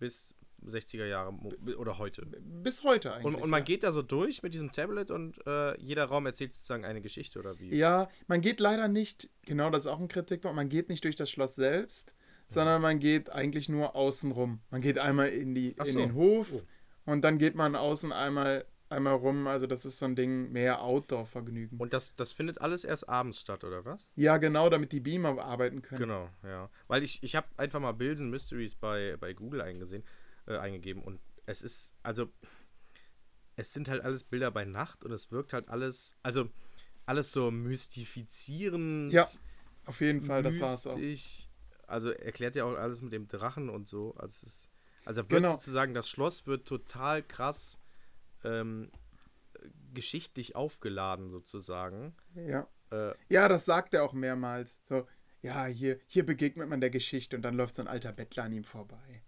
bis 0.00 0.34
60er 0.66 1.06
Jahre 1.06 1.32
oder 1.78 1.98
heute. 1.98 2.26
Bis 2.26 2.84
heute 2.84 3.12
eigentlich. 3.12 3.26
Und, 3.26 3.36
und 3.36 3.50
man 3.50 3.60
ja. 3.60 3.64
geht 3.64 3.82
da 3.82 3.92
so 3.92 4.02
durch 4.02 4.42
mit 4.42 4.52
diesem 4.52 4.72
Tablet 4.72 5.10
und 5.10 5.38
äh, 5.46 5.80
jeder 5.80 6.06
Raum 6.06 6.26
erzählt 6.26 6.54
sozusagen 6.54 6.84
eine 6.84 7.00
Geschichte 7.00 7.38
oder 7.38 7.58
wie? 7.58 7.74
Ja, 7.74 8.08
man 8.26 8.40
geht 8.40 8.60
leider 8.60 8.88
nicht, 8.88 9.30
genau 9.42 9.70
das 9.70 9.84
ist 9.84 9.86
auch 9.86 10.00
ein 10.00 10.08
Kritikpunkt, 10.08 10.56
man 10.56 10.68
geht 10.68 10.88
nicht 10.88 11.04
durch 11.04 11.16
das 11.16 11.30
Schloss 11.30 11.54
selbst, 11.54 12.14
sondern 12.46 12.82
man 12.82 12.98
geht 12.98 13.30
eigentlich 13.30 13.68
nur 13.68 13.94
außen 13.94 14.32
rum. 14.32 14.60
Man 14.70 14.80
geht 14.80 14.98
einmal 14.98 15.28
in, 15.28 15.54
die, 15.54 15.70
in 15.70 15.84
so. 15.86 15.98
den 15.98 16.14
Hof 16.14 16.52
Oh. 16.52 16.62
und 17.12 17.22
dann 17.22 17.38
geht 17.38 17.54
man 17.54 17.76
außen 17.76 18.12
einmal, 18.12 18.66
einmal 18.90 19.14
rum. 19.14 19.46
Also 19.46 19.66
das 19.66 19.84
ist 19.84 19.98
so 19.98 20.06
ein 20.06 20.16
Ding, 20.16 20.50
mehr 20.52 20.82
Outdoor-Vergnügen. 20.82 21.78
Und 21.78 21.92
das, 21.92 22.14
das 22.16 22.32
findet 22.32 22.60
alles 22.60 22.84
erst 22.84 23.08
abends 23.08 23.40
statt, 23.40 23.64
oder 23.64 23.84
was? 23.84 24.10
Ja, 24.16 24.36
genau, 24.38 24.68
damit 24.68 24.92
die 24.92 25.00
Beamer 25.00 25.40
arbeiten 25.42 25.82
können. 25.82 26.00
Genau, 26.00 26.28
ja. 26.42 26.68
Weil 26.88 27.02
ich, 27.02 27.22
ich 27.22 27.36
habe 27.36 27.46
einfach 27.56 27.80
mal 27.80 27.92
Bills 27.92 28.20
and 28.20 28.30
Mysteries 28.30 28.74
bei, 28.74 29.16
bei 29.18 29.32
Google 29.32 29.62
eingesehen, 29.62 30.04
äh, 30.46 30.56
eingegeben 30.58 31.02
und 31.02 31.20
es 31.46 31.62
ist, 31.62 31.94
also, 32.02 32.28
es 33.56 33.72
sind 33.72 33.88
halt 33.88 34.02
alles 34.04 34.24
Bilder 34.24 34.50
bei 34.50 34.64
Nacht 34.64 35.04
und 35.04 35.12
es 35.12 35.30
wirkt 35.32 35.52
halt 35.52 35.68
alles, 35.68 36.14
also, 36.22 36.48
alles 37.06 37.32
so 37.32 37.50
mystifizierend. 37.50 39.12
Ja, 39.12 39.26
Auf 39.86 40.00
jeden 40.00 40.22
Fall, 40.22 40.42
das 40.42 40.60
war 40.60 40.74
es 40.74 40.86
auch. 40.86 40.96
mystisch. 40.96 41.48
Also 41.86 42.10
erklärt 42.10 42.54
ja 42.54 42.64
auch 42.64 42.76
alles 42.76 43.00
mit 43.02 43.12
dem 43.12 43.26
Drachen 43.26 43.68
und 43.68 43.88
so. 43.88 44.14
Also, 44.16 44.26
es 44.28 44.42
ist, 44.44 44.68
also 45.04 45.22
wird 45.22 45.42
Genau. 45.42 45.50
sozusagen, 45.52 45.92
das 45.92 46.08
Schloss 46.08 46.46
wird 46.46 46.68
total 46.68 47.22
krass 47.22 47.78
ähm, 48.44 48.90
geschichtlich 49.94 50.56
aufgeladen, 50.56 51.30
sozusagen. 51.30 52.14
Ja. 52.34 52.66
Äh, 52.92 53.14
ja, 53.28 53.48
das 53.48 53.64
sagt 53.64 53.94
er 53.94 54.02
auch 54.04 54.12
mehrmals. 54.12 54.80
So, 54.88 55.06
ja, 55.42 55.66
hier, 55.66 55.98
hier 56.06 56.24
begegnet 56.26 56.68
man 56.68 56.80
der 56.80 56.90
Geschichte 56.90 57.36
und 57.36 57.42
dann 57.42 57.54
läuft 57.54 57.76
so 57.76 57.82
ein 57.82 57.88
alter 57.88 58.12
Bettler 58.12 58.44
an 58.44 58.52
ihm 58.52 58.64
vorbei. 58.64 59.22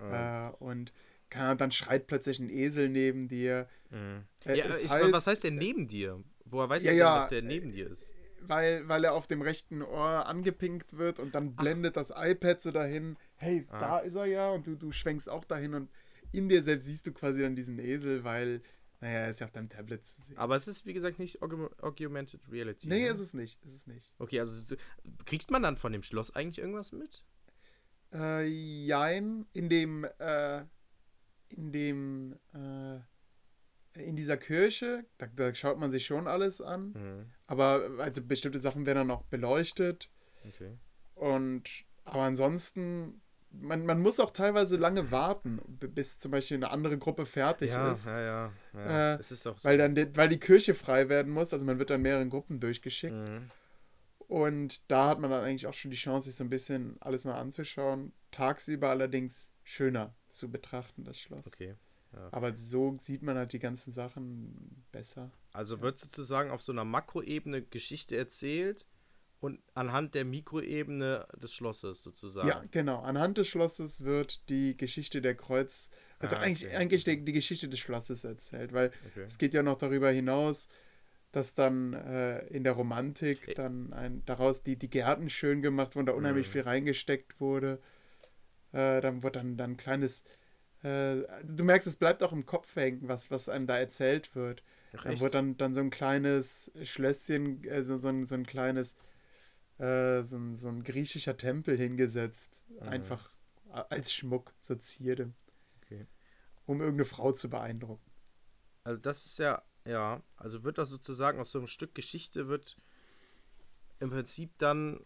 äh, 0.00 0.48
Äh, 0.48 0.50
und 0.58 0.92
Ahnung, 1.34 1.56
dann 1.58 1.72
schreit 1.72 2.06
plötzlich 2.08 2.38
ein 2.40 2.50
Esel 2.50 2.88
neben 2.90 3.26
dir. 3.28 3.66
mhm. 3.90 4.24
Äh, 4.44 4.58
ja, 4.58 4.66
ich, 4.66 4.90
heißt- 4.90 5.12
was 5.12 5.26
heißt 5.26 5.44
der 5.44 5.50
neben 5.52 5.88
dir? 5.88 6.22
Woher 6.44 6.68
weißt 6.68 6.84
Ja, 6.84 6.90
du 6.90 6.96
denn, 6.96 6.98
ja, 6.98 7.16
dass 7.20 7.28
der 7.30 7.42
neben 7.42 7.72
dir 7.72 7.88
ist? 7.88 8.12
weil, 8.44 8.86
weil 8.88 9.04
er 9.04 9.14
auf 9.14 9.28
dem 9.28 9.40
rechten 9.40 9.82
Ohr 9.82 10.26
angepinkt 10.26 10.98
wird 10.98 11.20
und 11.20 11.34
dann 11.36 11.54
blendet 11.54 11.96
das 11.96 12.12
iPad 12.14 12.60
so 12.60 12.72
dahin, 12.72 13.16
hey, 13.36 13.64
Ah. 13.70 13.78
da 13.78 13.98
ist 14.00 14.16
er 14.16 14.24
ja 14.26 14.50
und 14.50 14.66
du, 14.66 14.74
du 14.74 14.90
schwenkst 14.90 15.28
auch 15.30 15.44
dahin 15.44 15.74
und 15.74 15.90
in 16.32 16.48
dir 16.48 16.62
selbst 16.62 16.86
siehst 16.86 17.06
du 17.06 17.12
quasi 17.12 17.40
dann 17.42 17.54
diesen 17.54 17.78
Esel, 17.78 18.24
weil 18.24 18.62
Naja, 19.00 19.18
er 19.20 19.28
ist 19.30 19.40
ja 19.40 19.46
auf 19.46 19.52
deinem 19.52 19.68
Tablet 19.68 20.04
zu 20.06 20.22
sehen. 20.22 20.38
Aber 20.38 20.54
es 20.56 20.68
ist, 20.68 20.86
wie 20.86 20.92
gesagt, 20.92 21.18
nicht 21.18 21.42
Aug 21.42 21.52
Augmented 21.82 22.40
Reality. 22.50 22.88
nee, 22.88 23.00
ne? 23.02 23.08
ist 23.08 23.18
es 23.20 23.34
nicht. 23.34 23.62
Ist 23.64 23.74
es 23.74 23.86
nicht. 23.86 24.14
Okay, 24.18 24.38
also 24.40 24.56
so- 24.56 24.76
kriegt 25.24 25.50
man 25.50 25.62
dann 25.62 25.76
von 25.76 25.92
dem 25.92 26.02
Schloss 26.04 26.34
eigentlich 26.34 26.58
irgendwas 26.58 26.92
mit? 26.92 27.24
Äh, 28.12 28.46
jein, 28.46 29.46
in 29.52 29.68
dem, 29.68 30.04
äh, 30.18 30.64
in 31.48 31.72
dem, 31.72 32.38
äh, 32.54 32.98
in 33.94 34.16
dieser 34.16 34.36
Kirche, 34.36 35.04
da, 35.18 35.26
da 35.26 35.54
schaut 35.54 35.78
man 35.78 35.90
sich 35.90 36.06
schon 36.06 36.26
alles 36.28 36.60
an. 36.60 36.92
Mhm. 36.92 37.30
Aber 37.46 37.90
also 37.98 38.24
bestimmte 38.24 38.58
Sachen 38.58 38.86
werden 38.86 38.98
dann 38.98 39.06
noch 39.08 39.24
beleuchtet. 39.24 40.10
Okay. 40.46 40.78
Und 41.14 41.68
aber 42.04 42.22
ansonsten, 42.22 43.20
man, 43.52 43.84
man 43.86 44.00
muss 44.00 44.20
auch 44.20 44.30
teilweise 44.30 44.76
lange 44.76 45.10
warten, 45.10 45.60
bis 45.68 46.18
zum 46.18 46.30
Beispiel 46.30 46.56
eine 46.56 46.70
andere 46.70 46.98
Gruppe 46.98 47.26
fertig 47.26 47.70
Ja, 47.70 47.92
ist. 47.92 48.06
ja, 48.06 48.20
ja. 48.20 48.52
ja. 48.74 49.14
Äh, 49.14 49.20
ist 49.20 49.28
so. 49.28 49.54
Weil 49.62 49.78
dann 49.78 49.94
die, 49.94 50.16
weil 50.16 50.28
die 50.28 50.40
Kirche 50.40 50.74
frei 50.74 51.08
werden 51.08 51.32
muss, 51.32 51.52
also 51.52 51.64
man 51.64 51.78
wird 51.78 51.90
dann 51.90 52.02
mehreren 52.02 52.30
Gruppen 52.30 52.60
durchgeschickt. 52.60 53.14
Mhm. 53.14 53.50
Und 54.18 54.90
da 54.90 55.08
hat 55.08 55.20
man 55.20 55.30
dann 55.30 55.44
eigentlich 55.44 55.66
auch 55.66 55.74
schon 55.74 55.90
die 55.90 55.96
Chance, 55.96 56.26
sich 56.26 56.36
so 56.36 56.44
ein 56.44 56.50
bisschen 56.50 56.96
alles 57.00 57.24
mal 57.24 57.34
anzuschauen. 57.34 58.12
Tagsüber 58.30 58.88
allerdings 58.88 59.52
schöner 59.62 60.14
zu 60.30 60.50
betrachten, 60.50 61.04
das 61.04 61.18
Schloss. 61.18 61.46
Okay. 61.46 61.74
Aber 62.30 62.54
so 62.54 62.96
sieht 63.00 63.22
man 63.22 63.36
halt 63.36 63.52
die 63.52 63.58
ganzen 63.58 63.92
Sachen 63.92 64.84
besser. 64.92 65.30
Also 65.52 65.80
wird 65.80 65.98
sozusagen 65.98 66.50
auf 66.50 66.62
so 66.62 66.72
einer 66.72 66.84
Makroebene 66.84 67.62
Geschichte 67.62 68.16
erzählt 68.16 68.86
und 69.42 69.60
anhand 69.74 70.14
der 70.14 70.24
Mikroebene 70.24 71.26
des 71.42 71.52
Schlosses 71.52 72.02
sozusagen. 72.02 72.48
Ja, 72.48 72.64
genau. 72.70 73.00
Anhand 73.02 73.38
des 73.38 73.48
Schlosses 73.48 74.04
wird 74.04 74.48
die 74.48 74.76
Geschichte 74.76 75.20
der 75.20 75.34
Kreuz, 75.34 75.90
also 76.20 76.36
Ah, 76.36 76.40
eigentlich, 76.40 76.66
okay. 76.68 76.76
eigentlich 76.76 77.04
die, 77.04 77.24
die 77.24 77.32
Geschichte 77.32 77.68
des 77.68 77.80
Schlosses 77.80 78.22
erzählt, 78.24 78.72
weil 78.72 78.92
Okay. 79.10 79.24
es 79.26 79.38
geht 79.38 79.52
ja 79.52 79.64
noch 79.64 79.78
darüber 79.78 80.10
hinaus, 80.10 80.68
dass 81.32 81.54
dann 81.54 81.92
äh, 81.92 82.46
in 82.46 82.62
der 82.62 82.74
Romantik 82.74 83.54
dann 83.56 83.92
ein, 83.92 84.22
daraus 84.26 84.62
die, 84.62 84.76
die 84.76 84.90
Gärten 84.90 85.28
schön 85.28 85.60
gemacht 85.60 85.96
wurden, 85.96 86.06
da 86.06 86.12
unheimlich 86.12 86.46
Mhm. 86.46 86.52
viel 86.52 86.60
reingesteckt 86.62 87.40
wurde. 87.40 87.80
Äh, 88.72 89.00
dann 89.00 89.22
wird 89.24 89.34
dann, 89.36 89.56
dann 89.56 89.72
ein 89.72 89.76
kleines, 89.76 90.24
äh, 90.84 91.16
du 91.44 91.64
merkst, 91.64 91.88
es 91.88 91.96
bleibt 91.96 92.22
auch 92.22 92.32
im 92.32 92.46
Kopf 92.46 92.76
hängen, 92.76 93.00
was, 93.08 93.30
was 93.30 93.48
einem 93.48 93.66
da 93.66 93.76
erzählt 93.78 94.34
wird. 94.36 94.62
Ach, 94.96 95.02
Dann 95.04 95.18
wird 95.20 95.34
dann, 95.34 95.56
dann 95.56 95.74
so 95.74 95.80
ein 95.80 95.90
kleines 95.90 96.70
Schlösschen, 96.84 97.62
also 97.70 97.96
so 97.96 98.08
ein, 98.08 98.26
so 98.26 98.34
ein 98.36 98.46
kleines, 98.46 98.94
äh, 99.82 100.22
so, 100.22 100.36
ein, 100.36 100.54
so 100.54 100.68
ein 100.68 100.84
griechischer 100.84 101.36
Tempel 101.36 101.76
hingesetzt. 101.76 102.64
Mhm. 102.68 102.88
Einfach 102.88 103.30
als 103.70 104.12
Schmuck, 104.12 104.52
so 104.60 104.74
Zierde. 104.74 105.32
Okay. 105.82 106.06
Um 106.66 106.80
irgendeine 106.80 107.06
Frau 107.06 107.32
zu 107.32 107.50
beeindrucken. 107.50 108.10
Also 108.84 109.00
das 109.00 109.24
ist 109.26 109.38
ja, 109.38 109.62
ja, 109.84 110.22
also 110.36 110.64
wird 110.64 110.78
das 110.78 110.90
sozusagen 110.90 111.40
aus 111.40 111.50
so 111.50 111.58
einem 111.58 111.66
Stück 111.66 111.94
Geschichte 111.94 112.48
wird 112.48 112.76
im 113.98 114.10
Prinzip 114.10 114.50
dann 114.58 115.00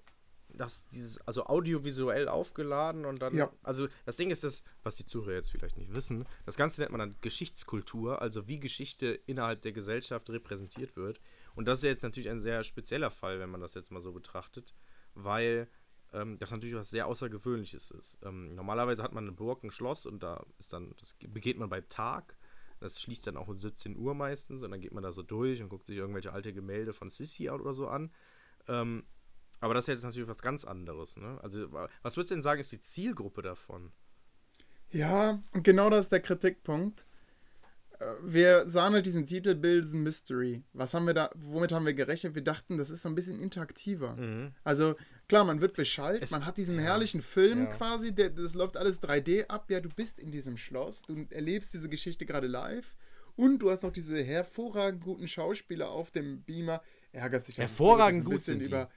das 0.48 0.88
dieses, 0.88 1.18
also 1.26 1.44
audiovisuell 1.44 2.28
aufgeladen 2.28 3.04
und 3.04 3.20
dann, 3.20 3.34
Ja. 3.34 3.52
also 3.62 3.88
das 4.06 4.16
Ding 4.16 4.30
ist 4.30 4.42
das, 4.42 4.64
was 4.82 4.96
die 4.96 5.04
Zuhörer 5.04 5.34
jetzt 5.34 5.50
vielleicht 5.50 5.76
nicht 5.76 5.92
wissen, 5.92 6.26
das 6.46 6.56
Ganze 6.56 6.80
nennt 6.80 6.92
man 6.92 7.00
dann 7.00 7.16
Geschichtskultur, 7.20 8.22
also 8.22 8.48
wie 8.48 8.58
Geschichte 8.58 9.20
innerhalb 9.26 9.60
der 9.62 9.72
Gesellschaft 9.72 10.30
repräsentiert 10.30 10.96
wird. 10.96 11.20
Und 11.56 11.66
das 11.66 11.80
ist 11.80 11.84
jetzt 11.84 12.04
natürlich 12.04 12.30
ein 12.30 12.38
sehr 12.38 12.62
spezieller 12.64 13.10
Fall, 13.10 13.40
wenn 13.40 13.50
man 13.50 13.60
das 13.60 13.74
jetzt 13.74 13.90
mal 13.90 14.00
so 14.00 14.12
betrachtet, 14.12 14.74
weil 15.14 15.68
ähm, 16.12 16.38
das 16.38 16.52
natürlich 16.52 16.76
was 16.76 16.90
sehr 16.90 17.08
Außergewöhnliches 17.08 17.90
ist. 17.90 18.18
Ähm, 18.22 18.54
normalerweise 18.54 19.02
hat 19.02 19.12
man 19.12 19.24
eine 19.24 19.32
Burg, 19.32 19.64
ein 19.64 19.72
Schloss 19.72 20.06
und 20.06 20.22
da 20.22 20.44
ist 20.58 20.72
dann, 20.72 20.94
das 21.00 21.14
begeht 21.14 21.58
man 21.58 21.68
bei 21.70 21.80
Tag. 21.82 22.38
Das 22.80 23.00
schließt 23.02 23.26
dann 23.26 23.38
auch 23.38 23.48
um 23.48 23.58
17 23.58 23.96
Uhr 23.96 24.14
meistens 24.14 24.62
und 24.62 24.70
dann 24.70 24.80
geht 24.80 24.92
man 24.94 25.02
da 25.02 25.12
so 25.12 25.22
durch 25.24 25.62
und 25.62 25.70
guckt 25.70 25.86
sich 25.86 25.96
irgendwelche 25.96 26.32
alte 26.32 26.52
Gemälde 26.52 26.92
von 26.92 27.10
Sissi 27.10 27.50
oder 27.50 27.72
so 27.72 27.88
an. 27.88 28.12
Ähm, 28.68 29.04
aber 29.60 29.74
das 29.74 29.84
ist 29.88 29.94
jetzt 29.94 30.04
natürlich 30.04 30.28
was 30.28 30.42
ganz 30.42 30.64
anderes. 30.66 31.16
Ne? 31.16 31.40
Also, 31.42 31.72
wa- 31.72 31.88
was 32.02 32.16
würdest 32.16 32.30
du 32.32 32.34
denn 32.36 32.42
sagen, 32.42 32.60
ist 32.60 32.72
die 32.72 32.80
Zielgruppe 32.80 33.42
davon? 33.42 33.92
Ja, 34.90 35.40
und 35.52 35.62
genau 35.64 35.90
das 35.90 36.06
ist 36.06 36.12
der 36.12 36.20
Kritikpunkt. 36.20 37.04
Wir 38.22 38.68
sahen 38.68 38.92
halt 38.94 39.06
diesen 39.06 39.26
Titel 39.26 39.54
Build 39.54 39.84
a 39.92 39.96
Mystery. 39.96 40.62
Was 40.72 40.94
haben 40.94 41.06
wir 41.06 41.14
da, 41.14 41.30
womit 41.34 41.72
haben 41.72 41.86
wir 41.86 41.94
gerechnet? 41.94 42.34
Wir 42.34 42.42
dachten, 42.42 42.76
das 42.78 42.90
ist 42.90 43.02
so 43.02 43.08
ein 43.08 43.14
bisschen 43.14 43.40
interaktiver. 43.40 44.16
Also 44.64 44.94
klar, 45.28 45.44
man 45.44 45.60
wird 45.60 45.74
beschallt, 45.74 46.22
Es- 46.22 46.30
man 46.30 46.44
hat 46.46 46.56
diesen 46.58 46.78
herrlichen 46.78 47.22
Film 47.22 47.60
Ja. 47.64 47.66
quasi, 47.66 48.12
der, 48.14 48.30
das 48.30 48.54
läuft 48.54 48.76
alles 48.76 49.00
3D 49.02 49.46
ab. 49.48 49.70
Ja, 49.70 49.80
du 49.80 49.88
bist 49.88 50.18
in 50.18 50.30
diesem 50.30 50.56
Schloss, 50.56 51.02
du 51.02 51.26
erlebst 51.30 51.72
diese 51.74 51.88
Geschichte 51.88 52.26
gerade 52.26 52.46
live. 52.46 52.94
Und 53.36 53.58
du 53.58 53.70
hast 53.70 53.82
noch 53.82 53.92
diese 53.92 54.22
hervorragend 54.22 55.04
guten 55.04 55.28
Schauspieler 55.28 55.90
auf 55.90 56.10
dem 56.10 56.42
Beamer. 56.42 56.82
Ärgerst 57.12 57.48
dich 57.48 57.58
Hervorragend 57.58 58.20
ein 58.20 58.24
gut 58.24 58.34
bisschen 58.34 58.54
sind 58.54 58.62
die. 58.62 58.68
über. 58.68 58.88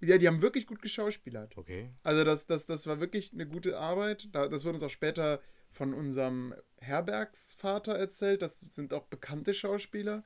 Ja, 0.00 0.18
die 0.18 0.26
haben 0.26 0.42
wirklich 0.42 0.66
gut 0.66 0.82
geschauspielert. 0.82 1.56
Okay. 1.56 1.90
Also 2.02 2.24
das, 2.24 2.46
das, 2.46 2.66
das 2.66 2.86
war 2.88 2.98
wirklich 3.00 3.32
eine 3.32 3.46
gute 3.46 3.78
Arbeit. 3.78 4.28
Da, 4.32 4.48
das 4.48 4.64
wurde 4.64 4.74
uns 4.74 4.82
auch 4.82 4.90
später 4.90 5.40
von 5.74 5.92
unserem 5.92 6.54
Herbergsvater 6.80 7.92
erzählt. 7.94 8.42
Das 8.42 8.58
sind 8.60 8.94
auch 8.94 9.04
bekannte 9.06 9.52
Schauspieler. 9.54 10.22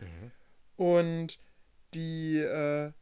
Und 0.76 1.38
die, 1.94 2.36
äh, 2.38 2.92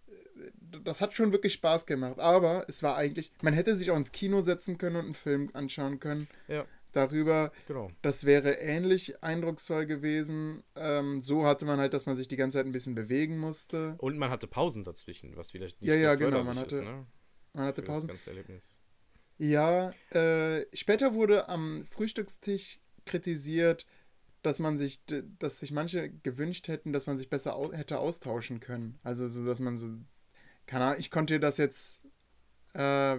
das 0.84 1.00
hat 1.00 1.14
schon 1.14 1.32
wirklich 1.32 1.52
Spaß 1.54 1.86
gemacht. 1.86 2.18
Aber 2.18 2.64
es 2.68 2.82
war 2.82 2.96
eigentlich, 2.96 3.32
man 3.42 3.52
hätte 3.54 3.74
sich 3.74 3.90
auch 3.90 3.96
ins 3.96 4.12
Kino 4.12 4.40
setzen 4.40 4.78
können 4.78 4.96
und 4.96 5.04
einen 5.06 5.14
Film 5.14 5.50
anschauen 5.54 5.98
können 6.00 6.28
Ja, 6.48 6.64
darüber. 6.92 7.52
genau. 7.66 7.90
Das 8.02 8.24
wäre 8.24 8.52
ähnlich 8.54 9.22
eindrucksvoll 9.22 9.86
gewesen. 9.86 10.62
Ähm, 10.76 11.20
so 11.20 11.44
hatte 11.46 11.64
man 11.64 11.80
halt, 11.80 11.92
dass 11.94 12.06
man 12.06 12.16
sich 12.16 12.28
die 12.28 12.36
ganze 12.36 12.58
Zeit 12.58 12.66
ein 12.66 12.72
bisschen 12.72 12.94
bewegen 12.94 13.38
musste. 13.38 13.96
Und 13.98 14.18
man 14.18 14.30
hatte 14.30 14.46
Pausen 14.46 14.84
dazwischen, 14.84 15.36
was 15.36 15.50
vielleicht 15.50 15.80
nicht 15.80 15.88
Ja, 15.90 15.96
so 15.96 16.02
ja, 16.04 16.14
genau, 16.14 16.44
man 16.44 16.58
hatte 16.58 16.76
ist, 16.76 16.82
ne? 16.84 17.06
Man 17.52 17.64
hatte 17.66 17.80
Für 17.82 17.86
das 17.86 17.94
Pausen. 17.94 18.08
ganze 18.08 18.30
Erlebnis. 18.30 18.75
Ja, 19.38 19.92
äh, 20.10 20.64
später 20.74 21.14
wurde 21.14 21.48
am 21.48 21.84
Frühstückstisch 21.84 22.80
kritisiert, 23.04 23.86
dass 24.42 24.58
man 24.58 24.78
sich, 24.78 25.02
dass 25.38 25.60
sich 25.60 25.72
manche 25.72 26.08
gewünscht 26.10 26.68
hätten, 26.68 26.92
dass 26.92 27.06
man 27.06 27.18
sich 27.18 27.28
besser 27.28 27.56
au 27.56 27.72
hätte 27.72 27.98
austauschen 27.98 28.60
können. 28.60 28.98
Also 29.02 29.28
so, 29.28 29.44
dass 29.44 29.60
man 29.60 29.76
so, 29.76 29.88
keine 30.66 30.84
Ahnung, 30.84 31.00
ich 31.00 31.10
konnte 31.10 31.38
das 31.40 31.58
jetzt, 31.58 32.04
äh, 32.74 33.16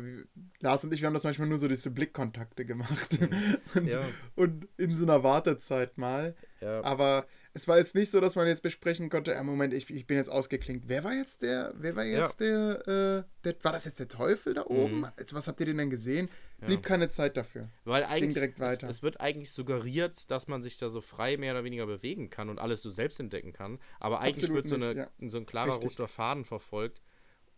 Lars 0.60 0.84
und 0.84 0.94
ich, 0.94 1.02
wir 1.02 1.08
haben 1.08 1.14
das 1.14 1.24
manchmal 1.24 1.48
nur 1.48 1.58
so 1.58 1.68
diese 1.68 1.92
Blickkontakte 1.92 2.66
gemacht. 2.66 3.10
und, 3.76 3.88
Ja. 3.88 4.02
und 4.36 4.68
in 4.78 4.96
so 4.96 5.04
einer 5.06 5.24
Wartezeit 5.24 5.98
mal. 5.98 6.36
Ja, 6.62 6.82
Aber 6.84 7.28
es 7.58 7.68
war 7.68 7.80
jetzt 7.80 7.96
nicht 7.96 8.12
so, 8.12 8.22
dass 8.22 8.36
man 8.36 8.46
jetzt 8.46 8.62
besprechen 8.62 9.10
konnte, 9.10 9.32
ja, 9.32 9.42
Moment, 9.42 9.74
ich, 9.74 9.90
ich 9.90 10.06
bin 10.06 10.18
jetzt 10.18 10.30
ausgeklinkt. 10.30 10.88
Wer 10.88 11.04
war 11.04 11.14
jetzt 11.14 11.42
der, 11.42 11.74
wer 11.76 11.96
war 11.96 12.06
jetzt 12.06 12.40
der, 12.40 12.88
äh, 12.88 13.44
der, 13.44 13.56
war 13.64 13.72
das 13.72 13.86
jetzt 13.86 14.00
der 14.00 14.08
Teufel 14.08 14.54
da 14.54 14.66
oben? 14.68 15.02
Mhm. 15.02 15.08
Was 15.32 15.48
habt 15.48 15.60
ihr 15.60 15.66
denn 15.66 15.78
denn 15.78 15.90
gesehen? 15.90 16.30
Blieb 16.60 16.84
keine 16.84 17.10
Zeit 17.10 17.36
dafür. 17.36 17.70
Weil 17.84 18.04
ging 18.04 18.12
eigentlich, 18.12 18.34
direkt 18.36 18.60
weiter. 18.60 18.88
Es, 18.88 18.98
es 18.98 19.04
wird 19.04 19.20
eigentlich 19.20 19.52
suggeriert, 19.52 20.30
dass 20.30 20.48
man 20.48 20.62
sich 20.62 20.78
da 20.78 20.90
so 20.90 21.02
frei 21.02 21.38
mehr 21.38 21.54
oder 21.54 21.64
weniger 21.64 21.88
bewegen 21.88 22.30
kann 22.30 22.50
und 22.50 22.60
alles 22.60 22.84
so 22.84 22.92
selbst 22.92 23.20
entdecken 23.20 23.54
kann. 23.54 23.80
Aber 24.00 24.20
eigentlich 24.20 24.44
Absolut 24.44 24.56
wird 24.56 24.68
so, 24.68 24.78
nicht, 24.78 25.10
eine, 25.20 25.30
so 25.32 25.38
ein 25.38 25.48
klarer 25.48 25.74
Richtig. 25.74 25.92
roter 25.92 26.08
Faden 26.08 26.46
verfolgt. 26.46 27.02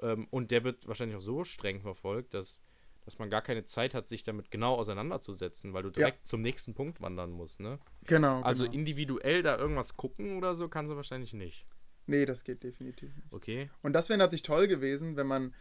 Ähm, 0.01 0.27
und 0.31 0.51
der 0.51 0.63
wird 0.63 0.87
wahrscheinlich 0.87 1.17
auch 1.17 1.21
so 1.21 1.43
streng 1.43 1.81
verfolgt, 1.81 2.33
dass, 2.33 2.61
dass 3.09 3.19
man 3.19 3.29
gar 3.29 3.41
keine 3.41 3.65
Zeit 3.65 3.93
hat, 3.93 4.07
sich 4.07 4.23
damit 4.23 4.51
genau 4.51 4.75
auseinanderzusetzen, 4.75 5.73
weil 5.73 5.83
du 5.83 5.89
direkt 5.89 6.27
zum 6.27 6.41
nächsten 6.41 6.73
Punkt 6.75 7.01
wandern 7.01 7.31
musst. 7.31 7.59
Ne? 7.59 7.79
Genau. 8.05 8.41
Also 8.41 8.63
genau. 8.65 8.75
individuell 8.75 9.41
da 9.43 9.57
irgendwas 9.57 9.97
gucken 9.97 10.37
oder 10.37 10.53
so 10.55 10.67
kannst 10.69 10.91
du 10.91 10.95
wahrscheinlich 10.95 11.33
nicht. 11.33 11.65
Nee, 12.05 12.25
das 12.25 12.43
geht 12.43 12.63
definitiv 12.63 13.15
nicht. 13.15 13.33
Okay. 13.33 13.69
Und 13.83 13.93
das 13.93 14.09
wäre 14.09 14.17
natürlich 14.17 14.41
toll 14.43 14.67
gewesen, 14.67 15.15
wenn 15.15 15.27
man, 15.27 15.53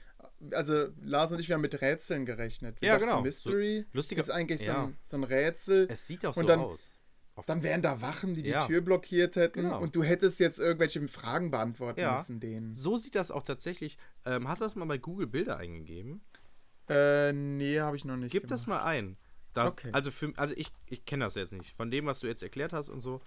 also 0.52 0.88
Lars 1.02 1.30
und 1.32 1.40
ich, 1.40 1.48
wir 1.48 1.54
haben 1.54 1.60
mit 1.62 1.80
Rätseln 1.80 2.24
gerechnet. 2.26 2.80
Wir 2.80 2.88
Ja, 2.88 2.98
genau. 2.98 3.20
Mystery 3.22 3.84
So 3.92 3.96
lustiger- 3.96 4.20
ist 4.20 4.30
eigentlich 4.30 4.60
so, 4.60 4.66
ja. 4.66 4.84
ein, 4.84 4.96
so 5.04 5.16
ein 5.18 5.24
Rätsel. 5.24 5.88
Es 5.90 6.06
sieht 6.06 6.24
auch 6.26 6.34
so 6.34 6.42
dann- 6.42 6.60
aus. 6.60 6.94
Dann 7.46 7.62
wären 7.62 7.82
da 7.82 8.00
Wachen, 8.00 8.34
die 8.34 8.42
die 8.42 8.50
Ja. 8.50 8.66
Tür 8.66 8.80
blockiert 8.80 9.36
hätten 9.36 9.62
Genau. 9.62 9.80
und 9.80 9.94
du 9.94 10.02
hättest 10.02 10.40
jetzt 10.40 10.58
irgendwelche 10.58 11.06
Fragen 11.06 11.52
beantworten 11.52 12.00
Ja. 12.00 12.12
müssen 12.14 12.40
denen. 12.40 12.74
So 12.74 12.96
sieht 12.96 13.14
das 13.14 13.30
auch 13.30 13.44
tatsächlich. 13.44 13.96
Ähm, 14.24 14.48
hast 14.48 14.60
du 14.60 14.64
das 14.64 14.74
mal 14.74 14.86
bei 14.86 14.98
Google 14.98 15.28
Bilder 15.28 15.56
eingegeben? 15.56 16.20
Äh, 16.88 17.32
nee, 17.32 17.80
habe 17.80 17.96
ich 17.96 18.04
noch 18.04 18.16
nicht. 18.16 18.30
Gib 18.32 18.46
das 18.46 18.64
gemacht. 18.64 18.82
mal 18.84 18.86
ein. 18.90 19.16
Da, 19.54 19.68
Okay. 19.68 19.90
Also, 19.92 20.10
für, 20.10 20.32
also 20.36 20.54
ich, 20.56 20.70
ich 20.86 21.04
kenne 21.04 21.24
das 21.24 21.34
jetzt 21.34 21.52
nicht, 21.52 21.74
von 21.74 21.90
dem, 21.90 22.06
was 22.06 22.20
du 22.20 22.26
jetzt 22.26 22.42
erklärt 22.42 22.72
hast 22.72 22.88
und 22.88 23.00
so. 23.00 23.20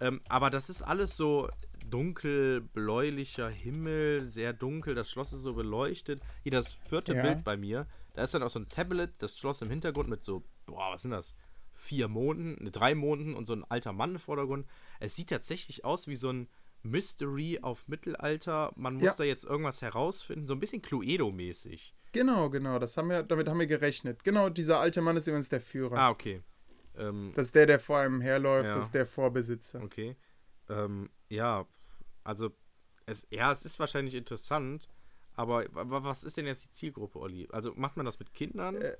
Ähm, 0.00 0.20
aber 0.28 0.50
das 0.50 0.68
ist 0.68 0.82
alles 0.82 1.16
so 1.16 1.48
dunkel, 1.86 2.60
bläulicher 2.60 3.48
Himmel, 3.48 4.26
sehr 4.26 4.52
dunkel. 4.52 4.94
Das 4.94 5.10
Schloss 5.10 5.32
ist 5.32 5.42
so 5.42 5.54
beleuchtet. 5.54 6.20
Hier 6.42 6.52
das 6.52 6.74
vierte 6.74 7.14
Ja. 7.14 7.22
Bild 7.22 7.44
bei 7.44 7.56
mir. 7.56 7.86
Da 8.14 8.22
ist 8.22 8.34
dann 8.34 8.42
auch 8.42 8.50
so 8.50 8.58
ein 8.58 8.68
Tablet, 8.68 9.12
das 9.18 9.38
Schloss 9.38 9.62
im 9.62 9.70
Hintergrund 9.70 10.08
mit 10.08 10.24
so, 10.24 10.42
boah, 10.66 10.92
was 10.92 11.02
sind 11.02 11.12
das? 11.12 11.34
Vier 11.74 12.08
Monden, 12.08 12.62
ne, 12.64 12.70
drei 12.70 12.94
Monden 12.94 13.34
und 13.34 13.46
so 13.46 13.52
ein 13.54 13.64
alter 13.64 13.92
Mann 13.92 14.12
im 14.12 14.18
Vordergrund. 14.18 14.66
Es 15.00 15.14
sieht 15.14 15.28
tatsächlich 15.30 15.84
aus 15.84 16.06
wie 16.08 16.16
so 16.16 16.30
ein 16.30 16.48
Mystery 16.82 17.58
auf 17.62 17.88
Mittelalter. 17.88 18.72
Man 18.76 18.94
muss 18.94 19.04
Ja. 19.04 19.14
da 19.18 19.24
jetzt 19.24 19.44
irgendwas 19.44 19.82
herausfinden. 19.82 20.46
So 20.46 20.54
ein 20.54 20.60
bisschen 20.60 20.82
Cluedo-mäßig. 20.82 21.92
Genau, 22.16 22.50
genau, 22.50 22.78
das 22.78 22.96
haben 22.96 23.10
wir, 23.10 23.22
damit 23.22 23.48
haben 23.48 23.58
wir 23.60 23.66
gerechnet. 23.66 24.24
Genau, 24.24 24.48
dieser 24.48 24.80
alte 24.80 25.00
Mann 25.02 25.16
ist 25.16 25.26
übrigens 25.26 25.48
der 25.48 25.60
Führer. 25.60 25.96
Ah, 25.98 26.10
okay. 26.10 26.42
Ähm, 26.96 27.32
Das 27.34 27.46
ist 27.46 27.54
der, 27.54 27.66
der 27.66 27.78
vor 27.78 27.98
einem 27.98 28.20
herläuft, 28.20 28.68
Ja. 28.68 28.74
das 28.74 28.84
ist 28.86 28.94
der 28.94 29.06
Vorbesitzer. 29.06 29.82
Okay. 29.82 30.16
Ähm, 30.68 31.10
ja, 31.28 31.66
also 32.24 32.50
es, 33.06 33.26
ja, 33.30 33.52
es 33.52 33.64
ist 33.64 33.78
wahrscheinlich 33.78 34.14
interessant, 34.14 34.88
aber 35.34 35.66
was 35.72 36.24
ist 36.24 36.36
denn 36.38 36.46
jetzt 36.46 36.64
die 36.64 36.70
Zielgruppe, 36.70 37.18
Olli? 37.18 37.46
Also 37.52 37.72
macht 37.76 37.96
man 37.96 38.06
das 38.06 38.18
mit 38.18 38.32
Kindern? 38.32 38.80
Äh, 38.80 38.96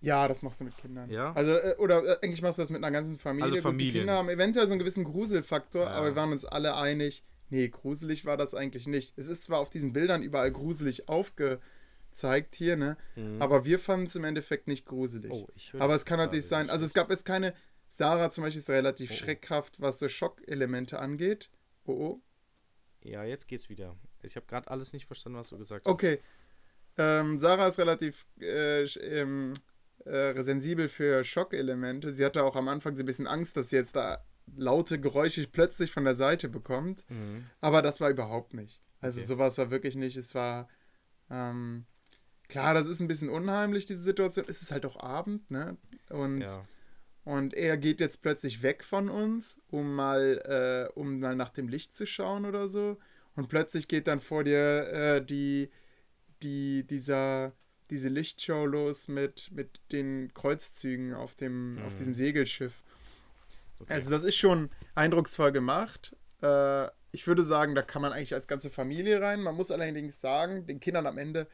ja, 0.00 0.28
das 0.28 0.42
machst 0.42 0.60
du 0.60 0.64
mit 0.64 0.76
Kindern. 0.76 1.10
Ja. 1.10 1.32
Also, 1.32 1.52
äh, 1.52 1.74
oder 1.78 2.04
äh, 2.04 2.16
eigentlich 2.22 2.42
machst 2.42 2.58
du 2.58 2.62
das 2.62 2.70
mit 2.70 2.84
einer 2.84 2.92
ganzen 2.92 3.16
Familie. 3.18 3.44
Also 3.44 3.54
Gut, 3.56 3.60
die 3.62 3.62
Familien. 3.68 3.94
Kinder 4.02 4.12
haben 4.14 4.28
eventuell 4.28 4.66
so 4.66 4.72
einen 4.72 4.78
gewissen 4.78 5.04
Gruselfaktor, 5.04 5.84
Ja. 5.86 5.90
aber 5.92 6.08
wir 6.08 6.16
waren 6.16 6.30
uns 6.32 6.44
alle 6.44 6.76
einig, 6.76 7.24
nee, 7.48 7.66
gruselig 7.68 8.26
war 8.26 8.36
das 8.36 8.54
eigentlich 8.54 8.86
nicht. 8.86 9.14
Es 9.16 9.26
ist 9.26 9.44
zwar 9.44 9.58
auf 9.58 9.70
diesen 9.70 9.92
Bildern 9.94 10.22
überall 10.22 10.52
gruselig 10.52 11.08
aufgezeigt 12.12 12.54
hier, 12.54 12.76
ne? 12.76 12.96
Aber 13.38 13.64
wir 13.64 13.78
fanden 13.78 14.06
es 14.06 14.16
im 14.16 14.24
Endeffekt 14.24 14.66
nicht 14.68 14.86
gruselig. 14.86 15.30
Mhm. 15.30 15.36
Oh, 15.36 15.48
ich 15.54 15.72
höre 15.72 15.80
aber 15.82 15.94
es 15.94 16.04
kann 16.04 16.18
natürlich 16.18 16.46
sein, 16.46 16.70
also 16.70 16.84
es 16.84 16.94
gab 16.94 17.10
jetzt 17.10 17.24
keine, 17.24 17.54
Sarah 17.88 18.30
zum 18.30 18.44
Beispiel 18.44 18.60
ist 18.60 18.70
relativ 18.70 19.10
Oh. 19.10 19.14
schreckhaft, 19.14 19.80
was 19.80 19.98
so 19.98 20.08
Schockelemente 20.08 20.98
angeht. 20.98 21.50
Oh, 21.84 21.92
oh. 21.92 22.20
Ja, 23.02 23.24
jetzt 23.24 23.48
geht's 23.48 23.68
wieder. 23.68 23.96
Ich 24.22 24.36
habe 24.36 24.46
gerade 24.46 24.68
alles 24.70 24.92
nicht 24.92 25.06
verstanden, 25.06 25.38
was 25.38 25.48
du 25.50 25.58
gesagt 25.58 25.86
hast. 25.86 25.92
Okay. 25.92 26.20
Ähm, 26.98 27.38
Sarah 27.38 27.68
ist 27.68 27.78
relativ 27.78 28.26
äh, 28.40 28.82
ähm, 28.82 29.54
äh, 30.04 30.40
sensibel 30.42 30.88
für 30.88 31.22
Schockelemente. 31.24 32.12
Sie 32.12 32.24
hatte 32.24 32.42
auch 32.42 32.56
am 32.56 32.68
Anfang 32.68 32.96
so 32.96 33.04
ein 33.04 33.06
bisschen 33.06 33.28
Angst, 33.28 33.56
dass 33.56 33.70
sie 33.70 33.76
jetzt 33.76 33.94
da 33.94 34.24
laute 34.56 35.00
Geräusche 35.00 35.46
plötzlich 35.46 35.92
von 35.92 36.04
der 36.04 36.16
Seite 36.16 36.48
bekommt. 36.48 37.04
Mhm. 37.08 37.46
Aber 37.60 37.82
das 37.82 38.00
war 38.00 38.10
überhaupt 38.10 38.52
nicht. 38.54 38.80
Also 39.00 39.18
Okay. 39.20 39.26
sowas 39.28 39.58
war 39.58 39.70
wirklich 39.70 39.94
nicht. 39.94 40.16
Es 40.16 40.34
war 40.34 40.68
ähm, 41.30 41.86
klar, 42.48 42.74
das 42.74 42.86
ist 42.86 43.00
ein 43.00 43.08
bisschen 43.08 43.28
unheimlich, 43.28 43.86
diese 43.86 44.00
Situation. 44.02 44.46
Es 44.48 44.62
ist 44.62 44.72
halt 44.72 44.86
auch 44.86 44.98
Abend, 45.02 45.50
ne? 45.50 45.76
Und, 46.08 46.40
Ja. 46.42 46.66
und 47.24 47.54
er 47.54 47.76
geht 47.76 48.00
jetzt 48.00 48.22
plötzlich 48.22 48.62
weg 48.62 48.82
von 48.84 49.08
uns, 49.08 49.60
um 49.70 49.94
mal, 49.94 50.88
äh, 50.94 50.98
um 50.98 51.20
mal 51.20 51.36
nach 51.36 51.50
dem 51.50 51.68
Licht 51.68 51.94
zu 51.96 52.06
schauen 52.06 52.44
oder 52.46 52.68
so. 52.68 52.96
Und 53.36 53.48
plötzlich 53.48 53.86
geht 53.88 54.06
dann 54.08 54.20
vor 54.20 54.44
dir 54.44 54.88
äh, 54.92 55.24
die, 55.24 55.70
die, 56.42 56.84
dieser, 56.84 57.52
diese 57.90 58.08
Lichtshow 58.08 58.66
los 58.66 59.08
mit, 59.08 59.50
mit 59.52 59.80
den 59.92 60.32
Kreuzzügen 60.34 61.14
auf, 61.14 61.34
dem, 61.36 61.78
auf 61.86 61.92
Mhm. 61.94 61.98
diesem 61.98 62.14
Segelschiff. 62.14 62.82
Okay. 63.80 63.92
Also 63.92 64.10
das 64.10 64.24
ist 64.24 64.36
schon 64.36 64.70
eindrucksvoll 64.94 65.52
gemacht. 65.52 66.16
Äh, 66.42 66.86
ich 67.12 67.26
würde 67.26 67.42
sagen, 67.44 67.74
da 67.74 67.82
kann 67.82 68.02
man 68.02 68.12
eigentlich 68.12 68.34
als 68.34 68.48
ganze 68.48 68.70
Familie 68.70 69.20
rein. 69.20 69.40
Man 69.40 69.54
muss 69.54 69.70
allerdings 69.70 70.20
sagen, 70.20 70.66
den 70.66 70.80
Kindern 70.80 71.06
am 71.06 71.16
Ende, 71.16 71.46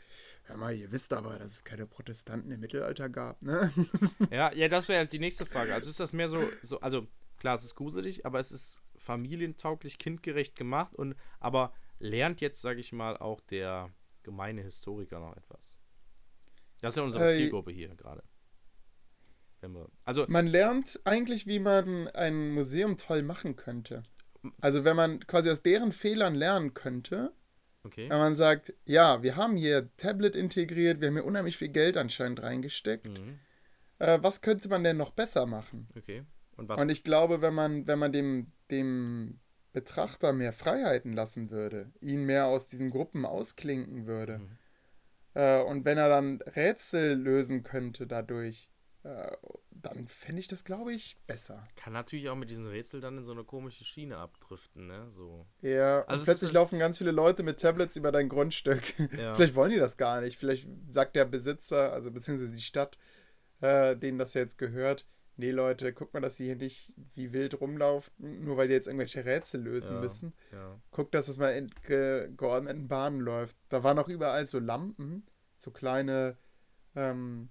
hör 0.45 0.57
mal, 0.57 0.75
ihr 0.75 0.91
wisst 0.93 1.13
aber, 1.13 1.39
dass 1.39 1.53
es 1.53 1.65
keine 1.65 1.87
Protestanten 1.87 2.51
im 2.51 2.61
Mittelalter 2.61 3.09
gab, 3.09 3.43
ne? 3.43 3.73
Ja, 4.31 4.53
ja, 4.53 4.69
das 4.69 4.89
wäre 4.89 4.99
halt 5.01 5.13
die 5.13 5.19
nächste 5.19 5.47
Frage. 5.47 5.75
Also 5.75 5.91
ist 5.91 6.01
das 6.01 6.13
mehr 6.13 6.29
so, 6.29 6.43
so, 6.63 6.81
also 6.81 7.07
klar, 7.39 7.55
es 7.57 7.65
ist 7.65 7.75
gruselig, 7.75 8.25
aber 8.27 8.39
es 8.39 8.53
ist 8.53 8.81
familientauglich, 8.97 9.99
kindgerecht 9.99 10.57
gemacht 10.57 10.95
und 10.95 11.15
aber 11.41 11.73
lernt 11.99 12.41
jetzt, 12.41 12.61
sage 12.61 12.81
ich 12.81 12.93
mal, 12.93 13.17
auch 13.17 13.41
der 13.41 13.91
gemeine 14.23 14.63
Historiker 14.63 15.21
noch 15.21 15.37
etwas. 15.37 15.79
Das 16.81 16.93
ist 16.93 16.97
ja 16.97 17.03
unsere 17.03 17.29
Äh, 17.29 17.37
Zielgruppe 17.37 17.73
hier 17.73 17.95
gerade. 17.95 18.23
Also, 20.05 20.27
Man 20.29 20.47
lernt 20.47 21.01
eigentlich, 21.05 21.47
wie 21.47 21.59
man 21.59 22.09
ein 22.09 22.53
Museum 22.53 22.99
toll 22.99 23.23
machen 23.23 23.57
könnte. 23.57 24.03
Also 24.61 24.85
wenn 24.85 24.95
man 24.95 25.27
quasi 25.27 25.51
aus 25.51 25.63
deren 25.63 25.93
Fehlern 25.93 26.35
lernen 26.35 26.75
könnte, 26.75 27.33
okay. 27.85 28.09
wenn 28.11 28.19
man 28.19 28.35
sagt, 28.35 28.75
ja, 28.85 29.23
wir 29.23 29.37
haben 29.37 29.57
hier 29.57 29.89
Tablet 29.97 30.35
integriert, 30.35 31.01
wir 31.01 31.09
haben 31.09 31.15
hier 31.15 31.25
unheimlich 31.25 31.57
viel 31.57 31.69
Geld 31.69 31.97
anscheinend 31.97 32.43
reingesteckt. 32.43 33.07
Mhm. 33.07 33.39
Äh, 33.99 34.19
was 34.23 34.41
könnte 34.41 34.69
man 34.69 34.83
denn 34.83 34.97
noch 34.97 35.11
besser 35.11 35.47
machen? 35.47 35.89
Okay. 35.97 36.25
Und 36.57 36.69
was? 36.69 36.81
Und 36.81 36.89
ich 36.89 37.05
glaube, 37.05 37.41
wenn 37.43 37.55
man, 37.55 37.87
wenn 37.87 37.99
man 37.99 38.13
dem, 38.13 38.53
dem 38.71 39.41
Betrachter 39.73 40.33
mehr 40.33 40.53
Freiheiten 40.53 41.13
lassen 41.13 41.51
würde, 41.51 41.93
ihn 42.01 42.25
mehr 42.25 42.47
aus 42.47 42.67
diesen 42.67 42.91
Gruppen 42.91 43.25
ausklinken 43.25 44.07
würde, 44.07 44.39
Mhm. 44.39 44.59
äh, 45.35 45.61
und 45.63 45.85
wenn 45.85 45.99
er 45.99 46.09
dann 46.09 46.41
Rätsel 46.43 47.15
lösen 47.15 47.63
könnte 47.63 48.07
dadurch, 48.07 48.69
äh, 49.03 49.33
dann 49.85 50.09
fände 50.09 50.41
ich 50.41 50.49
das, 50.49 50.65
glaube 50.65 50.93
ich, 50.93 51.17
besser. 51.27 51.67
kann 51.77 51.93
natürlich 51.93 52.29
auch 52.29 52.37
mit 52.37 52.51
diesen 52.51 52.67
Rätseln 52.67 53.01
dann 53.03 53.19
in 53.19 53.25
so 53.25 53.33
eine 53.33 53.45
komische 53.45 53.85
Schiene 53.85 54.17
abdriften, 54.19 54.87
ne? 54.87 55.11
So. 55.11 55.47
Ja, 55.63 56.03
Also 56.07 56.21
und 56.21 56.25
plötzlich 56.25 56.53
laufen 56.53 56.79
ganz 56.79 56.99
viele 56.99 57.11
Leute 57.13 57.43
mit 57.43 57.61
Tablets 57.61 57.97
über 57.97 58.11
dein 58.13 58.29
Grundstück. 58.29 58.83
Ja. 59.19 59.35
Vielleicht 59.35 59.55
wollen 59.55 59.71
die 59.71 59.79
das 59.79 59.97
gar 59.97 60.21
nicht. 60.21 60.39
Vielleicht 60.39 60.69
sagt 60.89 61.15
der 61.17 61.25
Besitzer, 61.25 61.93
also 61.93 62.11
beziehungsweise 62.11 62.51
die 62.51 62.61
Stadt, 62.61 62.99
äh, 63.61 63.97
denen 63.97 64.19
das 64.19 64.35
jetzt 64.35 64.59
gehört, 64.59 65.07
nee 65.37 65.51
Leute, 65.51 65.93
guck 65.93 66.13
mal, 66.15 66.21
dass 66.21 66.37
sie 66.37 66.45
hier 66.47 66.57
nicht 66.57 66.93
wie 67.15 67.33
wild 67.33 67.61
rumlaufen, 67.61 68.13
nur 68.45 68.57
weil 68.57 68.69
die 68.69 68.75
jetzt 68.75 68.87
irgendwelche 68.87 69.25
Rätsel 69.25 69.63
lösen 69.63 69.95
Ja. 69.95 70.01
müssen. 70.01 70.35
Ja. 70.53 70.81
Guck, 70.91 71.11
dass 71.13 71.29
es 71.29 71.39
mal 71.39 71.51
in 71.57 71.71
ge 71.87 72.31
geordneten 72.37 72.89
Bahnen 72.89 73.21
läuft. 73.21 73.57
Da 73.69 73.83
waren 73.83 73.99
auch 73.99 74.09
überall 74.09 74.47
so 74.47 74.59
Lampen, 74.59 75.27
so 75.57 75.71
kleine, 75.71 76.37
ähm, 76.97 77.49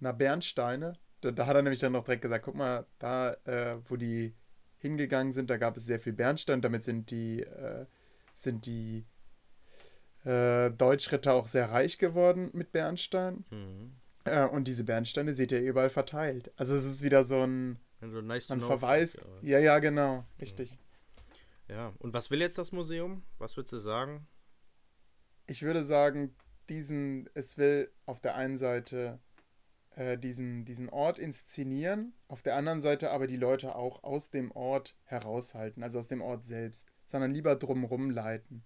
na, 0.00 0.12
Bernsteine. 0.12 0.98
Da, 1.20 1.30
da 1.30 1.46
hat 1.46 1.56
er 1.56 1.62
nämlich 1.62 1.80
dann 1.80 1.92
noch 1.92 2.04
direkt 2.04 2.22
gesagt, 2.22 2.44
guck 2.44 2.54
mal, 2.54 2.86
da, 2.98 3.32
äh, 3.44 3.76
wo 3.88 3.96
die 3.96 4.34
hingegangen 4.78 5.32
sind, 5.32 5.50
da 5.50 5.56
gab 5.56 5.76
es 5.76 5.86
sehr 5.86 6.00
viel 6.00 6.12
Bernstein. 6.12 6.60
Damit 6.60 6.84
sind 6.84 7.10
die, 7.10 7.42
äh, 7.42 7.86
sind 8.34 8.66
die 8.66 9.04
äh, 10.24 10.70
Deutschritter 10.70 11.34
auch 11.34 11.48
sehr 11.48 11.70
reich 11.70 11.98
geworden 11.98 12.50
mit 12.52 12.72
Bernstein. 12.72 13.44
Mhm. 13.50 13.92
Äh, 14.24 14.46
und 14.46 14.68
diese 14.68 14.84
Bernsteine 14.84 15.34
seht 15.34 15.52
ihr 15.52 15.60
überall 15.60 15.90
verteilt. 15.90 16.52
Also 16.56 16.76
es 16.76 16.84
ist 16.84 17.02
wieder 17.02 17.24
so 17.24 17.42
ein, 17.42 17.78
Also 18.00 18.20
nice 18.20 18.48
man 18.48 18.60
verweist. 18.60 19.20
Ja, 19.42 19.58
ja, 19.58 19.78
genau, 19.78 20.24
richtig. 20.40 20.78
Ja. 21.68 21.92
Und 21.98 22.14
was 22.14 22.30
will 22.30 22.40
jetzt 22.40 22.58
das 22.58 22.72
Museum? 22.72 23.22
Was 23.38 23.56
würdest 23.56 23.72
du 23.72 23.78
sagen? 23.78 24.26
Ich 25.46 25.62
würde 25.62 25.82
sagen, 25.82 26.34
diesen, 26.68 27.28
es 27.34 27.56
will 27.58 27.90
auf 28.06 28.20
der 28.20 28.36
einen 28.36 28.58
Seite 28.58 29.18
äh, 29.98 30.16
diesen, 30.16 30.64
diesen 30.64 30.88
Ort 30.88 31.18
inszenieren, 31.18 32.12
auf 32.28 32.40
der 32.42 32.54
anderen 32.56 32.80
Seite 32.80 33.10
aber 33.10 33.26
die 33.26 33.36
Leute 33.36 33.74
auch 33.74 34.04
aus 34.04 34.30
dem 34.30 34.50
Ort 34.52 34.94
heraushalten, 35.04 35.82
also 35.82 35.98
aus 35.98 36.06
dem 36.08 36.20
Ort 36.22 36.46
selbst, 36.46 36.86
sondern 37.04 37.32
lieber 37.32 37.56
drumrum 37.56 38.10
leiten. 38.10 38.64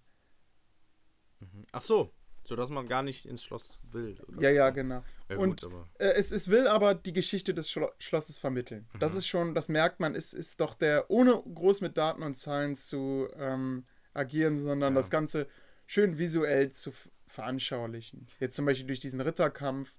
Ach 1.71 1.81
so, 1.81 2.13
so 2.43 2.55
dass 2.55 2.69
man 2.69 2.87
gar 2.87 3.03
nicht 3.03 3.25
ins 3.25 3.43
Schloss 3.43 3.83
will. 3.91 4.17
oder? 4.27 4.41
Ja, 4.41 4.49
ja, 4.49 4.69
genau. 4.69 5.03
Ja, 5.29 5.37
Und 5.37 5.61
gut, 5.61 5.71
äh, 5.99 6.13
es, 6.13 6.31
es 6.31 6.47
will 6.47 6.67
aber 6.67 6.93
die 6.95 7.13
Geschichte 7.13 7.53
des 7.53 7.69
Schlo 7.69 7.89
Schlosses 7.99 8.37
vermitteln. 8.37 8.87
Das 8.99 9.15
ist 9.15 9.27
schon, 9.27 9.53
das 9.55 9.69
merkt 9.69 9.99
man, 9.99 10.15
ist, 10.15 10.33
ist 10.33 10.59
doch 10.61 10.73
der, 10.73 11.09
ohne 11.09 11.41
groß 11.41 11.81
mit 11.81 11.97
Daten 11.97 12.23
und 12.23 12.35
Zahlen 12.35 12.75
zu 12.77 13.27
ähm, 13.37 13.83
agieren, 14.13 14.57
sondern 14.57 14.93
Ja. 14.93 14.99
das 14.99 15.09
Ganze 15.09 15.47
schön 15.85 16.17
visuell 16.17 16.71
zu 16.71 16.91
veranschaulichen. 17.27 18.27
Jetzt 18.39 18.55
zum 18.55 18.65
Beispiel 18.65 18.87
durch 18.87 18.99
diesen 18.99 19.19
Ritterkampf, 19.21 19.91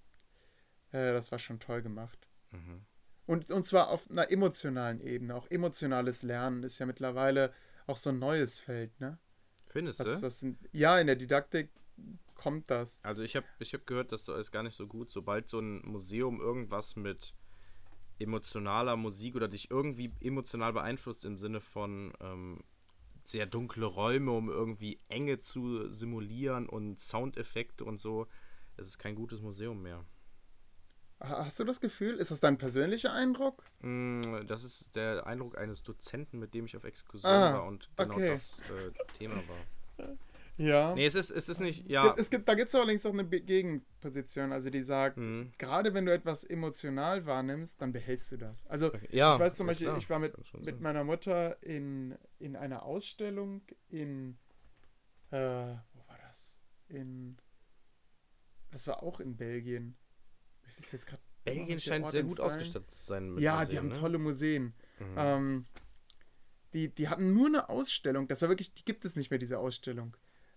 äh, 0.95 1.13
das 1.13 1.33
war 1.33 1.39
schon 1.39 1.61
toll 1.61 1.83
gemacht. 1.83 2.29
Mhm. 2.53 2.87
Und, 3.27 3.51
und 3.51 3.67
zwar 3.67 3.89
auf 3.89 4.11
einer 4.11 4.31
emotionalen 4.31 5.01
Ebene. 5.01 5.35
Auch 5.35 5.51
emotionales 5.51 6.23
Lernen 6.23 6.63
ist 6.63 6.79
ja 6.79 6.87
mittlerweile 6.87 7.53
auch 7.87 7.97
so 7.97 8.11
ein 8.11 8.19
neues 8.19 8.61
Feld, 8.61 8.99
ne? 9.01 9.19
findest 9.67 10.01
Was, 10.01 10.21
du? 10.21 10.27
was 10.27 10.43
in, 10.43 10.59
ja, 10.73 10.99
in 11.01 11.09
der 11.09 11.17
Didaktik 11.17 11.71
kommt 12.35 12.71
das. 12.71 12.99
Also 13.03 13.23
ich 13.23 13.35
habe 13.35 13.47
ich 13.59 13.75
hab 13.75 13.87
gehört, 13.87 14.13
das 14.13 14.29
ist 14.29 14.53
gar 14.53 14.63
nicht 14.63 14.77
so 14.77 14.87
gut, 14.87 15.11
sobald 15.11 15.49
so 15.49 15.59
ein 15.59 15.83
Museum 15.85 16.41
irgendwas 16.41 16.97
mit 16.97 17.35
emotionaler 18.21 18.97
Musik 18.97 19.35
oder 19.35 19.49
dich 19.49 19.71
irgendwie 19.71 20.13
emotional 20.21 20.73
beeinflusst 20.73 21.25
im 21.25 21.37
Sinne 21.37 21.61
von 21.61 22.13
ähm, 22.21 22.61
sehr 23.25 23.47
dunkle 23.47 23.87
Räume, 23.87 24.31
um 24.31 24.49
irgendwie 24.49 25.01
Enge 25.09 25.41
zu 25.41 25.89
simulieren 25.91 26.69
und 26.69 27.01
Soundeffekte 27.01 27.85
und 27.85 28.01
so, 28.01 28.29
es 28.77 28.87
ist 28.87 28.99
kein 28.99 29.17
gutes 29.17 29.41
Museum 29.41 29.83
mehr. 29.83 30.05
Ha- 31.29 31.45
Hast 31.47 31.59
du 31.61 31.65
das 31.65 31.81
Gefühl? 31.81 32.17
Ist 32.17 32.31
das 32.31 32.41
dein 32.41 32.59
persönlicher 32.59 33.13
Eindruck? 33.13 33.63
Mm, 33.81 34.47
Das 34.47 34.65
ist 34.65 34.95
der 34.95 35.27
Eindruck 35.27 35.57
eines 35.59 35.83
Dozenten, 35.83 36.39
mit 36.39 36.55
dem 36.55 36.67
ich 36.67 36.77
auf 36.77 36.85
Exkursion 36.85 37.31
Ah, 37.31 37.53
war 37.55 37.65
und 37.67 37.89
genau 37.97 38.15
okay. 38.15 38.29
das 38.31 38.61
äh, 38.61 38.91
Thema 39.19 39.37
war. 39.49 40.09
Ja. 40.57 40.95
Nee, 40.95 41.07
es 41.07 41.17
ist, 41.17 41.31
es 41.33 41.49
ist 41.49 41.59
nicht, 41.61 41.89
ja. 41.91 42.15
Es 42.17 42.31
gibt, 42.31 42.49
da 42.49 42.55
gibt 42.55 42.69
es 42.69 42.75
allerdings 42.77 43.05
auch 43.07 43.13
eine 43.13 43.25
Gegenposition, 43.25 44.53
also 44.53 44.71
die 44.71 44.85
sagt, 44.85 45.17
Mhm. 45.17 45.53
gerade 45.59 45.95
wenn 45.95 46.07
du 46.07 46.13
etwas 46.13 46.45
emotional 46.45 47.27
wahrnimmst, 47.27 47.83
dann 47.83 47.93
behältst 47.93 48.31
du 48.33 48.37
das. 48.37 48.65
Also 48.69 48.93
Ja, 49.11 49.35
ich 49.35 49.41
weiß 49.41 49.57
zum 49.57 49.67
Beispiel, 49.67 49.89
klar, 49.89 49.99
ich 49.99 50.09
war 50.11 50.21
mit, 50.21 50.35
mit 50.61 50.81
meiner 50.81 51.03
Mutter 51.03 51.61
in, 51.65 52.17
in 52.39 52.55
einer 52.55 52.85
Ausstellung 52.85 53.63
in, 53.89 54.39
äh, 55.33 55.37
wo 55.39 56.07
war 56.09 56.19
das? 56.31 56.59
In, 56.89 57.37
das 58.71 58.87
war 58.87 59.03
auch 59.03 59.19
in 59.19 59.37
Belgien. 59.37 59.97
Ist 60.79 60.93
jetzt 60.93 61.09
immer 61.09 61.19
Belgien 61.45 61.81
scheint 61.81 62.09
sehr 62.09 62.23
gut 62.23 62.41
ausgestattet 62.41 62.91
zu 62.91 63.05
sein. 63.05 63.39
Ja, 63.39 63.57
Museen, 63.57 63.71
die 63.71 63.79
haben 63.79 63.89
ne? 63.89 63.95
tolle 63.95 64.19
Museen. 64.19 64.75
Mhm. 64.99 65.15
Ähm, 65.17 65.65
die, 66.73 66.89
die 66.95 67.09
hatten 67.09 67.33
nur 67.33 67.47
eine 67.47 67.69
Ausstellung. 67.69 68.27
Das 68.29 68.43
war 68.43 68.49
wirklich, 68.49 68.75
die 68.75 68.85
gibt 68.85 69.05
es 69.05 69.15
nicht 69.15 69.31
mehr, 69.31 69.39
diese 69.39 69.59
Ausstellung. 69.59 70.17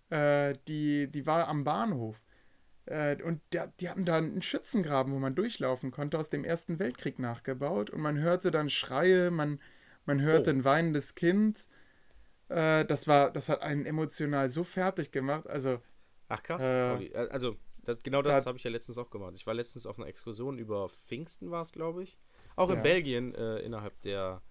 Äh, 0.09 0.55
die, 0.68 1.11
die 1.11 1.26
war 1.26 1.47
am 1.47 1.63
Bahnhof. 1.63 2.22
Äh, 2.86 3.22
und 3.22 3.41
der, 3.51 3.68
die 3.80 3.89
hatten 3.89 4.05
da 4.05 4.18
einen 4.18 4.41
Schützengraben, 4.41 5.13
wo 5.13 5.20
man 5.20 5.36
durchlaufen 5.36 5.91
konnte, 5.91 6.18
aus 6.18 6.30
dem 6.30 6.45
Ersten 6.45 6.80
Weltkrieg 6.80 7.20
nachgebaut. 7.20 7.89
Und 7.89 7.99
man 8.01 8.18
hörte 8.18 8.51
dann 8.51 8.70
Schreie, 8.70 9.30
man, 9.30 9.59
Man 10.05 10.22
hört 10.22 10.47
Oh. 10.47 10.51
ein 10.51 10.63
weinendes 10.63 11.15
Kind. 11.15 11.68
Äh, 12.47 12.86
das 12.86 13.07
war, 13.07 13.30
das 13.30 13.49
hat 13.49 13.61
einen 13.61 13.86
emotional 13.86 14.47
so 14.49 14.63
fertig 14.63 15.11
gemacht. 15.11 15.47
Also, 15.47 15.82
Ach 16.30 16.41
krass. 16.41 16.63
Äh. 16.63 17.07
Äh, 17.07 17.28
also, 17.30 17.57
das, 17.88 18.04
genau 18.04 18.22
das 18.22 18.44
da- 18.44 18.50
habe 18.50 18.58
ich 18.58 18.64
ja 18.64 18.72
letztens 18.72 18.98
auch 18.98 19.10
gemacht. 19.10 19.34
Ich 19.36 19.48
war 19.48 19.54
letztens 19.54 19.86
auf 19.86 19.98
einer 19.98 20.08
Exkursion 20.08 20.60
über 20.60 20.90
Pfingsten, 20.90 21.50
war 21.52 21.62
es, 21.62 21.72
glaube 21.72 22.04
ich. 22.04 22.18
Auch 22.56 22.70
in 22.70 22.78
Ja. 22.78 22.82
Belgien, 22.82 23.34
äh, 23.36 23.60
innerhalb 23.60 24.00
der 24.02 24.42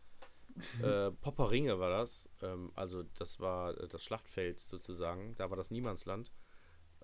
äh, 0.82 1.10
Popperinge 1.10 1.78
war 1.78 1.90
das. 1.90 2.28
Ähm, 2.42 2.72
also, 2.74 3.02
das 3.18 3.38
war 3.40 3.78
äh, 3.78 3.88
das 3.88 4.02
Schlachtfeld 4.04 4.58
sozusagen. 4.60 5.34
Da 5.36 5.50
war 5.50 5.56
das 5.56 5.70
Niemandsland. 5.70 6.32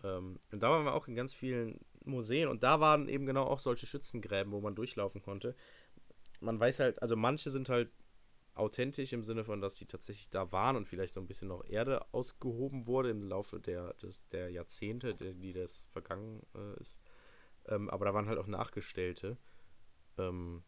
Ähm, 0.02 0.38
und 0.50 0.62
da 0.62 0.70
waren 0.70 0.84
wir 0.84 0.94
auch 0.94 1.06
in 1.06 1.14
ganz 1.14 1.34
vielen 1.34 1.78
Museen. 2.04 2.48
Und 2.48 2.62
da 2.62 2.80
waren 2.80 3.08
eben 3.08 3.26
genau 3.26 3.44
auch 3.44 3.58
solche 3.58 3.86
Schützengräben, 3.86 4.52
wo 4.52 4.60
man 4.60 4.74
durchlaufen 4.74 5.20
konnte. 5.22 5.54
Man 6.40 6.58
weiß 6.58 6.80
halt, 6.80 7.02
also 7.02 7.14
manche 7.14 7.50
sind 7.50 7.68
halt 7.68 7.90
authentisch 8.54 9.12
im 9.12 9.22
Sinne 9.22 9.44
von, 9.44 9.60
dass 9.60 9.76
sie 9.76 9.86
tatsächlich 9.86 10.30
da 10.30 10.52
waren 10.52 10.76
und 10.76 10.86
vielleicht 10.86 11.14
so 11.14 11.20
ein 11.20 11.26
bisschen 11.26 11.48
noch 11.48 11.64
Erde 11.64 12.06
ausgehoben 12.12 12.86
wurde 12.86 13.10
im 13.10 13.22
Laufe 13.22 13.60
der, 13.60 13.94
des, 13.94 14.26
der 14.28 14.50
Jahrzehnte, 14.50 15.14
die, 15.14 15.52
das 15.52 15.84
vergangen 15.90 16.42
äh, 16.54 16.80
ist. 16.80 17.00
Ähm, 17.66 17.88
aber 17.90 18.04
da 18.04 18.14
waren 18.14 18.28
halt 18.28 18.38
auch 18.38 18.46
Nachgestellte. 18.46 19.38
Ähm, 20.18 20.62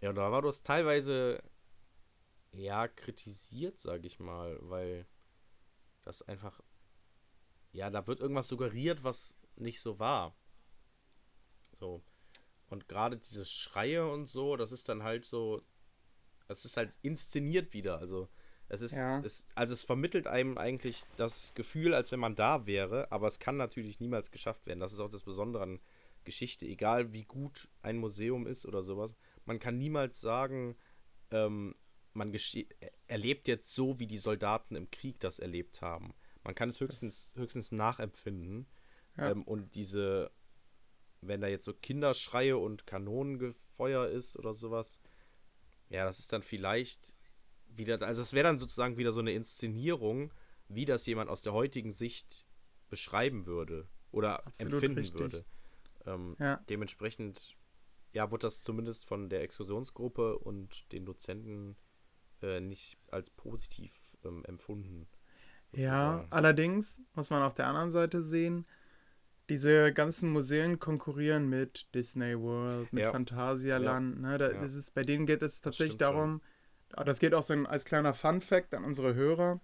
ja, 0.00 0.10
und 0.10 0.16
da 0.16 0.32
war 0.32 0.42
das 0.42 0.62
teilweise 0.62 1.42
ja 2.52 2.88
kritisiert, 2.88 3.78
sag 3.78 4.04
ich 4.04 4.18
mal, 4.18 4.58
weil 4.60 5.06
das 6.02 6.22
einfach 6.22 6.60
ja, 7.74 7.90
da 7.90 8.06
wird 8.06 8.20
irgendwas 8.20 8.48
suggeriert, 8.48 9.02
was 9.02 9.36
nicht 9.56 9.80
so 9.80 9.98
war. 9.98 10.36
So. 11.72 12.04
Und 12.68 12.88
gerade 12.88 13.16
dieses 13.16 13.50
Schreie 13.50 14.08
und 14.08 14.26
so, 14.26 14.56
das 14.56 14.70
ist 14.70 14.88
dann 14.88 15.02
halt 15.02 15.24
so, 15.24 15.60
es 16.48 16.64
ist 16.64 16.76
halt 16.76 16.98
inszeniert 17.02 17.72
wieder. 17.72 17.98
Also 17.98 18.28
es 18.68 18.80
ist, 18.80 18.94
Ja. 18.96 19.20
es, 19.20 19.46
also 19.54 19.72
es 19.72 19.84
vermittelt 19.84 20.26
einem 20.26 20.56
eigentlich 20.58 21.02
das 21.16 21.54
Gefühl, 21.54 21.94
als 21.94 22.12
wenn 22.12 22.20
man 22.20 22.34
da 22.34 22.66
wäre, 22.66 23.10
aber 23.12 23.26
es 23.26 23.38
kann 23.38 23.56
natürlich 23.56 24.00
niemals 24.00 24.30
geschafft 24.30 24.66
werden. 24.66 24.80
Das 24.80 24.92
ist 24.92 25.00
auch 25.00 25.10
das 25.10 25.22
Besondere 25.22 25.62
an 25.62 25.80
Geschichte, 26.24 26.66
egal 26.66 27.12
wie 27.12 27.24
gut 27.24 27.68
ein 27.82 27.98
Museum 27.98 28.46
ist 28.46 28.64
oder 28.64 28.82
sowas. 28.82 29.14
Man 29.44 29.58
kann 29.58 29.76
niemals 29.78 30.20
sagen, 30.20 30.76
ähm, 31.30 31.74
man 32.14 32.32
er- 32.32 32.90
erlebt 33.06 33.48
jetzt 33.48 33.74
so, 33.74 33.98
wie 33.98 34.06
die 34.06 34.18
Soldaten 34.18 34.76
im 34.76 34.90
Krieg 34.90 35.20
das 35.20 35.38
erlebt 35.38 35.82
haben. 35.82 36.14
Man 36.42 36.54
kann 36.54 36.68
es 36.70 36.80
höchstens, 36.80 37.32
höchstens 37.36 37.72
nachempfinden. 37.72 38.66
Ja. 39.16 39.30
Ähm, 39.30 39.42
und 39.44 39.74
diese, 39.74 40.30
wenn 41.20 41.40
da 41.42 41.48
jetzt 41.48 41.64
so 41.64 41.74
Kinderschreie 41.74 42.56
und 42.56 42.86
Kanonengefeuer 42.86 44.08
ist 44.08 44.36
oder 44.38 44.54
sowas, 44.54 45.00
ja, 45.88 46.04
das 46.04 46.18
ist 46.18 46.32
dann 46.32 46.42
vielleicht 46.42 47.14
wieder, 47.68 48.00
also 48.02 48.22
es 48.22 48.32
wäre 48.32 48.44
dann 48.44 48.58
sozusagen 48.58 48.96
wieder 48.96 49.12
so 49.12 49.20
eine 49.20 49.32
Inszenierung, 49.32 50.32
wie 50.68 50.84
das 50.84 51.06
jemand 51.06 51.30
aus 51.30 51.42
der 51.42 51.52
heutigen 51.52 51.90
Sicht 51.90 52.46
beschreiben 52.88 53.46
würde 53.46 53.88
oder 54.10 54.46
Absolut 54.46 54.74
empfinden 54.74 54.98
richtig. 54.98 55.20
würde. 55.20 55.44
Ähm, 56.06 56.36
Ja. 56.38 56.56
Dementsprechend, 56.68 57.56
ja, 58.12 58.30
wurde 58.30 58.42
das 58.46 58.62
zumindest 58.62 59.06
von 59.06 59.28
der 59.28 59.42
Exkursionsgruppe 59.42 60.38
und 60.38 60.90
den 60.92 61.04
Dozenten 61.04 61.76
äh, 62.42 62.60
nicht 62.60 62.98
als 63.08 63.30
positiv 63.30 64.16
ähm, 64.24 64.44
empfunden. 64.44 65.08
Ja, 65.72 65.82
sozusagen. 65.82 66.32
allerdings 66.32 67.02
muss 67.14 67.30
man 67.30 67.42
auf 67.42 67.54
der 67.54 67.66
anderen 67.66 67.90
Seite 67.90 68.22
sehen, 68.22 68.66
diese 69.48 69.92
ganzen 69.92 70.30
Museen 70.30 70.78
konkurrieren 70.78 71.48
mit 71.48 71.86
Disney 71.94 72.38
World, 72.38 72.92
mit 72.92 73.04
Ja. 73.04 73.12
Phantasialand. 73.12 74.20
Ne? 74.20 74.38
Da, 74.38 74.52
Ja. 74.52 74.60
das 74.60 74.74
ist, 74.74 74.94
bei 74.94 75.02
denen 75.02 75.26
geht 75.26 75.42
es 75.42 75.60
tatsächlich 75.60 75.94
stimmt 75.94 76.02
schon. 76.10 76.14
darum, 76.16 76.42
ah, 76.94 77.04
das 77.04 77.18
geht 77.18 77.34
auch 77.34 77.42
so 77.42 77.52
ein, 77.52 77.66
als 77.66 77.84
kleiner 77.84 78.14
Fun-Fact 78.14 78.74
an 78.74 78.84
unsere 78.84 79.14
Hörer. 79.14 79.60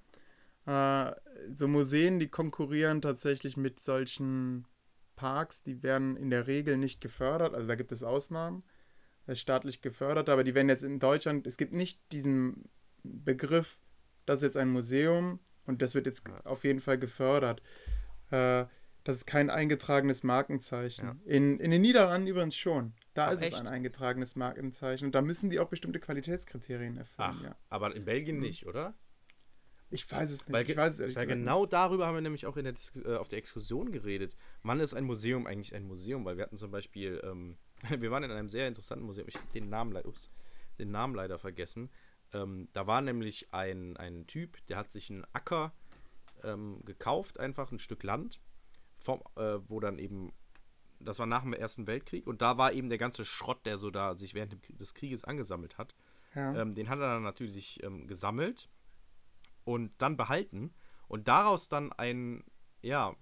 Äh, 0.67 1.13
so 1.55 1.67
Museen, 1.69 2.19
die 2.19 2.29
konkurrieren 2.29 3.01
tatsächlich 3.01 3.57
mit 3.57 3.83
solchen 3.83 4.67
Parks, 5.17 5.63
die 5.63 5.83
werden 5.83 6.17
in 6.17 6.31
der 6.31 6.47
Regel 6.47 6.77
nicht 6.77 7.01
gefördert. 7.01 7.55
Also 7.55 7.67
da 7.67 7.75
gibt 7.75 7.93
es 7.93 8.03
Ausnahmen, 8.03 8.63
das 9.27 9.35
ist 9.35 9.41
staatlich 9.41 9.81
gefördert, 9.81 10.29
aber 10.29 10.45
die 10.45 10.55
werden 10.55 10.69
jetzt 10.69 10.83
in 10.85 10.99
Deutschland, 10.99 11.47
es 11.47 11.57
gibt 11.57 11.73
nicht 11.73 12.01
diesen 12.13 12.69
Begriff, 13.03 13.81
das 14.27 14.41
ist 14.41 14.45
jetzt 14.45 14.57
ein 14.59 14.69
Museum 14.71 15.41
und 15.67 15.81
das 15.83 15.95
wird 15.95 16.07
jetzt 16.07 16.29
Ja. 16.29 16.41
auf 16.45 16.65
jeden 16.65 16.81
Fall 16.81 16.99
gefördert. 16.99 17.63
Äh, 18.31 18.67
das 19.05 19.17
ist 19.17 19.27
kein 19.27 19.51
eingetragenes 19.51 20.23
Markenzeichen. 20.23 21.05
Ja. 21.07 21.17
In, 21.25 21.59
in 21.59 21.71
den 21.71 21.83
Niederlanden 21.83 22.27
übrigens 22.29 22.57
schon. 22.57 22.93
Da 23.15 23.27
Ach, 23.29 23.33
ist 23.33 23.43
echt? 23.43 23.55
es 23.55 23.61
ein 23.61 23.67
eingetragenes 23.67 24.37
Markenzeichen 24.37 25.07
und 25.07 25.15
da 25.15 25.23
müssen 25.23 25.51
die 25.51 25.59
auch 25.61 25.69
bestimmte 25.69 26.01
Qualitätskriterien 26.01 26.97
erfüllen. 26.97 27.37
Ach, 27.39 27.43
Ja. 27.43 27.57
aber 27.69 27.95
in 27.95 28.05
Belgien 28.05 28.37
Mhm. 28.37 28.43
nicht, 28.43 28.67
oder? 28.67 28.95
Ich 29.93 30.09
weiß 30.11 30.31
es 30.31 30.47
nicht. 30.47 30.53
Weil, 30.53 30.77
weiß 30.77 30.95
es 30.95 31.01
ehrlich 31.01 31.17
weil 31.17 31.27
genau 31.27 31.67
darüber 31.67 32.07
haben 32.07 32.15
wir 32.15 32.21
nämlich 32.21 32.47
auch 32.47 32.57
in 32.57 32.65
der 32.65 32.75
äh, 33.05 33.17
auf 33.17 33.27
der 33.29 33.39
Exkursion 33.39 33.91
geredet. 33.91 34.37
Wann 34.63 34.79
ist 34.79 34.95
ein 34.95 35.05
Museum 35.05 35.47
eigentlich 35.47 35.75
ein 35.75 35.85
Museum? 35.85 36.25
Weil 36.25 36.37
wir 36.37 36.45
hatten 36.45 36.57
zum 36.57 36.71
Beispiel, 36.71 37.21
ähm, 37.25 37.59
wir 37.99 38.11
waren 38.13 38.23
in 38.23 38.31
einem 38.31 38.49
sehr 38.49 38.69
interessanten 38.69 39.05
Museum, 39.05 39.27
ich 39.29 39.35
habe 39.35 39.47
den 39.53 39.69
Namen 39.69 39.91
leider, 39.93 40.09
ups, 40.09 40.31
den 40.79 40.91
Namen 40.93 41.15
leider 41.17 41.39
vergessen. 41.39 41.91
Ähm, 42.33 42.69
da 42.73 42.87
war 42.87 43.01
nämlich 43.01 43.53
ein, 43.53 43.97
ein 43.97 44.29
Typ, 44.29 44.65
der 44.69 44.77
hat 44.77 44.93
sich 44.93 45.11
einen 45.11 45.25
Acker 45.33 45.73
ähm, 46.45 46.81
gekauft, 46.85 47.41
einfach 47.41 47.73
ein 47.73 47.81
Stück 47.81 48.05
Land, 48.05 48.41
vom, 49.01 49.23
äh, 49.37 49.59
wo 49.67 49.81
dann 49.81 49.99
eben, 49.99 50.33
das 51.01 51.19
war 51.19 51.27
nach 51.27 51.43
dem 51.43 51.55
Ersten 51.55 51.87
Weltkrieg 51.87 52.27
und 52.27 52.43
da 52.43 52.59
war 52.59 52.73
eben 52.73 52.89
der 52.89 52.99
ganze 52.99 53.25
Schrott, 53.25 53.65
der 53.65 53.79
so 53.79 53.91
da 53.91 54.15
sich 54.15 54.35
während 54.35 54.57
des 54.81 54.95
Krieges 54.95 55.25
angesammelt 55.25 55.79
hat. 55.79 55.95
Ja. 56.35 56.55
Ähm, 56.55 56.75
den 56.75 56.89
hat 56.89 56.99
er 57.01 57.15
dann 57.15 57.23
natürlich 57.23 57.83
ähm, 57.83 58.07
gesammelt 58.07 58.69
und 59.65 59.93
dann 59.99 60.17
behalten 60.17 60.73
und 61.09 61.27
daraus 61.27 61.69
dann 61.69 61.93
ein, 61.93 62.45
ja, 62.83 63.17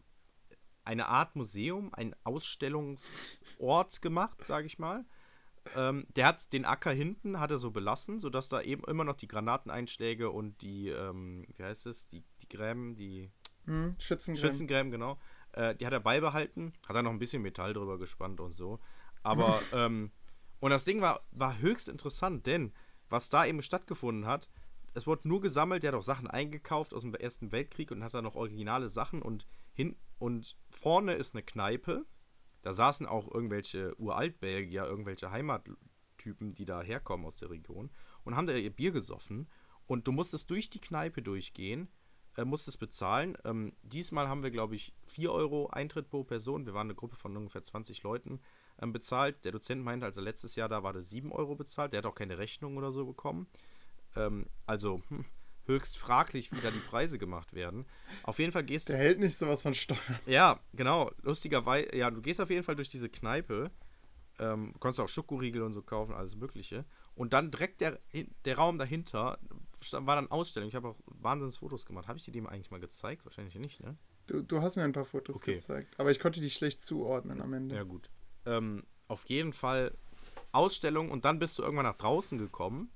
eine 0.84 1.06
Art 1.08 1.36
Museum, 1.36 1.90
ein 1.94 2.14
Ausstellungsort 2.24 4.02
gemacht, 4.02 4.42
sage 4.44 4.66
ich 4.66 4.78
mal. 4.78 5.04
Ähm, 5.76 6.06
der 6.16 6.26
hat 6.26 6.52
den 6.52 6.64
Acker 6.64 6.92
hinten, 6.92 7.40
hat 7.40 7.50
er 7.50 7.58
so 7.58 7.70
belassen, 7.70 8.20
sodass 8.20 8.48
da 8.48 8.62
eben 8.62 8.84
immer 8.84 9.04
noch 9.04 9.16
die 9.16 9.28
Granateneinschläge 9.28 10.30
und 10.30 10.62
die, 10.62 10.88
ähm, 10.88 11.46
wie 11.56 11.62
heißt 11.62 11.86
es, 11.86 12.08
die, 12.08 12.24
die 12.42 12.48
Gräben, 12.48 12.96
die 12.96 13.30
Hm, 13.68 13.94
Schützengräben. 13.98 14.50
Schützengräben, 14.50 14.90
genau. 14.90 15.18
Äh, 15.58 15.74
die 15.74 15.86
hat 15.86 15.92
er 15.92 16.00
beibehalten, 16.00 16.72
hat 16.86 16.94
er 16.94 17.02
noch 17.02 17.10
ein 17.10 17.18
bisschen 17.18 17.42
Metall 17.42 17.74
drüber 17.74 17.98
gespannt 17.98 18.38
und 18.40 18.52
so. 18.52 18.78
Aber, 19.24 19.60
ähm, 19.72 20.12
und 20.60 20.70
das 20.70 20.84
Ding 20.84 21.00
war, 21.00 21.20
war 21.32 21.58
höchst 21.58 21.88
interessant, 21.88 22.46
denn 22.46 22.72
was 23.08 23.28
da 23.28 23.44
eben 23.44 23.60
stattgefunden 23.60 24.26
hat, 24.26 24.48
es 24.94 25.06
wurde 25.06 25.26
nur 25.26 25.40
gesammelt, 25.40 25.82
der 25.82 25.92
hat 25.92 25.98
auch 25.98 26.02
Sachen 26.02 26.28
eingekauft 26.28 26.94
aus 26.94 27.02
dem 27.02 27.14
Ersten 27.14 27.50
Weltkrieg 27.50 27.90
und 27.90 28.04
hat 28.04 28.14
da 28.14 28.22
noch 28.22 28.36
originale 28.36 28.88
Sachen 28.88 29.20
und 29.20 29.46
hin 29.72 29.96
und 30.18 30.56
vorne 30.70 31.14
ist 31.14 31.34
eine 31.34 31.42
Kneipe. 31.42 32.06
Da 32.62 32.72
saßen 32.72 33.06
auch 33.06 33.32
irgendwelche 33.32 33.98
Uraltbelgier, 34.00 34.84
irgendwelche 34.84 35.30
Heimattypen, 35.30 36.54
die 36.54 36.64
da 36.64 36.82
herkommen 36.82 37.26
aus 37.26 37.36
der 37.36 37.50
Region 37.50 37.90
und 38.24 38.36
haben 38.36 38.46
da 38.46 38.54
ihr 38.54 38.70
Bier 38.70 38.92
gesoffen. 38.92 39.48
Und 39.86 40.06
du 40.06 40.12
musstest 40.12 40.50
durch 40.50 40.70
die 40.70 40.80
Kneipe 40.80 41.22
durchgehen, 41.22 41.88
äh, 42.38 42.44
musstest 42.44 42.78
bezahlen. 42.78 43.36
Ähm, 43.44 43.72
diesmal 43.82 44.28
haben 44.28 44.44
wir, 44.44 44.52
glaube 44.52 44.76
ich, 44.76 44.94
4 45.06 45.32
Euro 45.32 45.66
Eintritt 45.70 46.08
pro 46.08 46.22
Person. 46.22 46.66
Wir 46.66 46.72
waren 46.74 46.86
eine 46.86 46.94
Gruppe 46.94 47.16
von 47.16 47.36
ungefähr 47.36 47.64
20 47.64 48.04
Leuten 48.04 48.40
ähm, 48.80 48.92
bezahlt. 48.92 49.44
Der 49.44 49.50
Dozent 49.52 49.82
meinte, 49.82 50.06
als 50.06 50.16
er 50.16 50.22
letztes 50.22 50.54
Jahr 50.54 50.68
da 50.68 50.84
war, 50.84 50.92
der 50.92 51.02
7 51.02 51.32
Euro 51.32 51.56
bezahlt. 51.56 51.92
Der 51.92 51.98
hat 51.98 52.06
auch 52.06 52.14
keine 52.14 52.38
Rechnung 52.38 52.76
oder 52.76 52.92
so 52.92 53.04
bekommen. 53.04 53.48
Ähm, 54.14 54.46
also 54.66 55.02
hm, 55.08 55.24
höchst 55.66 55.98
fraglich, 55.98 56.52
wie 56.52 56.60
da 56.60 56.70
die 56.70 56.78
Preise 56.78 57.18
gemacht 57.18 57.54
werden. 57.54 57.86
Auf 58.22 58.38
jeden 58.38 58.52
Fall 58.52 58.64
gehst 58.64 58.88
du 58.88 58.92
Der 58.92 59.02
hält 59.02 59.18
nicht 59.18 59.36
sowas 59.36 59.62
von 59.62 59.74
Steuern. 59.74 59.98
ja, 60.26 60.60
genau. 60.72 61.10
Lustigerweise, 61.22 61.96
ja, 61.96 62.08
du 62.10 62.22
gehst 62.22 62.40
auf 62.40 62.50
jeden 62.50 62.62
Fall 62.62 62.76
durch 62.76 62.90
diese 62.90 63.08
Kneipe. 63.08 63.72
Ähm, 64.38 64.74
konntest 64.78 65.00
auch 65.00 65.08
Schokoriegel 65.08 65.62
und 65.62 65.72
so 65.72 65.82
kaufen, 65.82 66.14
alles 66.14 66.36
Mögliche. 66.36 66.84
Und 67.16 67.32
dann 67.32 67.50
direkt 67.50 67.80
der, 67.80 67.98
der 68.44 68.56
Raum 68.56 68.78
dahinter 68.78 69.40
war 69.92 70.16
dann 70.16 70.30
Ausstellung. 70.30 70.68
Ich 70.68 70.74
habe 70.74 70.88
auch 70.88 70.96
wahnsinns 71.06 71.58
Fotos 71.58 71.86
gemacht. 71.86 72.08
Habe 72.08 72.18
ich 72.18 72.24
dir 72.24 72.32
die 72.32 72.42
eigentlich 72.46 72.70
mal 72.70 72.80
gezeigt? 72.80 73.24
Wahrscheinlich 73.24 73.54
nicht, 73.56 73.82
ne? 73.82 73.96
Du, 74.26 74.42
du 74.42 74.60
hast 74.60 74.76
mir 74.76 74.84
ein 74.84 74.92
paar 74.92 75.04
Fotos 75.04 75.36
Okay. 75.36 75.54
gezeigt, 75.54 75.98
aber 75.98 76.10
ich 76.10 76.20
konnte 76.20 76.40
die 76.40 76.50
schlecht 76.50 76.82
zuordnen 76.82 77.40
am 77.40 77.52
Ende. 77.54 77.76
Ja, 77.76 77.82
gut. 77.84 78.10
Ähm, 78.44 78.84
auf 79.06 79.28
jeden 79.28 79.52
Fall 79.52 79.96
Ausstellung 80.52 81.10
und 81.10 81.24
dann 81.24 81.38
bist 81.38 81.58
du 81.58 81.62
irgendwann 81.62 81.86
nach 81.86 81.96
draußen 81.96 82.38
gekommen 82.38 82.90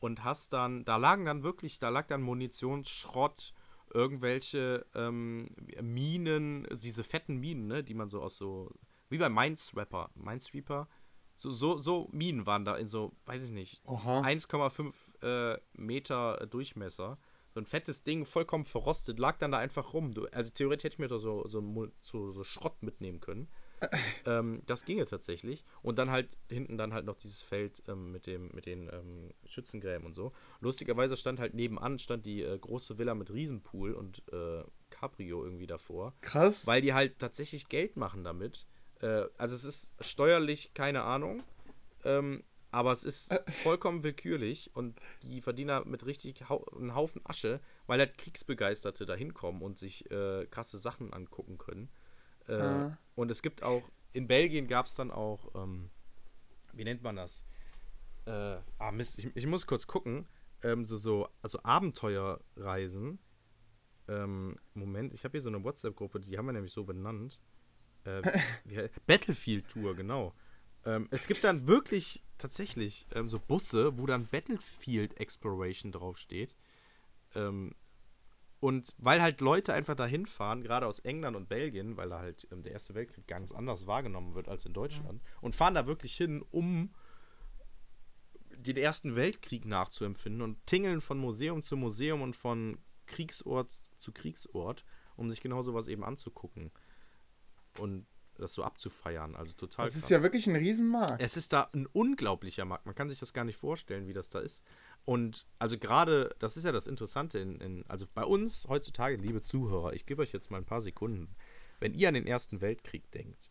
und 0.00 0.24
hast 0.24 0.52
dann, 0.52 0.84
da 0.84 0.96
lagen 0.96 1.24
dann 1.24 1.42
wirklich, 1.42 1.78
da 1.78 1.88
lag 1.88 2.06
dann 2.06 2.22
Munitionsschrott, 2.22 3.54
irgendwelche 3.92 4.84
ähm, 4.94 5.48
Minen, 5.80 6.66
diese 6.70 7.04
fetten 7.04 7.36
Minen, 7.38 7.66
ne, 7.66 7.82
die 7.84 7.94
man 7.94 8.08
so 8.08 8.20
aus 8.20 8.36
so, 8.36 8.70
wie 9.08 9.18
bei 9.18 9.28
Minesweeper, 9.28 10.10
Minesweeper, 10.14 10.88
so, 11.36 11.50
so, 11.50 11.76
so 11.76 12.08
Minen 12.12 12.46
waren 12.46 12.64
da 12.64 12.76
in 12.76 12.88
so, 12.88 13.12
weiß 13.26 13.44
ich 13.44 13.50
nicht, 13.50 13.82
Oha. 13.84 14.22
1,5 14.22 14.94
äh, 15.22 15.60
Meter 15.74 16.40
äh, 16.40 16.46
Durchmesser. 16.46 17.18
So 17.54 17.60
ein 17.60 17.66
fettes 17.66 18.02
Ding, 18.02 18.26
vollkommen 18.26 18.66
verrostet, 18.66 19.18
lag 19.18 19.38
dann 19.38 19.52
da 19.52 19.58
einfach 19.58 19.94
rum. 19.94 20.12
Du, 20.12 20.26
also 20.26 20.50
theoretisch 20.50 20.84
hätte 20.84 20.94
ich 20.94 20.98
mir 20.98 21.08
da 21.08 21.18
so, 21.18 21.46
so, 21.48 21.88
so, 22.00 22.30
so 22.30 22.44
Schrott 22.44 22.82
mitnehmen 22.82 23.20
können. 23.20 23.48
ähm, 24.26 24.62
das 24.66 24.84
ginge 24.84 25.04
tatsächlich. 25.04 25.64
Und 25.82 25.98
dann 25.98 26.10
halt 26.10 26.36
hinten 26.50 26.76
dann 26.76 26.92
halt 26.92 27.06
noch 27.06 27.16
dieses 27.16 27.42
Feld 27.42 27.82
ähm, 27.88 28.12
mit, 28.12 28.26
dem, 28.26 28.48
mit 28.52 28.66
den 28.66 28.90
ähm, 28.92 29.30
Schützengräben 29.46 30.06
und 30.06 30.14
so. 30.14 30.32
Lustigerweise 30.60 31.16
stand 31.16 31.40
halt 31.40 31.54
nebenan 31.54 31.98
stand 31.98 32.26
die 32.26 32.42
äh, 32.42 32.58
große 32.58 32.98
Villa 32.98 33.14
mit 33.14 33.32
Riesenpool 33.32 33.92
und 33.92 34.22
äh, 34.32 34.62
Cabrio 34.90 35.44
irgendwie 35.44 35.66
davor. 35.66 36.14
Krass. 36.20 36.66
Weil 36.66 36.82
die 36.82 36.94
halt 36.94 37.18
tatsächlich 37.18 37.68
Geld 37.68 37.96
machen 37.96 38.24
damit. 38.24 38.66
Äh, 39.00 39.24
also 39.36 39.54
es 39.54 39.64
ist 39.64 39.92
steuerlich 40.00 40.74
keine 40.74 41.02
Ahnung. 41.02 41.42
Ähm, 42.04 42.44
aber 42.70 42.92
es 42.92 43.04
ist 43.04 43.32
vollkommen 43.62 44.02
willkürlich 44.02 44.70
und 44.74 45.00
die 45.22 45.40
verdienen 45.40 45.88
mit 45.88 46.04
richtig 46.04 46.48
hau 46.48 46.64
einen 46.76 46.94
Haufen 46.94 47.22
Asche, 47.24 47.60
weil 47.86 47.98
halt 48.00 48.18
Kriegsbegeisterte 48.18 49.06
da 49.06 49.14
hinkommen 49.14 49.62
und 49.62 49.78
sich 49.78 50.10
äh, 50.10 50.46
krasse 50.50 50.76
Sachen 50.78 51.12
angucken 51.12 51.58
können. 51.58 51.88
Äh, 52.48 52.54
Ah. 52.54 52.98
Und 53.14 53.30
es 53.30 53.42
gibt 53.42 53.62
auch, 53.62 53.82
in 54.12 54.26
Belgien 54.28 54.68
gab 54.68 54.86
es 54.86 54.94
dann 54.94 55.10
auch, 55.10 55.54
ähm, 55.54 55.90
wie 56.74 56.84
nennt 56.84 57.02
man 57.02 57.16
das? 57.16 57.44
Äh, 58.26 58.58
ah, 58.78 58.92
Mist, 58.92 59.18
ich, 59.18 59.34
ich 59.34 59.46
muss 59.46 59.66
kurz 59.66 59.86
gucken. 59.86 60.26
Ähm, 60.62 60.84
so, 60.84 60.96
so, 60.96 61.28
also 61.42 61.58
Abenteuerreisen. 61.62 63.18
Ähm, 64.08 64.56
Moment, 64.74 65.14
ich 65.14 65.24
habe 65.24 65.32
hier 65.32 65.40
so 65.40 65.48
eine 65.48 65.64
WhatsApp-Gruppe, 65.64 66.20
die 66.20 66.36
haben 66.36 66.46
wir 66.46 66.52
nämlich 66.52 66.72
so 66.72 66.84
benannt. 66.84 67.40
Äh, 68.06 68.88
Battlefield 69.06 69.68
Tour, 69.68 69.94
genau. 69.94 70.32
Ähm, 70.84 71.08
es 71.10 71.26
gibt 71.26 71.44
dann 71.44 71.66
wirklich 71.66 72.22
tatsächlich 72.38 73.06
ähm, 73.14 73.28
so 73.28 73.38
Busse, 73.38 73.98
wo 73.98 74.06
dann 74.06 74.26
Battlefield 74.26 75.18
Exploration 75.18 75.92
draufsteht. 75.92 76.54
Ähm, 77.34 77.74
und 78.60 78.94
weil 78.98 79.20
halt 79.20 79.40
Leute 79.40 79.74
einfach 79.74 79.94
dahin 79.94 80.26
fahren, 80.26 80.62
gerade 80.62 80.86
aus 80.86 81.00
England 81.00 81.36
und 81.36 81.48
Belgien, 81.48 81.96
weil 81.96 82.08
da 82.08 82.20
halt 82.20 82.48
ähm, 82.50 82.62
der 82.62 82.72
Erste 82.72 82.94
Weltkrieg 82.94 83.26
ganz 83.26 83.52
anders 83.52 83.86
wahrgenommen 83.86 84.34
wird 84.34 84.48
als 84.48 84.64
in 84.64 84.72
Deutschland, 84.72 85.22
und 85.40 85.54
fahren 85.54 85.74
da 85.74 85.86
wirklich 85.86 86.16
hin, 86.16 86.42
um 86.50 86.94
den 88.56 88.76
Ersten 88.76 89.16
Weltkrieg 89.16 89.66
nachzuempfinden 89.66 90.40
und 90.40 90.64
tingeln 90.66 91.00
von 91.00 91.18
Museum 91.18 91.62
zu 91.62 91.76
Museum 91.76 92.22
und 92.22 92.34
von 92.34 92.78
Kriegsort 93.06 93.72
zu 93.98 94.12
Kriegsort, 94.12 94.84
um 95.16 95.28
sich 95.28 95.40
genau 95.40 95.62
sowas 95.62 95.88
eben 95.88 96.04
anzugucken 96.04 96.72
und 97.78 98.06
das 98.38 98.52
so 98.52 98.64
abzufeiern. 98.64 99.34
Also 99.34 99.52
total 99.54 99.86
Das 99.86 99.96
ist 99.96 100.10
ja 100.10 100.22
wirklich 100.22 100.46
ein 100.46 100.56
Riesenmarkt. 100.56 101.22
es 101.22 101.36
ist 101.36 101.52
da 101.52 101.70
ein 101.72 101.86
unglaublicher 101.86 102.64
Markt. 102.64 102.86
Man 102.86 102.94
kann 102.94 103.08
sich 103.08 103.18
das 103.18 103.32
gar 103.32 103.44
nicht 103.44 103.56
vorstellen, 103.56 104.06
wie 104.06 104.12
das 104.12 104.28
da 104.28 104.40
ist. 104.40 104.62
Und 105.04 105.46
also 105.58 105.78
gerade, 105.78 106.34
das 106.38 106.56
ist 106.56 106.64
ja 106.64 106.72
das 106.72 106.86
Interessante, 106.86 107.38
in, 107.38 107.60
in, 107.60 107.84
also 107.88 108.06
bei 108.12 108.24
uns 108.24 108.66
heutzutage, 108.68 109.16
liebe 109.16 109.40
Zuhörer, 109.40 109.92
ich 109.92 110.04
gebe 110.06 110.22
euch 110.22 110.32
jetzt 110.32 110.50
mal 110.50 110.58
ein 110.58 110.66
paar 110.66 110.80
Sekunden. 110.80 111.34
Wenn 111.80 111.94
ihr 111.94 112.08
an 112.08 112.14
den 112.14 112.26
Ersten 112.26 112.60
Weltkrieg 112.60 113.10
denkt, 113.10 113.50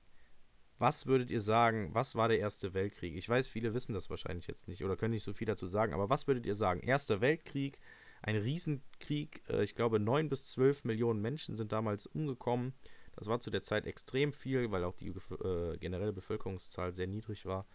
was 0.78 1.06
würdet 1.06 1.32
ihr 1.32 1.42
sagen, 1.42 1.92
was 1.94 2.16
war 2.16 2.28
der 2.28 2.40
Erste 2.40 2.74
Weltkrieg? 2.74 3.16
Ich 3.16 3.30
weiß, 3.30 3.48
viele 3.48 3.74
wissen 3.74 3.94
das 3.94 4.10
wahrscheinlich 4.10 4.48
jetzt 4.48 4.68
nicht 4.68 4.84
oder 4.84 4.98
können 4.98 5.14
nicht 5.14 5.24
so 5.24 5.34
viel 5.34 5.48
dazu 5.48 5.66
sagen, 5.66 5.94
aber 5.94 6.10
was 6.10 6.28
würdet 6.28 6.46
ihr 6.46 6.56
sagen? 6.56 6.82
Erster 6.82 7.22
Weltkrieg, 7.22 7.80
ein 8.22 8.36
Riesenkrieg, 8.36 9.44
äh, 9.48 9.64
ich 9.64 9.76
glaube, 9.76 10.00
neun 10.00 10.28
bis 10.28 10.44
zwölf 10.44 10.84
Millionen 10.84 11.22
Menschen 11.22 11.56
sind 11.56 11.72
damals 11.72 12.08
umgekommen. 12.08 12.74
Das 13.16 13.28
war 13.28 13.40
zu 13.40 13.50
der 13.50 13.62
Zeit 13.62 13.86
extrem 13.86 14.34
viel, 14.34 14.72
weil 14.72 14.84
auch 14.84 14.96
die 14.96 15.08
äh, 15.08 15.78
generelle 15.78 16.14
Bevölkerungszahl 16.14 16.94
sehr 16.94 17.08
niedrig 17.08 17.46
war. 17.46 17.66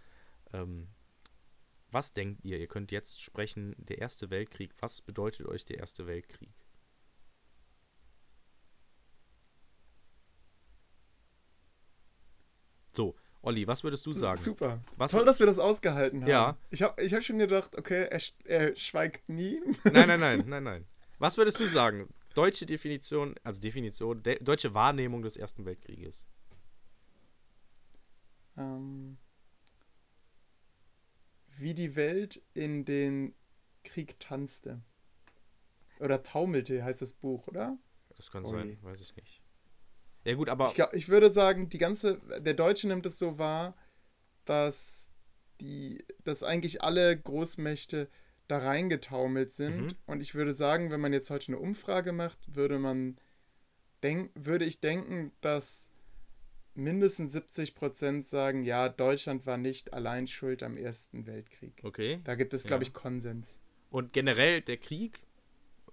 Ähm, 0.52 0.88
was 1.90 2.12
denkt 2.12 2.44
ihr? 2.44 2.58
Ihr 2.58 2.68
könnt 2.68 2.92
jetzt 2.92 3.20
sprechen, 3.22 3.74
der 3.78 3.98
Erste 3.98 4.30
Weltkrieg. 4.30 4.72
Was 4.80 5.00
bedeutet 5.02 5.46
euch 5.46 5.64
der 5.64 5.78
Erste 5.78 6.06
Weltkrieg? 6.06 6.50
So, 12.92 13.14
Olli, 13.42 13.66
was 13.66 13.82
würdest 13.84 14.04
du 14.06 14.12
sagen? 14.12 14.40
Super. 14.40 14.80
Was- 14.96 15.12
Toll, 15.12 15.24
dass 15.24 15.38
wir 15.38 15.46
das 15.46 15.58
ausgehalten 15.58 16.22
haben. 16.22 16.28
Ja. 16.30 16.56
Ich 16.70 16.82
habe 16.82 17.00
ich 17.02 17.14
hab 17.14 17.22
schon 17.22 17.38
gedacht, 17.38 17.76
okay, 17.78 18.06
er, 18.10 18.20
er 18.44 18.76
schweigt 18.76 19.28
nie. 19.28 19.60
Nein, 19.84 20.08
nein, 20.08 20.20
nein, 20.20 20.44
nein, 20.46 20.62
nein. 20.62 20.86
Was 21.18 21.36
würdest 21.36 21.60
du 21.60 21.66
sagen? 21.66 22.08
Deutsche 22.40 22.64
Definition, 22.64 23.34
also 23.42 23.60
Definition, 23.60 24.22
de 24.22 24.42
deutsche 24.42 24.72
Wahrnehmung 24.72 25.20
des 25.22 25.36
Ersten 25.36 25.66
Weltkrieges. 25.66 26.26
ähm, 28.56 29.18
wie 31.58 31.74
die 31.74 31.96
Welt 31.96 32.42
in 32.54 32.86
den 32.86 33.34
Krieg 33.84 34.18
tanzte. 34.20 34.80
Oder 35.98 36.22
taumelte, 36.22 36.82
heißt 36.82 37.02
das 37.02 37.12
Buch, 37.12 37.46
oder? 37.46 37.76
Das 38.16 38.30
kann 38.30 38.44
Ui. 38.46 38.50
sein, 38.50 38.78
weiß 38.82 39.02
ich 39.02 39.14
nicht. 39.16 39.42
Ja 40.24 40.34
gut, 40.34 40.48
aber 40.48 40.68
Ich, 40.68 40.74
glaub, 40.74 40.94
ich 40.94 41.08
würde 41.08 41.30
sagen, 41.30 41.68
die 41.68 41.78
ganze, 41.78 42.20
der 42.40 42.54
Deutsche 42.54 42.88
nimmt 42.88 43.04
es 43.04 43.18
so 43.18 43.38
wahr, 43.38 43.76
dass 44.46 45.10
die, 45.60 46.02
dass 46.24 46.42
eigentlich 46.42 46.82
alle 46.82 47.18
Großmächte 47.18 48.08
da 48.50 48.58
reingetaumelt 48.58 49.52
sind. 49.52 49.80
Mhm. 49.80 49.92
Und 50.06 50.20
ich 50.20 50.34
würde 50.34 50.54
sagen, 50.54 50.90
wenn 50.90 51.00
man 51.00 51.12
jetzt 51.12 51.30
heute 51.30 51.48
eine 51.48 51.58
Umfrage 51.58 52.12
macht, 52.12 52.38
würde 52.54 52.78
man 52.78 53.16
denk, 54.02 54.30
würde 54.34 54.64
ich 54.64 54.80
denken, 54.80 55.32
dass 55.40 55.90
mindestens 56.74 57.32
70 57.32 57.74
Prozent 57.74 58.26
sagen, 58.26 58.62
ja, 58.62 58.88
Deutschland 58.88 59.44
war 59.46 59.56
nicht 59.56 59.92
allein 59.92 60.26
schuld 60.26 60.62
am 60.62 60.76
Ersten 60.76 61.26
Weltkrieg. 61.26 61.80
okay. 61.82 62.20
Da 62.24 62.34
gibt 62.34 62.54
es, 62.54 62.64
glaube 62.64 62.84
Ja. 62.84 62.88
ich, 62.88 62.94
Konsens. 62.94 63.60
Und 63.90 64.12
generell 64.12 64.60
der 64.60 64.76
Krieg? 64.76 65.20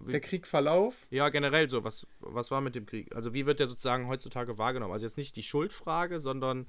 Der 0.00 0.20
Kriegverlauf, 0.20 1.08
Ja, 1.10 1.28
generell 1.28 1.68
so. 1.68 1.82
Was, 1.82 2.06
was 2.20 2.52
war 2.52 2.60
mit 2.60 2.76
dem 2.76 2.86
Krieg? 2.86 3.12
Also 3.16 3.34
wie 3.34 3.46
wird 3.46 3.58
der 3.58 3.66
sozusagen 3.66 4.06
heutzutage 4.06 4.56
wahrgenommen? 4.56 4.92
Also 4.92 5.04
jetzt 5.04 5.16
nicht 5.16 5.34
die 5.34 5.42
Schuldfrage, 5.42 6.20
sondern 6.20 6.66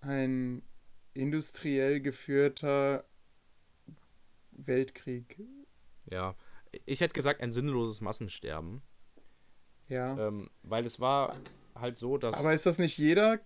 ein 0.00 0.62
industriell 1.14 2.00
geführter 2.00 3.04
Weltkrieg. 4.52 5.38
ja, 6.10 6.34
ich 6.86 7.00
hätte 7.00 7.14
gesagt 7.14 7.40
ein 7.40 7.52
sinnloses 7.52 8.00
Massensterben, 8.00 8.82
Ja. 9.88 10.16
ähm, 10.28 10.50
weil 10.62 10.86
es 10.86 11.00
war 11.00 11.36
halt 11.74 11.96
so, 11.96 12.18
dass 12.18 12.34
Aber 12.34 12.52
ist 12.54 12.66
das 12.66 12.78
nicht 12.78 12.98
jeder? 12.98 13.40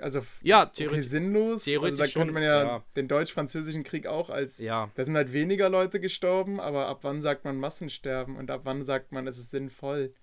Also 0.00 0.24
ja 0.40 0.62
okay, 0.62 0.70
theoretisch 0.74 1.06
sinnlos? 1.08 1.64
theoretisch 1.64 2.00
also 2.00 2.12
da 2.14 2.18
könnte 2.20 2.32
man 2.32 2.42
ja, 2.42 2.62
ja. 2.64 2.84
den 2.96 3.08
deutsch-französischen 3.08 3.82
Krieg 3.84 4.06
auch 4.06 4.30
als. 4.30 4.56
ja 4.58 4.90
Da 4.94 5.04
sind 5.04 5.14
halt 5.16 5.34
weniger 5.34 5.68
Leute 5.68 6.00
gestorben, 6.00 6.60
aber 6.60 6.86
ab 6.86 7.00
wann 7.02 7.20
sagt 7.20 7.44
man 7.44 7.58
Massensterben 7.58 8.36
und 8.36 8.50
ab 8.50 8.62
wann 8.64 8.86
sagt 8.86 9.12
man, 9.12 9.26
es 9.26 9.36
ist 9.38 9.50
sinnvoll? 9.50 10.14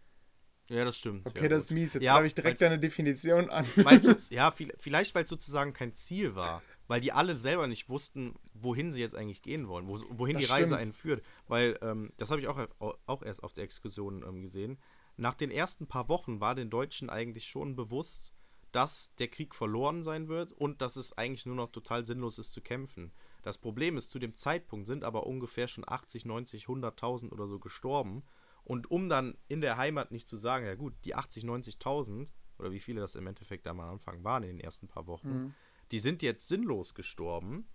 ja 0.69 0.85
das 0.85 0.97
stimmt. 0.99 1.27
Okay, 1.27 1.43
ja, 1.43 1.49
das 1.49 1.65
ist 1.65 1.71
mies. 1.71 1.93
Jetzt 1.93 2.03
Ja, 2.03 2.13
habe 2.13 2.25
ich 2.27 2.33
direkt 2.35 2.61
weil's- 2.61 2.71
eine 2.71 2.79
Definition 2.79 3.49
an. 3.51 3.65
Ja, 4.31 4.49
viel- 4.51 4.73
vielleicht, 4.77 5.13
weil 5.15 5.23
es 5.23 5.29
sozusagen 5.29 5.73
kein 5.73 5.93
Ziel 5.93 6.35
war. 6.35 6.61
Weil 6.89 6.99
die 7.01 7.13
alle 7.13 7.37
selber 7.37 7.67
nicht 7.67 7.87
wussten, 7.87 8.33
wohin 8.53 8.91
sie 8.91 8.99
jetzt 8.99 9.15
eigentlich 9.15 9.41
gehen 9.41 9.67
wollen, 9.69 9.87
wo, 9.87 10.01
wohin 10.09 10.33
Das 10.33 10.43
die 10.43 10.51
Reise 10.51 10.65
stimmt. 10.69 10.81
einen 10.81 10.93
führt. 10.93 11.23
Weil, 11.47 11.77
ähm, 11.81 12.11
das 12.17 12.31
habe 12.31 12.41
ich 12.41 12.47
auch, 12.47 12.59
auch 13.05 13.21
erst 13.23 13.43
auf 13.43 13.53
der 13.53 13.63
Exkursion 13.63 14.23
ähm, 14.27 14.41
gesehen. 14.41 14.77
Nach 15.15 15.35
den 15.35 15.51
ersten 15.51 15.85
paar 15.87 16.09
Wochen 16.09 16.41
war 16.41 16.55
den 16.55 16.69
Deutschen 16.69 17.09
eigentlich 17.09 17.45
schon 17.45 17.75
bewusst, 17.75 18.33
dass 18.71 19.13
der 19.15 19.27
Krieg 19.27 19.53
verloren 19.53 20.01
sein 20.03 20.27
wird 20.29 20.51
und 20.51 20.81
dass 20.81 20.95
es 20.95 21.17
eigentlich 21.17 21.45
nur 21.45 21.55
noch 21.55 21.71
total 21.71 22.05
sinnlos 22.05 22.39
ist 22.39 22.53
zu 22.53 22.61
kämpfen. 22.61 23.11
Das 23.43 23.57
Problem 23.57 23.95
ist, 23.95 24.09
zu 24.09 24.17
dem 24.19 24.33
Zeitpunkt 24.35 24.87
sind 24.87 25.03
aber 25.03 25.27
ungefähr 25.27 25.67
schon 25.67 25.83
80, 25.87 26.25
90, 26.25 26.65
100.000 26.65 27.31
oder 27.31 27.47
so 27.47 27.59
gestorben. 27.59 28.23
Und 28.63 28.89
um 28.91 29.09
dann 29.09 29.37
in 29.47 29.61
der 29.61 29.77
Heimat 29.77 30.11
nicht 30.11 30.27
zu 30.27 30.37
sagen, 30.37 30.65
ja 30.65 30.75
gut, 30.75 30.93
die 31.05 31.15
80, 31.15 31.43
90.000 31.45 32.31
oder 32.57 32.71
wie 32.71 32.79
viele 32.79 32.99
das 33.01 33.15
im 33.15 33.25
Endeffekt 33.27 33.67
am 33.67 33.79
Anfang 33.79 34.23
waren 34.23 34.43
in 34.43 34.49
den 34.57 34.59
ersten 34.59 34.87
paar 34.87 35.07
Wochen, 35.07 35.29
Mhm. 35.29 35.53
Die 35.91 35.99
sind 35.99 36.21
jetzt 36.21 36.47
sinnlos 36.47 36.93
gestorben. 36.93 37.67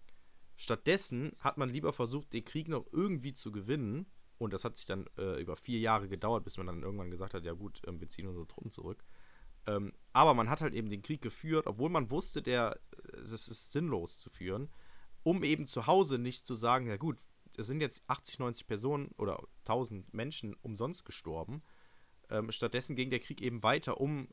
Stattdessen 0.57 1.33
hat 1.39 1.59
man 1.59 1.69
lieber 1.69 1.93
versucht, 1.93 2.33
den 2.33 2.45
Krieg 2.45 2.69
noch 2.69 2.87
irgendwie 2.93 3.35
zu 3.35 3.51
gewinnen. 3.53 4.07
Und 4.39 4.53
das 4.53 4.65
hat 4.65 4.77
sich 4.77 4.87
dann 4.87 5.07
äh, 5.17 5.41
über 5.41 5.57
vier 5.57 5.79
Jahre 5.79 6.09
gedauert, 6.09 6.45
bis 6.45 6.57
man 6.57 6.67
dann 6.67 6.83
irgendwann 6.83 7.11
gesagt 7.11 7.35
hat, 7.35 7.45
ja 7.45 7.53
gut, 7.53 7.83
ähm, 7.87 8.01
wir 8.01 8.09
ziehen 8.09 8.27
unsere 8.27 8.47
Truppen 8.47 8.71
zurück. 8.71 9.05
Ähm, 9.67 9.93
aber 10.13 10.35
man 10.35 10.51
hat 10.51 10.61
halt 10.61 10.75
eben 10.75 10.91
den 10.91 11.03
Krieg 11.03 11.23
geführt, 11.23 11.67
obwohl 11.67 11.89
man 11.89 12.11
wusste, 12.11 12.43
der, 12.43 12.79
äh, 13.13 13.21
es 13.21 13.49
ist 13.49 13.73
sinnlos 13.73 14.19
zu 14.19 14.29
führen, 14.29 14.69
um 15.23 15.43
eben 15.43 15.67
zu 15.67 15.87
Hause 15.87 16.19
nicht 16.19 16.47
zu 16.47 16.55
sagen, 16.55 16.87
ja 16.87 16.97
gut, 16.97 17.19
es 17.57 17.67
sind 17.67 17.81
jetzt 17.81 18.03
80, 18.09 18.39
90 18.41 18.67
Personen 18.67 19.09
oder 19.17 19.43
1000 19.61 20.13
Menschen 20.13 20.55
umsonst 20.63 21.05
gestorben. 21.05 21.63
Ähm, 22.29 22.51
stattdessen 22.53 22.97
ging 22.97 23.11
der 23.11 23.21
Krieg 23.21 23.41
eben 23.41 23.63
weiter, 23.63 24.01
um 24.01 24.29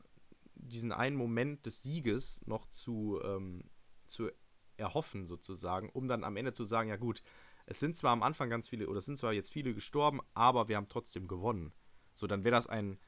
diesen 0.54 0.92
einen 0.92 1.16
Moment 1.16 1.66
des 1.66 1.82
Sieges 1.82 2.42
noch 2.46 2.66
zu, 2.66 3.20
ähm, 3.24 3.64
zu 4.12 4.30
erhoffen, 4.76 5.26
sozusagen, 5.26 5.88
um 5.90 6.08
dann 6.08 6.24
am 6.24 6.36
Ende 6.36 6.52
zu 6.52 6.64
sagen, 6.64 6.88
ja 6.88 6.96
gut, 6.96 7.22
es 7.66 7.80
sind 7.80 7.96
zwar 7.96 8.12
am 8.12 8.22
Anfang 8.22 8.50
ganz 8.50 8.68
viele, 8.68 8.88
oder 8.88 8.98
es 8.98 9.04
sind 9.04 9.18
zwar 9.18 9.32
jetzt 9.32 9.52
viele 9.52 9.74
gestorben, 9.74 10.20
aber 10.34 10.68
wir 10.68 10.76
haben 10.76 10.88
trotzdem 10.88 11.28
gewonnen. 11.28 11.72
So, 12.14 12.26
dann 12.26 12.44
wäre 12.44 12.54
das 12.54 12.66
ein, 12.66 12.98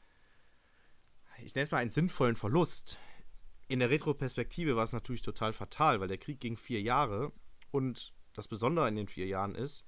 ich 1.42 1.54
nenne 1.54 1.64
es 1.64 1.70
mal 1.70 1.78
einen 1.78 1.90
sinnvollen 1.90 2.36
Verlust. 2.36 2.98
In 3.66 3.80
der 3.80 3.90
Retroperspektive 3.90 4.76
war 4.76 4.84
es 4.84 4.92
natürlich 4.92 5.22
total 5.22 5.52
fatal, 5.52 6.00
weil 6.00 6.08
der 6.08 6.18
Krieg 6.18 6.40
ging 6.40 6.56
vier 6.56 6.80
Jahre 6.82 7.32
und 7.70 8.14
das 8.32 8.48
Besondere 8.48 8.88
in 8.88 8.96
den 8.96 9.08
vier 9.08 9.26
Jahren 9.26 9.54
ist, 9.54 9.84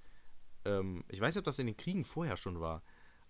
ähm, 0.65 1.05
ich 1.09 1.21
weiß 1.21 1.35
nicht, 1.35 1.41
ob 1.41 1.45
das 1.45 1.59
in 1.59 1.67
den 1.67 1.77
Kriegen 1.77 2.05
vorher 2.05 2.37
schon 2.37 2.61
war, 2.61 2.83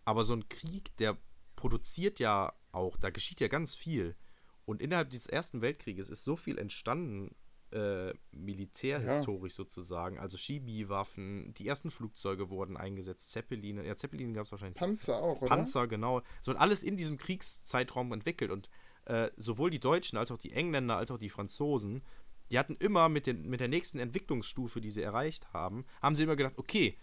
aber 0.04 0.24
so 0.24 0.34
ein 0.34 0.48
Krieg, 0.48 0.96
der 0.96 1.18
produziert 1.56 2.20
ja 2.20 2.52
auch, 2.72 2.96
da 2.96 3.10
geschieht 3.10 3.40
ja 3.40 3.48
ganz 3.48 3.74
viel. 3.74 4.16
Und 4.64 4.82
innerhalb 4.82 5.10
des 5.10 5.26
Ersten 5.26 5.62
Weltkrieges 5.62 6.08
ist 6.08 6.24
so 6.24 6.36
viel 6.36 6.58
entstanden, 6.58 7.34
äh, 7.72 8.12
militärhistorisch 8.32 9.52
ja. 9.52 9.56
sozusagen. 9.56 10.18
Also 10.18 10.36
Chemiewaffen, 10.36 11.52
die 11.54 11.66
ersten 11.66 11.90
Flugzeuge 11.90 12.50
wurden 12.50 12.76
eingesetzt, 12.76 13.30
Zeppeline, 13.30 13.84
ja, 13.86 13.96
Zeppeline 13.96 14.32
gab 14.32 14.46
es 14.46 14.52
wahrscheinlich. 14.52 14.78
Panzer 14.78 15.22
auch, 15.22 15.40
oder? 15.42 15.48
Panzer, 15.48 15.88
genau. 15.88 16.22
So 16.42 16.52
wird 16.52 16.60
alles 16.60 16.82
in 16.82 16.96
diesem 16.96 17.18
Kriegszeitraum 17.18 18.12
entwickelt. 18.12 18.50
Und 18.50 18.70
äh, 19.06 19.30
sowohl 19.36 19.70
die 19.70 19.80
Deutschen 19.80 20.18
als 20.18 20.30
auch 20.30 20.38
die 20.38 20.52
Engländer 20.52 20.96
als 20.96 21.10
auch 21.10 21.18
die 21.18 21.30
Franzosen, 21.30 22.02
die 22.50 22.58
hatten 22.58 22.76
immer 22.76 23.08
mit, 23.08 23.26
den, 23.26 23.48
mit 23.48 23.60
der 23.60 23.68
nächsten 23.68 23.98
Entwicklungsstufe, 23.98 24.80
die 24.80 24.90
sie 24.90 25.02
erreicht 25.02 25.52
haben, 25.52 25.84
haben 26.00 26.14
sie 26.14 26.22
immer 26.22 26.36
gedacht, 26.36 26.58
okay, 26.58 26.96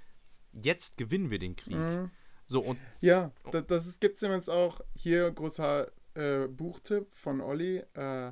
jetzt 0.54 0.98
gewinnen 0.98 1.30
wir 1.30 1.40
den 1.40 1.56
Krieg. 1.56 1.76
Mhm. 1.76 2.12
So, 2.46 2.62
und, 2.62 2.78
ja, 3.02 3.32
das, 3.52 3.66
das 3.68 4.00
gibt 4.00 4.18
es 4.18 4.24
übrigens 4.24 4.50
auch 4.50 4.82
hier 4.96 5.32
großer 5.32 5.92
äh, 6.14 6.48
Buchtipp 6.48 7.14
von 7.16 7.42
Olli. 7.42 7.78
Äh, 7.94 8.32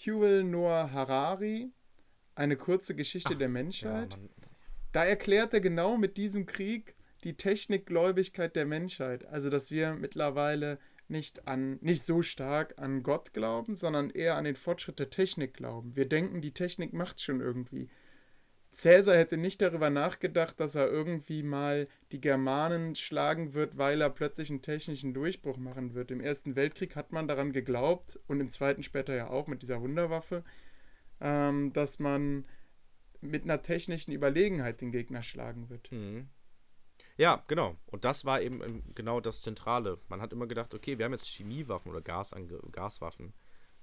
Yuval 0.00 0.44
Noah 0.44 0.92
Harari, 0.92 1.72
eine 2.34 2.56
kurze 2.56 2.94
Geschichte 2.94 3.34
Ach, 3.34 3.38
der 3.38 3.48
Menschheit. 3.48 4.14
Ja, 4.14 4.44
da 4.92 5.04
erklärt 5.04 5.52
er 5.52 5.60
genau 5.60 5.98
mit 5.98 6.16
diesem 6.16 6.46
Krieg 6.46 6.94
die 7.22 7.36
Technikgläubigkeit 7.36 8.56
der 8.56 8.64
Menschheit. 8.64 9.26
Also, 9.26 9.50
dass 9.50 9.70
wir 9.70 9.94
mittlerweile 9.94 10.78
nicht 11.08 11.46
an 11.46 11.78
nicht 11.82 12.02
so 12.02 12.22
stark 12.22 12.78
an 12.78 13.02
Gott 13.02 13.34
glauben, 13.34 13.74
sondern 13.74 14.10
eher 14.10 14.36
an 14.36 14.44
den 14.44 14.56
Fortschritt 14.56 14.98
der 14.98 15.10
Technik 15.10 15.54
glauben. 15.54 15.96
Wir 15.96 16.08
denken, 16.08 16.40
die 16.40 16.52
Technik 16.52 16.92
macht 16.92 17.20
schon 17.20 17.40
irgendwie. 17.40 17.90
Cäsar 18.72 19.16
hätte 19.16 19.36
nicht 19.36 19.60
darüber 19.60 19.90
nachgedacht, 19.90 20.60
dass 20.60 20.74
er 20.74 20.88
irgendwie 20.88 21.42
mal 21.42 21.88
die 22.12 22.20
Germanen 22.20 22.94
schlagen 22.94 23.52
wird, 23.52 23.76
weil 23.78 24.00
er 24.00 24.10
plötzlich 24.10 24.50
einen 24.50 24.62
technischen 24.62 25.12
Durchbruch 25.12 25.56
machen 25.56 25.94
wird. 25.94 26.10
Im 26.10 26.20
Ersten 26.20 26.56
Weltkrieg 26.56 26.94
hat 26.94 27.12
man 27.12 27.26
daran 27.26 27.52
geglaubt 27.52 28.18
und 28.28 28.40
im 28.40 28.48
Zweiten 28.48 28.82
später 28.82 29.14
ja 29.14 29.28
auch 29.28 29.48
mit 29.48 29.62
dieser 29.62 29.80
Wunderwaffe, 29.80 30.42
ähm, 31.20 31.72
dass 31.72 31.98
man 31.98 32.44
mit 33.20 33.44
einer 33.44 33.60
technischen 33.60 34.12
Überlegenheit 34.12 34.80
den 34.80 34.92
Gegner 34.92 35.22
schlagen 35.22 35.68
wird. 35.68 35.90
Mhm. 35.90 36.28
Ja, 37.16 37.44
genau. 37.48 37.76
Und 37.86 38.04
das 38.04 38.24
war 38.24 38.40
eben 38.40 38.94
genau 38.94 39.20
das 39.20 39.42
Zentrale. 39.42 39.98
Man 40.08 40.22
hat 40.22 40.32
immer 40.32 40.46
gedacht, 40.46 40.72
okay, 40.72 40.96
wir 40.96 41.04
haben 41.04 41.12
jetzt 41.12 41.28
Chemiewaffen 41.28 41.90
oder 41.90 42.00
Gaswaffen. 42.00 43.34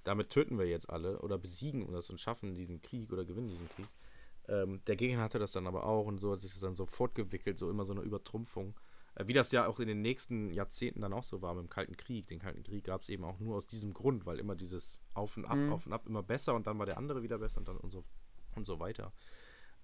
Damit 0.03 0.29
töten 0.29 0.57
wir 0.57 0.65
jetzt 0.65 0.89
alle 0.89 1.19
oder 1.19 1.37
besiegen 1.37 1.91
das 1.91 2.09
und 2.09 2.19
schaffen 2.19 2.55
diesen 2.55 2.81
Krieg 2.81 3.11
oder 3.11 3.25
gewinnen 3.25 3.49
diesen 3.49 3.69
Krieg. 3.69 3.87
Ähm, 4.47 4.81
der 4.87 4.95
Gegner 4.95 5.23
hatte 5.23 5.39
das 5.39 5.51
dann 5.51 5.67
aber 5.67 5.85
auch 5.85 6.05
und 6.05 6.19
so 6.19 6.31
hat 6.31 6.41
sich 6.41 6.53
das 6.53 6.61
dann 6.61 6.75
so 6.75 6.85
fortgewickelt, 6.85 7.57
so 7.57 7.69
immer 7.69 7.85
so 7.85 7.93
eine 7.93 8.01
Übertrumpfung. 8.01 8.75
Äh, 9.15 9.27
wie 9.27 9.33
das 9.33 9.51
ja 9.51 9.67
auch 9.67 9.79
in 9.79 9.87
den 9.87 10.01
nächsten 10.01 10.51
Jahrzehnten 10.51 11.01
dann 11.01 11.13
auch 11.13 11.23
so 11.23 11.41
war 11.41 11.53
mit 11.53 11.63
dem 11.63 11.69
Kalten 11.69 11.97
Krieg. 11.97 12.27
Den 12.27 12.39
Kalten 12.39 12.63
Krieg 12.63 12.83
gab 12.83 13.01
es 13.01 13.09
eben 13.09 13.23
auch 13.23 13.39
nur 13.39 13.55
aus 13.55 13.67
diesem 13.67 13.93
Grund, 13.93 14.25
weil 14.25 14.39
immer 14.39 14.55
dieses 14.55 15.01
Auf 15.13 15.37
und 15.37 15.45
Ab, 15.45 15.57
mhm. 15.57 15.73
Auf 15.73 15.85
und 15.85 15.93
Ab 15.93 16.05
immer 16.07 16.23
besser 16.23 16.55
und 16.55 16.67
dann 16.67 16.79
war 16.79 16.85
der 16.85 16.97
andere 16.97 17.23
wieder 17.23 17.39
besser 17.39 17.59
und 17.59 17.67
dann 17.67 17.77
und 17.77 17.91
so, 17.91 18.03
und 18.55 18.65
so 18.65 18.79
weiter. 18.79 19.11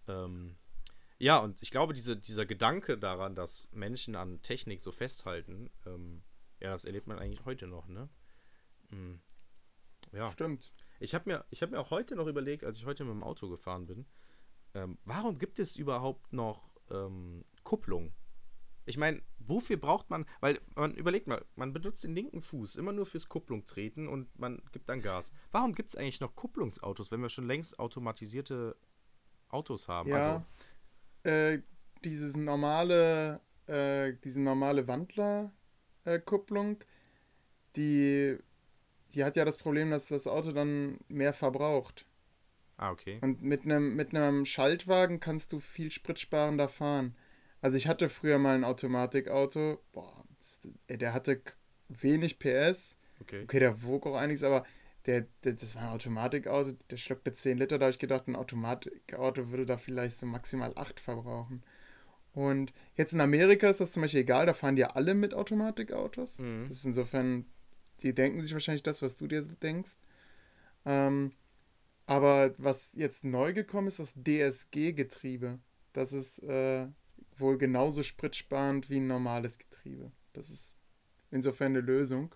Ähm, 0.07 0.55
ja, 1.19 1.37
und 1.37 1.61
ich 1.61 1.71
glaube, 1.71 1.93
diese, 1.93 2.17
dieser 2.17 2.45
Gedanke 2.45 2.97
daran, 2.97 3.35
dass 3.35 3.69
Menschen 3.71 4.15
an 4.15 4.41
Technik 4.41 4.81
so 4.81 4.91
festhalten, 4.91 5.69
ähm, 5.85 6.23
ja, 6.59 6.71
das 6.71 6.85
erlebt 6.85 7.07
man 7.07 7.19
eigentlich 7.19 7.45
heute 7.45 7.67
noch, 7.67 7.87
ne? 7.87 8.09
Mhm. 8.89 9.19
Ja. 10.11 10.31
Stimmt. 10.31 10.71
Ich 10.99 11.15
habe 11.15 11.29
mir, 11.29 11.45
hab 11.53 11.71
mir 11.71 11.79
auch 11.79 11.89
heute 11.89 12.15
noch 12.15 12.27
überlegt, 12.27 12.63
als 12.63 12.77
ich 12.77 12.85
heute 12.85 13.03
mit 13.03 13.13
dem 13.13 13.23
Auto 13.23 13.49
gefahren 13.49 13.85
bin, 13.85 14.05
ähm, 14.73 14.97
warum 15.05 15.37
gibt 15.37 15.59
es 15.59 15.75
überhaupt 15.77 16.33
noch 16.33 16.69
ähm, 16.91 17.45
Kupplung? 17.63 18.13
Ich 18.85 18.97
meine, 18.97 19.21
wofür 19.39 19.77
braucht 19.77 20.09
man, 20.09 20.25
weil 20.41 20.59
man 20.75 20.93
überlegt 20.93 21.27
mal, 21.27 21.43
man 21.55 21.71
benutzt 21.71 22.03
den 22.03 22.15
linken 22.15 22.41
Fuß 22.41 22.75
immer 22.75 22.91
nur 22.91 23.05
fürs 23.05 23.29
Kupplung 23.29 23.65
treten 23.65 24.07
und 24.07 24.37
man 24.37 24.61
gibt 24.71 24.89
dann 24.89 25.01
Gas. 25.01 25.31
Warum 25.51 25.73
gibt 25.73 25.89
es 25.89 25.95
eigentlich 25.95 26.19
noch 26.19 26.35
Kupplungsautos, 26.35 27.11
wenn 27.11 27.21
wir 27.21 27.29
schon 27.29 27.47
längst 27.47 27.79
automatisierte 27.79 28.75
Autos 29.49 29.87
haben? 29.87 30.09
Ja, 30.09 30.43
also, 31.23 31.29
äh, 31.29 31.61
dieses 32.03 32.35
normale, 32.35 33.39
äh, 33.67 34.13
diese 34.23 34.41
normale 34.41 34.87
Wandlerkupplung, 34.87 36.81
äh, 36.81 36.85
die, 37.77 38.37
die 39.13 39.23
hat 39.23 39.37
ja 39.37 39.45
das 39.45 39.57
Problem, 39.57 39.91
dass 39.91 40.07
das 40.07 40.27
Auto 40.27 40.51
dann 40.51 40.99
mehr 41.07 41.33
verbraucht. 41.33 42.05
Ah, 42.77 42.91
okay. 42.91 43.19
Und 43.21 43.41
mit 43.41 43.63
einem 43.63 43.95
mit 43.95 44.47
Schaltwagen 44.47 45.19
kannst 45.19 45.53
du 45.53 45.59
viel 45.59 45.91
spritsparender 45.91 46.67
fahren. 46.67 47.15
Also 47.61 47.77
ich 47.77 47.87
hatte 47.87 48.09
früher 48.09 48.39
mal 48.39 48.55
ein 48.55 48.63
Automatikauto, 48.63 49.79
boah, 49.93 50.25
der 50.89 51.13
hatte 51.13 51.41
wenig 51.87 52.39
PS. 52.39 52.97
Okay. 53.21 53.43
Okay, 53.43 53.59
der 53.59 53.83
wog 53.83 54.05
auch 54.05 54.15
einiges, 54.15 54.43
aber 54.43 54.65
der, 55.05 55.27
der, 55.43 55.53
das 55.53 55.75
war 55.75 55.83
ein 55.83 55.89
Automatikauto, 55.89 56.73
der 56.89 56.97
schluckte 56.97 57.31
10 57.31 57.57
Liter, 57.57 57.77
da 57.77 57.85
habe 57.85 57.93
ich 57.93 57.99
gedacht, 57.99 58.27
ein 58.27 58.35
Automatikauto 58.35 59.49
würde 59.49 59.65
da 59.65 59.77
vielleicht 59.77 60.17
so 60.17 60.25
maximal 60.25 60.73
8 60.75 60.99
verbrauchen. 60.99 61.63
Und 62.33 62.73
jetzt 62.95 63.13
in 63.13 63.21
Amerika 63.21 63.69
ist 63.69 63.79
das 63.79 63.91
zum 63.91 64.01
Beispiel 64.01 64.21
egal, 64.21 64.45
da 64.45 64.53
fahren 64.53 64.75
die 64.75 64.81
ja 64.81 64.91
alle 64.91 65.13
mit 65.13 65.33
Automatikautos. 65.33 66.39
Mhm. 66.39 66.65
Das 66.67 66.79
ist 66.79 66.85
insofern, 66.85 67.45
die 68.01 68.13
denken 68.13 68.41
sich 68.41 68.53
wahrscheinlich 68.53 68.83
das, 68.83 69.01
was 69.01 69.17
du 69.17 69.27
dir 69.27 69.41
denkst. 69.61 69.97
Ähm, 70.85 71.31
aber 72.05 72.53
was 72.57 72.93
jetzt 72.93 73.23
neu 73.23 73.53
gekommen 73.53 73.87
ist, 73.87 73.99
das 73.99 74.15
DSG-Getriebe. 74.15 75.59
Das 75.93 76.11
ist 76.11 76.39
äh, 76.43 76.87
wohl 77.37 77.57
genauso 77.57 78.03
spritsparend 78.03 78.89
wie 78.89 78.97
ein 78.97 79.07
normales 79.07 79.57
Getriebe. 79.59 80.11
Das 80.33 80.49
ist 80.49 80.75
insofern 81.31 81.73
eine 81.73 81.81
Lösung. 81.81 82.33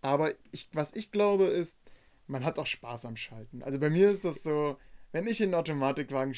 Aber 0.00 0.32
ich, 0.52 0.68
was 0.72 0.94
ich 0.94 1.10
glaube, 1.10 1.44
ist, 1.44 1.78
man 2.26 2.44
hat 2.44 2.58
auch 2.58 2.66
Spaß 2.66 3.06
am 3.06 3.16
Schalten. 3.16 3.62
Also 3.62 3.80
bei 3.80 3.90
mir 3.90 4.10
ist 4.10 4.24
das 4.24 4.42
so, 4.42 4.78
wenn 5.12 5.26
ich 5.26 5.40
in 5.40 5.46
einen 5.46 5.54
Automatikwagen 5.54 6.34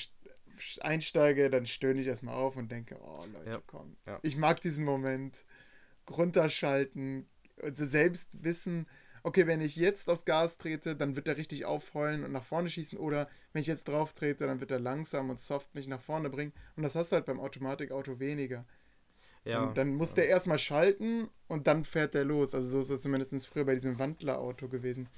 einsteige, 0.81 1.51
dann 1.51 1.67
stöhne 1.67 2.01
ich 2.01 2.07
erstmal 2.07 2.35
auf 2.35 2.57
und 2.57 2.71
denke, 2.71 2.97
oh 3.03 3.25
Leute, 3.33 3.51
ja. 3.51 3.63
komm. 3.67 3.97
Ja. 4.07 4.19
Ich 4.23 4.37
mag 4.37 4.61
diesen 4.61 4.85
Moment. 4.85 5.45
Runterschalten 6.09 7.29
und 7.63 7.79
so 7.79 7.85
selbst 7.85 8.31
wissen, 8.33 8.87
okay, 9.23 9.47
wenn 9.47 9.61
ich 9.61 9.77
jetzt 9.77 10.09
aufs 10.09 10.25
Gas 10.25 10.59
trete, 10.59 10.97
dann 10.97 11.17
wird 11.17 11.29
er 11.29 11.37
richtig 11.37 11.65
aufheulen 11.65 12.25
und 12.25 12.33
nach 12.33 12.45
vorne 12.45 12.71
schießen 12.71 12.99
oder 12.99 13.29
wenn 13.53 13.63
ich 13.63 13.69
jetzt 13.69 13.89
drauf 13.89 14.13
trete, 14.13 14.47
dann 14.47 14.61
wird 14.61 14.71
er 14.71 14.81
langsam 14.81 15.31
und 15.31 15.41
soft 15.41 15.75
mich 15.75 15.89
nach 15.89 16.01
vorne 16.01 16.31
bringen 16.31 16.53
und 16.77 16.83
das 16.83 16.95
hast 16.95 17.13
du 17.13 17.17
halt 17.17 17.27
beim 17.27 17.41
Automatikauto 17.41 18.19
weniger. 18.21 18.65
Ja. 19.45 19.63
Und 19.63 19.79
dann 19.79 19.95
muss 19.95 20.11
ja. 20.11 20.17
der 20.17 20.29
erstmal 20.29 20.59
schalten 20.59 21.29
und 21.49 21.67
dann 21.67 21.85
fährt 21.85 22.15
der 22.15 22.25
los. 22.25 22.55
Also 22.55 22.69
so 22.69 22.81
ist 22.81 22.91
es 22.91 23.01
zumindest 23.01 23.47
früher 23.47 23.65
bei 23.65 23.75
diesem 23.75 23.99
Wandlerauto 23.99 24.69
gewesen. 24.69 25.09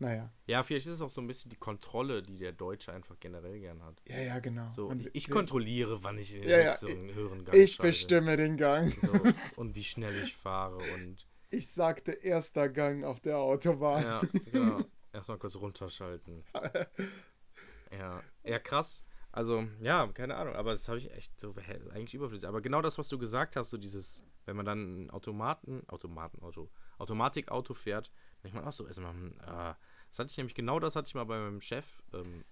Naja. 0.00 0.30
Ja, 0.46 0.62
vielleicht 0.62 0.86
ist 0.86 0.92
es 0.92 1.02
auch 1.02 1.08
so 1.08 1.20
ein 1.20 1.26
bisschen 1.26 1.50
die 1.50 1.56
Kontrolle, 1.56 2.22
die 2.22 2.38
der 2.38 2.52
Deutsche 2.52 2.92
einfach 2.92 3.18
generell 3.18 3.58
gern 3.58 3.82
hat. 3.82 4.00
Ja, 4.06 4.20
ja, 4.20 4.38
genau. 4.38 4.70
So, 4.70 4.92
ich, 4.92 5.10
ich 5.12 5.30
kontrolliere, 5.30 6.04
wann 6.04 6.18
ich 6.18 6.36
in 6.36 6.42
den 6.42 6.50
ja, 6.50 6.58
ja, 6.58 6.76
höheren 6.80 7.44
Gang 7.44 7.56
Ich 7.56 7.72
schalte. 7.72 7.88
bestimme 7.88 8.36
den 8.36 8.56
Gang. 8.56 8.96
So, 9.00 9.10
und 9.56 9.74
wie 9.74 9.82
schnell 9.82 10.14
ich 10.22 10.36
fahre 10.36 10.76
und 10.94 11.26
ich 11.50 11.70
sagte 11.70 12.12
erster 12.12 12.68
Gang 12.68 13.04
auf 13.04 13.20
der 13.20 13.38
Autobahn. 13.38 14.02
Ja, 14.02 14.20
genau. 14.44 14.84
Erstmal 15.12 15.38
kurz 15.38 15.56
runterschalten. 15.56 16.44
ja. 17.90 18.22
Ja, 18.44 18.58
krass. 18.58 19.04
Also, 19.32 19.66
ja, 19.80 20.06
keine 20.08 20.36
Ahnung, 20.36 20.54
aber 20.54 20.72
das 20.72 20.88
habe 20.88 20.98
ich 20.98 21.10
echt 21.12 21.38
so 21.38 21.54
eigentlich 21.56 22.14
überflüssig. 22.14 22.48
Aber 22.48 22.60
genau 22.60 22.82
das, 22.82 22.98
was 22.98 23.08
du 23.08 23.18
gesagt 23.18 23.56
hast, 23.56 23.70
so 23.70 23.78
dieses, 23.78 24.24
wenn 24.46 24.56
man 24.56 24.66
dann 24.66 25.04
ein 25.04 25.10
Automaten, 25.10 25.82
Automatenauto, 25.88 26.70
Automatikauto 26.98 27.74
fährt, 27.74 28.10
denkt 28.42 28.54
man 28.54 28.64
auch 28.64 28.72
so 28.72 28.86
erstmal, 28.86 29.12
hm, 29.12 29.34
äh, 29.40 29.74
das 30.08 30.18
hatte 30.18 30.30
ich 30.30 30.36
nämlich, 30.38 30.54
genau 30.54 30.80
das 30.80 30.96
hatte 30.96 31.08
ich 31.08 31.14
mal 31.14 31.24
bei 31.24 31.38
meinem 31.38 31.60
Chef, 31.60 32.02
ähm, 32.14 32.44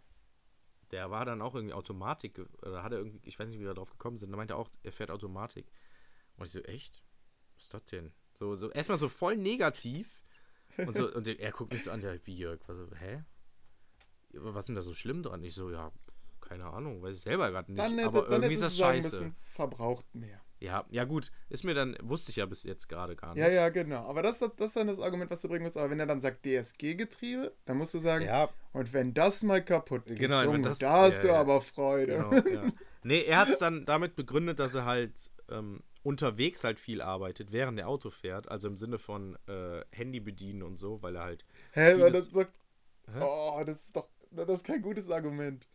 der 0.91 1.11
war 1.11 1.25
dann 1.25 1.43
auch 1.43 1.55
irgendwie 1.55 1.75
Automatik, 1.75 2.39
oder 2.63 2.83
hat 2.83 2.93
er 2.93 2.99
irgendwie, 2.99 3.27
ich 3.27 3.39
weiß 3.39 3.49
nicht, 3.49 3.59
wie 3.59 3.65
wir 3.65 3.75
darauf 3.75 3.91
gekommen 3.91 4.19
sind, 4.19 4.31
da 4.31 4.37
meinte 4.37 4.55
er 4.55 4.59
auch, 4.59 4.71
er 4.83 4.93
fährt 4.93 5.11
Automatik. 5.11 5.73
Und 6.37 6.45
ich 6.45 6.53
so, 6.53 6.61
echt? 6.61 7.03
Was 7.57 7.65
ist 7.65 7.75
das 7.75 7.85
denn? 7.87 8.13
So, 8.37 8.55
so 8.55 8.71
erstmal 8.71 8.99
so 8.99 9.09
voll 9.09 9.37
negativ. 9.37 10.23
Und, 10.77 10.95
so, 10.95 11.11
und 11.11 11.27
er 11.27 11.51
guckt 11.53 11.73
mich 11.73 11.85
so 11.85 11.91
an, 11.91 12.03
ja, 12.03 12.15
wie 12.25 12.35
Jörg? 12.35 12.61
Was, 12.67 12.77
hä? 13.01 13.25
Was 14.33 14.65
ist 14.65 14.69
denn 14.69 14.75
da 14.77 14.83
so 14.83 14.93
schlimm 14.93 15.23
dran? 15.23 15.43
Ich 15.43 15.55
so, 15.55 15.71
ja, 15.71 15.91
keine 16.41 16.67
Ahnung, 16.67 17.03
weiß 17.03 17.17
ich 17.17 17.23
selber 17.23 17.51
gerade 17.51 17.73
nicht. 17.73 17.83
Dann, 17.83 17.99
aber 18.01 18.23
dann 18.23 18.43
irgendwie 18.43 18.55
ist 18.55 18.63
das 18.63 18.77
scheiße. 18.77 19.21
Müssen, 19.21 19.37
verbraucht 19.55 20.15
mehr. 20.15 20.41
Ja, 20.61 20.85
ja 20.91 21.05
gut, 21.05 21.33
ist 21.49 21.65
mir 21.65 21.75
dann, 21.75 21.97
wusste 22.03 22.31
ich 22.31 22.37
ja 22.37 22.47
bis 22.47 22.63
jetzt 22.63 22.89
gerade 22.89 23.15
gar 23.17 23.35
nicht. 23.35 23.43
Ja, 23.43 23.49
ja, 23.49 23.69
genau. 23.69 24.05
Aber 24.07 24.23
das, 24.23 24.39
das, 24.39 24.51
das 24.57 24.69
ist 24.69 24.77
dann 24.77 24.87
das 24.87 25.01
Argument, 25.01 25.31
was 25.31 25.43
du 25.43 25.49
bringen 25.49 25.65
musst. 25.65 25.77
Aber 25.77 25.91
wenn 25.91 26.01
er 26.01 26.07
dann 26.07 26.21
sagt 26.21 26.45
DSG-Getriebe, 26.45 27.53
dann 27.65 27.77
musst 27.77 27.95
du 27.95 27.99
sagen, 27.99 28.25
ja. 28.25 28.49
und 28.73 28.93
wenn 28.93 29.13
das 29.13 29.43
mal 29.43 29.63
kaputt 29.63 30.07
geht, 30.07 30.19
genau, 30.19 30.43
Junge, 30.43 30.63
das, 30.63 30.79
da 30.79 31.03
hast 31.03 31.19
ja, 31.19 31.23
du 31.23 31.29
ja. 31.29 31.41
aber 31.41 31.61
Freude. 31.61 32.17
Genau, 32.17 32.33
ja. 32.33 32.73
Nee, 33.03 33.23
er 33.23 33.39
hat 33.39 33.49
es 33.49 33.59
dann 33.59 33.85
damit 33.85 34.17
begründet, 34.17 34.59
dass 34.59 34.75
er 34.75 34.85
halt 34.85 35.31
ähm, 35.49 35.83
unterwegs 36.07 36.63
halt 36.63 36.79
viel 36.79 37.03
arbeitet, 37.03 37.51
während 37.51 37.79
der 37.79 37.89
Auto 37.89 38.11
fährt, 38.11 38.49
also 38.49 38.69
im 38.69 38.77
Sinne 38.77 38.99
von 38.99 39.37
äh, 39.49 39.85
Handy 39.91 40.21
bedienen 40.21 40.63
und 40.63 40.77
so, 40.77 41.03
weil 41.03 41.17
er 41.17 41.23
halt. 41.25 41.45
Hä, 41.73 41.99
weil 41.99 42.13
das 42.13 42.27
sagt. 42.27 42.57
Hä? 43.13 43.19
Oh, 43.21 43.63
das 43.67 43.87
ist 43.87 43.97
doch. 43.97 44.09
Das 44.31 44.49
ist 44.49 44.67
kein 44.67 44.83
gutes 44.83 45.11
Argument. 45.11 45.69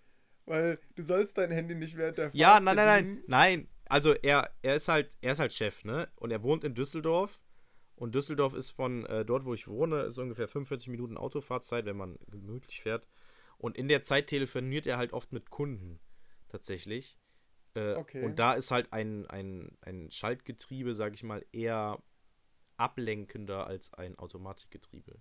Weil 0.45 0.79
du 0.95 1.03
sollst 1.03 1.37
dein 1.37 1.51
Handy 1.51 1.75
nicht 1.75 1.97
während 1.97 2.17
der 2.17 2.25
Fahrt 2.25 2.35
Ja, 2.35 2.59
nein, 2.61 2.77
nein, 2.77 2.85
nein, 2.87 3.23
nein. 3.27 3.67
Also 3.89 4.13
er, 4.13 4.49
er 4.61 4.75
ist 4.75 4.87
halt, 4.87 5.11
er 5.19 5.33
ist 5.33 5.39
halt 5.39 5.53
Chef, 5.53 5.83
ne? 5.83 6.07
Und 6.15 6.31
er 6.31 6.43
wohnt 6.43 6.63
in 6.63 6.75
Düsseldorf 6.75 7.41
Und 7.95 8.15
Düsseldorf 8.15 8.53
ist 8.53 8.71
von 8.71 9.05
äh, 9.07 9.25
dort, 9.25 9.45
wo 9.45 9.53
ich 9.53 9.67
wohne, 9.67 10.03
ist 10.03 10.17
ungefähr 10.17 10.47
45 10.47 10.87
Minuten 10.87 11.17
Autofahrzeit, 11.17 11.85
wenn 11.85 11.97
man 11.97 12.17
gemütlich 12.29 12.81
fährt. 12.81 13.05
Und 13.57 13.77
in 13.77 13.89
der 13.89 14.01
Zeit 14.01 14.27
telefoniert 14.27 14.87
er 14.87 14.97
halt 14.97 15.11
oft 15.11 15.33
mit 15.33 15.49
Kunden 15.49 15.99
tatsächlich. 16.47 17.17
Äh, 17.75 17.95
Okay. 17.95 18.23
Und 18.23 18.37
da 18.39 18.53
ist 18.53 18.71
halt 18.71 18.91
ein, 18.93 19.25
ein, 19.27 19.77
ein 19.81 20.11
Schaltgetriebe, 20.11 20.93
sag 20.95 21.13
ich 21.13 21.23
mal, 21.23 21.45
eher 21.51 22.01
ablenkender 22.77 23.67
als 23.67 23.93
ein 23.93 24.17
Automatikgetriebe. 24.17 25.19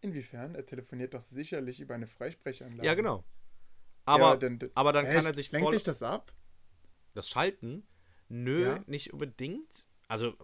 Inwiefern? 0.00 0.54
Er 0.54 0.66
telefoniert 0.66 1.14
doch 1.14 1.22
sicherlich 1.22 1.80
über 1.80 1.94
eine 1.94 2.06
Freisprechanlage. 2.06 2.86
Ja, 2.86 2.94
genau. 2.94 3.24
Aber, 4.04 4.30
Ja, 4.30 4.36
dann- 4.36 4.58
aber 4.74 4.92
dann 4.92 5.06
Hä, 5.06 5.14
kann 5.14 5.26
er 5.26 5.34
sich 5.34 5.50
Lenkt 5.52 5.64
voll. 5.66 5.74
dich 5.74 5.84
das 5.84 6.02
ab? 6.02 6.32
Das 7.14 7.28
Schalten? 7.28 7.86
Nö, 8.28 8.64
Ja. 8.66 8.84
nicht 8.86 9.12
unbedingt. 9.12 9.86
Also, 10.08 10.34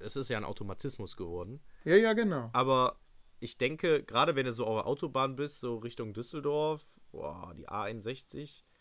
es 0.00 0.16
ist 0.16 0.28
ja 0.30 0.38
ein 0.38 0.44
Automatismus 0.44 1.16
geworden. 1.16 1.60
Ja, 1.84 1.94
ja, 1.96 2.12
genau. 2.14 2.50
Aber 2.52 2.98
ich 3.38 3.58
denke, 3.58 4.02
gerade 4.02 4.34
wenn 4.34 4.46
du 4.46 4.52
so 4.52 4.66
auf 4.66 4.76
der 4.82 4.86
Autobahn 4.86 5.36
bist, 5.36 5.60
so 5.60 5.76
Richtung 5.78 6.14
Düsseldorf, 6.14 6.84
boah, 7.10 7.52
die 7.56 7.68
A61, 7.68 8.62
dann 8.64 8.71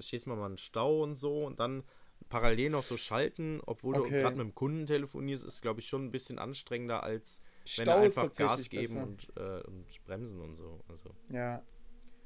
stehst 0.00 0.26
du 0.26 0.30
mal 0.30 0.44
einen 0.44 0.58
Stau 0.58 1.02
und 1.02 1.16
so 1.16 1.44
und 1.46 1.60
dann 1.60 1.84
parallel 2.28 2.70
noch 2.70 2.82
so 2.82 2.96
schalten, 2.96 3.60
obwohl 3.66 3.94
du 3.94 4.00
Okay. 4.02 4.20
gerade 4.22 4.36
mit 4.36 4.44
dem 4.44 4.54
Kunden 4.54 4.86
telefonierst, 4.86 5.44
ist, 5.44 5.62
glaube 5.62 5.80
ich, 5.80 5.86
schon 5.86 6.04
ein 6.06 6.10
bisschen 6.10 6.38
anstrengender, 6.38 7.02
als 7.02 7.40
wenn 7.76 7.84
Stau 7.86 8.00
du 8.00 8.06
ist 8.06 8.18
einfach 8.18 8.36
Gas 8.36 8.68
geben 8.68 8.96
und, 9.02 9.28
äh, 9.36 9.62
und 9.66 9.86
bremsen 10.04 10.40
und 10.40 10.56
so. 10.56 10.82
Also, 10.88 11.14
Ja. 11.30 11.62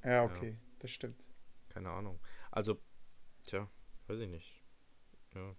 Ja, 0.05 0.25
okay. 0.25 0.57
Das 0.81 0.91
stimmt. 0.91 1.27
keine 1.69 1.91
Ahnung. 1.91 2.19
Also, 2.51 2.79
tja, 3.45 3.69
weiß 4.09 4.21
ich 4.21 4.29
nicht. 4.29 4.63
Ja. 5.35 5.55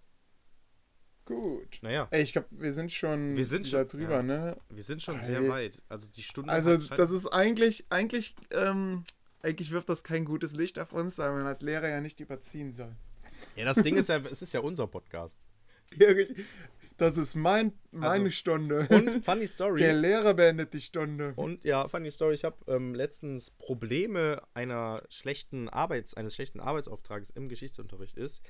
Gut. 1.24 1.78
Naja, 1.80 2.06
Ey, 2.10 2.22
ich 2.22 2.32
glaube, 2.32 2.48
wir 2.50 2.72
sind 2.72 2.92
schon 2.92 3.34
Wir 3.34 3.46
sind 3.46 3.66
schon- 3.66 3.88
drüber, 3.88 4.16
ja. 4.16 4.22
ne? 4.22 4.56
wir 4.68 4.82
sind 4.82 5.02
schon 5.02 5.16
Ey. 5.16 5.22
sehr 5.22 5.48
weit. 5.48 5.82
Also 5.88 6.10
die 6.12 6.22
Stunde. 6.22 6.52
Also, 6.52 6.78
scheint- 6.78 6.98
das 6.98 7.10
ist 7.10 7.26
eigentlich, 7.28 7.86
eigentlich, 7.88 8.34
ähm, 8.50 9.04
eigentlich 9.44 9.70
wirft 9.70 9.88
das 9.88 10.02
kein 10.02 10.24
gutes 10.24 10.54
Licht 10.54 10.78
auf 10.78 10.92
uns, 10.92 11.18
weil 11.18 11.32
man 11.32 11.46
als 11.46 11.60
Lehrer 11.60 11.88
ja 11.88 12.00
nicht 12.00 12.18
überziehen 12.20 12.72
soll. 12.72 12.96
Ja, 13.56 13.64
das 13.64 13.82
Ding 13.82 13.96
ist 13.96 14.08
ja, 14.08 14.18
es 14.30 14.42
ist 14.42 14.52
ja 14.54 14.60
unser 14.60 14.86
Podcast. 14.86 15.46
Das 16.96 17.18
ist 17.18 17.34
mein, 17.34 17.72
meine 17.90 18.08
Also, 18.26 18.30
Stunde. 18.30 18.86
Und 18.88 19.24
funny 19.24 19.48
Story. 19.48 19.80
Der 19.80 19.94
Lehrer 19.94 20.32
beendet 20.34 20.72
die 20.74 20.80
Stunde. 20.80 21.32
Und 21.34 21.64
ja, 21.64 21.88
funny 21.88 22.08
Story, 22.08 22.34
ich 22.34 22.44
habe 22.44 22.56
ähm, 22.72 22.94
letztens 22.94 23.50
Probleme 23.50 24.40
einer 24.54 25.02
schlechten 25.08 25.68
Arbeits, 25.68 26.14
eines 26.14 26.36
schlechten 26.36 26.60
Arbeitsauftrages 26.60 27.30
im 27.30 27.48
Geschichtsunterricht 27.48 28.16
ist 28.16 28.42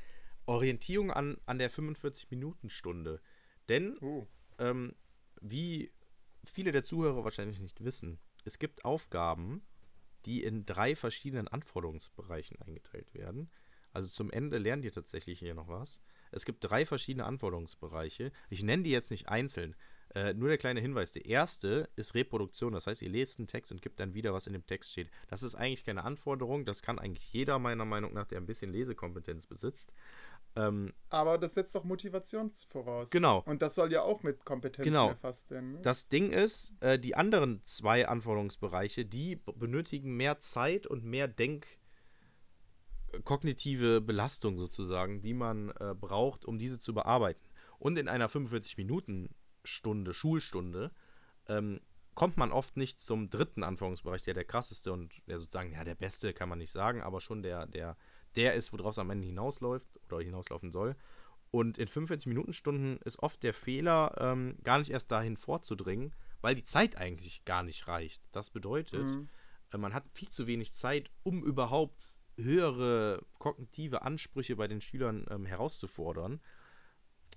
Orientierung 0.45 1.11
an, 1.11 1.39
an 1.47 1.59
der 1.59 1.71
45-Minuten-Stunde. 1.71 3.23
Denn, 3.71 3.97
Oh. 4.03 4.27
ähm, 4.59 4.95
wie 5.41 5.91
viele 6.45 6.71
der 6.71 6.83
Zuhörer 6.83 7.25
wahrscheinlich 7.25 7.61
nicht 7.63 7.83
wissen, 7.83 8.19
es 8.45 8.59
gibt 8.59 8.85
Aufgaben, 8.85 9.63
die 10.27 10.43
in 10.43 10.67
drei 10.67 10.97
verschiedenen 10.97 11.49
Anforderungsbereichen 11.49 12.61
eingeteilt 12.61 13.15
werden. 13.15 13.51
Also 13.93 14.09
zum 14.09 14.31
Ende 14.31 14.59
lernt 14.59 14.85
ihr 14.85 14.93
tatsächlich 14.93 15.39
hier 15.39 15.55
noch 15.55 15.69
was. 15.69 16.01
Es 16.33 16.45
gibt 16.45 16.65
drei 16.65 16.85
verschiedene 16.85 17.25
Anforderungsbereiche. 17.27 18.33
Ich 18.51 18.63
nenne 18.65 18.83
die 18.83 18.91
jetzt 18.91 19.13
nicht 19.13 19.29
einzeln. 19.29 19.77
Äh, 20.15 20.35
nur 20.35 20.49
der 20.49 20.59
kleine 20.59 20.81
Hinweis. 20.81 21.13
Der 21.13 21.27
erste 21.27 21.89
ist 21.97 22.15
Reproduktion. 22.15 22.73
Das 22.73 22.87
heißt, 22.87 23.03
ihr 23.03 23.09
lest 23.09 23.39
einen 23.39 23.49
Text 23.49 23.73
und 23.73 23.83
gibt 23.83 24.01
dann 24.01 24.15
wieder, 24.15 24.33
was 24.33 24.47
in 24.47 24.53
dem 24.53 24.67
Text 24.67 24.93
steht. 24.93 25.11
Das 25.29 25.43
ist 25.43 25.55
eigentlich 25.55 25.85
keine 25.85 26.05
Anforderung. 26.05 26.65
Das 26.65 26.83
kann 26.83 26.99
eigentlich 26.99 27.33
jeder 27.33 27.59
meiner 27.59 27.85
Meinung 27.85 28.13
nach, 28.15 28.27
der 28.27 28.39
ein 28.39 28.47
bisschen 28.47 28.73
Lesekompetenz 28.73 29.47
besitzt. 29.47 29.93
Ähm, 30.57 30.93
Aber 31.11 31.37
das 31.39 31.55
setzt 31.55 31.75
doch 31.75 31.85
Motivation 31.85 32.53
voraus. 32.69 33.11
Genau. 33.11 33.43
Und 33.47 33.61
das 33.61 33.75
soll 33.75 33.93
ja 33.93 34.03
auch 34.03 34.23
mit 34.23 34.45
Kompetenz 34.45 34.85
Genau. 34.85 35.09
erfasst 35.09 35.51
werden. 35.51 35.73
Ne? 35.73 35.81
Das 35.83 36.09
Ding 36.09 36.31
ist, 36.31 36.73
äh, 36.81 36.99
die 36.99 37.17
anderen 37.17 37.61
zwei 37.65 38.07
Anforderungsbereiche, 38.07 39.05
die 39.05 39.37
benötigen 39.37 40.17
mehr 40.17 40.39
Zeit 40.39 40.87
und 40.87 41.05
mehr 41.05 41.27
Denk 41.27 41.67
äh, 43.13 43.21
kognitive 43.21 44.01
Belastung 44.01 44.59
sozusagen, 44.59 45.23
die 45.23 45.35
man 45.35 45.71
äh, 45.81 45.95
braucht, 45.95 46.45
um 46.45 46.59
diese 46.59 46.79
zu 46.79 46.95
bearbeiten. 46.95 47.49
Und 47.79 47.99
in 47.99 48.09
einer 48.09 48.29
45-Minuten-Stunde, 48.31 50.15
Schulstunde, 50.15 50.93
ähm, 51.49 51.81
kommt 52.15 52.37
man 52.37 52.53
oft 52.53 52.77
nicht 52.77 53.01
zum 53.01 53.29
dritten 53.29 53.65
Anforderungsbereich, 53.65 54.23
der 54.23 54.35
der 54.35 54.45
krasseste 54.45 54.93
und 54.93 55.13
der 55.27 55.41
sozusagen, 55.41 55.73
ja, 55.73 55.83
der 55.83 55.97
beste 55.97 56.33
kann 56.33 56.49
man 56.49 56.59
nicht 56.59 56.71
sagen, 56.71 57.03
aber 57.03 57.21
schon 57.21 57.43
der, 57.43 57.67
der, 57.67 57.97
der 58.37 58.55
ist, 58.55 58.73
worauf 58.73 58.93
es 58.93 58.99
am 58.99 59.11
Ende 59.11 59.27
hinausläuft 59.27 59.87
oder 60.07 60.21
hinauslaufen 60.21 60.71
soll. 60.73 60.97
Und 61.51 61.79
in 61.79 61.87
45-Minuten-Stunden 61.87 62.99
ist 63.05 63.21
oft 63.23 63.43
der 63.43 63.55
Fehler, 63.55 64.15
ähm, 64.19 64.57
gar 64.65 64.79
nicht 64.79 64.91
erst 64.91 65.11
dahin 65.13 65.37
vorzudringen, 65.37 66.13
weil 66.41 66.55
die 66.57 66.65
Zeit 66.65 66.97
eigentlich 66.97 67.45
gar 67.45 67.63
nicht 67.63 67.87
reicht. 67.87 68.23
Das 68.33 68.51
bedeutet, 68.51 69.05
Mhm. 69.09 69.29
äh, 69.73 69.79
man 69.79 69.95
hat 69.95 70.05
viel 70.13 70.29
zu 70.29 70.47
wenig 70.49 70.73
Zeit, 70.73 71.11
um 71.23 71.45
überhaupt 71.45 72.23
höhere 72.37 73.25
kognitive 73.39 74.03
Ansprüche 74.03 74.57
bei 74.57 74.67
den 74.67 74.81
Schülern 74.81 75.27
ähm, 75.31 75.47
herauszufordern, 75.47 76.41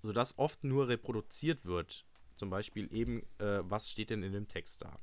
sodass 0.01 0.37
oft 0.37 0.63
nur 0.63 0.87
reproduziert 0.87 1.65
wird. 1.65 2.05
Zum 2.35 2.49
Beispiel 2.49 2.91
eben, 2.93 3.21
äh, 3.39 3.59
was 3.63 3.89
steht 3.91 4.09
denn 4.09 4.23
in 4.23 4.33
dem 4.33 4.47
Text 4.47 4.81
da? 4.81 4.99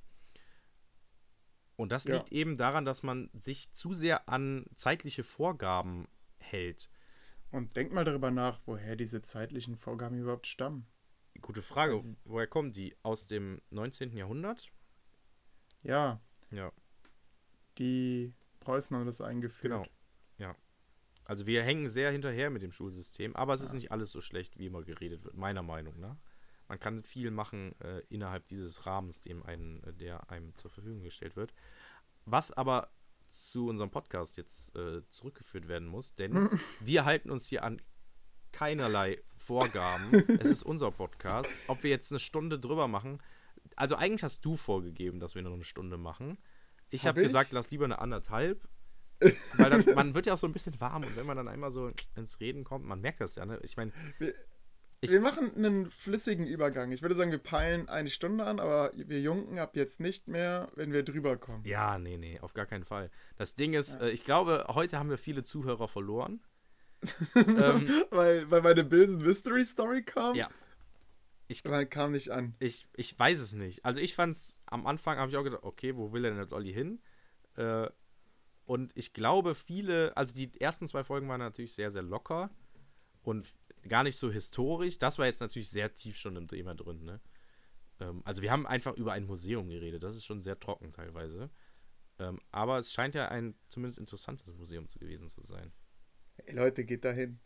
Und 1.76 1.90
das 1.92 2.04
Ja. 2.04 2.16
liegt 2.16 2.32
eben 2.32 2.56
daran, 2.56 2.84
dass 2.84 3.02
man 3.02 3.30
sich 3.34 3.72
zu 3.72 3.92
sehr 3.92 4.28
an 4.28 4.64
zeitliche 4.74 5.24
Vorgaben 5.24 6.06
hält. 6.38 6.88
Und 7.50 7.76
denk 7.76 7.92
mal 7.92 8.04
darüber 8.04 8.30
nach, 8.30 8.60
woher 8.66 8.96
diese 8.96 9.22
zeitlichen 9.22 9.76
Vorgaben 9.76 10.18
überhaupt 10.18 10.46
stammen. 10.46 10.86
Gute 11.40 11.62
Frage. 11.62 11.94
Also- 11.94 12.16
Woher 12.24 12.46
kommen 12.46 12.72
die? 12.72 12.96
Aus 13.02 13.26
dem 13.26 13.60
19. 13.70 14.16
Jahrhundert? 14.16 14.70
Ja, 15.82 16.20
Ja, 16.50 16.72
die 17.78 18.32
Preußen 18.60 18.96
haben 18.96 19.06
das 19.06 19.20
eingeführt. 19.20 19.72
genau. 19.72 19.86
Ja. 20.38 20.54
Also 21.24 21.46
wir 21.46 21.62
hängen 21.64 21.88
sehr 21.88 22.10
hinterher 22.12 22.50
mit 22.50 22.62
dem 22.62 22.70
Schulsystem, 22.72 23.34
aber 23.34 23.54
es 23.54 23.60
ist 23.60 23.72
nicht 23.72 23.90
alles 23.90 24.12
so 24.12 24.20
schlecht, 24.20 24.58
wie 24.58 24.66
immer 24.66 24.82
geredet 24.84 25.24
wird, 25.24 25.36
meiner 25.36 25.62
Meinung 25.62 25.98
nach. 25.98 26.16
Man 26.68 26.78
kann 26.78 27.02
viel 27.02 27.30
machen 27.30 27.78
äh, 27.80 28.00
innerhalb 28.08 28.48
dieses 28.48 28.86
Rahmens, 28.86 29.20
dem 29.20 29.42
einen, 29.42 29.82
äh, 29.84 29.92
der 29.92 30.30
einem 30.30 30.54
zur 30.56 30.70
Verfügung 30.70 31.02
gestellt 31.02 31.36
wird. 31.36 31.52
Was 32.24 32.50
aber 32.50 32.90
zu 33.28 33.68
unserem 33.68 33.90
Podcast 33.90 34.36
jetzt 34.36 34.74
äh, 34.76 35.06
zurückgeführt 35.08 35.68
werden 35.68 35.88
muss, 35.88 36.14
denn 36.14 36.48
wir 36.80 37.04
halten 37.04 37.30
uns 37.30 37.46
hier 37.46 37.64
an 37.64 37.80
keinerlei 38.52 39.20
Vorgaben. 39.36 40.12
es 40.40 40.50
ist 40.50 40.62
unser 40.62 40.90
Podcast. 40.92 41.50
Ob 41.66 41.82
wir 41.82 41.90
jetzt 41.90 42.12
eine 42.12 42.20
Stunde 42.20 42.58
drüber 42.58 42.86
machen, 42.86 43.20
also 43.76 43.96
eigentlich 43.96 44.22
hast 44.22 44.44
du 44.44 44.56
vorgegeben, 44.56 45.18
dass 45.18 45.34
wir 45.34 45.42
nur 45.42 45.54
eine 45.54 45.64
Stunde 45.64 45.98
machen. 45.98 46.38
Ich 46.90 47.02
Hab 47.02 47.10
habe 47.10 47.22
ich? 47.22 47.26
gesagt, 47.26 47.52
lass 47.52 47.70
lieber 47.70 47.84
eine 47.84 47.98
anderthalb. 47.98 48.68
Weil 49.56 49.70
dann, 49.70 49.94
man 49.94 50.14
wird 50.14 50.26
ja 50.26 50.34
auch 50.34 50.38
so 50.38 50.46
ein 50.46 50.52
bisschen 50.52 50.78
warm 50.80 51.04
und 51.04 51.16
wenn 51.16 51.26
man 51.26 51.36
dann 51.36 51.48
einmal 51.48 51.70
so 51.70 51.92
ins 52.14 52.40
Reden 52.40 52.64
kommt, 52.64 52.84
man 52.84 53.00
merkt 53.00 53.20
das 53.20 53.36
ja, 53.36 53.46
ne? 53.46 53.58
Ich 53.62 53.76
meine, 53.76 53.92
Ich- 55.04 55.10
wir 55.12 55.20
machen 55.20 55.54
einen 55.56 55.90
flüssigen 55.90 56.46
Übergang. 56.46 56.92
Ich 56.92 57.02
würde 57.02 57.14
sagen, 57.14 57.30
wir 57.30 57.38
peilen 57.38 57.88
eine 57.88 58.10
Stunde 58.10 58.44
an, 58.44 58.58
aber 58.60 58.92
wir 58.94 59.20
Junken 59.20 59.58
ab 59.58 59.76
jetzt 59.76 60.00
nicht 60.00 60.28
mehr, 60.28 60.70
wenn 60.74 60.92
wir 60.92 61.02
drüber 61.02 61.36
kommen. 61.36 61.64
ja, 61.64 61.98
nee, 61.98 62.16
nee, 62.16 62.38
auf 62.40 62.54
gar 62.54 62.66
keinen 62.66 62.84
Fall. 62.84 63.10
Das 63.36 63.54
Ding 63.54 63.74
ist, 63.74 63.94
äh, 64.00 64.10
ich 64.10 64.24
glaube, 64.24 64.66
heute 64.68 64.98
haben 64.98 65.10
wir 65.10 65.18
viele 65.18 65.42
Zuhörer 65.42 65.88
verloren. 65.88 66.40
ähm, 67.36 67.88
Weil, 68.10 68.50
weil 68.50 68.62
meine 68.62 68.82
Bills 68.84 69.12
Mystery 69.12 69.64
Story 69.64 70.02
kam? 70.02 70.34
ja. 70.36 70.48
Ich, 71.46 71.62
Weil 71.66 71.84
kam 71.84 72.12
nicht 72.12 72.30
an. 72.30 72.54
ich, 72.58 72.86
ich 72.96 73.18
weiß 73.18 73.38
es 73.38 73.52
nicht. 73.52 73.84
Also 73.84 74.00
ich 74.00 74.14
fand's, 74.14 74.58
am 74.64 74.86
Anfang 74.86 75.18
habe 75.18 75.30
ich 75.30 75.36
auch 75.36 75.44
gedacht, 75.44 75.62
okay, 75.62 75.94
wo 75.94 76.10
will 76.14 76.24
er 76.24 76.30
denn 76.30 76.40
jetzt 76.40 76.54
Olli 76.54 76.72
hin? 76.72 77.02
Äh, 77.56 77.86
und 78.64 78.92
ich 78.96 79.12
glaube, 79.12 79.54
viele, 79.54 80.16
also 80.16 80.34
die 80.34 80.58
ersten 80.58 80.88
zwei 80.88 81.04
Folgen 81.04 81.28
waren 81.28 81.40
natürlich 81.40 81.74
sehr, 81.74 81.90
sehr 81.90 82.00
locker 82.02 82.48
und 83.22 83.52
gar 83.88 84.02
nicht 84.02 84.16
so 84.16 84.30
historisch. 84.30 84.98
Das 84.98 85.18
war 85.18 85.26
jetzt 85.26 85.40
natürlich 85.40 85.70
sehr 85.70 85.94
tief 85.94 86.16
schon 86.16 86.36
im 86.36 86.48
Thema 86.48 86.74
drin, 86.74 87.04
ne? 87.04 87.20
Ähm, 88.00 88.22
also 88.24 88.42
wir 88.42 88.50
haben 88.50 88.66
einfach 88.66 88.96
über 88.96 89.12
ein 89.12 89.24
Museum 89.24 89.68
geredet. 89.68 90.02
Das 90.02 90.14
ist 90.14 90.24
schon 90.24 90.40
sehr 90.40 90.58
trocken 90.58 90.92
teilweise. 90.92 91.50
Ähm, 92.18 92.40
aber 92.50 92.78
es 92.78 92.92
scheint 92.92 93.14
ja 93.14 93.28
ein 93.28 93.54
zumindest 93.68 93.98
interessantes 93.98 94.54
Museum 94.54 94.88
zu 94.88 94.98
gewesen 94.98 95.28
zu 95.28 95.42
sein. 95.42 95.72
Ey, 96.36 96.54
Leute, 96.54 96.84
geht 96.84 97.04
dahin. 97.04 97.40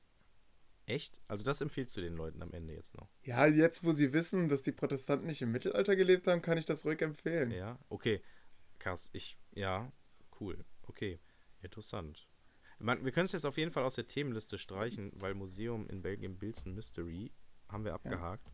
Echt? 0.87 1.21
Also 1.29 1.45
das 1.45 1.61
empfiehlst 1.61 1.95
du 1.97 2.01
den 2.01 2.17
Leuten 2.17 2.43
am 2.43 2.53
Ende 2.53 2.75
jetzt 2.75 2.97
noch. 2.97 3.11
Ja, 3.23 3.47
jetzt, 3.47 3.85
wo 3.85 3.93
sie 3.93 4.15
wissen, 4.15 4.49
dass 4.49 4.63
die 4.63 4.73
Protestanten 4.73 5.27
nicht 5.27 5.43
im 5.43 5.53
Mittelalter 5.53 5.97
gelebt 5.97 6.27
haben, 6.27 6.41
kann 6.41 6.57
ich 6.57 6.65
das 6.65 6.87
ruhig 6.87 7.03
empfehlen. 7.03 7.51
Ja, 7.51 7.79
okay. 7.91 8.23
Krass. 8.79 9.11
Ich, 9.13 9.39
ja, 9.53 9.93
cool. 10.41 10.65
Okay. 10.83 11.21
Interessant. 11.61 12.29
Man, 12.79 13.05
wir 13.05 13.13
können 13.13 13.27
es 13.27 13.33
jetzt 13.33 13.47
auf 13.47 13.59
jeden 13.59 13.73
Fall 13.73 13.85
aus 13.85 13.97
der 13.97 14.07
Themenliste 14.07 14.59
streichen, 14.59 15.13
weil 15.17 15.35
Museum 15.35 15.89
in 15.89 16.03
Belgien 16.03 16.39
Bilzen 16.39 16.75
Mystery 16.75 17.33
haben 17.69 17.85
wir 17.85 17.95
abgehakt. 17.95 18.53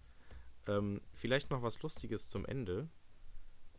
Ähm, 0.67 1.01
vielleicht 1.13 1.51
noch 1.51 1.63
was 1.63 1.81
Lustiges 1.83 2.29
zum 2.29 2.47
Ende. 2.47 2.89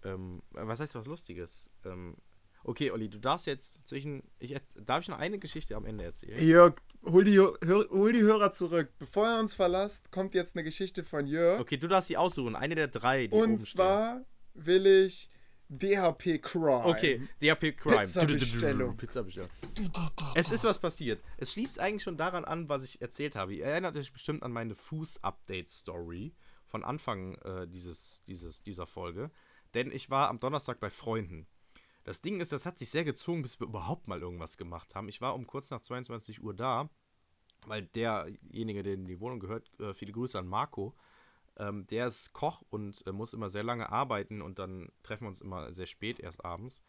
Ähm, 0.03 0.43
was 0.51 0.79
heißt 0.79 0.93
was 0.93 1.07
Lustiges? 1.07 1.69
Ähm, 1.83 2.15
okay, 2.63 2.91
Olli, 2.91 3.09
du 3.09 3.19
darfst 3.19 3.47
jetzt 3.47 3.87
zwischen. 3.87 4.21
Ich, 4.37 4.55
darf 4.85 5.01
ich 5.01 5.09
noch 5.09 5.17
eine 5.17 5.39
Geschichte 5.39 5.75
am 5.75 5.85
Ende 5.85 6.03
erzählen? 6.03 6.39
Jörg, 6.39 6.75
hol 7.03 7.23
die, 7.23 7.37
hör, 7.37 7.89
hol 7.89 8.13
die 8.13 8.21
Hörer 8.21 8.53
zurück. 8.53 8.93
Bevor 8.99 9.27
er 9.27 9.39
uns 9.39 9.55
verlässt, 9.55 10.11
kommt 10.11 10.35
jetzt 10.35 10.55
eine 10.55 10.63
Geschichte 10.63 11.03
von 11.03 11.25
Jörg. 11.25 11.59
Okay, 11.59 11.77
du 11.77 11.87
darfst 11.87 12.09
sie 12.09 12.17
aussuchen. 12.17 12.55
Eine 12.55 12.75
der 12.75 12.87
drei, 12.87 13.27
die 13.27 13.35
Und 13.35 13.53
oben 13.53 13.65
zwar 13.65 14.25
will 14.53 14.85
ich 14.85 15.29
DHP 15.69 16.41
Crime. 16.41 16.85
Okay, 16.85 17.27
DHP 17.41 17.75
Crime. 17.77 18.05
Pizzabestellung. 18.05 18.97
Pizzabestellung. 18.97 19.49
Es 20.35 20.51
ist 20.51 20.63
was 20.63 20.79
passiert. 20.79 21.23
Es 21.37 21.53
schließt 21.53 21.79
eigentlich 21.79 22.03
schon 22.03 22.17
daran 22.17 22.45
an, 22.45 22.69
was 22.69 22.83
ich 22.83 23.01
erzählt 23.01 23.35
habe. 23.35 23.55
Ihr 23.55 23.65
erinnert 23.65 23.97
euch 23.97 24.13
bestimmt 24.13 24.43
an 24.43 24.51
meine 24.51 24.75
Fuß-Update-Story 24.75 26.33
von 26.65 26.83
Anfang 26.83 27.35
äh, 27.35 27.67
dieses, 27.67 28.23
dieses, 28.27 28.63
dieser 28.63 28.85
Folge. 28.85 29.31
Denn 29.73 29.91
ich 29.91 30.09
war 30.09 30.29
am 30.29 30.39
Donnerstag 30.39 30.79
bei 30.79 30.89
Freunden. 30.89 31.47
Das 32.03 32.21
Ding 32.21 32.39
ist, 32.39 32.51
das 32.51 32.67
hat 32.67 32.77
sich 32.77 32.91
sehr 32.91 33.03
gezogen, 33.03 33.41
bis 33.41 33.59
wir 33.59 33.67
überhaupt 33.67 34.07
mal 34.07 34.21
irgendwas 34.21 34.57
gemacht 34.57 34.93
haben. 34.93 35.09
Ich 35.09 35.21
war 35.21 35.33
um 35.33 35.47
kurz 35.47 35.71
nach 35.71 35.81
22 35.81 36.43
Uhr 36.43 36.53
da, 36.53 36.89
weil 37.65 37.87
derjenige, 37.87 38.83
der 38.83 38.93
in 38.93 39.05
die 39.05 39.19
Wohnung 39.19 39.39
gehört, 39.39 39.71
äh, 39.79 39.93
viele 39.93 40.11
Grüße 40.11 40.37
an 40.37 40.47
Marco, 40.47 40.95
ähm, 41.57 41.87
der 41.87 42.07
ist 42.07 42.33
Koch 42.33 42.63
und 42.69 43.05
äh, 43.07 43.11
muss 43.11 43.33
immer 43.33 43.49
sehr 43.49 43.63
lange 43.63 43.89
arbeiten 43.91 44.41
und 44.41 44.59
dann 44.59 44.89
treffen 45.03 45.25
wir 45.25 45.29
uns 45.29 45.41
immer 45.41 45.73
sehr 45.73 45.85
spät 45.85 46.19
erst 46.19 46.43
abends. 46.43 46.83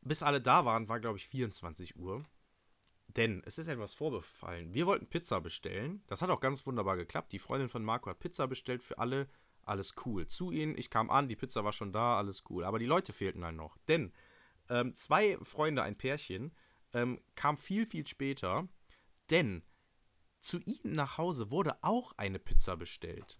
Bis 0.00 0.22
alle 0.22 0.40
da 0.40 0.64
waren, 0.64 0.88
war 0.88 1.00
glaube 1.00 1.18
ich 1.18 1.26
24 1.26 1.96
Uhr. 1.96 2.24
Denn 3.08 3.42
es 3.46 3.58
ist 3.58 3.68
etwas 3.68 3.94
vorbefallen. 3.94 4.74
Wir 4.74 4.86
wollten 4.86 5.06
Pizza 5.06 5.40
bestellen. 5.40 6.02
Das 6.06 6.22
hat 6.22 6.30
auch 6.30 6.40
ganz 6.40 6.66
wunderbar 6.66 6.96
geklappt. 6.96 7.32
Die 7.32 7.38
Freundin 7.38 7.68
von 7.68 7.84
Marco 7.84 8.10
hat 8.10 8.18
Pizza 8.18 8.46
bestellt 8.46 8.82
für 8.82 8.98
alle. 8.98 9.28
Alles 9.62 9.94
cool. 10.04 10.26
Zu 10.26 10.50
ihnen, 10.52 10.76
ich 10.76 10.90
kam 10.90 11.10
an, 11.10 11.28
die 11.28 11.36
Pizza 11.36 11.64
war 11.64 11.72
schon 11.72 11.92
da, 11.92 12.18
alles 12.18 12.44
cool. 12.50 12.64
Aber 12.64 12.78
die 12.78 12.86
Leute 12.86 13.12
fehlten 13.12 13.44
halt 13.44 13.56
noch. 13.56 13.78
Denn 13.88 14.12
ähm, 14.68 14.94
zwei 14.94 15.38
Freunde, 15.42 15.82
ein 15.82 15.96
Pärchen, 15.96 16.52
ähm, 16.92 17.20
kam 17.34 17.56
viel, 17.56 17.86
viel 17.86 18.06
später. 18.06 18.68
Denn 19.30 19.62
zu 20.46 20.58
ihnen 20.60 20.94
nach 20.94 21.18
Hause 21.18 21.50
wurde 21.50 21.76
auch 21.82 22.12
eine 22.16 22.38
Pizza 22.38 22.76
bestellt. 22.76 23.38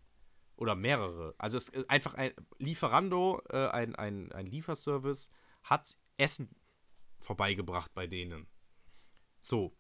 Oder 0.57 0.75
mehrere. 0.75 1.35
Also 1.39 1.59
es 1.59 1.69
ist 1.69 1.91
einfach 1.91 2.15
ein 2.15 2.33
Lieferando, 2.59 3.43
äh, 3.51 3.69
ein, 3.69 3.95
ein, 3.95 4.33
ein 4.33 4.47
Lieferservice, 4.47 5.31
hat 5.63 5.99
Essen 6.17 6.49
vorbeigebracht 7.21 7.93
bei 7.95 8.07
denen. 8.07 8.47
So. 9.41 9.77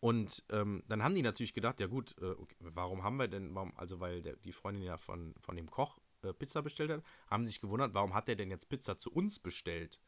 Und 0.00 0.44
ähm, 0.50 0.82
dann 0.88 1.02
haben 1.02 1.14
die 1.14 1.22
natürlich 1.22 1.54
gedacht, 1.54 1.80
ja 1.80 1.86
gut, 1.86 2.14
äh, 2.20 2.30
okay, 2.30 2.56
warum 2.60 3.02
haben 3.02 3.16
wir 3.16 3.28
denn, 3.28 3.54
warum, 3.54 3.76
also 3.76 4.00
weil 4.00 4.22
der, 4.22 4.36
die 4.36 4.52
Freundin 4.52 4.82
ja 4.82 4.98
von, 4.98 5.34
von 5.38 5.56
dem 5.56 5.70
Koch 5.70 5.98
äh, 6.22 6.32
Pizza 6.32 6.62
bestellt 6.62 6.90
hat, 6.90 7.02
haben 7.30 7.46
sich 7.46 7.60
gewundert, 7.60 7.94
warum 7.94 8.14
hat 8.14 8.28
der 8.28 8.36
denn 8.36 8.50
jetzt 8.50 8.68
Pizza 8.68 8.98
zu 8.98 9.12
uns 9.12 9.38
bestellt? 9.38 10.00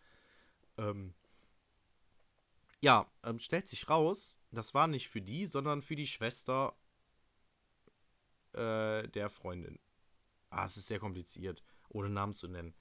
Ähm, 0.77 1.15
ja, 2.81 3.11
ähm, 3.25 3.41
stellt 3.41 3.69
sich 3.69 3.89
raus, 3.89 4.39
das 4.51 4.75
war 4.75 4.87
nicht 4.87 5.09
für 5.09 5.21
die, 5.21 5.47
sondern 5.47 5.83
für 5.83 5.97
die 5.97 6.07
Schwester 6.07 6.77
äh, 8.53 9.09
der 9.09 9.31
Freundin. 9.31 9.79
Ah, 10.51 10.67
es 10.67 10.77
ist 10.77 10.87
sehr 10.87 11.01
kompliziert, 11.01 11.63
ohne 11.89 12.09
Namen 12.09 12.35
zu 12.35 12.49
nennen. 12.49 12.75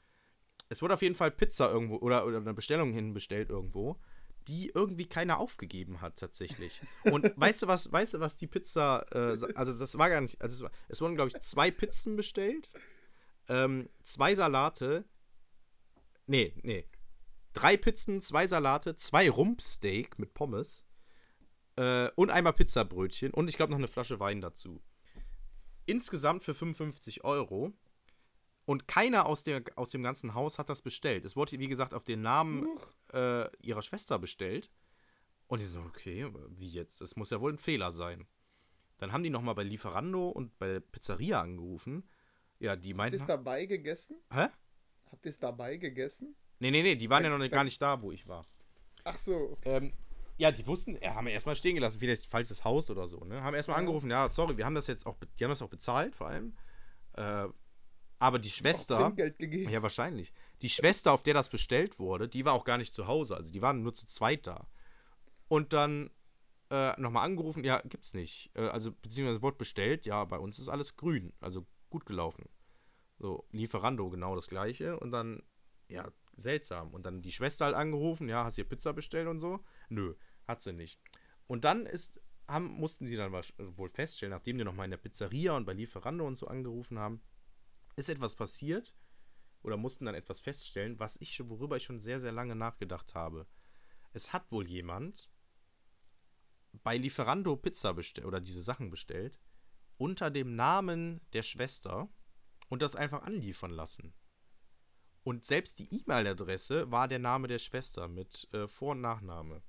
Es 0.70 0.82
wurde 0.82 0.94
auf 0.94 1.02
jeden 1.02 1.16
Fall 1.16 1.32
Pizza 1.32 1.72
irgendwo 1.72 1.98
oder, 1.98 2.26
oder 2.26 2.38
eine 2.38 2.54
Bestellung 2.54 2.94
hinbestellt 2.94 3.50
irgendwo, 3.50 4.00
die 4.48 4.72
irgendwie 4.74 5.08
keiner 5.08 5.40
aufgegeben 5.40 6.02
hat 6.02 6.18
tatsächlich. 6.18 6.82
Und 7.04 7.26
weißt 7.38 7.64
du 7.64 7.68
was, 7.68 7.92
weißt 7.92 8.16
du 8.16 8.20
was 8.20 8.36
die 8.36 8.48
Pizza, 8.48 9.06
äh, 9.12 9.54
also 9.56 9.78
das 9.78 9.98
war 9.98 10.10
gar 10.10 10.22
nicht, 10.22 10.40
also 10.42 10.56
es, 10.56 10.62
war, 10.62 10.72
es 10.88 11.02
wurden 11.02 11.16
glaube 11.16 11.30
ich 11.30 11.42
zwei 11.42 11.72
Pizzen 11.72 12.16
bestellt, 12.16 12.70
ähm, 13.50 13.90
zwei 14.04 14.36
Salate, 14.36 15.06
nee, 16.28 16.54
nee, 16.64 16.86
drei 17.58 17.78
Pizzen, 17.78 18.22
zwei 18.22 18.48
Salate, 18.48 18.96
zwei 18.96 19.30
Rumpsteak 19.30 20.20
mit 20.20 20.34
Pommes 20.34 20.86
äh, 21.76 22.10
und 22.16 22.30
einmal 22.30 22.54
Pizzabrötchen 22.54 23.34
und 23.34 23.48
ich 23.50 23.58
glaube 23.58 23.72
noch 23.72 23.80
eine 23.80 23.88
Flasche 23.88 24.20
Wein 24.20 24.42
dazu. 24.42 24.82
Insgesamt 25.86 26.44
für 26.44 26.54
55 26.54 27.24
Euro. 27.24 27.74
Und 28.66 28.86
keiner 28.86 29.28
aus, 29.28 29.44
der, 29.44 29.64
aus 29.78 29.92
dem 29.92 30.04
ganzen 30.04 30.34
Haus 30.34 30.60
hat 30.60 30.68
das 30.70 30.82
bestellt. 30.82 31.24
Es 31.24 31.38
wurde, 31.38 31.58
wie 31.58 31.70
gesagt, 31.70 31.94
auf 31.94 32.04
den 32.04 32.22
Namen 32.22 32.68
äh, 33.14 33.50
ihrer 33.66 33.82
Schwester 33.82 34.20
bestellt. 34.20 34.70
Und 35.48 35.62
die 35.62 35.66
so, 35.66 35.80
okay, 35.80 36.30
wie 36.50 36.68
jetzt? 36.68 37.00
Das 37.00 37.16
muss 37.16 37.30
ja 37.30 37.40
wohl 37.40 37.54
ein 37.54 37.58
Fehler 37.58 37.94
sein. 37.94 38.28
Dann 38.98 39.14
haben 39.14 39.24
die 39.24 39.30
nochmal 39.30 39.56
bei 39.56 39.64
Lieferando 39.64 40.28
und 40.28 40.58
bei 40.60 40.68
der 40.68 40.80
Pizzeria 40.82 41.40
angerufen. 41.42 42.10
Ja, 42.60 42.76
die 42.76 42.80
Habt 42.80 42.86
ihr 42.90 42.96
meinten. 42.96 43.16
es 43.22 43.26
dabei 43.26 43.66
gegessen? 43.66 44.18
Hä? 44.34 44.48
Habt 45.12 45.26
ihr 45.26 45.30
es 45.30 45.40
dabei 45.40 45.78
gegessen? 45.78 46.36
Nee, 46.60 46.72
nee, 46.72 46.82
nee, 46.82 46.96
die 46.96 47.10
waren 47.10 47.24
ja 47.24 47.30
noch 47.30 47.38
nicht, 47.38 47.52
gar 47.52 47.64
nicht 47.64 47.82
da, 47.82 48.02
wo 48.02 48.12
ich 48.12 48.28
war. 48.28 48.46
Ach 49.04 49.18
so. 49.18 49.58
Ähm, 49.64 49.94
ja, 50.38 50.52
die 50.52 50.66
wussten, 50.68 50.98
ja, 51.02 51.16
haben 51.16 51.26
wir 51.26 51.34
erstmal 51.34 51.56
stehen 51.56 51.76
gelassen, 51.76 52.00
vielleicht 52.00 52.26
falsches 52.26 52.64
Haus 52.64 52.90
oder 52.90 53.08
so, 53.08 53.20
ne? 53.24 53.42
Haben 53.44 53.56
erstmal 53.56 53.80
angerufen, 53.80 54.10
ja, 54.10 54.30
sorry, 54.30 54.58
wir 54.58 54.66
haben 54.66 54.76
das 54.76 54.88
jetzt 54.88 55.06
auch, 55.06 55.18
die 55.40 55.44
haben 55.44 55.52
das 55.52 55.62
auch 55.62 55.70
bezahlt, 55.70 56.16
vor 56.16 56.28
allem. 56.28 56.56
Äh, 57.14 57.48
aber 58.20 58.40
die 58.40 58.50
Schwester, 58.50 59.12
gegeben. 59.12 59.70
ja, 59.70 59.82
wahrscheinlich. 59.82 60.34
Die 60.62 60.70
Schwester, 60.70 61.12
auf 61.12 61.24
der 61.24 61.36
das 61.36 61.50
bestellt 61.50 62.00
wurde, 62.00 62.28
die 62.28 62.46
war 62.46 62.54
auch 62.54 62.66
gar 62.66 62.78
nicht 62.78 62.94
zu 62.94 63.08
Hause, 63.08 63.36
also 63.36 63.52
die 63.52 63.62
waren 63.62 63.84
nur 63.84 63.94
zu 63.94 64.06
zweit 64.06 64.48
da. 64.48 64.68
Und 65.48 65.74
dann 65.74 66.10
äh, 66.70 67.00
nochmal 67.00 67.26
angerufen, 67.26 67.64
ja, 67.64 67.82
gibt's 67.86 68.14
nicht. 68.14 68.52
Äh, 68.56 68.68
also, 68.68 68.92
beziehungsweise 68.92 69.42
wurde 69.42 69.58
bestellt, 69.58 70.06
ja, 70.06 70.26
bei 70.26 70.38
uns 70.38 70.60
ist 70.60 70.70
alles 70.70 70.98
grün, 70.98 71.32
also 71.40 71.66
gut 71.90 72.06
gelaufen. 72.06 72.50
So, 73.20 73.48
Lieferando 73.52 74.10
genau 74.10 74.36
das 74.36 74.48
gleiche 74.48 75.00
und 75.00 75.12
dann, 75.12 75.42
ja, 75.88 76.12
seltsam. 76.38 76.94
Und 76.94 77.06
dann 77.06 77.22
die 77.22 77.32
Schwester 77.32 77.66
halt 77.66 77.76
angerufen, 77.76 78.30
ja, 78.30 78.46
hast 78.46 78.58
du 78.58 78.64
Pizza 78.64 78.94
bestellt 78.94 79.28
und 79.28 79.40
so? 79.40 79.64
Nö, 79.90 80.16
hat 80.48 80.62
sie 80.62 80.74
nicht. 80.74 81.00
Und 81.48 81.66
dann 81.66 81.86
ist, 81.86 82.22
haben, 82.48 82.68
mussten 82.68 83.06
sie 83.06 83.16
dann 83.16 83.34
wahrsch- 83.34 83.54
wohl 83.58 83.90
feststellen, 83.90 84.32
nachdem 84.32 84.58
die 84.58 84.64
nochmal 84.64 84.86
in 84.86 84.92
der 84.92 84.98
Pizzeria 84.98 85.56
und 85.56 85.66
bei 85.66 85.74
Lieferando 85.74 86.26
und 86.26 86.36
so 86.36 86.48
angerufen 86.48 87.00
haben, 87.00 87.22
ist 87.96 88.10
etwas 88.10 88.36
passiert 88.36 88.94
oder 89.64 89.76
mussten 89.76 90.06
dann 90.06 90.16
etwas 90.16 90.40
feststellen, 90.40 91.00
was 91.00 91.18
ich, 91.20 91.40
worüber 91.50 91.78
ich 91.78 91.84
schon 91.84 92.00
sehr, 92.00 92.20
sehr 92.20 92.32
lange 92.32 92.56
nachgedacht 92.56 93.16
habe. 93.16 93.48
Es 94.14 94.32
hat 94.34 94.52
wohl 94.52 94.68
jemand 94.68 95.30
bei 96.84 96.98
Lieferando 96.98 97.56
Pizza 97.56 97.94
bestellt 97.94 98.28
oder 98.28 98.40
diese 98.40 98.62
Sachen 98.62 98.90
bestellt 98.90 99.40
unter 99.98 100.30
dem 100.30 100.56
Namen 100.56 101.22
der 101.34 101.44
Schwester 101.44 102.08
und 102.70 102.82
das 102.82 102.96
einfach 102.96 103.24
anliefern 103.24 103.72
lassen. 103.72 104.14
Und 105.28 105.44
selbst 105.44 105.78
die 105.80 105.94
E-Mail-Adresse 105.94 106.90
war 106.90 107.10
der 107.10 107.20
Name 107.20 107.50
der 107.50 107.60
Schwester 107.60 108.08
mit 108.08 108.48
äh, 108.54 108.66
Vor- 108.66 108.92
und 108.92 109.02
Nachname. 109.02 109.62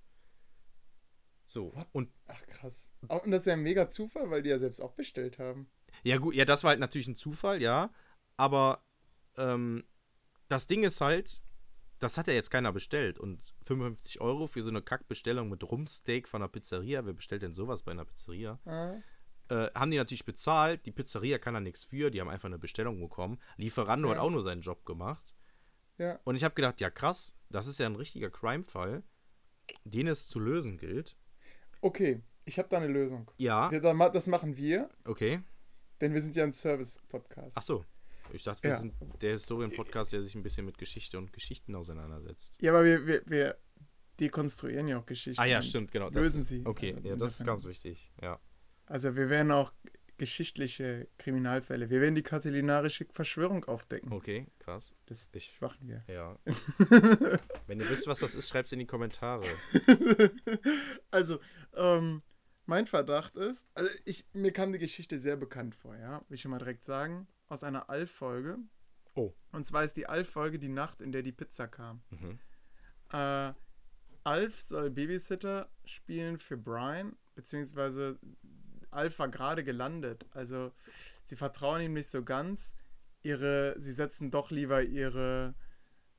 So, 1.44 1.74
What? 1.74 1.88
und 1.92 2.12
Ach 2.28 2.46
krass. 2.46 2.90
Und 3.08 3.32
das 3.32 3.42
ist 3.42 3.46
ja 3.46 3.54
ein 3.54 3.62
mega 3.62 3.88
Zufall, 3.88 4.30
weil 4.30 4.42
die 4.42 4.50
ja 4.50 4.58
selbst 4.60 4.80
auch 4.80 4.92
bestellt 4.92 5.40
haben. 5.40 5.68
Ja, 6.04 6.18
gut, 6.18 6.36
ja, 6.36 6.44
das 6.44 6.62
war 6.62 6.68
halt 6.70 6.78
natürlich 6.78 7.08
ein 7.08 7.16
Zufall, 7.16 7.60
ja. 7.60 7.90
Aber 8.36 8.84
ähm, 9.36 9.84
das 10.48 10.68
Ding 10.68 10.84
ist 10.84 11.00
halt, 11.00 11.42
das 11.98 12.18
hat 12.18 12.28
ja 12.28 12.34
jetzt 12.34 12.50
keiner 12.50 12.70
bestellt. 12.72 13.18
Und 13.18 13.42
55 13.64 14.20
Euro 14.20 14.46
für 14.46 14.62
so 14.62 14.68
eine 14.70 14.80
Kackbestellung 14.82 15.48
mit 15.48 15.64
Rumpsteak 15.64 16.28
von 16.28 16.40
einer 16.40 16.48
Pizzeria, 16.48 17.04
wer 17.04 17.14
bestellt 17.14 17.42
denn 17.42 17.54
sowas 17.54 17.82
bei 17.82 17.90
einer 17.90 18.04
Pizzeria? 18.04 18.60
Ah, 18.64 18.94
Äh, 19.48 19.72
haben 19.74 19.90
die 19.90 19.96
natürlich 19.96 20.24
bezahlt. 20.24 20.86
Die 20.86 20.92
Pizzeria 20.92 21.38
kann 21.38 21.54
da 21.54 21.60
nichts 21.60 21.82
für, 21.82 22.10
die 22.12 22.20
haben 22.20 22.28
einfach 22.28 22.46
eine 22.48 22.58
Bestellung 22.58 23.00
bekommen. 23.00 23.40
Lieferando 23.56 24.08
Ja. 24.08 24.14
hat 24.14 24.20
auch 24.22 24.30
nur 24.30 24.42
seinen 24.42 24.60
Job 24.60 24.84
gemacht. 24.84 25.34
Ja. 25.98 26.18
Und 26.24 26.36
ich 26.36 26.44
habe 26.44 26.54
gedacht, 26.54 26.80
ja 26.80 26.90
krass, 26.90 27.34
das 27.50 27.66
ist 27.66 27.78
ja 27.78 27.86
ein 27.86 27.96
richtiger 27.96 28.30
Crime-Fall, 28.30 29.02
den 29.84 30.06
es 30.06 30.28
zu 30.28 30.38
lösen 30.40 30.78
gilt. 30.78 31.16
Okay, 31.80 32.22
ich 32.44 32.58
habe 32.58 32.68
da 32.68 32.78
eine 32.78 32.86
Lösung. 32.88 33.30
Ja, 33.36 33.68
Das 33.70 34.26
machen 34.26 34.56
wir, 34.56 34.90
okay. 35.04 35.42
denn 36.00 36.14
wir 36.14 36.22
sind 36.22 36.34
ja 36.36 36.44
ein 36.44 36.52
Service-Podcast. 36.52 37.56
Ach 37.56 37.62
so. 37.62 37.84
Ich 38.32 38.42
dachte, 38.42 38.62
wir 38.64 38.70
Ja. 38.70 38.76
sind 38.80 38.94
der 39.22 39.32
Historien-Podcast, 39.32 40.12
der 40.12 40.22
sich 40.22 40.34
ein 40.34 40.42
bisschen 40.42 40.66
mit 40.66 40.76
Geschichte 40.76 41.16
und 41.16 41.32
Geschichten 41.32 41.74
auseinandersetzt. 41.74 42.56
Ja, 42.60 42.72
aber 42.72 42.84
wir, 42.84 43.06
wir, 43.06 43.22
wir 43.26 43.58
dekonstruieren 44.20 44.88
ja 44.88 44.98
auch 44.98 45.06
Geschichten. 45.06 45.40
Ah 45.40 45.46
ja, 45.46 45.62
stimmt, 45.62 45.92
genau. 45.92 46.10
Lösen 46.10 46.42
ist, 46.42 46.48
sie. 46.48 46.62
Okay, 46.66 46.96
ja, 47.02 47.16
das 47.16 47.38
ist 47.40 47.46
ganz 47.46 47.64
wichtig. 47.64 48.12
Ja. 48.20 48.38
Also 48.86 49.16
wir 49.16 49.30
werden 49.30 49.52
auch 49.52 49.72
geschichtliche 50.18 51.08
Kriminalfälle. 51.18 51.88
Wir 51.90 52.00
werden 52.00 52.14
die 52.14 52.22
katilinarische 52.22 53.06
Verschwörung 53.12 53.64
aufdecken. 53.64 54.12
Okay, 54.12 54.46
krass. 54.58 54.92
Das, 55.06 55.30
das 55.30 55.42
Ich- 55.44 55.60
machen 55.60 55.88
wir. 55.88 56.04
Ja. 56.08 56.38
Wenn 57.66 57.80
ihr 57.80 57.88
wisst, 57.88 58.06
was 58.06 58.20
das 58.20 58.34
ist, 58.34 58.48
schreibt 58.48 58.66
es 58.66 58.72
in 58.72 58.80
die 58.80 58.86
Kommentare. 58.86 59.44
Also, 61.10 61.40
ähm, 61.74 62.22
mein 62.66 62.86
Verdacht 62.86 63.36
ist, 63.36 63.66
also 63.74 63.88
ich, 64.04 64.26
mir 64.34 64.52
kam 64.52 64.72
die 64.72 64.78
Geschichte 64.78 65.18
sehr 65.18 65.36
bekannt 65.36 65.74
vor, 65.74 65.96
ja. 65.96 66.18
Will 66.28 66.34
ich 66.34 66.42
schon 66.42 66.50
mal 66.50 66.58
direkt 66.58 66.84
sagen. 66.84 67.26
Aus 67.48 67.64
einer 67.64 67.88
Alf-Folge. 67.88 68.58
Oh. 69.14 69.32
Und 69.52 69.66
zwar 69.66 69.84
ist 69.84 69.94
die 69.96 70.06
Alf-Folge 70.06 70.58
die 70.58 70.68
Nacht, 70.68 71.00
in 71.00 71.12
der 71.12 71.22
die 71.22 71.32
Pizza 71.32 71.66
kam. 71.66 72.02
Mhm. 72.10 72.38
Äh, 73.12 73.52
Alf 74.24 74.60
soll 74.60 74.90
Babysitter 74.90 75.70
spielen 75.86 76.38
für 76.38 76.58
Brian, 76.58 77.16
beziehungsweise 77.34 78.18
Alf 78.90 79.18
war 79.18 79.28
gerade 79.28 79.64
gelandet. 79.64 80.26
Also 80.32 80.72
sie 81.24 81.36
vertrauen 81.36 81.82
ihm 81.82 81.94
nicht 81.94 82.08
so 82.08 82.22
ganz. 82.22 82.74
Ihre, 83.22 83.74
sie 83.78 83.92
setzen 83.92 84.30
doch 84.30 84.50
lieber 84.50 84.82
ihre, 84.82 85.54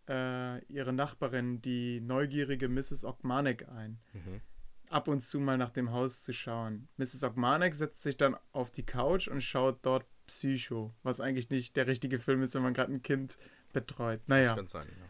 äh, 0.07 0.63
ihre 0.65 0.93
Nachbarin, 0.93 1.61
die 1.61 2.01
neugierige 2.01 2.67
Mrs. 2.67 3.05
Ogmanek, 3.05 3.67
ein. 3.69 3.99
Mhm. 4.13 4.41
ab 4.89 5.07
und 5.07 5.21
zu 5.21 5.39
mal 5.39 5.57
nach 5.57 5.69
dem 5.69 5.91
Haus 5.91 6.23
zu 6.23 6.33
schauen. 6.33 6.89
Mrs. 6.97 7.23
Ogmanek 7.23 7.75
setzt 7.75 8.01
sich 8.01 8.17
dann 8.17 8.35
auf 8.51 8.71
die 8.71 8.85
Couch 8.85 9.27
und 9.27 9.41
schaut 9.41 9.79
dort 9.83 10.05
Psycho, 10.27 10.93
was 11.03 11.21
eigentlich 11.21 11.49
nicht 11.49 11.75
der 11.75 11.87
richtige 11.87 12.19
Film 12.19 12.41
ist, 12.41 12.55
wenn 12.55 12.63
man 12.63 12.73
gerade 12.73 12.93
ein 12.93 13.01
Kind 13.01 13.37
betreut. 13.73 14.21
Naja. 14.27 14.49
Das 14.49 14.55
kann 14.55 14.67
sein, 14.67 14.87
ja. 14.87 15.05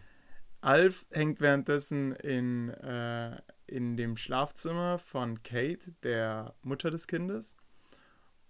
Alf 0.62 1.06
hängt 1.12 1.40
währenddessen 1.40 2.14
in, 2.14 2.70
äh, 2.70 3.42
in 3.70 3.98
dem 3.98 4.18
Schlafzimmer 4.18 5.00
von 5.00 5.44
Kate, 5.44 5.94
der 6.04 6.56
Mutter 6.64 6.92
des 6.92 7.08
Kindes. 7.08 7.56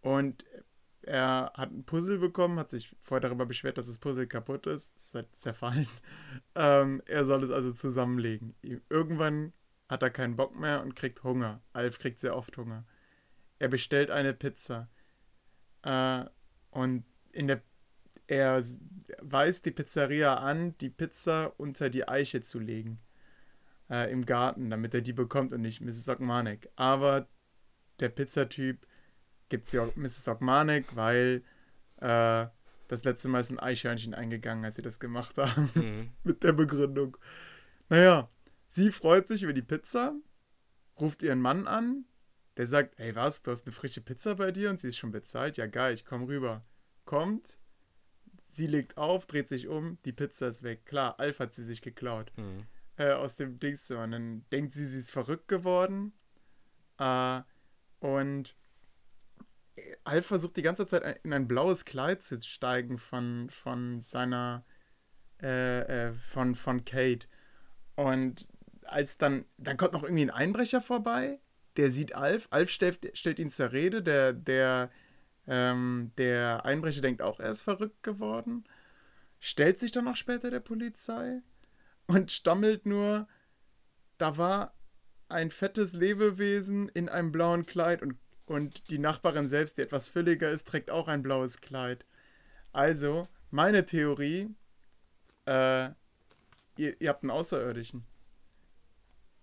Und 0.02 0.46
er 1.02 1.52
hat 1.56 1.72
ein 1.72 1.84
Puzzle 1.84 2.20
bekommen, 2.20 2.60
hat 2.60 2.72
sich 2.72 2.96
vorher 3.00 3.22
darüber 3.22 3.46
beschwert, 3.46 3.78
dass 3.78 3.88
das 3.88 4.00
Puzzle 4.00 4.28
kaputt 4.28 4.68
ist, 4.68 4.96
ist 4.98 5.16
halt 5.16 5.36
zerfallen. 5.36 5.88
Ähm, 6.56 7.02
er 7.06 7.24
soll 7.24 7.44
es 7.44 7.52
also 7.52 7.72
zusammenlegen. 7.72 8.54
Irgendwann 8.90 9.54
hat 9.88 10.04
er 10.04 10.10
keinen 10.10 10.36
Bock 10.36 10.60
mehr 10.60 10.82
und 10.82 10.96
kriegt 10.96 11.24
Hunger. 11.24 11.62
Alf 11.72 12.00
kriegt 12.00 12.20
sehr 12.20 12.36
oft 12.36 12.58
Hunger. 12.58 12.86
Er 13.60 13.70
bestellt 13.70 14.12
eine 14.12 14.34
Pizza. 14.34 14.90
Äh, 15.84 16.26
und 16.72 17.06
in 17.32 17.48
der 17.48 17.62
er 18.28 18.64
weist 19.22 19.66
die 19.66 19.72
Pizzeria 19.72 20.36
an, 20.36 20.78
die 20.78 20.90
Pizza 20.90 21.54
unter 21.58 21.90
die 21.90 22.08
Eiche 22.08 22.42
zu 22.42 22.60
legen. 22.60 23.00
Äh, 23.90 24.12
Im 24.12 24.26
Garten, 24.26 24.70
damit 24.70 24.94
er 24.94 25.02
die 25.02 25.14
bekommt 25.14 25.52
und 25.52 25.62
nicht 25.62 25.82
Mrs. 25.82 26.10
Ogmanek. 26.10 26.70
Aber 26.76 27.28
der 28.00 28.10
Pizzatyp 28.10 28.86
gibt 29.50 29.68
sie 29.68 29.80
auch 29.80 29.96
Mrs. 29.96 30.28
Ogmanek, 30.28 30.96
weil 30.96 31.44
äh, 31.98 32.46
das 32.88 33.04
letzte 33.04 33.30
Mal 33.30 33.40
ist 33.40 33.52
ein 33.52 33.60
Eichhörnchen 33.60 34.14
eingegangen, 34.14 34.64
als 34.64 34.76
sie 34.76 34.82
das 34.82 35.00
gemacht 35.00 35.38
haben. 35.38 35.70
Mhm. 35.74 36.10
Mit 36.24 36.44
der 36.44 36.54
Begründung. 36.54 37.18
Naja, 37.90 38.30
sie 38.68 38.92
freut 38.92 39.28
sich 39.28 39.44
über 39.44 39.54
die 39.54 39.62
Pizza, 39.64 40.16
ruft 41.00 41.24
ihren 41.24 41.42
Mann 41.42 41.68
an. 41.68 42.06
Der 42.58 42.68
sagt, 42.68 42.98
hey 42.98 43.16
was, 43.16 43.42
du 43.42 43.52
hast 43.52 43.66
eine 43.66 43.74
frische 43.74 44.02
Pizza 44.02 44.36
bei 44.36 44.52
dir 44.52 44.70
und 44.70 44.80
sie 44.80 44.90
ist 44.90 44.98
schon 44.98 45.12
bezahlt? 45.12 45.58
Ja 45.58 45.66
geil, 45.66 45.94
ich 45.94 46.06
komm 46.06 46.24
rüber. 46.26 46.66
Kommt, 47.06 47.58
sie 48.50 48.68
legt 48.68 48.98
auf, 48.98 49.26
dreht 49.26 49.48
sich 49.48 49.68
um, 49.68 49.98
die 50.04 50.12
Pizza 50.12 50.50
ist 50.50 50.64
weg. 50.64 50.86
Klar, 50.86 51.20
Alf 51.20 51.40
hat 51.40 51.56
sie 51.56 51.64
sich 51.64 51.82
geklaut 51.82 52.32
Mhm. 52.38 52.66
Äh, 53.00 53.14
aus 53.14 53.36
dem 53.36 53.60
Dingszimmer. 53.60 54.04
Und 54.04 54.12
dann 54.12 54.46
denkt 54.52 54.74
sie, 54.74 54.86
sie 54.86 55.00
ist 55.00 55.12
verrückt 55.12 55.48
geworden. 55.48 56.14
Äh, 57.00 57.42
und 58.00 58.56
Alf 60.04 60.28
versucht 60.28 60.58
die 60.58 60.62
ganze 60.62 60.86
Zeit 60.86 61.04
ein- 61.04 61.16
in 61.24 61.34
ein 61.34 61.48
blaues 61.48 61.86
Kleid 61.86 62.22
zu 62.22 62.40
steigen 62.42 63.00
von, 63.00 63.50
von 63.50 64.02
seiner, 64.02 64.66
äh, 65.42 66.10
äh, 66.10 66.14
von, 66.14 66.56
von 66.56 66.84
Kate. 66.84 67.28
Und 67.96 68.48
als 68.84 69.18
dann, 69.18 69.46
dann 69.58 69.78
kommt 69.78 69.94
noch 69.94 70.04
irgendwie 70.04 70.24
ein 70.24 70.30
Einbrecher 70.32 70.82
vorbei, 70.82 71.40
der 71.78 71.92
sieht 71.92 72.16
Alf, 72.16 72.48
Alf 72.52 72.70
stellt, 72.70 73.18
stellt 73.18 73.40
ihn 73.40 73.50
zur 73.50 73.72
Rede, 73.72 74.04
der, 74.04 74.34
der, 74.34 74.90
ähm, 75.48 76.12
der 76.18 76.66
Einbrecher 76.66 77.02
denkt 77.02 77.22
auch, 77.22 77.40
er 77.40 77.52
ist 77.52 77.62
verrückt 77.62 78.04
geworden, 78.04 78.66
stellt 79.40 79.80
sich 79.80 79.94
dann 79.94 80.08
auch 80.08 80.18
später 80.18 80.52
der 80.52 80.60
Polizei 80.60 81.42
und 82.10 82.32
stammelt 82.32 82.88
nur, 82.88 83.28
da 84.18 84.38
war 84.38 84.74
ein 85.30 85.52
fettes 85.52 85.94
Lebewesen 85.94 86.90
in 86.90 87.08
einem 87.08 87.32
blauen 87.32 87.68
Kleid 87.68 88.02
und, 88.02 88.18
und 88.48 88.90
die 88.90 88.98
Nachbarin 88.98 89.48
selbst, 89.48 89.78
die 89.78 89.84
etwas 89.84 90.08
fülliger 90.08 90.50
ist, 90.50 90.68
trägt 90.68 90.90
auch 90.90 91.08
ein 91.08 91.22
blaues 91.22 91.62
Kleid. 91.62 92.06
Also, 92.72 93.24
meine 93.52 93.86
Theorie, 93.86 94.56
äh, 95.46 95.90
ihr, 96.78 97.00
ihr 97.00 97.10
habt 97.10 97.22
einen 97.24 97.30
Außerirdischen. 97.30 98.06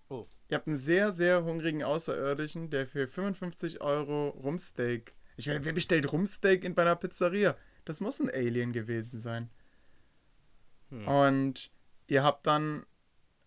Oh. 0.08 0.26
Ihr 0.48 0.56
habt 0.56 0.66
einen 0.66 0.76
sehr, 0.76 1.12
sehr 1.12 1.44
hungrigen 1.44 1.84
Außerirdischen, 1.84 2.70
der 2.70 2.88
für 2.88 3.06
55 3.06 3.80
Euro 3.80 4.30
Rumsteak. 4.30 5.14
Ich 5.36 5.46
meine, 5.46 5.64
wer 5.64 5.72
bestellt 5.72 6.10
Rumsteak 6.10 6.64
in 6.64 6.74
bei 6.74 6.82
einer 6.82 6.96
Pizzeria? 6.96 7.56
Das 7.84 8.00
muss 8.00 8.18
ein 8.18 8.28
Alien 8.28 8.72
gewesen 8.72 9.20
sein. 9.20 9.50
Hm. 10.90 11.06
Und 11.06 11.70
ihr 12.06 12.22
habt 12.22 12.46
dann 12.46 12.86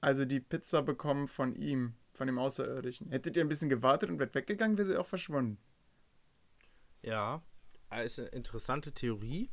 also 0.01 0.25
die 0.25 0.39
Pizza 0.39 0.81
bekommen 0.81 1.27
von 1.27 1.55
ihm, 1.55 1.95
von 2.13 2.27
dem 2.27 2.37
Außerirdischen. 2.37 3.09
Hättet 3.11 3.35
ihr 3.35 3.43
ein 3.43 3.49
bisschen 3.49 3.69
gewartet 3.69 4.09
und 4.09 4.19
wärt 4.19 4.35
weggegangen, 4.35 4.77
wäre 4.77 4.87
sie 4.87 4.97
auch 4.97 5.07
verschwunden. 5.07 5.57
Ja, 7.01 7.41
äh, 7.91 8.05
ist 8.05 8.19
eine 8.19 8.29
interessante 8.29 8.91
Theorie. 8.91 9.49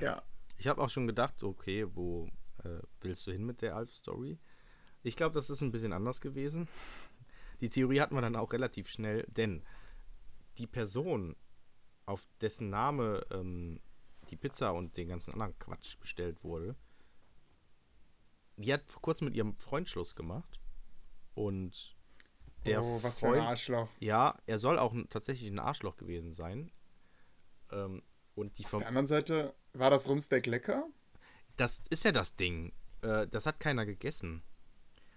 Ja. 0.00 0.22
Ich 0.56 0.66
habe 0.66 0.82
auch 0.82 0.90
schon 0.90 1.06
gedacht, 1.06 1.42
okay, 1.42 1.86
wo 1.94 2.28
äh, 2.64 2.80
willst 3.00 3.26
du 3.26 3.32
hin 3.32 3.44
mit 3.44 3.62
der 3.62 3.76
Alf-Story? 3.76 4.38
Ich 5.02 5.16
glaube, 5.16 5.34
das 5.34 5.48
ist 5.48 5.62
ein 5.62 5.72
bisschen 5.72 5.92
anders 5.92 6.20
gewesen. 6.20 6.68
Die 7.60 7.68
Theorie 7.68 8.00
hatten 8.00 8.14
wir 8.14 8.20
dann 8.20 8.36
auch 8.36 8.52
relativ 8.52 8.88
schnell, 8.88 9.24
denn 9.28 9.62
die 10.58 10.66
Person, 10.66 11.36
auf 12.06 12.26
dessen 12.40 12.70
Name 12.70 13.24
ähm, 13.30 13.80
die 14.30 14.36
Pizza 14.36 14.72
und 14.72 14.96
den 14.96 15.08
ganzen 15.08 15.32
anderen 15.32 15.58
Quatsch 15.58 15.98
bestellt 15.98 16.42
wurde, 16.44 16.76
die 18.60 18.72
hat 18.72 18.88
vor 18.90 19.02
kurzem 19.02 19.26
mit 19.26 19.34
ihrem 19.34 19.56
Freund 19.56 19.88
Schluss 19.88 20.14
gemacht. 20.14 20.60
Und 21.34 21.96
der 22.66 22.82
oh, 22.82 23.02
was 23.02 23.20
für 23.20 23.26
ein 23.26 23.32
Freund, 23.32 23.46
Arschloch. 23.46 23.88
ja, 24.00 24.36
er 24.46 24.58
soll 24.58 24.78
auch 24.78 24.94
tatsächlich 25.08 25.50
ein 25.50 25.58
Arschloch 25.58 25.96
gewesen 25.96 26.30
sein. 26.30 26.70
Ähm, 27.72 28.02
und 28.34 28.58
die 28.58 28.64
Auf 28.64 28.76
der 28.78 28.88
anderen 28.88 29.06
Seite, 29.06 29.54
war 29.72 29.90
das 29.90 30.08
Rumsteak 30.08 30.46
lecker? 30.46 30.86
das 31.56 31.82
ist 31.90 32.04
ja 32.04 32.12
das 32.12 32.36
Ding. 32.36 32.72
Äh, 33.02 33.26
das 33.28 33.46
hat 33.46 33.60
keiner 33.60 33.84
gegessen. 33.86 34.42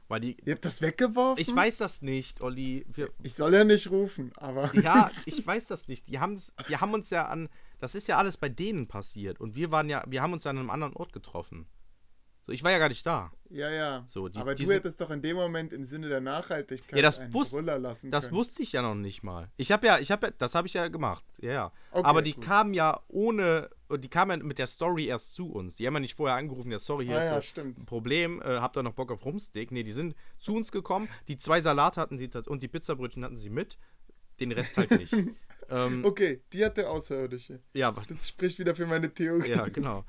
Weil 0.09 0.19
die. 0.19 0.37
Ihr 0.45 0.53
habt 0.53 0.65
das 0.65 0.81
weggeworfen? 0.81 1.41
Ich 1.41 1.55
weiß 1.55 1.77
das 1.77 2.01
nicht, 2.01 2.41
Olli. 2.41 2.85
Wir, 2.89 3.09
Ich 3.23 3.33
soll 3.33 3.53
ja 3.53 3.63
nicht 3.63 3.89
rufen, 3.89 4.31
aber. 4.35 4.73
ja, 4.75 5.09
ich 5.25 5.45
weiß 5.45 5.67
das 5.67 5.87
nicht. 5.87 6.07
Die 6.09 6.19
haben, 6.19 6.39
die 6.67 6.77
haben 6.77 6.93
uns 6.93 7.09
ja 7.09 7.27
an. 7.27 7.49
Das 7.79 7.95
ist 7.95 8.07
ja 8.07 8.17
alles 8.17 8.37
bei 8.37 8.49
denen 8.49 8.87
passiert. 8.87 9.39
Und 9.39 9.55
wir 9.55 9.71
waren 9.71 9.89
ja, 9.89 10.03
wir 10.07 10.21
haben 10.21 10.33
uns 10.33 10.43
ja 10.43 10.51
an 10.51 10.57
einem 10.57 10.69
anderen 10.69 10.93
Ort 10.93 11.13
getroffen. 11.13 11.67
So, 12.45 12.51
ich 12.51 12.61
war 12.61 12.71
ja 12.71 12.77
gar 12.77 12.89
nicht 12.89 13.05
da. 13.05 13.31
Ja, 13.49 13.69
ja. 13.71 14.03
So, 14.05 14.27
die- 14.27 14.37
aber 14.37 14.53
du 14.53 14.69
hättest 14.69 14.99
doch 14.99 15.09
in 15.11 15.21
dem 15.21 15.37
Moment 15.37 15.71
im 15.71 15.85
Sinne 15.85 16.09
der 16.09 16.19
Nachhaltigkeit 16.19 16.93
Ja, 16.97 17.01
das 17.01 17.17
einen 17.19 17.33
wusst- 17.33 17.53
lassen 17.57 18.11
Das 18.11 18.25
können. 18.25 18.35
wusste 18.37 18.63
ich 18.63 18.73
ja 18.73 18.81
noch 18.81 18.95
nicht 18.95 19.23
mal. 19.23 19.49
Ich 19.55 19.71
habe 19.71 19.87
ja, 19.87 19.97
ich 19.97 20.11
habe 20.11 20.33
das 20.37 20.53
habe 20.53 20.67
ich 20.67 20.73
ja 20.73 20.89
gemacht. 20.89 21.23
Ja, 21.39 21.51
ja. 21.53 21.71
Okay, 21.91 22.05
Aber 22.05 22.21
die 22.21 22.33
gut. 22.33 22.43
kamen 22.43 22.73
ja 22.73 22.99
ohne, 23.07 23.69
die 23.97 24.09
kamen 24.09 24.41
ja 24.41 24.45
mit 24.45 24.59
der 24.59 24.67
Story 24.67 25.05
erst 25.05 25.35
zu 25.35 25.53
uns. 25.53 25.77
Die 25.77 25.87
haben 25.87 25.93
ja 25.93 26.01
nicht 26.01 26.15
vorher 26.15 26.35
angerufen, 26.35 26.69
ja, 26.69 26.79
sorry, 26.79 27.05
hier 27.05 27.15
Ah, 27.15 27.21
ist 27.21 27.29
ja, 27.29 27.41
stimmt. 27.41 27.77
ein 27.79 27.85
Problem, 27.85 28.41
äh, 28.41 28.57
habt 28.59 28.75
ihr 28.77 28.83
noch 28.83 28.93
Bock 28.93 29.11
auf 29.13 29.23
Rumsteak? 29.23 29.71
Nee, 29.71 29.83
die 29.83 29.93
sind 29.93 30.13
zu 30.39 30.53
uns 30.53 30.69
gekommen, 30.73 31.07
die 31.29 31.37
zwei 31.37 31.61
Salate 31.61 32.01
hatten 32.01 32.17
sie 32.17 32.29
und 32.47 32.61
die 32.61 32.67
Pizzabrötchen 32.67 33.23
hatten 33.23 33.37
sie 33.37 33.49
mit, 33.49 33.77
den 34.41 34.51
Rest 34.51 34.75
halt 34.77 34.91
nicht. 34.91 35.13
ähm, 35.69 36.03
Okay, 36.03 36.41
die 36.51 36.65
hat 36.65 36.75
der 36.75 36.89
Außerirdische. 36.91 37.61
Ja, 37.73 37.95
was, 37.95 38.07
Das 38.07 38.27
spricht 38.27 38.59
wieder 38.59 38.75
für 38.75 38.85
meine 38.85 39.13
Theorie. 39.13 39.51
ja, 39.51 39.65
genau. 39.69 40.03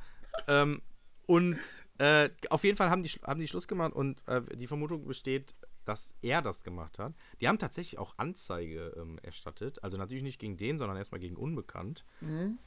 ähm, 0.49 0.83
und 1.27 1.59
äh, 1.99 2.31
auf 2.51 2.65
jeden 2.65 2.77
Fall 2.77 2.91
haben 2.91 3.03
die, 3.03 3.09
haben 3.25 3.41
die 3.41 3.49
Schluss 3.49 3.69
gemacht 3.69 3.93
und 3.93 4.21
äh, 4.29 4.43
die 4.57 4.67
Vermutung 4.67 5.07
besteht, 5.07 5.55
dass 5.85 6.15
er 6.23 6.41
das 6.43 6.63
gemacht 6.65 6.99
hat. 6.99 7.13
Die 7.41 7.49
haben 7.49 7.59
tatsächlich 7.59 7.99
auch 7.99 8.15
Anzeige 8.17 8.95
ähm, 8.97 9.19
erstattet. 9.23 9.83
Also 9.85 9.97
natürlich 9.99 10.23
nicht 10.23 10.39
gegen 10.41 10.57
den, 10.57 10.79
sondern 10.79 10.97
erstmal 10.97 11.21
gegen 11.21 11.37
Unbekannt. 11.37 12.05
Mhm. 12.21 12.59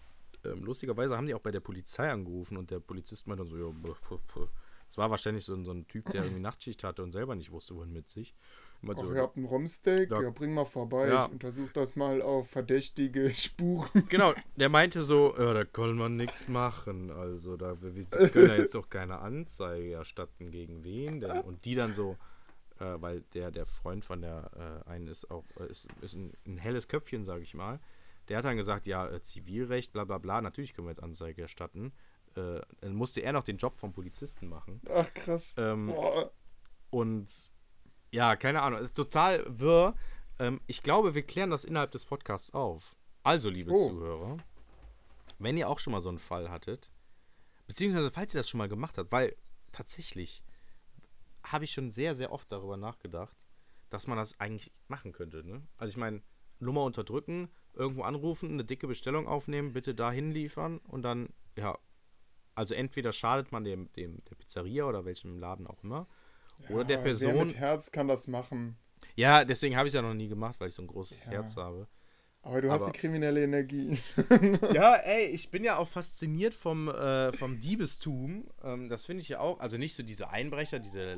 Ähm, 0.46 0.64
lustigerweise 0.64 1.18
haben 1.18 1.26
die 1.26 1.34
auch 1.34 1.40
bei 1.42 1.52
der 1.52 1.60
Polizei 1.62 2.12
angerufen 2.12 2.58
und 2.58 2.70
der 2.70 2.80
Polizist 2.80 3.26
meinte 3.28 3.44
dann 3.44 3.50
so, 3.50 3.58
ja, 3.58 3.74
es 4.90 4.98
war 4.98 5.10
wahrscheinlich 5.10 5.44
so, 5.46 5.54
ein- 5.56 5.66
so 5.66 5.72
ein 5.72 5.88
Typ, 5.88 6.10
der 6.12 6.22
irgendwie 6.24 6.42
Nachtschicht 6.42 6.84
hatte 6.84 7.02
und 7.04 7.12
selber 7.12 7.36
nicht 7.36 7.52
wusste, 7.52 7.76
wohin 7.76 7.92
mit 7.92 8.08
sich. 8.08 8.36
Ach, 8.84 8.98
so, 8.98 9.14
ihr 9.14 9.22
habt 9.22 9.38
einen 9.38 9.46
Rumsteak? 9.46 10.10
Da- 10.10 10.22
Ja, 10.22 10.30
bring 10.30 10.54
mal 10.54 10.66
vorbei. 10.66 11.08
Ja. 11.08 11.26
Ich 11.26 11.32
untersuche 11.32 11.72
das 11.74 11.96
mal 11.96 12.22
auf 12.22 12.50
verdächtige 12.50 13.30
Spuren. 13.36 14.08
Genau, 14.10 14.34
der 14.56 14.70
meinte 14.70 15.04
so, 15.04 15.36
ja, 15.38 15.54
da 15.54 15.66
kann 15.66 15.96
man 15.96 16.16
nichts 16.16 16.48
machen. 16.48 17.12
Also 17.12 17.58
da 17.58 17.82
wir, 17.82 17.96
wir 17.96 18.06
können 18.30 18.50
ja 18.50 18.56
jetzt 18.56 18.76
auch 18.76 18.90
keine 18.90 19.20
Anzeige 19.20 19.92
erstatten 19.94 20.52
gegen 20.52 20.84
wen 20.84 21.20
denn. 21.20 21.42
Und 21.42 21.66
die 21.66 21.76
dann 21.76 21.94
so, 21.94 22.18
äh, 22.80 22.96
weil 23.02 23.22
der, 23.34 23.52
der 23.52 23.66
Freund 23.66 24.06
von 24.06 24.22
der 24.22 24.84
äh, 24.86 24.90
einen 24.90 25.08
ist 25.08 25.30
auch, 25.32 25.44
äh, 25.60 25.68
ist, 25.70 25.88
ist 26.02 26.14
ein, 26.16 26.34
ein 26.46 26.58
helles 26.58 26.88
Köpfchen, 26.88 27.26
sage 27.26 27.42
ich 27.44 27.54
mal. 27.54 27.80
Der 28.30 28.38
hat 28.38 28.46
dann 28.46 28.58
gesagt, 28.58 28.86
ja, 28.88 29.08
äh, 29.10 29.22
Zivilrecht, 29.22 29.94
bla 29.94 30.04
bla 30.04 30.18
bla, 30.18 30.42
natürlich 30.42 30.74
können 30.74 30.88
wir 30.88 30.92
jetzt 30.92 31.02
Anzeige 31.04 31.42
erstatten. 31.42 31.94
Äh, 32.36 32.62
dann 32.82 32.94
musste 32.94 33.22
er 33.22 33.32
noch 33.34 33.44
den 33.44 33.58
Job 33.58 33.78
vom 33.80 33.94
Polizisten 33.94 34.48
machen. 34.48 34.82
Ach, 34.94 35.12
krass. 35.14 35.54
Ähm, 35.58 35.94
und 36.90 37.28
ja, 38.12 38.36
keine 38.36 38.62
Ahnung, 38.62 38.80
es 38.80 38.86
ist 38.88 38.96
total 38.96 39.44
wirr. 39.48 39.96
Ähm, 40.40 40.62
ich 40.68 40.82
glaube, 40.82 41.16
wir 41.16 41.24
klären 41.24 41.50
das 41.50 41.64
innerhalb 41.66 41.92
des 41.92 42.06
Podcasts 42.06 42.54
auf. 42.54 42.96
Also, 43.24 43.50
liebe 43.50 43.72
Oh. 43.72 43.90
Zuhörer, 43.90 44.38
wenn 45.40 45.58
ihr 45.58 45.68
auch 45.70 45.80
schon 45.80 45.92
mal 45.94 46.02
so 46.02 46.10
einen 46.10 46.20
Fall 46.20 46.50
hattet, 46.50 46.90
beziehungsweise 47.68 48.12
falls 48.12 48.34
ihr 48.34 48.40
das 48.40 48.50
schon 48.50 48.60
mal 48.60 48.70
gemacht 48.70 48.98
habt, 48.98 49.12
weil 49.12 49.36
tatsächlich 49.72 50.44
habe 51.44 51.66
ich 51.66 51.72
schon 51.72 51.92
sehr, 51.92 52.16
sehr 52.16 52.32
oft 52.32 52.52
darüber 52.52 52.78
nachgedacht, 52.78 53.36
dass 53.90 54.08
man 54.08 54.18
das 54.18 54.40
eigentlich 54.40 54.72
machen 54.88 55.12
könnte. 55.12 55.44
Ne? 55.46 55.62
Also 55.78 55.92
ich 55.92 55.98
meine, 55.98 56.22
Nummer 56.60 56.84
unterdrücken, 56.84 57.50
irgendwo 57.74 58.02
anrufen, 58.04 58.52
eine 58.52 58.66
dicke 58.66 58.88
Bestellung 58.88 59.28
aufnehmen, 59.28 59.74
bitte 59.74 59.94
dahin 59.94 60.32
liefern 60.32 60.80
und 60.80 61.04
dann, 61.04 61.30
ja, 61.56 61.78
also 62.56 62.74
entweder 62.74 63.12
schadet 63.14 63.52
man 63.52 63.64
dem, 63.64 63.92
dem 63.94 64.24
der 64.26 64.36
Pizzeria 64.36 64.86
oder 64.86 65.06
welchem 65.06 65.38
Laden 65.38 65.68
auch 65.68 65.84
immer, 65.84 66.08
oder 66.70 66.84
der 66.84 66.98
Ja, 66.98 67.04
Wer 67.06 67.12
Person, 67.16 67.48
mit 67.48 67.56
Herz 67.58 67.92
kann 67.92 68.08
das 68.08 68.28
machen. 68.28 68.78
Ja, 69.16 69.44
deswegen 69.46 69.76
habe 69.76 69.88
ich 69.88 69.92
es 69.94 69.96
ja 69.96 70.02
noch 70.02 70.14
nie 70.14 70.28
gemacht, 70.28 70.60
weil 70.60 70.70
ich 70.70 70.76
so 70.76 70.82
ein 70.84 70.88
großes 70.88 71.26
Ja. 71.26 71.32
Herz 71.32 71.56
habe. 71.56 71.88
Aber 72.44 72.62
du 72.62 72.72
hast 72.72 72.84
Aber- 72.84 72.92
die 72.92 73.00
kriminelle 73.00 73.44
Energie. 73.44 73.98
Ja, 74.74 74.94
ey, 75.04 75.26
ich 75.28 75.50
bin 75.52 75.64
ja 75.64 75.78
auch 75.78 75.88
fasziniert 75.88 76.54
vom, 76.54 76.88
äh, 76.88 77.34
vom 77.34 77.60
Diebestum. 77.60 78.48
Ähm, 78.64 78.90
das 78.90 79.06
finde 79.06 79.22
ich 79.22 79.30
ja 79.30 79.40
auch. 79.40 79.60
Also 79.60 79.78
nicht 79.78 79.96
so 79.96 80.04
diese 80.04 80.30
Einbrecher, 80.30 80.80
diese 80.80 81.18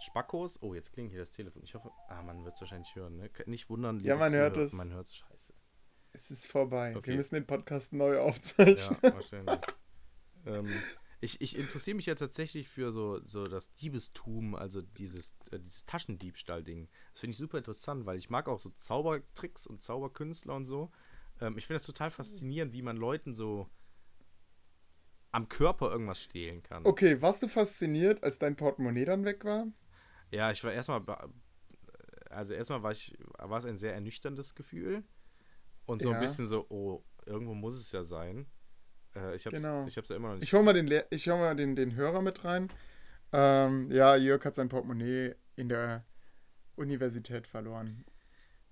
Spackos. 0.00 0.62
Oh, 0.62 0.74
jetzt 0.74 0.92
klingt 0.92 1.10
hier 1.10 1.20
das 1.20 1.30
Telefon. 1.30 1.62
Ich 1.64 1.74
hoffe, 1.74 1.90
ah, 2.08 2.22
man 2.22 2.44
wird 2.44 2.54
es 2.54 2.60
wahrscheinlich 2.60 2.94
hören. 2.94 3.16
Ne? 3.16 3.30
Nicht 3.46 3.68
wundern, 3.70 4.00
Ja, 4.00 4.16
man 4.16 4.32
hört 4.32 4.56
es. 4.58 4.72
Man 4.72 4.92
hört 4.92 5.06
es 5.06 5.16
scheiße. 5.16 5.52
es 6.12 6.30
ist 6.30 6.46
vorbei. 6.46 6.94
Okay. 6.96 7.10
Wir 7.10 7.16
müssen 7.16 7.34
den 7.34 7.46
Podcast 7.46 7.92
neu 7.92 8.18
aufzeichnen. 8.20 8.98
Ja, 9.02 9.14
wahrscheinlich. 9.14 9.58
ähm, 10.46 10.68
ich, 11.20 11.40
ich 11.40 11.56
interessiere 11.56 11.96
mich 11.96 12.06
ja 12.06 12.14
tatsächlich 12.14 12.68
für 12.68 12.92
so, 12.92 13.20
so 13.26 13.46
das 13.46 13.70
Diebestum, 13.72 14.54
also 14.54 14.80
dieses, 14.80 15.36
äh, 15.50 15.58
dieses 15.60 15.84
Taschendiebstahl-Ding. 15.84 16.88
Das 17.12 17.20
finde 17.20 17.32
ich 17.32 17.38
super 17.38 17.58
interessant, 17.58 18.06
weil 18.06 18.16
ich 18.16 18.30
mag 18.30 18.48
auch 18.48 18.58
so 18.58 18.70
Zaubertricks 18.70 19.66
und 19.66 19.82
Zauberkünstler 19.82 20.54
und 20.54 20.64
so. 20.64 20.90
Ähm, 21.40 21.58
ich 21.58 21.66
finde 21.66 21.76
das 21.76 21.86
total 21.86 22.10
faszinierend, 22.10 22.72
wie 22.72 22.82
man 22.82 22.96
Leuten 22.96 23.34
so 23.34 23.68
am 25.32 25.48
Körper 25.48 25.90
irgendwas 25.90 26.22
stehlen 26.22 26.62
kann. 26.62 26.86
Okay, 26.86 27.20
warst 27.20 27.42
du 27.42 27.48
fasziniert, 27.48 28.22
als 28.24 28.38
dein 28.38 28.56
Portemonnaie 28.56 29.04
dann 29.04 29.24
weg 29.24 29.44
war? 29.44 29.66
Ja, 30.30 30.50
ich 30.50 30.64
war 30.64 30.72
erstmal, 30.72 31.04
also 32.30 32.54
erstmal 32.54 32.82
war 32.82 32.92
ich, 32.92 33.16
war 33.38 33.58
es 33.58 33.64
ein 33.64 33.76
sehr 33.76 33.94
ernüchterndes 33.94 34.54
Gefühl 34.54 35.04
und 35.86 36.00
so 36.00 36.10
Ja. 36.10 36.16
ein 36.16 36.20
bisschen 36.20 36.46
so, 36.46 36.66
oh, 36.70 37.04
irgendwo 37.26 37.54
muss 37.54 37.76
es 37.76 37.92
ja 37.92 38.02
sein. 38.02 38.46
Äh, 39.16 39.34
ich 39.36 39.46
hab's, 39.46 39.56
Genau. 39.56 39.86
ich 39.86 39.96
hab's 39.96 40.08
ja 40.08 40.16
immer 40.16 40.28
noch 40.28 40.34
nicht. 40.36 40.44
Ich 40.44 40.52
hole 40.54 40.62
mal, 40.62 40.72
den, 40.72 40.86
Le- 40.86 41.06
ich 41.10 41.28
hol 41.28 41.38
mal 41.38 41.54
den, 41.56 41.74
den 41.76 41.94
Hörer 41.94 42.22
mit 42.22 42.44
rein. 42.44 42.68
Ähm, 43.32 43.90
ja, 43.90 44.16
Jörg 44.16 44.44
hat 44.44 44.54
sein 44.56 44.68
Portemonnaie 44.68 45.34
in 45.56 45.68
der 45.68 46.04
Universität 46.76 47.46
verloren. 47.46 48.04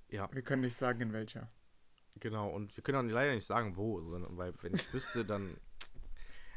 ja, 0.08 0.28
Wir 0.32 0.42
können 0.42 0.62
nicht 0.62 0.76
sagen, 0.76 1.00
in 1.00 1.12
welcher. 1.12 1.48
genau. 2.20 2.48
Und 2.50 2.76
wir 2.76 2.82
können 2.82 2.98
auch 3.08 3.12
leider 3.12 3.34
nicht 3.34 3.44
sagen, 3.46 3.76
wo, 3.76 4.00
sondern 4.00 4.36
weil 4.36 4.52
wenn 4.62 4.74
ich 4.74 4.92
wüsste, 4.92 5.24
dann. 5.24 5.56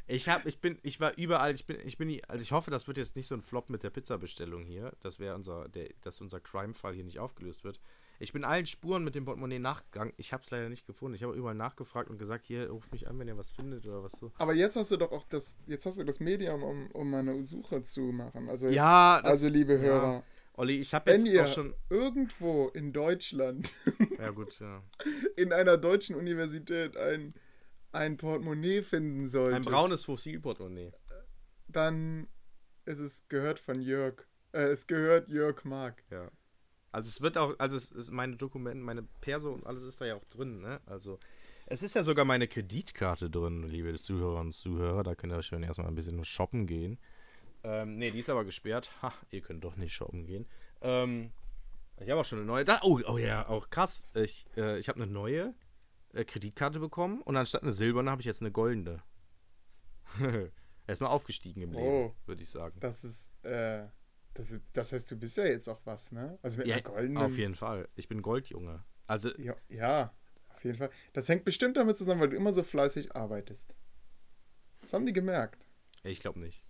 Ich 0.08 0.28
hab, 0.28 0.44
ich 0.46 0.60
bin, 0.60 0.80
ich 0.82 0.98
war 1.00 1.16
überall, 1.16 1.54
ich 1.54 1.64
bin, 1.64 1.78
ich 1.84 1.96
bin, 1.96 2.20
also 2.26 2.42
ich 2.42 2.50
hoffe, 2.50 2.72
das 2.72 2.88
wird 2.88 2.98
jetzt 2.98 3.14
nicht 3.14 3.28
so 3.28 3.36
ein 3.36 3.40
Flop 3.40 3.70
mit 3.70 3.84
der 3.84 3.90
Pizzabestellung 3.90 4.64
hier. 4.64 4.92
Das 5.00 5.20
wäre 5.20 5.36
unser, 5.36 5.68
der, 5.68 5.90
dass 6.00 6.20
unser 6.20 6.40
Crime-Fall 6.40 6.92
hier 6.92 7.04
nicht 7.04 7.20
aufgelöst 7.20 7.62
wird. 7.62 7.80
Ich 8.18 8.32
bin 8.32 8.44
allen 8.44 8.66
Spuren 8.66 9.02
mit 9.02 9.14
dem 9.16 9.24
Portemonnaie 9.24 9.58
nachgegangen. 9.58 10.12
Ich 10.16 10.32
habe 10.32 10.42
es 10.44 10.50
leider 10.50 10.68
nicht 10.68 10.86
gefunden. 10.86 11.14
Ich 11.16 11.22
habe 11.24 11.34
überall 11.34 11.54
nachgefragt 11.56 12.08
und 12.08 12.18
gesagt, 12.18 12.46
hier, 12.46 12.70
ruft 12.70 12.92
mich 12.92 13.08
an, 13.08 13.18
wenn 13.18 13.26
ihr 13.26 13.36
was 13.36 13.50
findet 13.52 13.84
oder 13.86 14.02
was 14.04 14.12
so. 14.12 14.30
Aber 14.38 14.54
jetzt 14.54 14.76
hast 14.76 14.90
du 14.92 14.96
doch 14.96 15.10
auch 15.10 15.24
das, 15.24 15.58
jetzt 15.66 15.86
hast 15.86 15.98
du 15.98 16.04
das 16.04 16.20
Medium, 16.20 16.62
um, 16.62 16.90
um 16.92 17.12
eine 17.14 17.42
Suche 17.42 17.82
zu 17.82 18.00
machen. 18.12 18.48
Also, 18.48 18.66
jetzt, 18.66 18.76
Ja, 18.76 19.20
das- 19.22 19.30
also 19.32 19.48
liebe 19.48 19.72
ja. 19.74 19.78
Hörer, 19.80 20.22
Olli, 20.54 20.78
ich 20.78 20.92
habe 20.94 21.06
wenn 21.10 21.24
jetzt 21.26 21.34
ihr 21.34 21.42
auch 21.44 21.52
schon. 21.52 21.74
irgendwo 21.90 22.68
in 22.68 22.92
Deutschland, 22.92 23.72
Ja, 24.18 24.30
gut, 24.30 24.60
ja. 24.60 24.82
in 25.36 25.52
einer 25.52 25.76
deutschen 25.78 26.14
Universität 26.14 26.96
ein, 26.96 27.32
ein 27.90 28.18
Portemonnaie 28.18 28.82
finden 28.82 29.26
solltet, 29.26 29.54
Ein 29.56 29.62
braunes 29.62 30.04
Fossilportemonnaie. 30.04 30.92
dann 31.68 32.28
ist 32.84 33.00
es 33.00 33.26
gehört 33.28 33.58
von 33.58 33.80
Jörg. 33.80 34.26
Äh, 34.52 34.64
es 34.68 34.86
gehört 34.86 35.28
Jörg 35.28 35.64
Mark. 35.64 36.04
Ja. 36.10 36.30
Also 36.92 37.08
es 37.08 37.20
wird 37.22 37.38
auch, 37.38 37.58
also 37.58 37.76
es 37.76 37.90
ist 37.90 38.10
meine 38.12 38.36
Dokumente, 38.36 38.82
meine 38.84 39.02
Perso 39.20 39.52
und 39.52 39.66
alles 39.66 39.82
ist 39.84 40.00
da 40.00 40.04
ja 40.04 40.14
auch 40.16 40.24
drin, 40.26 40.60
ne? 40.60 40.80
Also 40.86 41.18
es 41.66 41.82
ist 41.82 41.94
ja 41.94 42.02
sogar 42.02 42.24
meine 42.24 42.46
Kreditkarte 42.48 43.30
drin, 43.30 43.62
liebe 43.64 43.94
Zuhörerinnen 43.98 44.48
und 44.48 44.52
Zuhörer. 44.52 45.02
Da 45.02 45.14
könnt 45.14 45.32
ihr 45.32 45.42
schön 45.42 45.62
erstmal 45.62 45.88
ein 45.88 45.94
bisschen 45.94 46.22
shoppen 46.24 46.66
gehen. 46.66 46.98
Ähm, 47.64 47.96
nee, 47.96 48.10
die 48.10 48.18
ist 48.18 48.28
aber 48.28 48.44
gesperrt. 48.44 48.90
Ha, 49.00 49.12
ihr 49.30 49.40
könnt 49.40 49.64
doch 49.64 49.76
nicht 49.76 49.94
shoppen 49.94 50.26
gehen. 50.26 50.46
Ähm, 50.82 51.32
ich 52.00 52.10
habe 52.10 52.20
auch 52.20 52.24
schon 52.24 52.38
eine 52.38 52.46
neue. 52.46 52.64
Da, 52.64 52.80
oh, 52.82 53.00
oh 53.06 53.16
ja, 53.16 53.48
auch 53.48 53.70
krass. 53.70 54.06
Ich, 54.14 54.46
äh, 54.56 54.78
ich 54.78 54.88
habe 54.88 55.00
eine 55.02 55.10
neue 55.10 55.54
äh, 56.12 56.24
Kreditkarte 56.24 56.78
bekommen 56.80 57.22
und 57.22 57.36
anstatt 57.36 57.62
eine 57.62 57.72
silberne 57.72 58.10
habe 58.10 58.20
ich 58.20 58.26
jetzt 58.26 58.42
eine 58.42 58.50
goldene. 58.52 59.02
Erstmal 60.86 61.10
aufgestiegen 61.10 61.62
im 61.62 61.72
Leben, 61.72 61.82
Oh. 61.84 62.14
würde 62.26 62.42
ich 62.42 62.50
sagen. 62.50 62.78
Das 62.80 63.04
ist, 63.04 63.30
äh, 63.44 63.84
das, 64.34 64.54
das 64.72 64.92
heißt, 64.92 65.10
du 65.10 65.16
bist 65.16 65.36
ja 65.36 65.44
jetzt 65.44 65.68
auch 65.68 65.80
was, 65.84 66.12
ne? 66.12 66.38
Also 66.42 66.58
mit 66.58 66.66
Ja, 66.66 66.76
einer 66.76 66.82
goldenen. 66.82 67.16
auf 67.22 67.36
jeden 67.36 67.54
Fall. 67.54 67.88
Ich 67.94 68.08
bin 68.08 68.22
Goldjunge. 68.22 68.84
Also, 69.06 69.30
Ja, 69.38 69.54
ja, 69.68 70.14
auf 70.48 70.64
jeden 70.64 70.78
Fall. 70.78 70.90
Das 71.12 71.28
hängt 71.28 71.44
bestimmt 71.44 71.76
damit 71.76 71.96
zusammen, 71.96 72.20
weil 72.20 72.30
du 72.30 72.36
immer 72.36 72.52
so 72.52 72.62
fleißig 72.62 73.14
arbeitest. 73.14 73.74
Das 74.80 74.92
haben 74.92 75.06
die 75.06 75.12
gemerkt. 75.12 75.66
ich 76.02 76.20
glaube 76.20 76.40
nicht. 76.40 76.64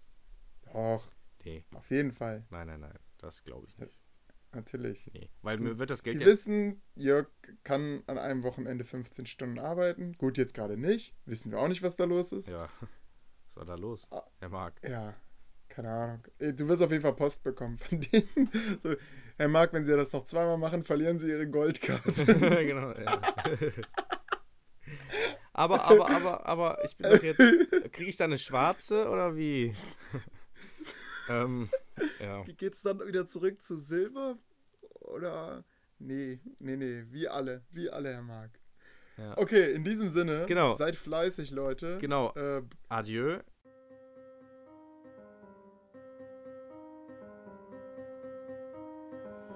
Doch, 0.72 1.10
Nee, 1.44 1.64
auf 1.74 1.90
jeden 1.90 2.12
Fall. 2.12 2.44
nein, 2.50 2.66
nein, 2.68 2.80
nein. 2.80 2.98
Das 3.18 3.42
glaube 3.44 3.66
ich 3.66 3.76
nicht. 3.78 3.98
Natürlich. 4.54 5.10
Nee. 5.14 5.30
Weil 5.40 5.58
mir 5.58 5.78
wird 5.78 5.88
das 5.90 6.02
Geld 6.02 6.20
Die 6.20 6.24
ja. 6.24 6.28
wissen, 6.30 6.82
Jörg 6.94 7.26
kann 7.64 8.02
an 8.06 8.18
einem 8.18 8.42
Wochenende 8.42 8.84
15 8.84 9.24
Stunden 9.26 9.58
arbeiten. 9.58 10.12
Gut, 10.18 10.36
jetzt 10.36 10.54
gerade 10.54 10.76
nicht. 10.76 11.14
Wissen 11.24 11.50
wir 11.52 11.58
auch 11.58 11.68
nicht, 11.68 11.82
was 11.82 11.96
da 11.96 12.04
los 12.04 12.32
ist. 12.32 12.48
Ja. 12.50 12.68
Was 13.46 13.56
war 13.56 13.64
da 13.66 13.74
los? 13.74 14.06
Ah. 14.10 14.22
Herr 14.40 14.48
Marc. 14.48 14.80
Ja, 14.88 15.14
keine 15.72 15.90
Ahnung. 15.90 16.24
Äh, 16.38 16.52
Du 16.52 16.68
wirst 16.68 16.82
auf 16.82 16.90
jeden 16.90 17.02
Fall 17.02 17.14
Post 17.14 17.42
bekommen 17.42 17.76
von 17.78 18.00
denen. 18.12 18.50
So, 18.82 18.94
Herr 19.38 19.48
Marc, 19.48 19.72
wenn 19.72 19.84
Sie 19.84 19.96
das 19.96 20.12
noch 20.12 20.24
zweimal 20.24 20.58
machen, 20.58 20.84
verlieren 20.84 21.18
Sie 21.18 21.28
Ihre 21.28 21.48
Goldkarte. 21.48 22.24
genau, 22.66 22.92
ja. 22.92 23.20
aber, 25.52 25.84
aber, 25.84 26.10
aber, 26.10 26.46
aber, 26.46 26.78
ich 26.84 26.96
bin 26.96 27.10
doch 27.10 27.22
jetzt. 27.22 27.38
Kriege 27.92 28.10
ich 28.10 28.16
da 28.16 28.24
eine 28.24 28.38
schwarze 28.38 29.08
oder 29.08 29.34
wie? 29.36 29.74
ähm, 31.30 31.68
ja. 32.20 32.46
Wie 32.46 32.54
geht's 32.54 32.82
dann 32.82 33.00
wieder 33.06 33.26
zurück 33.26 33.62
zu 33.62 33.76
Silber? 33.76 34.36
Oder. 35.00 35.64
Nee, 35.98 36.40
nee, 36.58 36.76
nee, 36.76 37.04
wie 37.10 37.28
alle. 37.28 37.62
Wie 37.70 37.88
alle, 37.88 38.12
Herr 38.12 38.22
Marc. 38.22 38.50
Ja. 39.16 39.36
Okay, 39.38 39.72
in 39.72 39.84
diesem 39.84 40.08
Sinne, 40.08 40.46
Genau. 40.46 40.74
seid 40.74 40.96
fleißig, 40.96 41.50
Leute. 41.50 41.98
Genau. 42.00 42.32
Äh, 42.34 42.62
Adieu. 42.88 43.38